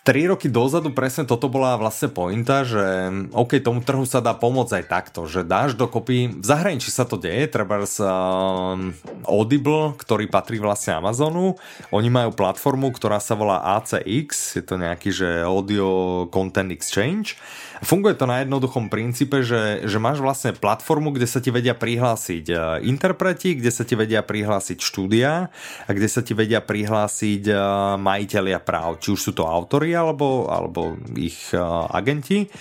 3 0.00 0.32
roky 0.32 0.48
dozadu 0.48 0.96
presne 0.96 1.28
toto 1.28 1.52
bola 1.52 1.76
vlastne 1.76 2.08
pointa, 2.08 2.64
že 2.64 3.12
OK, 3.36 3.60
tomu 3.60 3.84
trhu 3.84 4.08
sa 4.08 4.24
dá 4.24 4.32
pomôcť 4.32 4.80
aj 4.80 4.84
takto, 4.88 5.28
že 5.28 5.44
dáš 5.44 5.76
dokopy, 5.76 6.40
v 6.40 6.44
zahraničí 6.44 6.88
sa 6.88 7.04
to 7.04 7.20
deje, 7.20 7.44
treba 7.52 7.84
z 7.84 8.00
um, 8.08 8.96
Audible, 9.28 9.92
ktorý 10.00 10.24
patrí 10.32 10.56
vlastne 10.56 10.96
Amazonu, 10.96 11.60
oni 11.92 12.08
majú 12.08 12.32
platformu, 12.32 12.88
ktorá 12.96 13.20
sa 13.20 13.36
volá 13.36 13.60
ACX, 13.76 14.56
je 14.56 14.64
to 14.64 14.80
nejaký, 14.80 15.12
že 15.12 15.44
Audio 15.44 16.24
Content 16.32 16.72
Exchange 16.72 17.36
Funguje 17.80 18.12
to 18.12 18.28
na 18.28 18.44
jednoduchom 18.44 18.92
princípe, 18.92 19.40
že, 19.40 19.88
že 19.88 19.96
máš 19.96 20.20
vlastne 20.20 20.52
platformu, 20.52 21.16
kde 21.16 21.24
sa 21.24 21.40
ti 21.40 21.48
vedia 21.48 21.72
prihlásiť 21.72 22.44
e, 22.52 22.54
interpreti, 22.84 23.56
kde 23.56 23.72
sa 23.72 23.88
ti 23.88 23.96
vedia 23.96 24.20
prihlásiť 24.20 24.76
štúdia 24.76 25.48
a 25.88 25.90
kde 25.90 26.08
sa 26.12 26.20
ti 26.20 26.36
vedia 26.36 26.60
prihlásiť 26.60 27.48
e, 27.48 27.54
majiteľia 27.96 28.60
práv, 28.60 29.00
či 29.00 29.16
už 29.16 29.20
sú 29.20 29.32
to 29.32 29.48
autory 29.48 29.96
alebo, 29.96 30.52
alebo 30.52 30.92
ich 31.16 31.56
e, 31.56 31.60
agenti. 31.88 32.52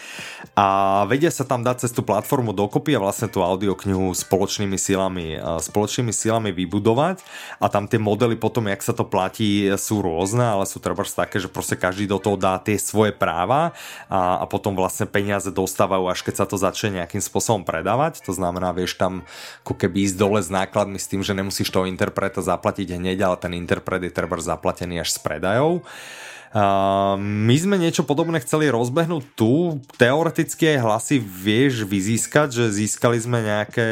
A 0.56 1.04
vedia 1.04 1.36
sa 1.36 1.44
tam 1.44 1.68
dať 1.68 1.84
cez 1.84 1.92
tú 1.92 2.00
platformu 2.00 2.56
dokopy 2.56 2.96
a 2.96 3.04
vlastne 3.04 3.28
tú 3.28 3.44
audioknihu 3.44 4.16
spoločnými 4.16 4.80
silami, 4.80 5.36
spoločnými 5.40 6.16
silami 6.16 6.56
vybudovať. 6.56 7.24
A 7.60 7.68
tam 7.68 7.92
tie 7.92 8.00
modely 8.00 8.40
potom, 8.40 8.72
jak 8.72 8.80
sa 8.84 8.96
to 8.96 9.04
platí, 9.04 9.68
sú 9.76 10.00
rôzne, 10.00 10.44
ale 10.44 10.64
sú 10.64 10.80
treba 10.80 11.04
také, 11.04 11.44
že 11.44 11.52
proste 11.52 11.76
každý 11.76 12.08
do 12.08 12.20
toho 12.20 12.40
dá 12.40 12.60
tie 12.60 12.80
svoje 12.80 13.12
práva 13.16 13.72
a, 14.08 14.44
a 14.44 14.46
potom 14.48 14.76
vlastne 14.76 15.09
peniaze 15.10 15.49
dostávajú, 15.49 16.07
až 16.07 16.22
keď 16.24 16.36
sa 16.39 16.45
to 16.45 16.55
začne 16.55 17.01
nejakým 17.01 17.20
spôsobom 17.20 17.66
predávať. 17.66 18.22
To 18.30 18.32
znamená, 18.32 18.72
vieš 18.72 18.95
tam 18.95 19.28
ako 19.66 19.76
keby 19.76 20.05
ísť 20.05 20.16
dole 20.16 20.39
s 20.39 20.53
nákladmi 20.53 21.01
s 21.01 21.10
tým, 21.10 21.26
že 21.26 21.34
nemusíš 21.34 21.74
toho 21.74 21.89
interpreta 21.89 22.39
zaplatiť 22.45 22.95
hneď, 22.95 23.26
ale 23.26 23.38
ten 23.41 23.53
interpret 23.57 24.05
je 24.05 24.14
treba 24.14 24.38
zaplatený 24.39 25.01
až 25.01 25.18
s 25.18 25.20
predajou. 25.20 25.82
Uh, 26.49 27.14
my 27.22 27.53
sme 27.62 27.78
niečo 27.78 28.01
podobné 28.01 28.41
chceli 28.41 28.74
rozbehnúť 28.74 29.38
tu. 29.38 29.78
Teoreticky 30.01 30.74
aj 30.74 30.82
hlasy 30.82 31.16
vieš 31.22 31.86
vyzískať, 31.86 32.49
že 32.49 32.74
získali 32.74 33.22
sme 33.22 33.45
nejaké 33.45 33.89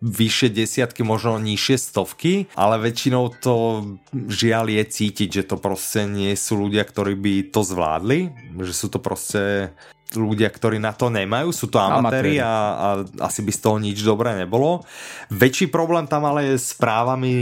vyššie 0.00 0.48
desiatky, 0.56 1.04
možno 1.04 1.36
nižšie 1.36 1.76
stovky, 1.76 2.48
ale 2.56 2.80
väčšinou 2.80 3.36
to 3.44 3.84
žiaľ 4.32 4.72
je 4.72 4.84
cítiť, 4.88 5.28
že 5.28 5.52
to 5.52 5.60
proste 5.60 6.08
nie 6.08 6.32
sú 6.32 6.56
ľudia, 6.56 6.80
ktorí 6.80 7.12
by 7.20 7.34
to 7.52 7.60
zvládli, 7.60 8.32
že 8.64 8.72
sú 8.72 8.88
to 8.88 8.96
proste 8.96 9.76
ľudia, 10.14 10.50
ktorí 10.50 10.82
na 10.82 10.90
to 10.90 11.12
nemajú, 11.12 11.54
sú 11.54 11.70
to 11.70 11.78
amatéri 11.78 12.42
a, 12.42 12.50
a 12.50 12.88
asi 13.30 13.46
by 13.46 13.52
z 13.54 13.60
toho 13.60 13.76
nič 13.78 14.02
dobré 14.02 14.34
nebolo. 14.34 14.82
Väčší 15.30 15.70
problém 15.70 16.10
tam 16.10 16.26
ale 16.26 16.54
je 16.54 16.56
s 16.58 16.74
právami 16.74 17.32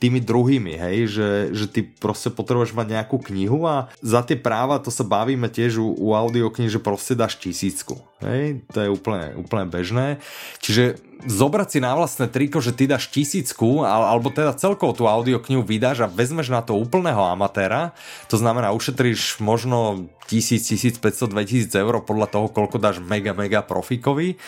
tými 0.00 0.24
druhými, 0.24 0.80
hej, 0.80 0.98
že, 1.12 1.28
že 1.52 1.66
ty 1.68 1.80
proste 1.84 2.32
potrebuješ 2.32 2.72
mať 2.72 2.86
nejakú 2.96 3.20
knihu 3.28 3.68
a 3.68 3.92
za 4.00 4.24
tie 4.24 4.38
práva 4.38 4.80
to 4.80 4.88
sa 4.88 5.04
bavíme 5.04 5.52
tiež 5.52 5.82
u, 5.82 5.92
u 5.92 6.16
audiokníh, 6.16 6.72
že 6.72 6.80
proste 6.80 7.12
dáš 7.12 7.36
tisícku. 7.36 8.00
Hej, 8.24 8.64
to 8.72 8.84
je 8.84 8.88
úplne, 8.88 9.36
úplne 9.36 9.68
bežné. 9.68 10.20
Čiže 10.60 11.09
zobrať 11.26 11.68
si 11.68 11.78
na 11.82 11.92
vlastné 11.92 12.28
triko, 12.30 12.62
že 12.62 12.72
ty 12.72 12.88
dáš 12.88 13.12
tisícku, 13.12 13.84
alebo 13.84 14.32
teda 14.32 14.56
celkovo 14.56 14.96
tú 14.96 15.04
audioknihu 15.04 15.60
vydáš 15.60 16.06
a 16.06 16.12
vezmeš 16.12 16.48
na 16.48 16.64
to 16.64 16.76
úplného 16.76 17.20
amatéra, 17.20 17.92
to 18.30 18.40
znamená 18.40 18.72
ušetríš 18.72 19.40
možno 19.42 20.08
1000, 20.30 21.00
1500, 21.00 21.32
2000 21.32 21.82
eur 21.82 21.94
podľa 22.06 22.26
toho, 22.30 22.46
koľko 22.48 22.76
dáš 22.80 23.02
mega, 23.02 23.36
mega 23.36 23.60
profikovi. 23.60 24.40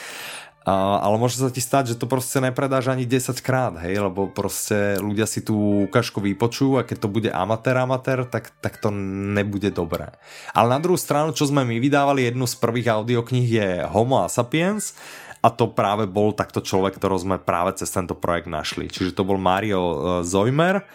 Ale 0.62 1.18
môže 1.18 1.42
sa 1.42 1.50
ti 1.50 1.58
stať, 1.58 1.94
že 1.94 1.98
to 1.98 2.06
proste 2.06 2.38
nepredáš 2.38 2.94
ani 2.94 3.02
10 3.02 3.34
krát, 3.42 3.74
hej, 3.82 3.98
lebo 3.98 4.30
proste 4.30 4.94
ľudia 5.02 5.26
si 5.26 5.42
tú 5.42 5.90
ukážku 5.90 6.22
vypočujú 6.22 6.78
a 6.78 6.86
keď 6.86 6.96
to 7.02 7.08
bude 7.10 7.30
amatér 7.34 7.82
amatér, 7.82 8.22
tak, 8.30 8.54
tak 8.62 8.78
to 8.78 8.94
nebude 8.94 9.74
dobré. 9.74 10.14
Ale 10.54 10.70
na 10.70 10.78
druhú 10.78 10.94
stranu, 10.94 11.34
čo 11.34 11.50
sme 11.50 11.66
my 11.66 11.82
vydávali, 11.82 12.30
jednu 12.30 12.46
z 12.46 12.54
prvých 12.62 12.94
audiokníh 12.94 13.48
je 13.50 13.68
Homo 13.90 14.22
a 14.22 14.30
Sapiens 14.30 14.94
a 15.42 15.48
to 15.50 15.74
práve 15.74 16.06
bol 16.06 16.30
takto 16.30 16.62
človek, 16.62 17.02
ktorého 17.02 17.18
sme 17.18 17.36
práve 17.42 17.74
cez 17.74 17.90
tento 17.90 18.14
projekt 18.14 18.46
našli. 18.46 18.86
Čiže 18.86 19.18
to 19.18 19.26
bol 19.26 19.42
Mario 19.42 19.82
e, 19.82 19.96
Zojmer, 20.22 20.86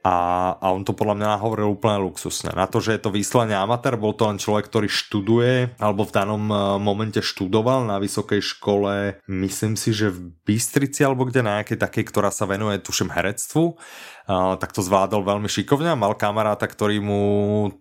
a, 0.00 0.16
a 0.56 0.66
on 0.72 0.80
to 0.80 0.96
podľa 0.96 1.16
mňa 1.20 1.42
hovoril 1.44 1.76
úplne 1.76 2.00
luxusne. 2.00 2.56
Na 2.56 2.64
to, 2.64 2.80
že 2.80 2.96
je 2.96 3.00
to 3.04 3.12
výslane 3.12 3.52
amatér, 3.52 4.00
bol 4.00 4.16
to 4.16 4.24
len 4.24 4.40
človek, 4.40 4.72
ktorý 4.72 4.88
študuje, 4.88 5.76
alebo 5.76 6.08
v 6.08 6.14
danom 6.14 6.44
e, 6.48 6.56
momente 6.80 7.20
študoval 7.20 7.84
na 7.84 8.00
vysokej 8.00 8.40
škole, 8.40 9.20
myslím 9.28 9.76
si, 9.76 9.92
že 9.92 10.08
v 10.08 10.32
Bystrici, 10.48 11.04
alebo 11.04 11.28
kde 11.28 11.44
na 11.44 11.60
nejakej 11.60 11.76
takej, 11.76 12.04
ktorá 12.08 12.32
sa 12.32 12.48
venuje, 12.48 12.80
tuším, 12.80 13.12
herectvu 13.12 13.76
tak 14.30 14.70
to 14.70 14.84
zvládol 14.84 15.26
veľmi 15.26 15.50
šikovne 15.50 15.90
a 15.90 15.98
mal 15.98 16.14
kamaráta, 16.14 16.70
ktorý 16.70 17.02
mu 17.02 17.22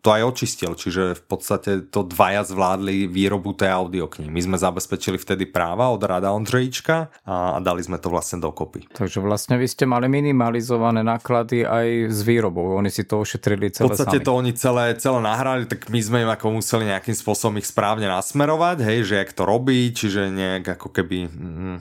to 0.01 0.09
aj 0.09 0.21
očistil, 0.25 0.73
čiže 0.73 1.13
v 1.13 1.23
podstate 1.29 1.71
to 1.93 2.01
dvaja 2.01 2.41
zvládli 2.47 3.05
výrobu 3.05 3.53
tej 3.53 3.69
audioknihy. 3.69 4.29
My 4.31 4.41
sme 4.41 4.57
zabezpečili 4.57 5.21
vtedy 5.21 5.45
práva 5.45 5.93
od 5.93 6.01
Rada 6.01 6.33
Ondřejička 6.33 6.95
a, 7.27 7.57
a 7.57 7.59
dali 7.61 7.85
sme 7.85 8.01
to 8.01 8.09
vlastne 8.09 8.41
dokopy. 8.41 8.89
Takže 8.89 9.21
vlastne 9.21 9.61
vy 9.61 9.67
ste 9.69 9.85
mali 9.85 10.09
minimalizované 10.09 11.05
náklady 11.05 11.69
aj 11.69 12.08
s 12.09 12.25
výrobou, 12.25 12.73
oni 12.73 12.89
si 12.89 13.05
to 13.05 13.21
ošetrili 13.21 13.69
celé 13.69 13.85
V 13.85 13.93
podstate 13.93 14.17
sami. 14.19 14.25
to 14.25 14.31
oni 14.33 14.51
celé, 14.57 14.85
celé 14.97 15.19
nahrali, 15.21 15.69
tak 15.69 15.87
my 15.93 15.99
sme 16.01 16.17
im 16.25 16.31
ako 16.33 16.57
museli 16.57 16.89
nejakým 16.89 17.13
spôsobom 17.13 17.61
ich 17.61 17.69
správne 17.69 18.09
nasmerovať, 18.09 18.81
hej, 18.81 18.99
že 19.05 19.15
jak 19.21 19.31
to 19.31 19.45
robí, 19.45 19.93
čiže 19.93 20.33
nejak 20.33 20.75
ako 20.75 20.89
keby... 20.89 21.29
Mm, 21.29 21.79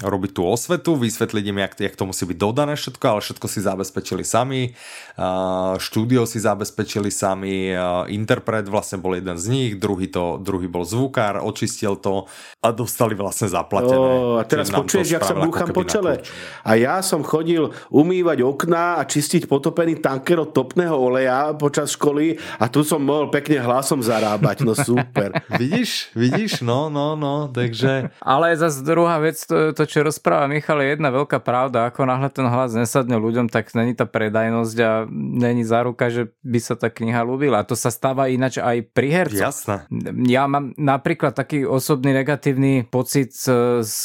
robiť 0.00 0.30
tú 0.32 0.42
osvetu, 0.48 0.96
vysvetliť 0.96 1.44
im, 1.52 1.58
jak, 1.60 1.72
jak 1.76 1.94
to 1.96 2.04
musí 2.08 2.24
byť 2.24 2.38
dodané 2.40 2.74
všetko, 2.76 3.04
ale 3.04 3.20
všetko 3.20 3.46
si 3.46 3.60
zabezpečili 3.60 4.24
sami, 4.24 4.72
uh, 5.20 5.76
štúdio 5.76 6.24
si 6.24 6.40
zabezpečili 6.40 7.12
sami, 7.12 7.72
uh, 7.72 8.08
interpret 8.08 8.64
vlastne 8.66 8.96
bol 8.98 9.16
jeden 9.16 9.36
z 9.36 9.46
nich, 9.52 9.70
druhý, 9.76 10.08
to, 10.08 10.40
druhý 10.40 10.66
bol 10.66 10.88
zvukár, 10.88 11.44
očistil 11.44 12.00
to 12.00 12.24
a 12.64 12.72
dostali 12.72 13.12
vlastne 13.12 13.52
zaplatené. 13.52 13.96
O, 13.96 14.40
a 14.40 14.44
teraz 14.48 14.72
počuješ, 14.72 15.20
jak 15.20 15.24
sa 15.24 15.36
búcham 15.36 15.68
po 15.72 15.84
čele. 15.84 16.24
A 16.64 16.76
ja 16.80 17.04
som 17.04 17.20
chodil 17.20 17.72
umývať 17.92 18.40
okná 18.44 19.00
a 19.00 19.02
čistiť 19.04 19.44
potopený 19.44 20.00
tanker 20.00 20.40
od 20.40 20.56
topného 20.56 20.96
oleja 20.96 21.52
počas 21.56 21.92
školy 21.92 22.40
a 22.56 22.68
tu 22.72 22.80
som 22.84 23.04
mohol 23.04 23.28
pekne 23.28 23.60
hlasom 23.60 24.00
zarábať, 24.00 24.64
no 24.64 24.72
super. 24.72 25.44
vidíš, 25.60 26.12
vidíš, 26.16 26.64
no, 26.64 26.88
no, 26.88 27.12
no, 27.16 27.52
takže... 27.52 28.12
Ale 28.22 28.56
zase 28.56 28.80
druhá 28.80 29.20
vec, 29.20 29.40
to, 29.44 29.76
to 29.76 29.89
čo 29.90 30.06
rozpráva 30.06 30.46
Michal, 30.46 30.78
je 30.86 30.94
jedna 30.94 31.10
veľká 31.10 31.42
pravda. 31.42 31.90
Ako 31.90 32.06
náhle 32.06 32.30
ten 32.30 32.46
hlas 32.46 32.70
nesadne 32.70 33.18
ľuďom, 33.18 33.50
tak 33.50 33.74
není 33.74 33.98
tá 33.98 34.06
predajnosť 34.06 34.76
a 34.78 34.90
není 35.10 35.66
záruka, 35.66 36.06
že 36.06 36.30
by 36.46 36.58
sa 36.62 36.78
tá 36.78 36.86
kniha 36.86 37.26
ľúbila. 37.26 37.66
To 37.66 37.74
sa 37.74 37.90
stáva 37.90 38.30
ináč 38.30 38.62
aj 38.62 38.86
pri 38.94 39.10
hercoch. 39.10 39.50
Jasné. 39.50 39.90
Ja 40.30 40.46
mám 40.46 40.70
napríklad 40.78 41.34
taký 41.34 41.66
osobný 41.66 42.14
negatívny 42.14 42.86
pocit 42.86 43.34
z, 43.34 44.00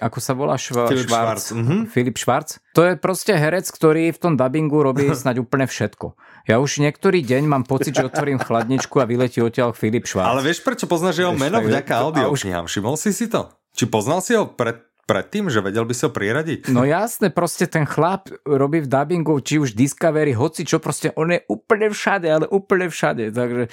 ako 0.00 0.18
sa 0.18 0.32
volá 0.32 0.56
Šva, 0.56 0.88
Filip 0.88 1.12
Schwarz. 1.12 1.52
Mm-hmm. 1.52 1.80
Filip 1.92 2.16
Schwarz. 2.16 2.56
To 2.72 2.84
je 2.84 2.96
proste 2.96 3.32
herec, 3.36 3.68
ktorý 3.68 4.12
v 4.12 4.18
tom 4.20 4.32
dubbingu 4.40 4.80
robí 4.80 5.12
snáď 5.16 5.44
úplne 5.44 5.68
všetko. 5.68 6.16
Ja 6.48 6.62
už 6.62 6.80
niektorý 6.80 7.20
deň 7.20 7.44
mám 7.44 7.64
pocit, 7.68 7.92
že 7.92 8.08
otvorím 8.08 8.40
chladničku 8.40 8.96
a 8.96 9.04
vyletí 9.04 9.44
odtiaľ 9.44 9.76
Filip 9.76 10.08
Schwarz. 10.08 10.32
Ale 10.32 10.40
vieš, 10.40 10.64
prečo 10.64 10.88
poznáš 10.88 11.20
jeho 11.20 11.36
meno 11.36 11.60
vďaka 11.60 11.92
audioknihám? 12.00 12.64
Všimol 12.64 12.96
si 12.96 13.12
si 13.12 13.28
to? 13.28 13.52
Či 13.76 13.84
poznal 13.92 14.24
si 14.24 14.32
ho 14.32 14.48
pred 14.48 14.80
predtým, 15.06 15.46
že 15.46 15.62
vedel 15.62 15.86
by 15.86 15.94
si 15.94 16.02
ho 16.02 16.10
priradiť? 16.10 16.74
No 16.74 16.82
jasne, 16.82 17.30
proste 17.30 17.70
ten 17.70 17.86
chlap 17.86 18.26
robí 18.42 18.82
v 18.82 18.90
dubbingu, 18.90 19.38
či 19.38 19.62
už 19.62 19.78
Discovery, 19.78 20.34
hoci 20.34 20.66
čo, 20.66 20.82
proste 20.82 21.14
on 21.14 21.30
je 21.30 21.46
úplne 21.46 21.94
všade, 21.94 22.26
ale 22.26 22.50
úplne 22.50 22.90
všade. 22.90 23.30
Takže 23.30 23.70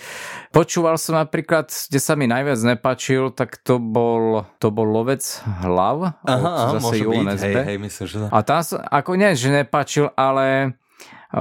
počúval 0.54 1.02
som 1.02 1.18
napríklad, 1.18 1.74
kde 1.74 2.00
sa 2.00 2.14
mi 2.14 2.30
najviac 2.30 2.62
nepačil, 2.78 3.34
tak 3.34 3.58
to 3.66 3.82
bol, 3.82 4.46
to 4.62 4.70
bol 4.70 4.86
Lovec 4.86 5.26
hlav. 5.66 6.22
Aha, 6.22 6.78
zase 6.78 6.86
môže 6.86 7.04
byť, 7.10 7.26
hej, 7.42 7.56
hej, 7.66 7.78
myslím, 7.82 8.06
že... 8.06 8.16
A 8.30 8.40
tam, 8.46 8.62
ako 8.94 9.12
nie, 9.18 9.34
že 9.34 9.50
nepačil, 9.50 10.14
ale 10.14 10.78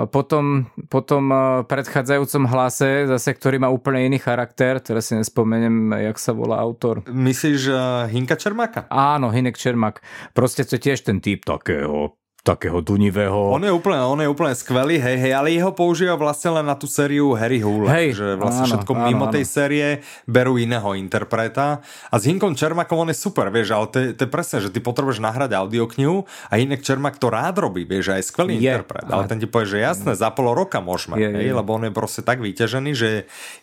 potom, 0.09 0.73
potom 0.89 1.29
e, 1.29 1.37
predchádzajúcom 1.69 2.49
hlase, 2.49 3.05
zase, 3.05 3.31
ktorý 3.37 3.61
má 3.61 3.69
úplne 3.69 4.09
iný 4.09 4.17
charakter, 4.17 4.81
teraz 4.81 5.13
si 5.13 5.21
nespomeniem, 5.21 5.93
jak 5.93 6.17
sa 6.17 6.33
volá 6.33 6.57
autor. 6.57 7.05
Myslíš 7.05 7.61
uh, 7.69 8.09
Hinka 8.09 8.41
Čermáka? 8.41 8.89
Áno, 8.89 9.29
Hinek 9.29 9.61
Čermák. 9.61 10.01
Proste 10.33 10.65
to 10.65 10.81
tiež 10.81 11.05
ten 11.05 11.21
typ 11.21 11.45
takého 11.45 12.17
takého 12.43 12.83
dunivého. 12.83 13.55
On 13.55 13.63
je 13.63 13.71
úplne, 13.71 14.03
on 14.03 14.19
je 14.19 14.27
úplne 14.27 14.51
skvelý, 14.51 14.99
hej, 14.99 15.15
hej, 15.15 15.33
ale 15.33 15.55
jeho 15.55 15.71
používa 15.71 16.19
vlastne 16.19 16.59
len 16.59 16.67
na 16.67 16.75
tú 16.75 16.91
sériu 16.91 17.39
Harry 17.39 17.63
Hole, 17.63 17.87
hej, 17.87 18.19
že 18.19 18.27
vlastne 18.35 18.67
áno, 18.67 18.71
všetko 18.75 18.93
áno, 18.99 19.03
mimo 19.07 19.25
áno. 19.31 19.35
tej 19.39 19.45
série 19.47 19.87
berú 20.27 20.59
iného 20.59 20.91
interpreta 20.99 21.87
a 22.11 22.15
s 22.19 22.27
Hinkom 22.27 22.59
Čermakom 22.59 22.99
on 22.99 23.15
je 23.15 23.17
super, 23.17 23.47
vieš, 23.47 23.71
ale 23.71 23.87
to 23.87 23.97
je, 24.03 24.07
to 24.19 24.21
je 24.27 24.31
presne, 24.35 24.59
že 24.59 24.75
ty 24.75 24.83
potrebuješ 24.83 25.23
nahrať 25.23 25.55
audioknihu 25.55 26.27
a 26.51 26.53
Hinek 26.59 26.83
Čermak 26.83 27.23
to 27.23 27.31
rád 27.31 27.63
robí, 27.63 27.87
vieš, 27.87 28.11
aj 28.11 28.27
skvelý 28.27 28.59
je, 28.59 28.75
interpret, 28.75 29.07
ale 29.07 29.31
ten 29.31 29.39
ti 29.39 29.47
povie, 29.47 29.79
že 29.79 29.79
jasné, 29.79 30.19
za 30.19 30.35
pol 30.35 30.51
roka 30.51 30.83
môžeme, 30.83 31.23
je, 31.23 31.31
hej, 31.31 31.47
je. 31.47 31.55
lebo 31.55 31.79
on 31.79 31.87
je 31.87 31.95
proste 31.95 32.27
tak 32.27 32.43
vyťažený, 32.43 32.91
že 32.91 33.07
je 33.07 33.21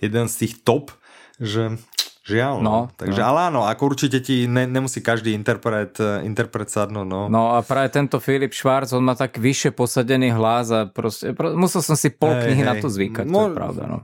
jeden 0.08 0.32
z 0.32 0.36
tých 0.48 0.64
top, 0.64 0.96
že 1.36 1.76
Žiaľ, 2.30 2.54
no. 2.62 2.70
no. 2.70 2.80
Takže, 2.94 3.22
no. 3.22 3.26
ale 3.26 3.40
áno, 3.50 3.62
ako 3.66 3.82
určite 3.90 4.22
ti 4.22 4.46
ne, 4.46 4.70
nemusí 4.70 5.02
každý 5.02 5.34
interpret, 5.34 5.98
eh, 5.98 6.22
interpret 6.22 6.70
sadnúť, 6.70 7.08
no. 7.10 7.22
No 7.26 7.58
a 7.58 7.66
práve 7.66 7.90
tento 7.90 8.22
Filip 8.22 8.54
Schwarz, 8.54 8.94
on 8.94 9.02
má 9.02 9.18
tak 9.18 9.42
vyššie 9.42 9.74
posadený 9.74 10.30
hlas 10.38 10.70
a 10.70 10.86
proste, 10.86 11.34
pro, 11.34 11.58
musel 11.58 11.82
som 11.82 11.98
si 11.98 12.14
pol 12.14 12.38
knihy 12.38 12.62
hey, 12.62 12.70
na 12.70 12.74
to 12.78 12.88
zvykať, 12.88 13.26
no, 13.26 13.50
to 13.50 13.52
je 13.52 13.58
pravda, 13.58 13.84
no. 13.90 14.00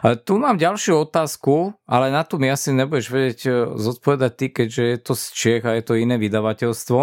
A 0.00 0.16
tu 0.16 0.40
mám 0.40 0.56
ďalšiu 0.56 1.04
otázku, 1.04 1.76
ale 1.84 2.08
na 2.08 2.24
tu 2.24 2.40
mi 2.40 2.48
asi 2.48 2.72
nebudeš 2.72 3.06
vedieť 3.12 3.40
eh, 3.46 3.54
zodpovedať 3.76 4.32
ty, 4.34 4.46
keďže 4.48 4.82
je 4.82 4.96
to 5.04 5.12
z 5.12 5.24
Čech 5.36 5.62
a 5.68 5.76
je 5.76 5.84
to 5.84 5.94
iné 6.00 6.16
vydavateľstvo. 6.16 7.00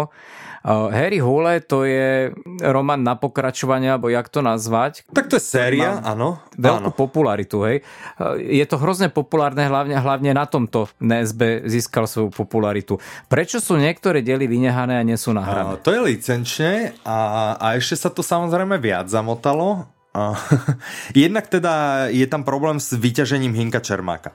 Harry 0.68 1.16
Hole 1.18 1.64
to 1.64 1.88
je 1.88 2.32
román 2.60 3.00
na 3.00 3.16
pokračovanie, 3.16 3.88
alebo 3.88 4.12
jak 4.12 4.28
to 4.28 4.44
nazvať. 4.44 5.08
Tak 5.08 5.32
to 5.32 5.40
je 5.40 5.44
séria, 5.44 6.04
áno. 6.04 6.42
Veľkú 6.60 6.92
áno. 6.92 6.96
popularitu, 6.96 7.64
hej. 7.64 7.80
Je 8.36 8.64
to 8.68 8.76
hrozne 8.76 9.08
populárne, 9.08 9.64
hlavne, 9.64 9.96
hlavne 9.96 10.30
na 10.36 10.44
tomto 10.44 10.92
NSB 11.00 11.64
získal 11.64 12.04
svoju 12.04 12.28
popularitu. 12.28 13.00
Prečo 13.32 13.64
sú 13.64 13.80
niektoré 13.80 14.20
diely 14.20 14.44
vynehané 14.44 15.00
a 15.00 15.02
nie 15.06 15.16
sú 15.16 15.32
nahrané? 15.32 15.80
To 15.80 15.90
je 15.94 16.00
licenčne 16.04 16.92
a, 17.06 17.54
a 17.56 17.66
ešte 17.80 17.96
sa 17.96 18.10
to 18.12 18.20
samozrejme 18.20 18.76
viac 18.76 19.08
zamotalo. 19.08 19.88
Jednak 21.14 21.46
teda 21.46 22.06
je 22.10 22.26
tam 22.26 22.42
problém 22.42 22.82
s 22.82 22.92
vyťažením 22.92 23.54
Hinka 23.54 23.80
Čermáka. 23.80 24.34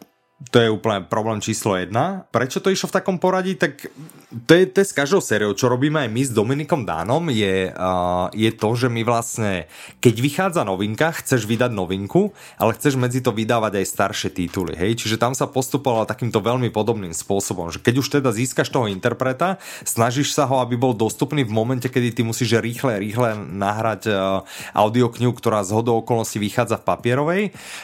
To 0.51 0.57
je 0.59 0.69
úplne 0.69 1.05
problém 1.05 1.39
číslo 1.39 1.77
jedna. 1.77 2.25
Prečo 2.33 2.59
to 2.59 2.73
išlo 2.73 2.89
v 2.89 2.97
takom 2.99 3.17
poradí? 3.21 3.55
Tak 3.55 3.87
to 4.33 4.53
je, 4.57 4.65
to 4.65 4.81
je 4.81 4.89
s 4.89 4.97
každou 4.97 5.21
sériou, 5.21 5.53
čo 5.53 5.69
robíme 5.69 6.01
aj 6.01 6.09
my 6.09 6.21
s 6.25 6.31
Dominikom 6.33 6.89
Dánom, 6.89 7.29
je, 7.29 7.69
uh, 7.69 8.33
je 8.33 8.49
to, 8.49 8.69
že 8.73 8.87
my 8.89 9.05
vlastne, 9.05 9.69
keď 10.01 10.15
vychádza 10.17 10.61
novinka, 10.65 11.13
chceš 11.21 11.45
vydať 11.45 11.69
novinku, 11.69 12.33
ale 12.57 12.73
chceš 12.73 12.97
medzi 12.97 13.21
to 13.21 13.29
vydávať 13.29 13.77
aj 13.77 13.85
staršie 13.93 14.29
tituly, 14.33 14.73
hej? 14.73 14.97
Čiže 14.97 15.21
tam 15.21 15.37
sa 15.37 15.45
postupovalo 15.45 16.09
takýmto 16.09 16.41
veľmi 16.41 16.73
podobným 16.73 17.13
spôsobom, 17.13 17.69
že 17.69 17.77
keď 17.77 17.95
už 18.01 18.07
teda 18.09 18.33
získaš 18.33 18.73
toho 18.73 18.89
interpreta, 18.89 19.61
snažíš 19.85 20.33
sa 20.33 20.49
ho, 20.49 20.57
aby 20.65 20.81
bol 20.81 20.97
dostupný 20.97 21.45
v 21.45 21.53
momente, 21.53 21.85
kedy 21.85 22.17
ty 22.17 22.21
musíš 22.25 22.57
rýchle, 22.57 22.97
rýchle 22.97 23.37
nahrať 23.37 24.09
uh, 24.09 24.41
audioknihu, 24.73 25.29
ktorá 25.37 25.61
z 25.61 25.77
hodou 25.77 26.01
okolností 26.01 26.41
vychádza 26.41 26.81
v 26.81 26.87
papierovej, 26.89 27.41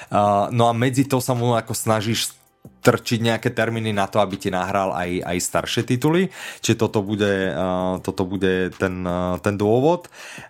uh, 0.10 0.50
no 0.50 0.66
a 0.66 0.74
medzi 0.74 1.06
to 1.06 1.22
sa 1.22 1.38
mu 1.38 1.54
ako 1.54 1.78
snažíš 1.78 2.40
trčiť 2.80 3.20
nejaké 3.20 3.50
termíny 3.52 3.92
na 3.92 4.08
to, 4.08 4.24
aby 4.24 4.40
ti 4.40 4.50
nahral 4.50 4.96
aj, 4.96 5.24
aj 5.24 5.38
staršie 5.40 5.84
tituly. 5.84 6.32
Čiže 6.64 6.80
toto 6.80 7.04
bude, 7.04 7.52
uh, 7.52 8.00
toto 8.00 8.24
bude 8.24 8.72
ten, 8.76 9.04
uh, 9.04 9.36
ten 9.44 9.60
dôvod. 9.60 10.08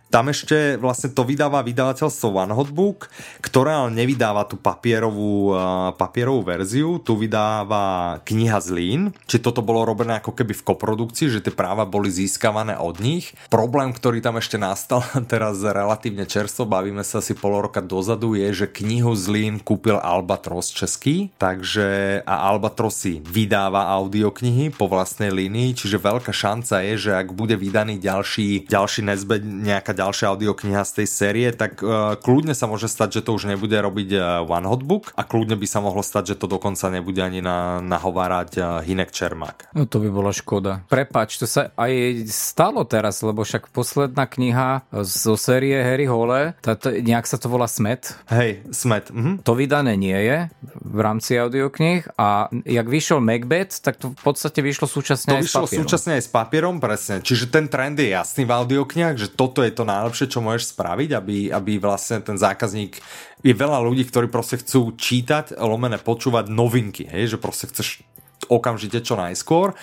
Tam 0.10 0.30
ešte 0.30 0.78
vlastne 0.82 1.14
to 1.14 1.22
vydáva 1.22 1.62
vydavateľstvo 1.62 2.28
One 2.34 2.54
Hot 2.58 2.74
Book, 2.74 3.14
ktoré 3.46 3.78
ale 3.78 3.94
nevydáva 3.94 4.46
tú 4.50 4.58
papierovú, 4.58 5.54
papierovú 5.98 6.42
verziu, 6.42 6.98
tu 6.98 7.14
vydáva 7.14 8.18
kniha 8.26 8.58
z 8.58 8.70
Lín, 8.74 9.02
či 9.30 9.38
toto 9.38 9.62
bolo 9.62 9.86
robené 9.86 10.18
ako 10.18 10.34
keby 10.34 10.58
v 10.58 10.66
koprodukcii, 10.66 11.30
že 11.30 11.44
tie 11.46 11.54
práva 11.54 11.86
boli 11.86 12.10
získavané 12.10 12.78
od 12.82 12.98
nich. 12.98 13.38
Problém, 13.54 13.94
ktorý 13.94 14.22
tam 14.22 14.42
ešte 14.42 14.58
nastal 14.58 15.06
teraz 15.32 15.62
relatívne 15.62 16.26
čerstvo, 16.26 16.66
bavíme 16.66 17.06
sa 17.06 17.22
asi 17.22 17.38
pol 17.38 17.62
roka 17.62 17.82
dozadu, 17.82 18.34
je, 18.34 18.66
že 18.66 18.68
knihu 18.68 19.14
z 19.14 19.26
Lín 19.30 19.56
kúpil 19.62 20.02
Albatros 20.02 20.74
český, 20.74 21.30
takže 21.38 22.22
a 22.26 22.50
Albatros 22.50 23.00
vydáva 23.06 23.96
audioknihy 23.96 24.76
po 24.76 24.90
vlastnej 24.92 25.32
línii, 25.32 25.78
čiže 25.78 26.02
veľká 26.02 26.34
šanca 26.36 26.84
je, 26.84 26.94
že 26.98 27.12
ak 27.16 27.32
bude 27.32 27.56
vydaný 27.56 28.02
ďalší, 28.02 28.68
ďalší 28.68 29.08
nezbe, 29.08 29.40
nejaká 29.40 29.96
ďalšia 30.00 30.32
audiokniha 30.32 30.82
z 30.88 31.04
tej 31.04 31.08
série, 31.12 31.48
tak 31.52 31.84
uh, 31.84 32.16
kľudne 32.16 32.56
sa 32.56 32.72
môže 32.72 32.88
stať, 32.88 33.20
že 33.20 33.26
to 33.28 33.36
už 33.36 33.52
nebude 33.52 33.76
robiť 33.76 34.10
uh, 34.16 34.48
One 34.48 34.68
Hot 34.72 34.88
Book 34.88 35.12
a 35.20 35.28
kľudne 35.28 35.60
by 35.60 35.68
sa 35.68 35.84
mohlo 35.84 36.00
stať, 36.00 36.34
že 36.34 36.40
to 36.40 36.48
dokonca 36.48 36.88
nebude 36.88 37.20
ani 37.20 37.44
na, 37.44 37.84
nahovárať 37.84 38.52
uh, 38.56 38.64
Hinek 38.80 39.12
Čermák. 39.12 39.76
No 39.76 39.84
to 39.84 40.00
by 40.00 40.08
bola 40.08 40.32
škoda. 40.32 40.88
Prepač, 40.88 41.36
to 41.36 41.46
sa 41.46 41.76
aj 41.76 42.24
stalo 42.32 42.88
teraz, 42.88 43.20
lebo 43.20 43.44
však 43.44 43.70
posledná 43.76 44.24
kniha 44.24 44.88
zo 45.04 45.36
série 45.36 45.76
Harry 45.76 46.08
Hole, 46.08 46.56
táto, 46.64 46.94
nejak 46.96 47.28
sa 47.28 47.36
to 47.36 47.52
volá 47.52 47.68
Smet. 47.68 48.16
Hej, 48.32 48.64
Smet. 48.72 49.12
Mhm. 49.12 49.44
To 49.44 49.52
vydané 49.58 50.00
nie 50.00 50.16
je 50.16 50.48
v 50.80 51.00
rámci 51.04 51.36
audioknih 51.36 52.16
a 52.16 52.48
jak 52.64 52.88
vyšiel 52.88 53.20
Macbeth, 53.20 53.82
tak 53.84 54.00
to 54.00 54.14
v 54.14 54.22
podstate 54.22 54.62
vyšlo 54.64 54.86
súčasne 54.88 55.36
to 55.36 55.38
aj 55.38 55.44
vyšlo 55.44 55.60
s 55.60 55.64
papierom. 55.66 55.84
súčasne 55.84 56.12
aj 56.16 56.24
s 56.24 56.30
papierom, 56.30 56.76
presne. 56.78 57.16
Čiže 57.20 57.46
ten 57.50 57.66
trend 57.68 57.98
je 57.98 58.14
jasný 58.14 58.46
v 58.46 58.52
audioknihách, 58.54 59.18
že 59.18 59.28
toto 59.34 59.66
je 59.66 59.72
to 59.74 59.84
najlepšie, 59.90 60.30
čo 60.30 60.46
môžeš 60.46 60.78
spraviť, 60.78 61.10
aby, 61.18 61.38
aby 61.50 61.82
vlastne 61.82 62.22
ten 62.22 62.38
zákazník 62.38 63.02
je 63.42 63.54
veľa 63.58 63.82
ľudí, 63.82 64.06
ktorí 64.06 64.30
proste 64.30 64.62
chcú 64.62 64.94
čítať, 64.94 65.58
lomené 65.58 65.98
počúvať 65.98 66.54
novinky, 66.54 67.10
hej, 67.10 67.34
že 67.34 67.38
proste 67.42 67.66
chceš 67.72 68.06
okamžite 68.48 69.04
čo 69.04 69.20
najskôr. 69.20 69.76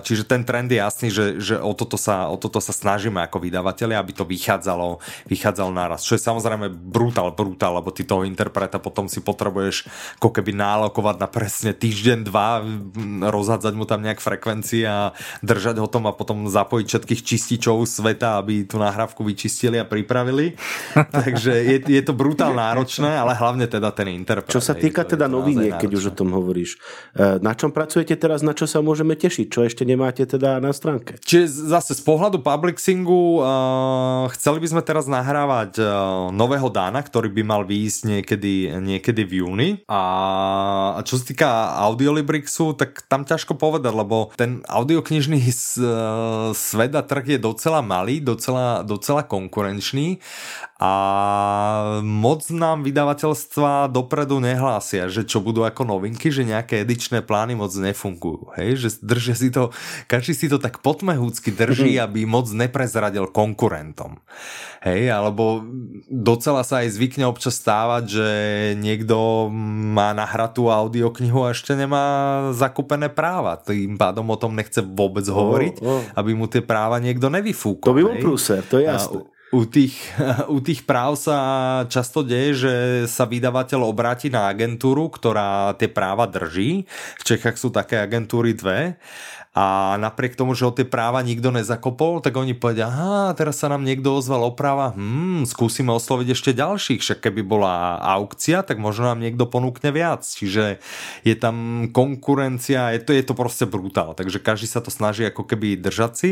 Čiže 0.00 0.24
ten 0.24 0.46
trend 0.48 0.72
je 0.72 0.80
jasný, 0.80 1.08
že, 1.12 1.36
že 1.42 1.54
o, 1.60 1.76
toto 1.76 2.00
sa, 2.00 2.32
o 2.32 2.40
toto 2.40 2.62
sa 2.62 2.72
snažíme 2.72 3.20
ako 3.20 3.42
vydavateľi, 3.42 3.94
aby 3.98 4.12
to 4.16 4.24
vychádzalo, 4.24 5.02
vychádzalo 5.28 5.70
naraz. 5.74 6.06
Čo 6.06 6.16
je 6.16 6.24
samozrejme 6.24 6.72
brutál, 6.72 7.34
brutál, 7.36 7.76
lebo 7.76 7.92
ty 7.92 8.08
toho 8.08 8.24
interpreta 8.24 8.80
potom 8.80 9.10
si 9.10 9.20
potrebuješ 9.20 9.88
ako 10.22 10.32
keby 10.32 10.56
nálokovať 10.56 11.16
na 11.20 11.28
presne 11.28 11.72
týždeň, 11.76 12.18
dva, 12.24 12.64
rozhádzať 13.28 13.72
mu 13.76 13.84
tam 13.84 14.00
nejak 14.00 14.22
frekvencii 14.22 14.82
a 14.86 15.12
držať 15.44 15.82
ho 15.82 15.88
tom 15.90 16.08
a 16.08 16.16
potom 16.16 16.46
zapojiť 16.46 16.86
všetkých 16.86 17.20
čističov 17.26 17.82
sveta, 17.84 18.40
aby 18.40 18.64
tú 18.64 18.78
nahrávku 18.78 19.26
vyčistili 19.26 19.80
a 19.80 19.88
pripravili. 19.88 20.54
Takže 21.24 21.52
je, 21.52 21.76
je 21.82 22.02
to 22.04 22.12
brutál 22.14 22.54
náročné, 22.54 23.16
ale 23.16 23.34
hlavne 23.34 23.66
teda 23.66 23.90
ten 23.90 24.12
interpret. 24.12 24.52
Čo 24.52 24.62
sa 24.62 24.76
týka 24.76 25.02
teda 25.02 25.26
noviniek, 25.26 25.74
keď 25.74 25.90
už 25.90 26.04
o 26.12 26.14
tom 26.14 26.30
hovoríš, 26.36 26.78
e, 27.16 27.40
na 27.42 27.56
čo 27.56 27.65
čom 27.66 27.74
pracujete 27.74 28.14
teraz, 28.14 28.46
na 28.46 28.54
čo 28.54 28.70
sa 28.70 28.78
môžeme 28.78 29.18
tešiť, 29.18 29.50
čo 29.50 29.66
ešte 29.66 29.82
nemáte 29.82 30.22
teda 30.22 30.62
na 30.62 30.70
stránke. 30.70 31.18
Čiže 31.18 31.66
zase 31.66 31.98
z 31.98 32.02
pohľadu 32.06 32.38
publixingu 32.38 33.42
uh, 33.42 34.30
chceli 34.38 34.62
by 34.62 34.68
sme 34.70 34.82
teraz 34.86 35.10
nahrávať 35.10 35.82
uh, 35.82 35.86
nového 36.30 36.70
Dána, 36.70 37.02
ktorý 37.02 37.34
by 37.34 37.42
mal 37.42 37.66
výjsť 37.66 38.00
niekedy, 38.06 38.54
niekedy 38.78 39.26
v 39.26 39.32
júni. 39.42 39.68
A 39.90 41.02
čo 41.02 41.18
sa 41.18 41.24
týka 41.26 41.48
Audiolibrixu, 41.90 42.78
tak 42.78 43.02
tam 43.10 43.26
ťažko 43.26 43.58
povedať, 43.58 43.90
lebo 43.90 44.30
ten 44.38 44.62
audioknižný 44.70 45.42
uh, 45.42 46.54
svet 46.54 46.94
a 46.94 47.02
trh 47.02 47.34
je 47.34 47.38
docela 47.42 47.82
malý, 47.82 48.22
docela, 48.22 48.86
docela 48.86 49.26
konkurenčný 49.26 50.22
a 50.76 50.92
moc 52.04 52.44
nám 52.52 52.84
vydavateľstva 52.84 53.88
dopredu 53.88 54.44
nehlásia, 54.44 55.08
že 55.08 55.24
čo 55.24 55.40
budú 55.40 55.64
ako 55.64 55.88
novinky, 55.88 56.28
že 56.28 56.44
nejaké 56.44 56.84
edičné 56.84 57.24
plány 57.24 57.56
moc 57.56 57.72
nefungujú. 57.72 58.52
Hej? 58.60 58.84
Že 58.84 58.88
držia 59.00 59.34
si 59.40 59.48
to, 59.48 59.72
každý 60.04 60.36
si 60.36 60.46
to 60.52 60.60
tak 60.60 60.84
potmehúcky 60.84 61.48
drží, 61.48 61.96
mhm. 61.96 62.02
aby 62.04 62.20
moc 62.28 62.52
neprezradil 62.52 63.24
konkurentom. 63.32 64.20
Hej, 64.84 65.08
alebo 65.10 65.64
docela 66.12 66.60
sa 66.60 66.84
aj 66.84 66.92
zvykne 66.92 67.24
občas 67.24 67.56
stávať, 67.56 68.04
že 68.06 68.28
niekto 68.76 69.48
má 69.96 70.12
nahratú 70.12 70.68
audioknihu 70.68 71.42
a 71.42 71.56
ešte 71.56 71.72
nemá 71.72 72.04
zakúpené 72.52 73.08
práva. 73.08 73.56
Tým 73.56 73.96
pádom 73.96 74.28
o 74.28 74.36
tom 74.36 74.52
nechce 74.52 74.84
vôbec 74.84 75.24
hovoriť, 75.24 75.80
oh, 75.80 75.88
oh. 75.88 76.00
aby 76.20 76.36
mu 76.36 76.46
tie 76.52 76.60
práva 76.60 77.00
niekto 77.00 77.32
nevyfúkol. 77.32 77.88
To 77.88 77.96
by 77.96 78.04
bol 78.04 78.16
prúser, 78.20 78.60
to 78.68 78.76
je 78.76 78.92
jasné. 78.92 79.24
U 79.56 79.64
tých, 79.64 79.96
u 80.52 80.60
tých 80.60 80.84
práv 80.84 81.16
sa 81.16 81.38
často 81.88 82.20
deje, 82.20 82.50
že 82.68 82.74
sa 83.08 83.24
vydavateľ 83.24 83.80
obráti 83.88 84.28
na 84.28 84.52
agentúru, 84.52 85.08
ktorá 85.08 85.72
tie 85.80 85.88
práva 85.88 86.28
drží. 86.28 86.84
V 87.16 87.22
Čechách 87.24 87.56
sú 87.56 87.72
také 87.72 87.96
agentúry 87.96 88.52
dve 88.52 89.00
a 89.56 89.96
napriek 89.96 90.36
tomu, 90.36 90.52
že 90.52 90.68
o 90.68 90.72
tie 90.76 90.84
práva 90.84 91.24
nikto 91.24 91.48
nezakopol, 91.48 92.20
tak 92.20 92.36
oni 92.36 92.52
povedia, 92.52 92.92
aha, 92.92 93.32
teraz 93.32 93.56
sa 93.56 93.72
nám 93.72 93.88
niekto 93.88 94.12
ozval 94.12 94.44
o 94.44 94.52
práva, 94.52 94.92
hmm, 94.92 95.48
skúsime 95.48 95.96
osloviť 95.96 96.36
ešte 96.36 96.52
ďalších, 96.52 97.00
však 97.00 97.24
keby 97.24 97.40
bola 97.40 97.96
aukcia, 98.20 98.60
tak 98.60 98.76
možno 98.76 99.08
nám 99.08 99.24
niekto 99.24 99.48
ponúkne 99.48 99.96
viac. 99.96 100.28
Čiže 100.28 100.84
je 101.24 101.34
tam 101.40 101.88
konkurencia, 101.88 102.92
je 102.92 103.00
to, 103.00 103.16
je 103.16 103.24
to 103.24 103.32
proste 103.32 103.64
brutál, 103.64 104.12
takže 104.12 104.44
každý 104.44 104.68
sa 104.68 104.84
to 104.84 104.92
snaží 104.92 105.24
ako 105.24 105.48
keby 105.48 105.80
držať 105.80 106.12
si. 106.12 106.30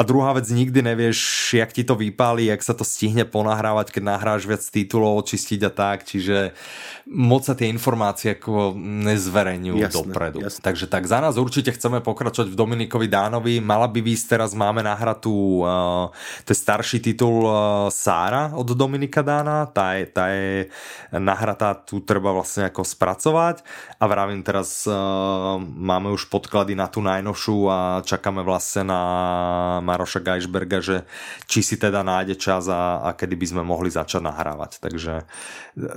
druhá 0.00 0.32
vec, 0.32 0.48
nikdy 0.48 0.80
nevieš, 0.80 1.20
jak 1.52 1.68
ti 1.68 1.84
to 1.84 2.00
vypáli, 2.00 2.48
jak 2.48 2.64
sa 2.64 2.72
to 2.72 2.80
stihne 2.80 3.28
ponahrávať, 3.28 3.92
keď 3.92 4.02
nahráš 4.08 4.48
viac 4.48 4.64
titulov, 4.64 5.20
očistiť 5.20 5.60
a 5.68 5.70
tak, 5.70 6.08
čiže 6.08 6.56
moc 7.04 7.44
sa 7.44 7.52
tie 7.52 7.68
informácie 7.68 8.40
ako 8.40 8.72
nezverejňujú 8.76 9.76
dopredu. 9.92 10.40
Jasne. 10.40 10.64
Takže 10.64 10.88
tak 10.88 11.04
za 11.04 11.20
nás 11.20 11.36
určite 11.36 11.68
chceme 11.76 12.00
pokračovať 12.00 12.48
v 12.48 12.56
Dominikovi 12.56 13.12
Dánovi. 13.12 13.60
Mala 13.60 13.92
by 13.92 14.00
výsť 14.00 14.36
teraz, 14.36 14.56
máme 14.56 14.80
nahratú, 14.80 15.60
uh, 15.60 16.08
to 16.48 16.56
je 16.56 16.58
starší 16.58 17.04
titul 17.04 17.44
uh, 17.44 17.92
Sára 17.92 18.56
od 18.56 18.72
Dominika 18.72 19.20
Dána, 19.20 19.68
tá 19.68 20.00
je, 20.00 20.08
tá 20.08 20.32
je 20.32 20.72
nahratá, 21.12 21.76
tu 21.76 22.00
treba 22.00 22.32
vlastne 22.32 22.72
ako 22.72 22.80
spracovať 22.80 23.60
a 24.00 24.04
vravím 24.08 24.40
teraz, 24.40 24.88
uh, 24.88 25.60
máme 25.60 26.08
už 26.08 26.32
podklady 26.32 26.72
na 26.72 26.88
tú 26.88 27.04
najnovšiu 27.04 27.56
a 27.68 27.78
čakáme 28.00 28.40
vlastne 28.40 28.88
na 28.88 29.00
Maroša 29.84 30.24
Geisberga, 30.24 30.80
že 30.80 31.04
či 31.44 31.60
si 31.60 31.76
teda 31.76 32.00
nájde 32.00 32.40
čas 32.40 32.64
a, 32.72 33.04
a 33.04 33.12
kedy 33.12 33.36
by 33.36 33.46
sme 33.52 33.62
mohli 33.62 33.92
začať 33.92 34.24
nahrávať. 34.24 34.80
Takže 34.80 35.28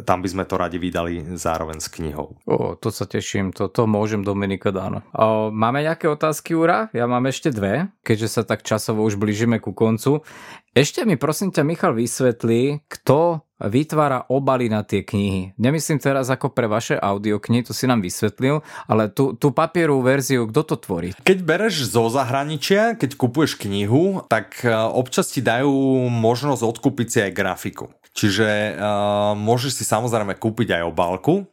tam 0.03 0.19
by 0.19 0.27
sme 0.27 0.43
to 0.43 0.55
radi 0.59 0.75
vydali 0.75 0.96
vydali 0.97 1.37
zároveň 1.37 1.77
s 1.77 1.87
knihou. 1.93 2.33
O, 2.49 2.73
to 2.73 2.89
sa 2.89 3.05
teším, 3.05 3.53
to, 3.53 3.69
to 3.69 3.85
môžem 3.85 4.25
Dominika 4.25 4.73
dáno. 4.73 5.05
O, 5.13 5.53
máme 5.53 5.85
nejaké 5.85 6.09
otázky, 6.09 6.57
Ura? 6.57 6.89
Ja 6.89 7.05
mám 7.05 7.29
ešte 7.29 7.53
dve, 7.53 7.93
keďže 8.01 8.27
sa 8.27 8.41
tak 8.41 8.65
časovo 8.65 9.05
už 9.05 9.21
blížime 9.21 9.61
ku 9.61 9.77
koncu. 9.77 10.25
Ešte 10.73 11.05
mi 11.05 11.13
prosím 11.13 11.53
ťa 11.53 11.61
Michal 11.61 11.93
vysvetlí, 11.93 12.89
kto 12.89 13.45
vytvára 13.61 14.29
obaly 14.29 14.69
na 14.69 14.85
tie 14.85 15.01
knihy. 15.01 15.57
Nemyslím 15.57 15.97
teraz 15.97 16.29
ako 16.29 16.53
pre 16.53 16.69
vaše 16.69 16.95
audioknihy, 16.97 17.65
to 17.65 17.73
si 17.73 17.89
nám 17.89 18.05
vysvetlil, 18.05 18.61
ale 18.85 19.09
tú, 19.09 19.33
tú 19.33 19.49
papierovú 19.49 20.05
verziu, 20.05 20.45
kto 20.45 20.61
to 20.63 20.75
tvorí? 20.77 21.09
Keď 21.25 21.37
bereš 21.41 21.89
zo 21.89 22.07
zahraničia, 22.13 22.95
keď 22.95 23.17
kupuješ 23.17 23.57
knihu, 23.57 24.21
tak 24.29 24.61
e, 24.61 24.69
občas 24.71 25.33
ti 25.33 25.41
dajú 25.41 26.07
možnosť 26.07 26.61
odkúpiť 26.61 27.07
si 27.09 27.19
aj 27.25 27.31
grafiku. 27.33 27.89
Čiže 28.17 28.73
uh, 28.73 29.37
môžeš 29.37 29.77
si 29.77 29.83
samozrejme 29.85 30.41
kúpiť 30.41 30.81
aj 30.81 30.89
obálku, 30.89 31.45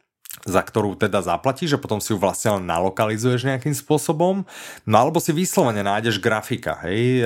za 0.43 0.61
ktorú 0.61 0.99
teda 0.99 1.23
zaplatíš 1.23 1.73
a 1.73 1.81
potom 1.81 2.03
si 2.03 2.11
ju 2.11 2.19
vlastne 2.19 2.59
len 2.59 2.67
nalokalizuješ 2.67 3.47
nejakým 3.47 3.73
spôsobom. 3.73 4.43
No 4.83 4.95
alebo 4.99 5.23
si 5.23 5.31
vyslovene 5.31 5.81
nájdeš 5.81 6.21
grafika, 6.21 6.77
hej. 6.85 7.25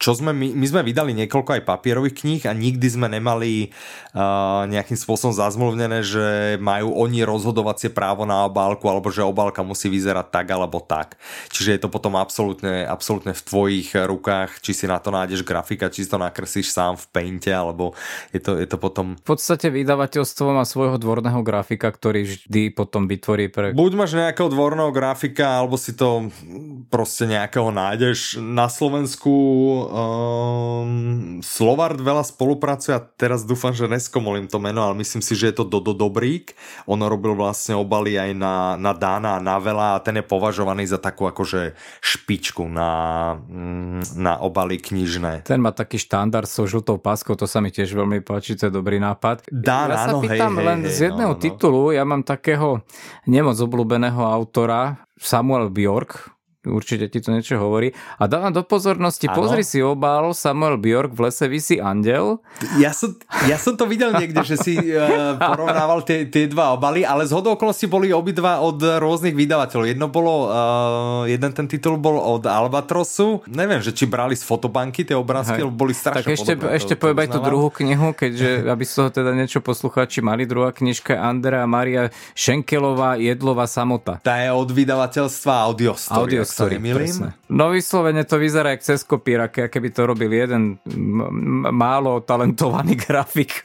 Čo 0.00 0.10
sme, 0.16 0.32
my, 0.32 0.54
my 0.54 0.66
sme 0.70 0.80
vydali 0.86 1.12
niekoľko 1.18 1.58
aj 1.58 1.68
papierových 1.68 2.24
kníh 2.24 2.42
a 2.48 2.56
nikdy 2.56 2.86
sme 2.88 3.12
nemali 3.12 3.74
nejakým 4.68 4.96
spôsobom 4.96 5.36
zazmluvnené, 5.36 6.00
že 6.06 6.56
majú 6.56 6.96
oni 6.96 7.26
rozhodovacie 7.26 7.92
právo 7.92 8.24
na 8.24 8.48
obálku 8.48 8.88
alebo 8.88 9.12
že 9.12 9.20
obálka 9.20 9.60
musí 9.60 9.92
vyzerať 9.92 10.32
tak 10.32 10.46
alebo 10.48 10.80
tak. 10.80 11.20
Čiže 11.52 11.76
je 11.76 11.80
to 11.84 11.92
potom 11.92 12.16
absolútne, 12.16 12.88
absolútne 12.88 13.36
v 13.36 13.44
tvojich 13.44 13.92
rukách, 13.92 14.64
či 14.64 14.72
si 14.72 14.88
na 14.88 14.96
to 14.98 15.12
nájdeš 15.12 15.44
grafika, 15.44 15.92
či 15.92 16.04
si 16.04 16.08
to 16.08 16.16
nakreslíš 16.16 16.72
sám 16.72 16.96
v 16.96 17.06
painte, 17.12 17.52
alebo 17.52 17.92
je 18.32 18.40
to, 18.40 18.56
je 18.56 18.66
to 18.66 18.80
potom... 18.80 19.20
V 19.20 19.36
podstate 19.36 19.68
vydavateľstvo 19.68 20.48
má 20.50 20.64
svojho 20.64 20.96
dvorného 20.96 21.40
grafika 21.48 21.88
ktorý 21.88 22.28
vždy 22.28 22.76
potom 22.76 23.08
vytvorí 23.08 23.48
pre... 23.48 23.72
Buď 23.72 23.92
máš 23.96 24.12
nejakého 24.12 24.52
dvorného 24.52 24.92
grafika, 24.92 25.64
alebo 25.64 25.80
si 25.80 25.96
to 25.96 26.28
proste 26.92 27.24
nejakého 27.24 27.72
nájdeš. 27.72 28.36
Na 28.36 28.68
Slovensku 28.68 29.32
um, 29.88 31.40
Slovard 31.40 31.96
veľa 31.96 32.28
spolupracuje 32.28 32.92
a 32.92 33.00
teraz 33.00 33.48
dúfam, 33.48 33.72
že 33.72 33.88
neskomolím 33.88 34.46
to 34.46 34.60
meno, 34.60 34.84
ale 34.84 35.00
myslím 35.00 35.24
si, 35.24 35.32
že 35.32 35.50
je 35.50 35.54
to 35.58 35.64
Dodo 35.64 35.96
Dobrík. 35.96 36.52
On 36.84 37.00
robil 37.00 37.32
vlastne 37.32 37.72
obaly 37.72 38.20
aj 38.20 38.30
na, 38.36 38.76
na 38.76 38.92
Dana 38.92 39.40
a 39.40 39.44
na 39.44 39.56
Vela 39.56 39.96
a 39.96 40.02
ten 40.04 40.20
je 40.20 40.24
považovaný 40.26 40.84
za 40.84 41.00
takú 41.00 41.24
akože 41.24 41.72
špičku 42.04 42.68
na, 42.68 42.90
mm, 43.48 44.18
na 44.20 44.36
obaly 44.42 44.76
knižné. 44.76 45.48
Ten 45.48 45.62
má 45.62 45.72
taký 45.72 45.96
štandard 45.96 46.50
so 46.50 46.68
žltou 46.68 46.98
páskou, 46.98 47.38
to 47.38 47.48
sa 47.48 47.62
mi 47.62 47.72
tiež 47.72 47.94
veľmi 47.94 48.20
páči, 48.20 48.58
to 48.58 48.68
je 48.68 48.72
dobrý 48.74 48.98
nápad. 48.98 49.46
Dán, 49.48 49.94
ja 49.94 50.10
sa 50.10 50.12
áno, 50.12 50.20
pýtam 50.20 50.52
hej, 50.58 50.66
len 50.66 50.78
hej, 50.84 50.92
z 50.92 50.98
jedného 51.10 51.32
no 51.34 51.37
titulu, 51.38 51.94
ja 51.94 52.02
mám 52.02 52.26
takého 52.26 52.82
nemoc 53.30 53.56
obľúbeného 53.62 54.20
autora, 54.20 55.06
Samuel 55.18 55.70
Bjork, 55.70 56.37
určite 56.66 57.06
ti 57.06 57.22
to 57.22 57.30
niečo 57.30 57.60
hovorí. 57.60 57.94
A 58.18 58.26
dávam 58.26 58.50
do 58.50 58.66
pozornosti, 58.66 59.30
ano. 59.30 59.36
pozri 59.38 59.62
si 59.62 59.78
obal 59.78 60.34
Samuel 60.34 60.80
Bjork 60.80 61.14
v 61.14 61.30
lese 61.30 61.46
vysí 61.46 61.78
andel. 61.78 62.42
Ja 62.82 62.90
som, 62.90 63.14
ja 63.46 63.54
som 63.54 63.78
to 63.78 63.86
videl 63.86 64.10
niekde, 64.16 64.42
že 64.42 64.58
si 64.58 64.74
uh, 64.74 65.38
porovnával 65.38 66.02
tie, 66.02 66.26
tie 66.26 66.50
dva 66.50 66.74
obaly, 66.74 67.06
ale 67.06 67.30
z 67.30 67.32
hodou 67.36 67.54
okolností 67.54 67.86
boli 67.86 68.10
obidva 68.10 68.58
od 68.58 68.82
rôznych 68.82 69.38
vydavateľov. 69.38 69.86
Jedno 69.86 70.06
bolo, 70.10 70.50
uh, 70.50 71.22
jeden 71.30 71.54
ten 71.54 71.70
titul 71.70 71.94
bol 72.00 72.18
od 72.18 72.42
Albatrosu. 72.42 73.46
Neviem, 73.46 73.78
že 73.78 73.94
či 73.94 74.10
brali 74.10 74.34
z 74.34 74.42
fotobanky 74.42 75.06
tie 75.06 75.14
obrázky, 75.14 75.62
lebo 75.62 75.74
boli 75.74 75.94
strašne 75.94 76.26
Tak 76.26 76.34
ešte, 76.34 76.52
podobné, 76.58 76.74
ešte 76.74 76.94
poviem 76.98 77.18
aj 77.22 77.28
tú 77.30 77.40
druhú 77.44 77.68
knihu, 77.70 78.10
keďže 78.10 78.66
aby 78.66 78.82
z 78.82 78.92
toho 78.98 79.08
teda 79.14 79.30
niečo 79.36 79.62
poslucháči 79.62 80.24
mali. 80.24 80.48
Druhá 80.48 80.74
knižka 80.74 81.14
Andrea 81.18 81.68
Maria 81.68 82.10
Šenkelová 82.34 83.20
Jedlová 83.20 83.70
samota. 83.70 84.18
Tá 84.24 84.42
je 84.42 84.50
od 84.50 84.68
vydavateľstva 84.72 85.52
Audiostory. 85.70 86.47
Audiostory 86.48 86.74
sa 86.74 86.80
nemýlim. 86.80 87.16
No 87.48 87.68
vyslovene 87.68 88.24
to 88.24 88.40
vyzerá 88.40 88.72
jak 88.72 88.82
cez 88.84 89.04
kopíra, 89.04 89.48
keby 89.52 89.88
to 89.92 90.08
robil 90.08 90.32
jeden 90.32 90.80
málo 91.72 92.24
talentovaný 92.24 92.96
grafik. 93.04 93.64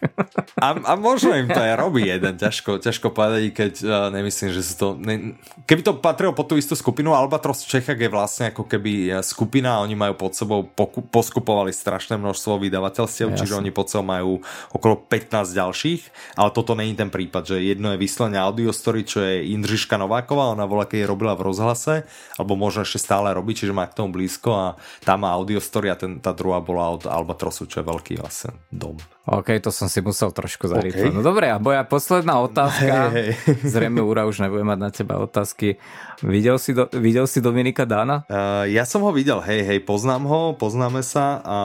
A, 0.59 0.75
a 0.75 0.93
možno 0.99 1.35
im 1.35 1.47
to 1.47 1.59
aj 1.59 1.75
robí 1.79 2.07
jeden, 2.07 2.35
ťažko, 2.35 2.79
ťažko 2.83 3.11
povedať, 3.11 3.51
keď 3.51 3.73
uh, 3.83 3.91
nemyslím, 4.11 4.49
že 4.51 4.61
sú 4.63 4.73
to... 4.75 4.87
Ne, 4.99 5.35
keby 5.67 5.81
to 5.83 5.93
patrilo 5.99 6.35
pod 6.35 6.51
tú 6.51 6.55
istú 6.59 6.73
skupinu, 6.75 7.15
Albatros 7.15 7.63
v 7.63 7.79
Čechách 7.79 7.99
je 7.99 8.09
vlastne 8.09 8.45
ako 8.49 8.65
keby 8.67 8.91
e, 9.09 9.23
skupina 9.23 9.79
oni 9.83 9.93
majú 9.93 10.17
pod 10.17 10.33
sebou, 10.33 10.65
poku, 10.65 11.03
poskupovali 11.05 11.69
strašné 11.75 12.17
množstvo 12.17 12.59
vydavateľstiev, 12.59 13.29
ja, 13.33 13.37
čiže 13.37 13.59
oni 13.59 13.69
pod 13.69 13.91
sebou 13.91 14.05
majú 14.07 14.31
okolo 14.73 14.97
15 15.05 15.53
ďalších, 15.53 16.01
ale 16.39 16.49
toto 16.51 16.73
není 16.73 16.97
ten 16.97 17.13
prípad, 17.13 17.55
že 17.55 17.57
jedno 17.61 17.93
je 17.93 18.01
vyslenie 18.01 18.39
Audiostory, 18.39 19.05
čo 19.05 19.21
je 19.21 19.53
Indřiška 19.53 19.99
Nováková, 19.99 20.51
ona 20.51 20.65
bola 20.65 20.89
keď 20.89 21.05
robila 21.05 21.37
v 21.37 21.53
rozhlase, 21.53 22.09
alebo 22.41 22.57
možno 22.57 22.72
ešte 22.81 22.97
stále 22.97 23.29
robí, 23.29 23.53
čiže 23.53 23.69
má 23.69 23.85
k 23.85 23.93
tomu 24.01 24.17
blízko 24.17 24.49
a 24.49 24.65
tá 25.05 25.13
má 25.13 25.37
Story 25.61 25.93
a 25.93 25.95
ten, 25.95 26.17
tá 26.17 26.33
druhá 26.33 26.57
bola 26.57 26.89
od 26.97 27.05
Albatrosu, 27.05 27.69
čo 27.69 27.83
je 27.83 27.85
veľký 27.85 28.17
vlastne 28.17 28.57
dom. 28.73 28.97
OK, 29.29 29.55
to 29.61 29.69
som 29.69 29.85
si 29.85 30.01
musel 30.01 30.33
trošku 30.33 30.65
zarýchliť. 30.65 31.13
Okay. 31.13 31.15
No 31.15 31.21
dobre, 31.23 31.47
a 31.47 31.61
moja 31.61 31.85
posledná 31.85 32.41
otázka. 32.41 33.13
Hey, 33.13 33.37
hey. 33.37 33.55
Zrejme 33.63 34.01
Ura 34.01 34.25
už 34.25 34.43
nebude 34.43 34.65
mať 34.65 34.79
na 34.81 34.89
teba 34.89 35.21
otázky. 35.21 35.77
Videl 36.25 36.57
si, 36.57 36.73
do, 36.75 36.89
videl 36.97 37.29
si 37.29 37.39
Dominika 37.39 37.85
Dána? 37.85 38.25
Uh, 38.25 38.67
ja 38.67 38.83
som 38.83 39.05
ho 39.05 39.11
videl, 39.13 39.39
hej, 39.45 39.63
hej, 39.63 39.79
poznám 39.85 40.25
ho, 40.27 40.41
poznáme 40.57 41.05
sa 41.05 41.39
a 41.45 41.57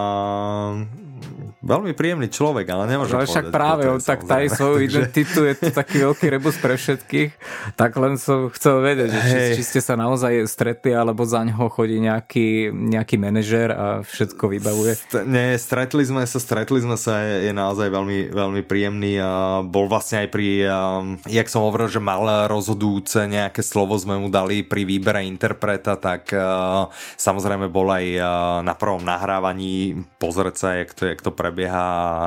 veľmi 1.59 1.91
príjemný 1.95 2.31
človek, 2.31 2.67
ale 2.71 2.87
nemôžem 2.87 3.19
no, 3.19 3.27
však 3.27 3.51
práve, 3.51 3.91
on 3.91 3.99
tak 3.99 4.23
tají 4.23 4.47
svoju 4.47 4.87
identitu, 4.87 5.43
je 5.43 5.55
to 5.59 5.69
taký 5.75 6.07
veľký 6.07 6.27
rebus 6.31 6.55
pre 6.63 6.79
všetkých, 6.79 7.31
tak 7.75 7.99
len 7.99 8.15
som 8.15 8.47
chcel 8.55 8.79
vedieť, 8.79 9.09
že 9.11 9.21
či, 9.27 9.39
či 9.59 9.63
ste 9.67 9.81
sa 9.83 9.99
naozaj 9.99 10.47
stretli, 10.47 10.95
alebo 10.95 11.27
za 11.27 11.43
ňoho 11.43 11.67
chodí 11.67 11.99
nejaký, 11.99 12.71
nejaký 12.71 13.19
manažer 13.19 13.75
a 13.75 14.07
všetko 14.07 14.45
vybavuje. 14.55 14.93
St- 14.95 15.27
nie, 15.27 15.59
stretli 15.59 16.07
sme 16.07 16.23
sa, 16.31 16.39
stretli 16.39 16.79
sme 16.79 16.95
sa, 16.95 17.27
je, 17.27 17.51
je 17.51 17.53
naozaj 17.53 17.91
veľmi, 17.91 18.31
veľmi 18.31 18.63
príjemný 18.63 19.19
a 19.19 19.61
bol 19.67 19.91
vlastne 19.91 20.27
aj 20.27 20.29
pri, 20.31 20.63
um, 20.71 21.19
jak 21.27 21.51
som 21.51 21.67
hovoril, 21.67 21.91
že 21.91 21.99
mal 21.99 22.23
rozhodujúce 22.47 23.27
nejaké 23.27 23.67
slovo 23.67 23.99
sme 23.99 24.15
mu 24.15 24.31
dali 24.31 24.63
pri 24.63 24.87
výbere 24.87 25.27
interpreta, 25.27 25.99
tak 25.99 26.31
uh, 26.31 26.87
samozrejme 27.19 27.67
bol 27.67 27.91
aj 27.91 28.07
uh, 28.15 28.27
na 28.63 28.79
prvom 28.79 29.03
nahrávaní 29.03 30.07
pozrieť 30.23 30.55
sa, 30.55 30.69
jak 30.79 30.95
to, 30.95 31.03
jak 31.11 31.21
to 31.21 31.31
prebieha 31.49 31.81
a, 31.81 32.27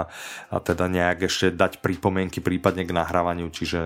a 0.49 0.57
teda 0.57 0.89
nejak 0.89 1.29
ešte 1.29 1.53
dať 1.53 1.77
pripomienky 1.85 2.41
prípadne 2.41 2.89
k 2.89 2.91
nahrávaniu, 2.91 3.53
čiže 3.53 3.77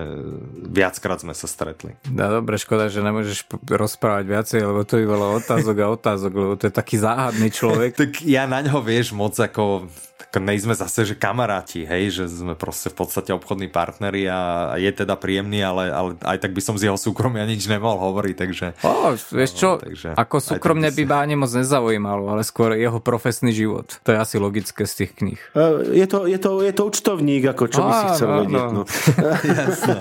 viackrát 0.64 1.20
sme 1.20 1.36
sa 1.36 1.44
stretli. 1.44 1.92
No 2.08 2.40
dobre, 2.40 2.56
škoda, 2.56 2.88
že 2.88 3.04
nemôžeš 3.04 3.44
rozprávať 3.68 4.24
viacej, 4.24 4.60
lebo 4.64 4.80
to 4.88 4.96
by 4.96 5.04
bolo 5.04 5.36
otázok 5.36 5.76
a 5.84 5.86
otázok, 5.92 6.32
lebo 6.32 6.52
to 6.56 6.72
je 6.72 6.74
taký 6.74 6.96
záhadný 6.96 7.52
človek. 7.52 7.92
tak 8.00 8.24
ja 8.24 8.48
na 8.48 8.64
ňo 8.64 8.80
vieš 8.80 9.12
moc 9.12 9.36
ako 9.36 9.92
tak 10.36 10.44
nejsme 10.44 10.76
zase, 10.76 11.08
že 11.08 11.14
kamaráti, 11.16 11.88
hej, 11.88 12.12
že 12.12 12.24
sme 12.28 12.52
proste 12.52 12.92
v 12.92 13.00
podstate 13.00 13.32
obchodní 13.32 13.72
partneri 13.72 14.28
a, 14.28 14.76
je 14.76 14.92
teda 14.92 15.16
príjemný, 15.16 15.64
ale, 15.64 15.88
ale 15.88 16.10
aj 16.20 16.44
tak 16.44 16.52
by 16.52 16.60
som 16.60 16.76
z 16.76 16.92
jeho 16.92 17.00
súkromia 17.00 17.48
nič 17.48 17.64
nemohol 17.64 18.12
hovoriť, 18.12 18.34
takže... 18.36 18.66
O, 18.84 19.16
vieš 19.16 19.56
čo, 19.56 19.80
no, 19.80 19.88
takže, 19.88 20.12
ako 20.12 20.36
súkromne 20.36 20.92
by 20.92 21.02
ma 21.08 21.24
ani 21.24 21.40
moc 21.40 21.48
nezaujímalo, 21.56 22.36
ale 22.36 22.44
skôr 22.44 22.76
jeho 22.76 23.00
profesný 23.00 23.56
život. 23.56 23.96
To 24.04 24.12
je 24.12 24.18
asi 24.20 24.36
logické 24.36 24.84
z 24.84 24.92
tých 25.08 25.12
kníh. 25.16 25.40
Uh, 25.56 25.88
je, 25.96 26.04
to, 26.04 26.28
je, 26.28 26.36
to, 26.36 26.60
je 26.60 26.72
to 26.76 26.82
účtovník, 26.84 27.56
ako 27.56 27.64
čo 27.72 27.80
by 27.80 27.92
si 27.96 28.06
chcel 28.20 28.28
no, 28.28 28.36
vedieť. 28.44 28.68
No. 28.76 28.82
Jasné. 29.64 29.98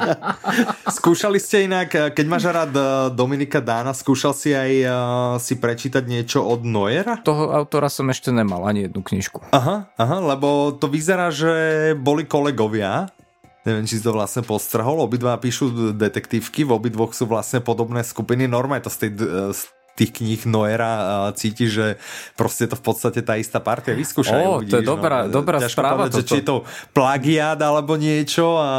Skúšali 0.92 1.40
ste 1.40 1.72
inak, 1.72 2.12
keď 2.12 2.26
máš 2.28 2.44
rád 2.52 2.76
e, 2.76 2.84
Dominika 3.16 3.64
Dána, 3.64 3.96
skúšal 3.96 4.36
si 4.36 4.52
aj 4.52 4.72
uh, 4.84 4.94
si 5.40 5.56
prečítať 5.56 6.04
niečo 6.04 6.44
od 6.44 6.68
Noera? 6.68 7.24
Toho 7.24 7.56
autora 7.56 7.88
som 7.88 8.12
ešte 8.12 8.36
nemal 8.36 8.68
ani 8.68 8.92
jednu 8.92 9.00
knižku. 9.00 9.48
Aha, 9.56 9.88
aha, 9.96 10.18
lebo 10.26 10.74
to 10.76 10.90
vyzerá, 10.90 11.30
že 11.30 11.94
boli 11.98 12.26
kolegovia, 12.26 13.10
neviem, 13.66 13.86
či 13.86 13.98
si 13.98 14.06
to 14.06 14.14
vlastne 14.14 14.46
postrhol, 14.46 15.02
obidva 15.02 15.38
píšu 15.38 15.94
detektívky, 15.98 16.66
v 16.66 16.76
obidvoch 16.76 17.14
sú 17.14 17.26
vlastne 17.26 17.62
podobné 17.62 18.06
skupiny, 18.06 18.46
normálne 18.46 18.86
to 18.86 18.94
z 18.94 18.98
tej, 19.06 19.12
z 19.54 19.62
tých 19.96 20.12
kníh 20.12 20.44
Noera 20.44 21.32
cíti, 21.40 21.72
že 21.72 21.96
proste 22.36 22.68
to 22.68 22.76
v 22.76 22.84
podstate 22.84 23.24
tá 23.24 23.40
istá 23.40 23.64
partia 23.64 23.96
vyskúšajú. 23.96 24.44
O, 24.44 24.60
to 24.68 24.84
je 24.84 24.86
dobrá, 24.86 25.24
no, 25.24 25.40
dobrá 25.40 25.64
správa. 25.64 26.12
Povedať, 26.12 26.20
že 26.20 26.24
či 26.28 26.38
je 26.44 26.46
to 26.46 26.58
plagiát 26.92 27.56
alebo 27.64 27.96
niečo 27.96 28.60
a 28.60 28.72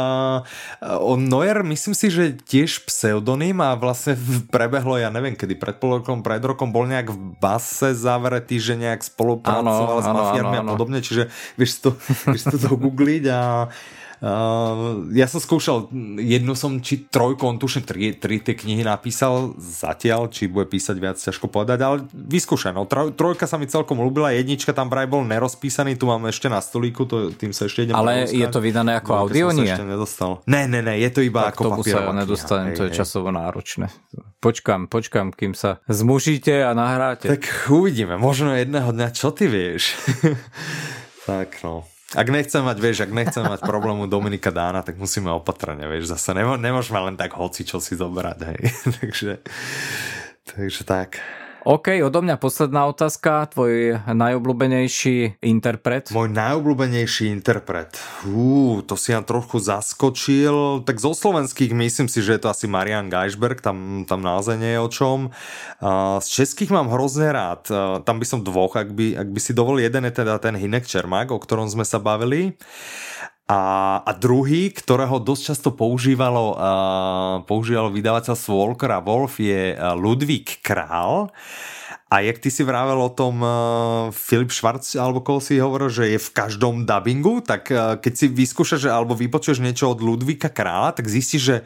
on 1.01 1.25
Noer 1.25 1.65
myslím 1.65 1.97
si, 1.97 2.13
že 2.13 2.37
tiež 2.37 2.85
pseudonym 2.85 3.57
a 3.65 3.73
vlastne 3.73 4.13
prebehlo, 4.53 5.01
ja 5.01 5.09
neviem 5.09 5.33
kedy, 5.33 5.57
pred 5.57 5.81
pol 5.81 5.99
rokom, 5.99 6.21
pred 6.21 6.41
rokom 6.45 6.69
bol 6.69 6.85
nejak 6.85 7.09
v 7.09 7.19
base 7.41 7.97
zavretý, 7.97 8.61
že 8.61 8.77
nejak 8.77 9.01
spolupracoval 9.01 9.97
ano, 9.99 10.05
s 10.05 10.09
mafiármi 10.13 10.57
a 10.61 10.63
podobne, 10.69 10.99
čiže 11.01 11.33
vieš 11.57 11.81
to, 11.81 11.89
vieš 12.33 12.53
to, 12.53 12.57
to 12.61 12.71
googliť 12.77 13.23
a 13.33 13.67
Uh, 14.17 15.05
ja 15.13 15.29
som 15.29 15.37
skúšal, 15.37 15.93
jednu 16.17 16.57
som, 16.57 16.81
či 16.81 17.05
trojku, 17.05 17.45
on 17.45 17.61
tuším, 17.61 17.85
tri, 17.85 18.17
tri 18.17 18.41
tie 18.41 18.57
knihy 18.57 18.81
napísal 18.81 19.53
zatiaľ, 19.61 20.33
či 20.33 20.49
bude 20.49 20.65
písať 20.65 20.97
viac, 20.97 21.21
ťažko 21.21 21.45
povedať, 21.45 21.79
ale 21.85 22.01
vyskúšaj, 22.09 22.73
no, 22.73 22.89
troj, 22.89 23.13
trojka 23.13 23.45
sa 23.45 23.61
mi 23.61 23.69
celkom 23.69 24.01
ľúbila, 24.01 24.33
jednička 24.33 24.73
tam 24.73 24.89
vraj 24.89 25.05
bol 25.05 25.21
nerozpísaný, 25.21 26.01
tu 26.01 26.09
mám 26.09 26.25
ešte 26.25 26.49
na 26.49 26.65
stolíku, 26.65 27.05
to, 27.05 27.29
tým 27.29 27.53
sa 27.53 27.69
ešte 27.69 27.85
idem 27.85 27.93
Ale 27.93 28.25
je 28.25 28.47
to 28.49 28.57
vydané 28.57 28.97
ako 28.97 29.09
no, 29.13 29.17
audio, 29.29 29.53
nie? 29.53 29.69
Ešte 29.69 29.85
nedostal. 29.85 30.41
Ne, 30.49 30.65
ne, 30.65 30.81
ne, 30.81 30.97
je 30.97 31.09
to 31.13 31.21
iba 31.21 31.53
tak 31.53 31.61
ako 31.61 31.77
papierová 31.77 32.09
sa 32.09 32.17
nedostanem, 32.17 32.73
to 32.73 32.89
je 32.89 32.91
hej. 32.93 32.97
časovo 32.97 33.29
náročné. 33.29 33.93
Počkám, 34.41 34.89
počkám, 34.89 35.29
kým 35.29 35.53
sa 35.53 35.77
zmužíte 35.85 36.65
a 36.65 36.73
nahráte. 36.73 37.29
Tak 37.29 37.69
uvidíme, 37.69 38.17
možno 38.17 38.57
jedného 38.57 38.89
dňa, 38.89 39.07
čo 39.13 39.29
ty 39.29 39.45
vieš? 39.45 39.93
tak 41.29 41.61
no. 41.61 41.85
Ak 42.15 42.31
nechcem 42.31 42.63
mať, 42.63 42.77
vieš, 42.79 43.03
ak 43.03 43.11
nechcem 43.11 43.43
mať 43.43 43.67
problému 43.67 44.07
Dominika 44.07 44.47
Dána, 44.47 44.79
tak 44.79 44.95
musíme 44.95 45.27
opatrne, 45.27 45.83
vieš, 45.91 46.07
zase 46.07 46.31
nemô, 46.31 46.55
nemôžeme 46.55 47.03
len 47.03 47.19
tak 47.19 47.35
hoci 47.35 47.67
čo 47.67 47.83
si 47.83 47.99
zobrať, 47.99 48.39
hej. 48.47 48.61
takže, 49.03 49.31
takže 50.47 50.81
tak. 50.87 51.19
OK, 51.67 51.99
odo 51.99 52.23
mňa 52.23 52.39
posledná 52.39 52.87
otázka. 52.87 53.43
Tvoj 53.51 53.99
najobľúbenejší 54.07 55.43
interpret? 55.43 56.07
Môj 56.15 56.31
najobľúbenejší 56.31 57.27
interpret. 57.27 57.99
Ú, 58.23 58.79
to 58.87 58.95
si 58.95 59.11
ja 59.11 59.19
trochu 59.19 59.59
zaskočil. 59.59 60.87
Tak 60.87 60.95
zo 60.95 61.11
slovenských 61.11 61.75
myslím 61.75 62.07
si, 62.07 62.23
že 62.23 62.39
je 62.39 62.47
to 62.47 62.55
asi 62.55 62.71
Marian 62.71 63.11
Geisberg, 63.11 63.59
tam, 63.59 64.07
tam 64.07 64.23
naozaj 64.23 64.55
nie 64.55 64.79
je 64.79 64.79
o 64.79 64.87
čom. 64.87 65.17
Z 66.23 66.27
českých 66.31 66.71
mám 66.71 66.87
hrozne 66.87 67.35
rád. 67.35 67.67
Tam 68.07 68.15
by 68.15 68.23
som 68.23 68.47
dvoch, 68.47 68.79
ak 68.79 68.95
by, 68.95 69.19
ak 69.19 69.27
by 69.27 69.39
si 69.43 69.51
dovolil. 69.51 69.91
Jeden 69.91 70.07
je 70.07 70.23
teda 70.23 70.39
ten 70.39 70.55
Hinek 70.55 70.87
Čermák, 70.87 71.35
o 71.35 71.43
ktorom 71.43 71.67
sme 71.67 71.83
sa 71.83 71.99
bavili. 71.99 72.55
A, 73.47 74.03
a 74.03 74.11
druhý, 74.11 74.75
ktorého 74.75 75.23
dosť 75.23 75.43
často 75.55 75.69
používalo, 75.71 76.51
uh, 76.51 77.47
používalo 77.47 77.95
vydavateľstvo 77.95 78.51
Walker 78.51 78.91
a 78.91 78.99
Wolf 78.99 79.39
je 79.39 79.71
uh, 79.71 79.95
Ludvík 79.95 80.59
Král. 80.59 81.31
A 82.11 82.27
jak 82.27 82.43
ty 82.43 82.51
si 82.51 82.67
vravel 82.67 82.99
o 82.99 83.07
tom 83.07 83.39
uh, 83.39 83.51
Filip 84.11 84.51
Schwarz, 84.51 84.99
alebo 84.99 85.23
koho 85.23 85.39
si 85.39 85.63
hovoril, 85.63 85.87
že 85.87 86.11
je 86.11 86.19
v 86.19 86.33
každom 86.35 86.83
dubbingu, 86.83 87.39
tak 87.39 87.71
uh, 87.71 87.95
keď 87.95 88.13
si 88.19 88.27
vyskúšaš 88.27 88.91
alebo 88.91 89.15
vypočuješ 89.15 89.63
niečo 89.63 89.95
od 89.95 90.03
Ludvíka 90.03 90.51
Krála, 90.51 90.91
tak 90.91 91.07
zistíš, 91.07 91.43
že 91.43 91.57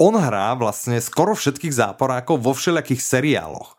on 0.00 0.16
hrá 0.16 0.56
vlastne 0.56 0.96
skoro 1.04 1.36
všetkých 1.36 1.76
záporákov 1.76 2.40
vo 2.40 2.56
všelijakých 2.56 3.04
seriáloch 3.04 3.75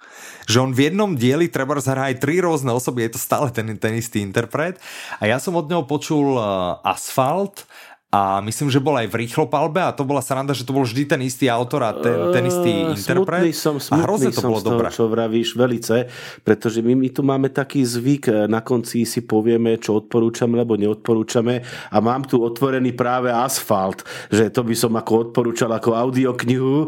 že 0.48 0.64
on 0.64 0.72
v 0.72 0.90
jednom 0.90 1.12
dieli 1.14 1.52
treba 1.52 1.76
hrá 1.78 2.10
aj 2.10 2.24
tri 2.24 2.40
rôzne 2.40 2.72
osoby, 2.72 3.06
je 3.06 3.20
to 3.20 3.22
stále 3.22 3.52
ten, 3.52 3.68
ten 3.76 3.94
istý 4.00 4.24
interpret. 4.24 4.80
A 5.20 5.28
ja 5.28 5.38
som 5.38 5.54
od 5.60 5.68
neho 5.68 5.84
počul 5.84 6.40
uh, 6.40 6.80
Asfalt, 6.82 7.68
a 8.08 8.40
myslím, 8.40 8.72
že 8.72 8.80
bol 8.80 8.96
aj 8.96 9.12
v 9.12 9.28
rýchlopalbe 9.28 9.84
a 9.84 9.92
to 9.92 10.08
bola 10.08 10.24
sranda, 10.24 10.56
že 10.56 10.64
to 10.64 10.72
bol 10.72 10.88
vždy 10.88 11.04
ten 11.12 11.20
istý 11.28 11.52
autor 11.52 11.84
a 11.84 11.92
ten, 11.92 12.32
ten 12.32 12.44
istý 12.48 12.72
uh, 12.72 12.96
interpret. 12.96 13.52
Smutný 13.52 13.52
som, 13.52 13.76
smutný 13.84 14.00
a 14.00 14.06
hrozne 14.08 14.32
to 14.32 14.40
som 14.40 14.48
bolo 14.48 14.64
dobré. 14.64 14.88
čo 14.96 15.12
vravíš, 15.12 15.60
velice, 15.60 16.08
pretože 16.40 16.80
my, 16.80 16.96
my 16.96 17.10
tu 17.12 17.20
máme 17.28 17.52
taký 17.52 17.84
zvyk, 17.84 18.24
e, 18.32 18.34
na 18.48 18.64
konci 18.64 19.04
si 19.04 19.28
povieme, 19.28 19.76
čo 19.76 20.00
odporúčame, 20.00 20.56
alebo 20.56 20.80
neodporúčame 20.80 21.68
a 21.92 21.98
mám 22.00 22.24
tu 22.24 22.40
otvorený 22.40 22.96
práve 22.96 23.28
asfalt, 23.28 24.08
že 24.32 24.48
to 24.56 24.64
by 24.64 24.72
som 24.72 24.96
ako 24.96 25.28
odporúčal 25.28 25.68
ako 25.76 25.92
audioknihu. 25.92 26.88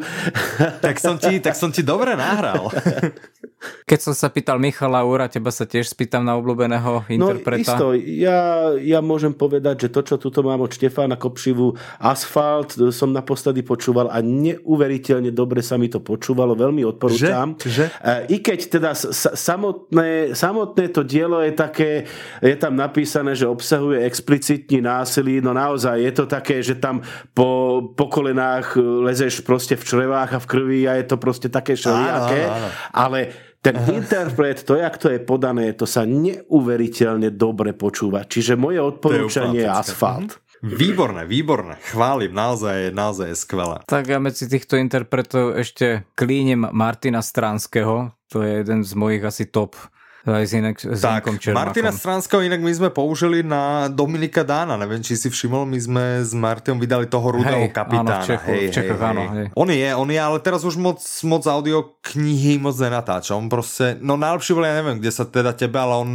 Tak 0.79 1.03
som 1.03 1.19
ti, 1.19 1.43
tak 1.43 1.59
som 1.59 1.67
ti 1.67 1.83
dobre 1.83 2.15
nahral. 2.15 2.71
Keď 3.59 3.99
som 3.99 4.13
sa 4.15 4.31
pýtal 4.31 4.55
Michala 4.55 5.03
Úra, 5.03 5.27
teba 5.27 5.51
sa 5.51 5.67
tiež 5.67 5.91
spýtam 5.91 6.23
na 6.23 6.39
obľúbeného 6.39 7.03
no, 7.03 7.11
interpreta. 7.11 7.75
No 7.75 7.91
isto, 7.91 8.07
ja, 8.07 8.71
ja 8.79 9.03
môžem 9.03 9.35
povedať, 9.35 9.87
že 9.87 9.89
to, 9.91 10.01
čo 10.05 10.15
tuto 10.15 10.39
mám 10.39 10.63
od 10.63 10.71
Štefána 10.71 11.19
Kopšivu, 11.19 11.75
Asfalt, 11.99 12.79
som 12.95 13.11
naposledy 13.11 13.59
počúval 13.67 14.07
a 14.07 14.23
neuveriteľne 14.23 15.35
dobre 15.35 15.59
sa 15.59 15.75
mi 15.75 15.91
to 15.91 15.99
počúvalo, 15.99 16.55
veľmi 16.55 16.87
odporúčam. 16.87 17.59
Že? 17.59 17.67
Že? 17.67 17.85
I 18.31 18.37
keď 18.39 18.59
teda 18.79 18.91
samotné, 19.35 20.31
samotné 20.39 20.85
to 20.95 21.03
dielo 21.03 21.43
je 21.43 21.51
také, 21.51 22.07
je 22.39 22.55
tam 22.55 22.79
napísané, 22.79 23.35
že 23.35 23.43
obsahuje 23.43 24.07
explicitní 24.07 24.79
násilí, 24.79 25.43
no 25.43 25.51
naozaj 25.51 25.99
je 25.99 26.13
to 26.15 26.25
také, 26.31 26.63
že 26.63 26.79
tam 26.79 27.03
po, 27.35 27.83
po 27.91 28.07
kolenách 28.07 28.79
lezeš 28.79 29.43
proste 29.43 29.75
v 29.75 29.83
črevách 29.83 30.31
a 30.37 30.39
v 30.39 30.47
krvi 30.47 30.81
a 30.87 30.95
je 30.95 31.05
to 31.11 31.19
proste 31.19 31.51
také 31.51 31.75
šeliaké, 31.75 32.47
ale 32.95 33.48
ten 33.59 33.75
Aha. 33.75 33.91
interpret, 33.91 34.63
to, 34.63 34.79
jak 34.79 34.95
to 34.95 35.11
je 35.11 35.19
podané, 35.19 35.75
to 35.75 35.83
sa 35.83 36.07
neuveriteľne 36.07 37.35
dobre 37.35 37.75
počúva. 37.75 38.23
Čiže 38.23 38.55
moje 38.55 38.79
odporúčanie 38.79 39.63
je, 39.63 39.67
je 39.67 39.71
asfalt. 39.71 40.31
Mhm. 40.59 40.75
Výborné, 40.75 41.23
výborné. 41.23 41.79
Chválim, 41.87 42.35
naozaj, 42.35 42.91
naozaj 42.91 43.31
je 43.31 43.37
skvelé. 43.39 43.79
Tak 43.87 44.11
ja 44.11 44.19
medzi 44.19 44.43
týchto 44.43 44.75
interpretov 44.75 45.55
ešte 45.55 46.03
klínem 46.19 46.67
Martina 46.75 47.23
Stranského. 47.23 48.11
To 48.27 48.43
je 48.43 48.59
jeden 48.59 48.83
z 48.83 48.91
mojich 48.91 49.23
asi 49.23 49.47
top 49.47 49.79
aj 50.27 50.43
s, 50.43 50.51
inak, 50.51 50.75
s 50.75 50.99
tak, 50.99 51.31
Martina 51.55 51.95
Stranského 51.95 52.43
inak 52.43 52.59
my 52.59 52.73
sme 52.75 52.89
použili 52.91 53.39
na 53.39 53.87
Dominika 53.87 54.43
Dána. 54.43 54.75
Neviem, 54.75 54.99
či 54.99 55.15
si 55.15 55.31
všimol, 55.31 55.63
my 55.63 55.79
sme 55.79 56.05
s 56.19 56.35
Martinom 56.35 56.75
vydali 56.75 57.07
toho 57.07 57.39
rudého 57.39 57.67
hej, 57.67 57.71
kapitána. 57.71 58.19
Áno, 58.19 58.23
v 58.23 58.27
Čechu, 58.27 58.49
hej, 58.51 58.63
v 58.67 58.73
Čechách, 58.75 58.99
hej, 58.99 59.09
áno, 59.15 59.23
hej. 59.31 59.47
On 59.55 59.67
je, 59.71 59.89
on 59.95 60.09
je, 60.11 60.19
ale 60.19 60.37
teraz 60.43 60.67
už 60.67 60.75
moc, 60.75 60.99
moc 61.23 61.43
audio 61.47 61.95
knihy 62.03 62.59
moc 62.59 62.75
nenatáča. 62.75 63.39
On 63.39 63.47
proste, 63.47 63.95
no 64.03 64.19
najlepší 64.19 64.51
bol, 64.51 64.67
ja 64.67 64.75
neviem, 64.75 64.99
kde 64.99 65.11
sa 65.15 65.23
teda 65.23 65.55
tebe, 65.55 65.79
ale 65.79 65.95
on 65.95 66.09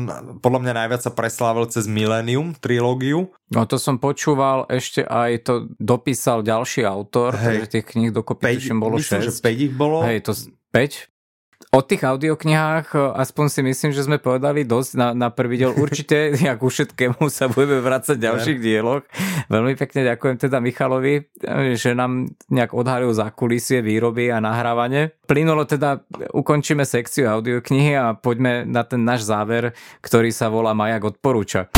podľa 0.45 0.61
mňa 0.69 0.73
najviac 0.85 1.01
sa 1.01 1.13
preslávil 1.13 1.65
cez 1.73 1.89
Millennium 1.89 2.53
trilógiu. 2.61 3.33
No 3.49 3.65
to 3.65 3.81
som 3.81 3.97
počúval, 3.97 4.69
ešte 4.69 5.01
aj 5.01 5.49
to 5.49 5.55
dopísal 5.81 6.45
ďalší 6.45 6.85
autor, 6.85 7.33
hej. 7.41 7.65
takže 7.65 7.67
tých 7.81 7.87
kníh 7.89 8.11
dokopy 8.13 8.61
tuším 8.61 8.85
bolo 8.85 9.01
myslím, 9.01 9.25
6. 9.25 9.29
že 9.29 9.33
5 9.41 9.67
ich 9.71 9.73
bolo. 9.73 10.05
Hej, 10.05 10.29
to 10.29 10.33
5? 10.75 11.14
O 11.71 11.81
tých 11.81 12.05
audioknihách 12.05 13.17
aspoň 13.17 13.47
si 13.49 13.61
myslím, 13.65 13.91
že 13.95 14.05
sme 14.05 14.19
povedali 14.21 14.67
dosť 14.67 14.91
na, 14.99 15.09
na 15.17 15.29
prvý 15.33 15.63
diel. 15.63 15.73
Určite, 15.73 16.33
jak 16.49 16.61
u 16.61 16.69
všetkému 16.69 17.31
sa 17.33 17.49
budeme 17.49 17.81
vrácať 17.81 18.17
v 18.19 18.25
ďalších 18.27 18.59
dieloch. 18.61 19.03
Veľmi 19.49 19.79
pekne 19.79 20.05
ďakujem 20.13 20.37
teda 20.37 20.59
Michalovi, 20.61 21.31
že 21.79 21.97
nám 21.97 22.29
nejak 22.51 22.75
odhalil 22.75 23.15
kulisie 23.35 23.81
výroby 23.81 24.33
a 24.33 24.43
nahrávanie. 24.43 25.15
Plynulo 25.25 25.65
teda, 25.65 26.03
ukončíme 26.35 26.85
sekciu 26.85 27.31
audioknihy 27.31 27.95
a 27.97 28.13
poďme 28.19 28.67
na 28.67 28.83
ten 28.85 29.07
náš 29.07 29.25
záver, 29.25 29.73
ktorý 30.03 30.35
sa 30.35 30.51
volá 30.51 30.75
Majak 30.75 31.17
odporúča. 31.17 31.71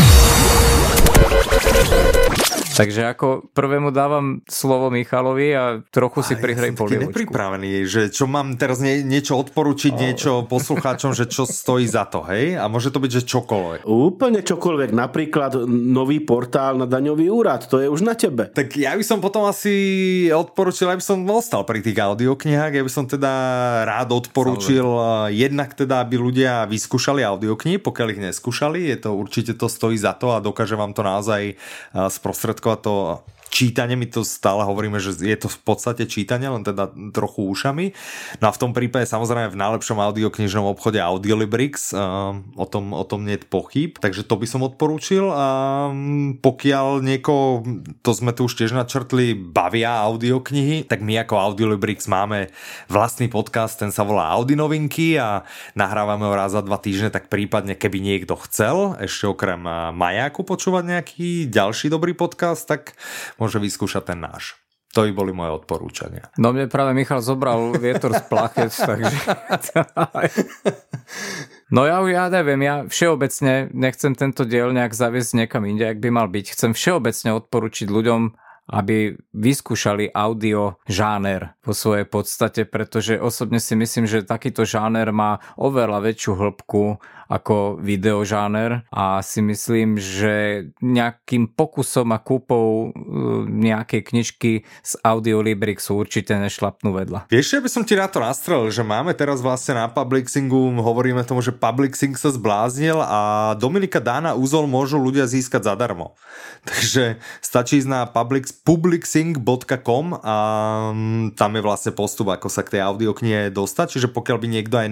Takže 2.77 3.09
ako 3.09 3.48
prvému 3.57 3.89
dávam 3.89 4.44
slovo 4.44 4.93
Michalovi 4.93 5.57
a 5.57 5.81
trochu 5.89 6.20
si 6.20 6.36
prihrej 6.36 6.77
ja 6.77 6.78
polievočku. 6.78 7.09
nepripravený, 7.09 7.89
že 7.89 8.12
čo 8.12 8.28
mám 8.28 8.61
teraz 8.61 8.85
nie, 8.85 9.01
niečo 9.01 9.40
odporučiť, 9.40 9.97
oh. 9.97 10.01
niečo 10.05 10.32
poslucháčom, 10.44 11.16
že 11.16 11.24
čo 11.24 11.48
stojí 11.48 11.89
za 11.89 12.05
to, 12.05 12.20
hej? 12.28 12.61
A 12.61 12.69
môže 12.69 12.93
to 12.93 13.01
byť, 13.01 13.11
že 13.16 13.23
čokoľvek. 13.32 13.81
Úplne 13.89 14.44
čokoľvek, 14.44 14.90
napríklad 14.93 15.65
nový 15.66 16.20
portál 16.20 16.77
na 16.77 16.85
daňový 16.85 17.32
úrad, 17.32 17.65
to 17.65 17.81
je 17.81 17.89
už 17.89 18.05
na 18.05 18.12
tebe. 18.12 18.53
Tak 18.53 18.77
ja 18.77 18.93
by 18.93 19.01
som 19.01 19.24
potom 19.24 19.48
asi 19.48 20.28
odporučil, 20.28 20.93
aby 20.93 21.01
som 21.01 21.24
ostal 21.32 21.65
pri 21.65 21.81
tých 21.81 21.97
audioknihách, 21.97 22.77
ja 22.77 22.85
by 22.85 22.93
som 22.93 23.09
teda 23.09 23.32
rád 23.89 24.12
odporučil 24.12 24.85
Salve. 24.85 25.32
jednak 25.32 25.73
teda, 25.73 26.05
aby 26.05 26.20
ľudia 26.20 26.69
vyskúšali 26.69 27.24
audioknihy, 27.24 27.81
pokiaľ 27.81 28.09
ich 28.12 28.20
neskúšali, 28.20 28.85
je 28.93 28.97
to 29.01 29.16
určite 29.16 29.57
to 29.57 29.65
stojí 29.65 29.97
za 29.97 30.12
to 30.12 30.36
a 30.36 30.44
dokáže 30.44 30.77
vám 30.77 30.93
to 30.93 31.01
naozaj 31.01 31.57
sprostredkovať 31.97 32.65
to 32.74 33.22
čítanie, 33.57 33.97
my 33.97 34.05
to 34.12 34.20
stále 34.20 34.61
hovoríme, 34.69 35.01
že 35.01 35.16
je 35.16 35.37
to 35.41 35.49
v 35.49 35.59
podstate 35.65 36.05
čítanie, 36.05 36.53
len 36.53 36.61
teda 36.61 36.93
trochu 37.16 37.49
ušami. 37.49 37.97
No 38.45 38.53
a 38.53 38.53
v 38.53 38.61
tom 38.61 38.77
prípade 38.77 39.09
samozrejme 39.09 39.49
v 39.49 39.57
najlepšom 39.57 39.97
audioknižnom 39.97 40.69
obchode 40.69 41.01
Audiolibrix, 41.01 41.97
uh, 41.97 42.37
o 42.37 42.66
tom, 42.69 42.93
o 42.93 43.05
tom 43.09 43.24
nie 43.24 43.41
je 43.41 43.49
pochyb, 43.49 43.97
takže 43.97 44.28
to 44.28 44.37
by 44.37 44.45
som 44.45 44.61
odporúčil. 44.61 45.33
A 45.33 45.47
pokiaľ 46.45 47.01
nieko, 47.01 47.65
to 48.05 48.12
sme 48.12 48.37
tu 48.37 48.45
už 48.45 48.61
tiež 48.61 48.77
načrtli, 48.77 49.33
bavia 49.33 50.05
audioknihy, 50.05 50.85
tak 50.85 51.01
my 51.01 51.24
ako 51.24 51.41
Audiolibrix 51.41 52.05
máme 52.12 52.53
vlastný 52.93 53.33
podcast, 53.33 53.81
ten 53.81 53.89
sa 53.89 54.05
volá 54.05 54.28
Audi 54.37 54.59
novinky 54.59 55.16
a 55.16 55.49
nahrávame 55.73 56.28
ho 56.28 56.35
raz 56.35 56.53
za 56.53 56.61
dva 56.61 56.77
týždne, 56.77 57.09
tak 57.09 57.33
prípadne 57.33 57.78
keby 57.78 58.03
niekto 58.03 58.37
chcel 58.45 58.99
ešte 59.01 59.31
okrem 59.31 59.62
Majáku 59.97 60.43
počúvať 60.43 60.85
nejaký 60.85 61.28
ďalší 61.49 61.89
dobrý 61.89 62.12
podcast, 62.12 62.66
tak 62.66 62.99
môže 63.47 63.62
vyskúšať 63.62 64.10
ten 64.10 64.18
náš. 64.18 64.59
To 64.98 65.05
by 65.06 65.12
boli 65.12 65.31
moje 65.31 65.55
odporúčania. 65.62 66.32
No 66.40 66.51
mne 66.56 66.73
práve 66.73 66.97
Michal 66.97 67.20
zobral 67.20 67.78
vietor 67.78 68.16
z 68.16 68.23
plachet, 68.27 68.73
takže... 68.90 69.18
No 71.68 71.85
ja, 71.85 72.01
ja 72.09 72.27
neviem, 72.32 72.60
ja 72.64 72.82
všeobecne 72.89 73.68
nechcem 73.77 74.16
tento 74.16 74.48
diel 74.48 74.73
nejak 74.73 74.97
zaviesť 74.97 75.44
niekam 75.44 75.68
inde, 75.68 75.85
ak 75.85 76.01
by 76.01 76.09
mal 76.09 76.32
byť. 76.32 76.56
Chcem 76.56 76.73
všeobecne 76.73 77.36
odporučiť 77.36 77.93
ľuďom, 77.93 78.23
aby 78.66 79.14
vyskúšali 79.31 80.10
audio 80.10 80.82
žáner 80.90 81.55
po 81.62 81.70
svojej 81.70 82.09
podstate, 82.09 82.66
pretože 82.66 83.20
osobne 83.20 83.62
si 83.62 83.78
myslím, 83.78 84.10
že 84.10 84.27
takýto 84.27 84.66
žáner 84.66 85.12
má 85.14 85.39
oveľa 85.55 86.02
väčšiu 86.02 86.32
hĺbku 86.35 86.98
ako 87.27 87.78
videožáner 87.82 88.86
a 88.90 89.20
si 89.23 89.43
myslím, 89.43 89.98
že 89.98 90.69
nejakým 90.78 91.51
pokusom 91.53 92.15
a 92.15 92.19
kúpou 92.23 92.90
e, 92.90 93.03
nejakej 93.47 94.03
knižky 94.03 94.53
z 94.82 94.93
Audiolibrixu 95.03 95.98
určite 95.98 96.35
nešlapnú 96.39 96.94
vedľa. 96.94 97.27
Vieš, 97.31 97.59
ja 97.59 97.61
by 97.62 97.70
som 97.70 97.82
ti 97.82 97.98
na 97.98 98.07
to 98.07 98.23
nastrelil, 98.23 98.70
že 98.70 98.86
máme 98.86 99.15
teraz 99.15 99.43
vlastne 99.43 99.78
na 99.78 99.86
Publixingu, 99.90 100.70
hovoríme 100.78 101.23
tomu, 101.27 101.43
že 101.43 101.55
Publixing 101.55 102.15
sa 102.15 102.31
zbláznil 102.31 102.98
a 103.03 103.53
Dominika 103.59 103.98
Dána 103.98 104.39
úzol 104.39 104.70
môžu 104.70 104.98
ľudia 105.03 105.27
získať 105.27 105.66
zadarmo. 105.66 106.15
Takže 106.70 107.19
stačí 107.43 107.78
ísť 107.78 107.90
na 107.90 108.01
publix, 108.11 108.51
publixing.com 108.51 110.07
a 110.19 110.36
mm, 110.90 111.39
tam 111.39 111.51
je 111.55 111.62
vlastne 111.62 111.93
postup, 111.94 112.35
ako 112.35 112.51
sa 112.51 112.66
k 112.66 112.78
tej 112.78 112.81
audioknihe 112.82 113.55
dostať. 113.55 113.98
Čiže 113.98 114.09
pokiaľ 114.11 114.39
by 114.43 114.48
niekto 114.51 114.74
aj 114.77 114.89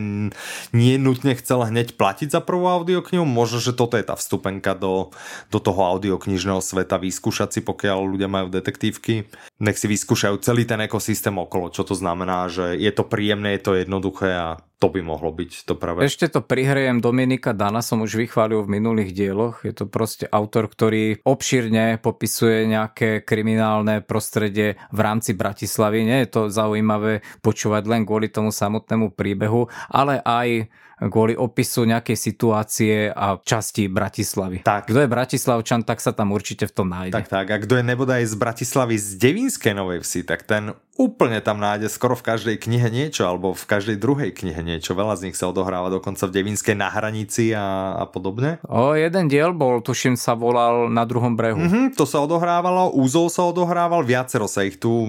nie 0.74 0.96
chcel 1.40 1.66
hneď 1.66 1.98
platiť 1.98 2.23
platiť 2.24 2.40
za 2.40 2.40
prvú 2.40 2.64
audioknihu. 2.72 3.28
Možno, 3.28 3.60
že 3.60 3.76
toto 3.76 4.00
je 4.00 4.08
tá 4.08 4.16
vstupenka 4.16 4.72
do, 4.72 5.12
do 5.52 5.58
toho 5.60 5.84
audioknižného 5.84 6.64
sveta, 6.64 6.96
vyskúšať 6.96 7.48
si, 7.52 7.60
pokiaľ 7.60 8.00
ľudia 8.00 8.32
majú 8.32 8.48
detektívky. 8.48 9.28
Nech 9.60 9.76
si 9.76 9.84
vyskúšajú 9.84 10.40
celý 10.40 10.64
ten 10.64 10.80
ekosystém 10.80 11.36
okolo, 11.36 11.68
čo 11.68 11.84
to 11.84 11.92
znamená, 11.92 12.48
že 12.48 12.80
je 12.80 12.92
to 12.96 13.04
príjemné, 13.04 13.60
je 13.60 13.62
to 13.68 13.72
jednoduché 13.76 14.32
a 14.32 14.48
to 14.80 14.88
by 14.90 15.00
mohlo 15.00 15.32
byť 15.32 15.64
to 15.64 15.76
práve. 15.76 16.04
Ešte 16.04 16.28
to 16.28 16.44
prihrejem 16.44 17.00
Dominika 17.00 17.56
Dana, 17.56 17.80
som 17.80 18.04
už 18.04 18.20
vychválil 18.20 18.64
v 18.64 18.72
minulých 18.80 19.16
dieloch. 19.16 19.64
Je 19.64 19.72
to 19.72 19.88
proste 19.88 20.28
autor, 20.28 20.68
ktorý 20.68 21.24
obšírne 21.24 22.00
popisuje 22.04 22.68
nejaké 22.68 23.24
kriminálne 23.24 24.04
prostredie 24.04 24.76
v 24.92 24.98
rámci 25.00 25.32
Bratislavy. 25.32 26.04
Nie 26.04 26.18
je 26.26 26.30
to 26.36 26.42
zaujímavé 26.52 27.24
počúvať 27.40 27.84
len 27.88 28.04
kvôli 28.04 28.28
tomu 28.28 28.52
samotnému 28.52 29.16
príbehu, 29.16 29.72
ale 29.88 30.20
aj 30.20 30.68
kvôli 30.98 31.34
opisu 31.34 31.86
nejakej 31.88 32.16
situácie 32.16 32.94
a 33.10 33.38
časti 33.38 33.90
Bratislavy. 33.90 34.62
Tak. 34.62 34.90
Kto 34.90 35.02
je 35.02 35.08
Bratislavčan, 35.10 35.82
tak 35.82 35.98
sa 35.98 36.14
tam 36.14 36.30
určite 36.30 36.70
v 36.70 36.72
tom 36.72 36.88
nájde. 36.90 37.14
Tak, 37.14 37.26
tak. 37.26 37.46
A 37.50 37.56
kto 37.58 37.80
je 37.80 37.84
nebodaj 37.84 38.22
z 38.26 38.34
Bratislavy 38.38 38.94
z 38.98 39.18
Devinskej 39.18 39.74
Novej 39.74 40.06
Vsi, 40.06 40.22
tak 40.22 40.46
ten 40.46 40.74
úplne 40.94 41.42
tam 41.42 41.58
nájde 41.58 41.90
skoro 41.90 42.14
v 42.14 42.22
každej 42.22 42.56
knihe 42.62 42.86
niečo, 42.86 43.26
alebo 43.26 43.50
v 43.50 43.66
každej 43.66 43.98
druhej 43.98 44.30
knihe 44.30 44.62
niečo. 44.62 44.94
Veľa 44.94 45.18
z 45.18 45.22
nich 45.26 45.36
sa 45.36 45.50
odohráva 45.50 45.90
dokonca 45.90 46.30
v 46.30 46.34
Devinskej 46.38 46.78
na 46.78 46.86
hranici 46.86 47.50
a, 47.50 47.98
a 47.98 48.04
podobne. 48.06 48.62
O, 48.70 48.94
jeden 48.94 49.26
diel 49.26 49.50
bol, 49.50 49.82
tuším 49.82 50.14
sa 50.14 50.38
volal 50.38 50.86
Na 50.94 51.02
druhom 51.02 51.34
brehu. 51.34 51.58
Mm-hmm, 51.58 51.98
to 51.98 52.06
sa 52.06 52.22
odohrávalo, 52.22 52.94
úzol 52.94 53.26
sa 53.26 53.42
odohrával, 53.42 54.06
viacero 54.06 54.46
sa 54.46 54.62
ich 54.62 54.78
tu 54.78 55.02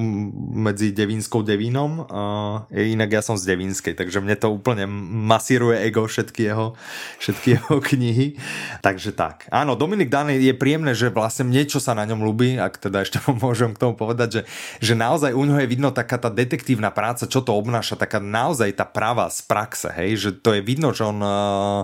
medzi 0.57 0.89
Devinskou 0.89 1.45
Devinom. 1.45 2.09
Uh, 2.09 2.65
inak 2.73 3.13
ja 3.13 3.21
som 3.21 3.37
z 3.37 3.53
Devinskej, 3.53 3.93
takže 3.93 4.25
mne 4.25 4.33
to 4.41 4.49
úplne 4.49 4.89
masíruje 5.29 5.85
ego 5.85 6.09
všetky 6.09 6.49
jeho, 6.49 6.73
všetky 7.21 7.61
jeho 7.61 7.77
knihy. 7.93 8.41
Takže 8.81 9.13
tak. 9.13 9.45
Áno, 9.53 9.77
Dominik 9.77 10.09
Dan 10.09 10.33
je 10.33 10.49
príjemné, 10.57 10.97
že 10.97 11.13
vlastne 11.13 11.45
niečo 11.45 11.77
sa 11.77 11.93
na 11.93 12.09
ňom 12.09 12.25
ľúbi, 12.25 12.57
ak 12.57 12.81
teda 12.81 13.05
ešte 13.05 13.21
môžem 13.45 13.77
k 13.77 13.85
tomu 13.85 13.93
povedať, 13.93 14.41
že, 14.41 14.41
že 14.81 14.93
naozaj 14.97 15.29
u 15.37 15.45
ňoho 15.45 15.61
je 15.61 15.74
vidno 15.75 15.91
taká 15.91 16.15
tá 16.15 16.31
detektívna 16.31 16.87
práca, 16.87 17.27
čo 17.27 17.43
to 17.43 17.51
obnáša, 17.51 17.99
taká 17.99 18.23
naozaj 18.23 18.79
tá 18.79 18.87
práva 18.87 19.27
z 19.27 19.43
praxe, 19.43 19.91
hej, 19.91 20.15
že 20.15 20.29
to 20.39 20.55
je 20.55 20.63
vidno, 20.63 20.95
že 20.95 21.03
on 21.03 21.19
uh, 21.19 21.83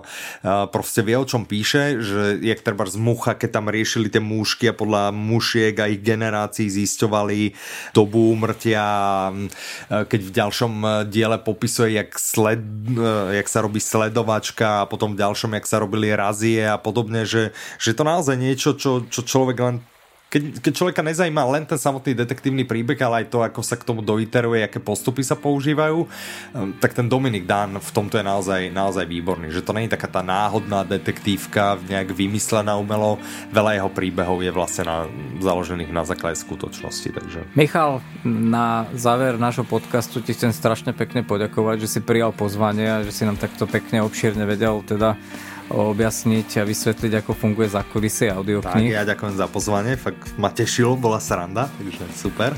proste 0.71 1.03
vie, 1.03 1.19
o 1.19 1.27
čom 1.27 1.43
píše, 1.43 1.99
že 1.99 2.39
jak 2.39 2.63
treba 2.63 2.87
z 2.87 2.95
mucha, 2.95 3.35
keď 3.35 3.59
tam 3.59 3.67
riešili 3.67 4.07
tie 4.07 4.23
mušky 4.23 4.71
a 4.71 4.77
podľa 4.79 5.11
mušiek 5.11 5.75
a 5.83 5.91
ich 5.91 5.99
generácií 5.99 6.71
zisťovali 6.71 7.51
dobu 7.91 8.31
umrtia, 8.31 8.87
uh, 9.27 10.07
keď 10.07 10.21
v 10.23 10.31
ďalšom 10.31 10.73
diele 11.11 11.35
popisuje, 11.43 11.99
jak, 11.99 12.15
sled, 12.15 12.63
uh, 12.95 13.35
jak 13.35 13.51
sa 13.51 13.59
robí 13.59 13.83
sledovačka 13.83 14.87
a 14.87 14.87
potom 14.87 15.11
v 15.11 15.19
ďalšom, 15.19 15.51
jak 15.59 15.67
sa 15.67 15.83
robili 15.83 16.15
razie 16.15 16.63
a 16.63 16.79
podobne, 16.79 17.27
že, 17.27 17.51
že 17.75 17.91
to 17.91 18.07
naozaj 18.07 18.39
niečo, 18.39 18.71
čo, 18.79 19.03
čo 19.11 19.19
človek 19.27 19.59
len 19.59 19.83
keď, 20.31 20.63
keď 20.63 20.73
človeka 20.73 21.03
nezajíma 21.03 21.43
len 21.51 21.67
ten 21.67 21.75
samotný 21.75 22.15
detektívny 22.15 22.63
príbeh, 22.63 22.95
ale 23.03 23.27
aj 23.27 23.35
to, 23.35 23.43
ako 23.43 23.59
sa 23.59 23.75
k 23.75 23.83
tomu 23.83 23.99
doiteruje, 23.99 24.63
aké 24.63 24.79
postupy 24.79 25.27
sa 25.27 25.35
používajú, 25.35 26.07
um, 26.07 26.71
tak 26.79 26.95
ten 26.95 27.11
Dominik 27.11 27.43
Dan 27.43 27.75
v 27.83 27.91
tomto 27.91 28.15
je 28.15 28.23
naozaj, 28.23 28.71
naozaj 28.71 29.03
výborný. 29.11 29.51
Že 29.51 29.67
to 29.67 29.75
není 29.75 29.91
taká 29.91 30.07
tá 30.07 30.23
náhodná 30.23 30.87
detektívka, 30.87 31.75
nejak 31.83 32.15
vymyslená 32.15 32.79
umelo. 32.79 33.19
Veľa 33.51 33.83
jeho 33.83 33.89
príbehov 33.91 34.39
je 34.39 34.55
vlastne 34.55 34.87
na, 34.87 34.97
založených 35.43 35.91
na 35.91 36.07
základe 36.07 36.39
skutočnosti. 36.39 37.11
Takže. 37.11 37.39
Michal, 37.59 37.99
na 38.23 38.87
záver 38.95 39.35
nášho 39.35 39.67
podcastu 39.67 40.23
ti 40.23 40.31
chcem 40.31 40.55
strašne 40.55 40.95
pekne 40.95 41.27
poďakovať, 41.27 41.83
že 41.83 41.91
si 41.91 41.99
prijal 41.99 42.31
pozvanie 42.31 42.87
a 42.87 43.03
že 43.03 43.11
si 43.11 43.27
nám 43.27 43.35
takto 43.35 43.67
pekne 43.67 43.99
obšírne 43.99 44.47
vedel 44.47 44.79
teda 44.87 45.19
objasniť 45.71 46.59
a 46.59 46.63
vysvetliť, 46.67 47.11
ako 47.23 47.31
funguje 47.31 47.71
zákulisie 47.71 48.29
audiokníh. 48.29 48.91
Tak, 48.91 48.99
ja 48.99 49.03
ďakujem 49.07 49.35
za 49.39 49.47
pozvanie, 49.47 49.95
fakt 49.95 50.35
ma 50.35 50.51
tešilo, 50.51 50.99
bola 50.99 51.23
sranda, 51.23 51.71
takže 51.79 52.03
super. 52.13 52.51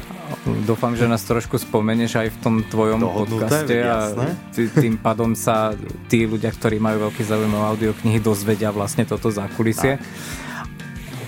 Dúfam, 0.66 0.98
že 0.98 1.06
nás 1.06 1.22
trošku 1.22 1.62
spomenieš 1.62 2.18
aj 2.18 2.28
v 2.34 2.38
tom 2.42 2.56
tvojom 2.66 3.00
Dohodnuté, 3.00 3.46
podcaste 3.46 3.76
a 3.86 3.98
tým 4.82 4.98
pádom 4.98 5.38
sa 5.38 5.78
tí 6.10 6.26
ľudia, 6.26 6.50
ktorí 6.50 6.82
majú 6.82 7.10
veľký 7.10 7.22
záujem 7.22 7.54
o 7.54 7.62
audioknihy, 7.62 8.18
dozvedia 8.18 8.74
vlastne 8.74 9.06
toto 9.06 9.30
zákulisie. 9.30 10.02
Tak. 10.02 10.43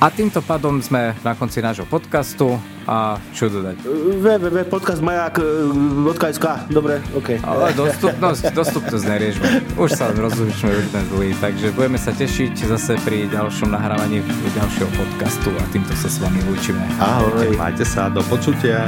A 0.01 0.09
týmto 0.11 0.41
pádom 0.43 0.81
sme 0.83 1.15
na 1.23 1.35
konci 1.35 1.61
nášho 1.63 1.85
podcastu 1.87 2.59
a 2.85 3.17
čo 3.31 3.49
dodať? 3.49 3.77
www.podcastmajak.sk 4.21 6.45
Dobre, 6.69 7.01
OK. 7.15 7.39
Ale 7.41 7.73
dostupnosť, 7.73 8.51
dostupnosť 8.51 9.05
neriešme. 9.07 9.61
Už 9.79 9.91
sa 9.95 10.11
rozlučíme 10.11 10.75
už 10.75 10.91
ten 10.91 11.05
zlý, 11.09 11.33
takže 11.39 11.71
budeme 11.73 11.97
sa 11.97 12.11
tešiť 12.11 12.67
zase 12.67 12.97
pri 13.07 13.27
ďalšom 13.31 13.71
nahrávaní 13.71 14.19
ďalšieho 14.53 14.91
podcastu 14.93 15.49
a 15.55 15.63
týmto 15.71 15.95
sa 15.95 16.11
s 16.11 16.19
vami 16.19 16.43
lúčime. 16.45 16.83
Ahoj, 16.99 17.55
majte 17.55 17.87
sa, 17.87 18.11
do 18.11 18.19
počutia. 18.27 18.83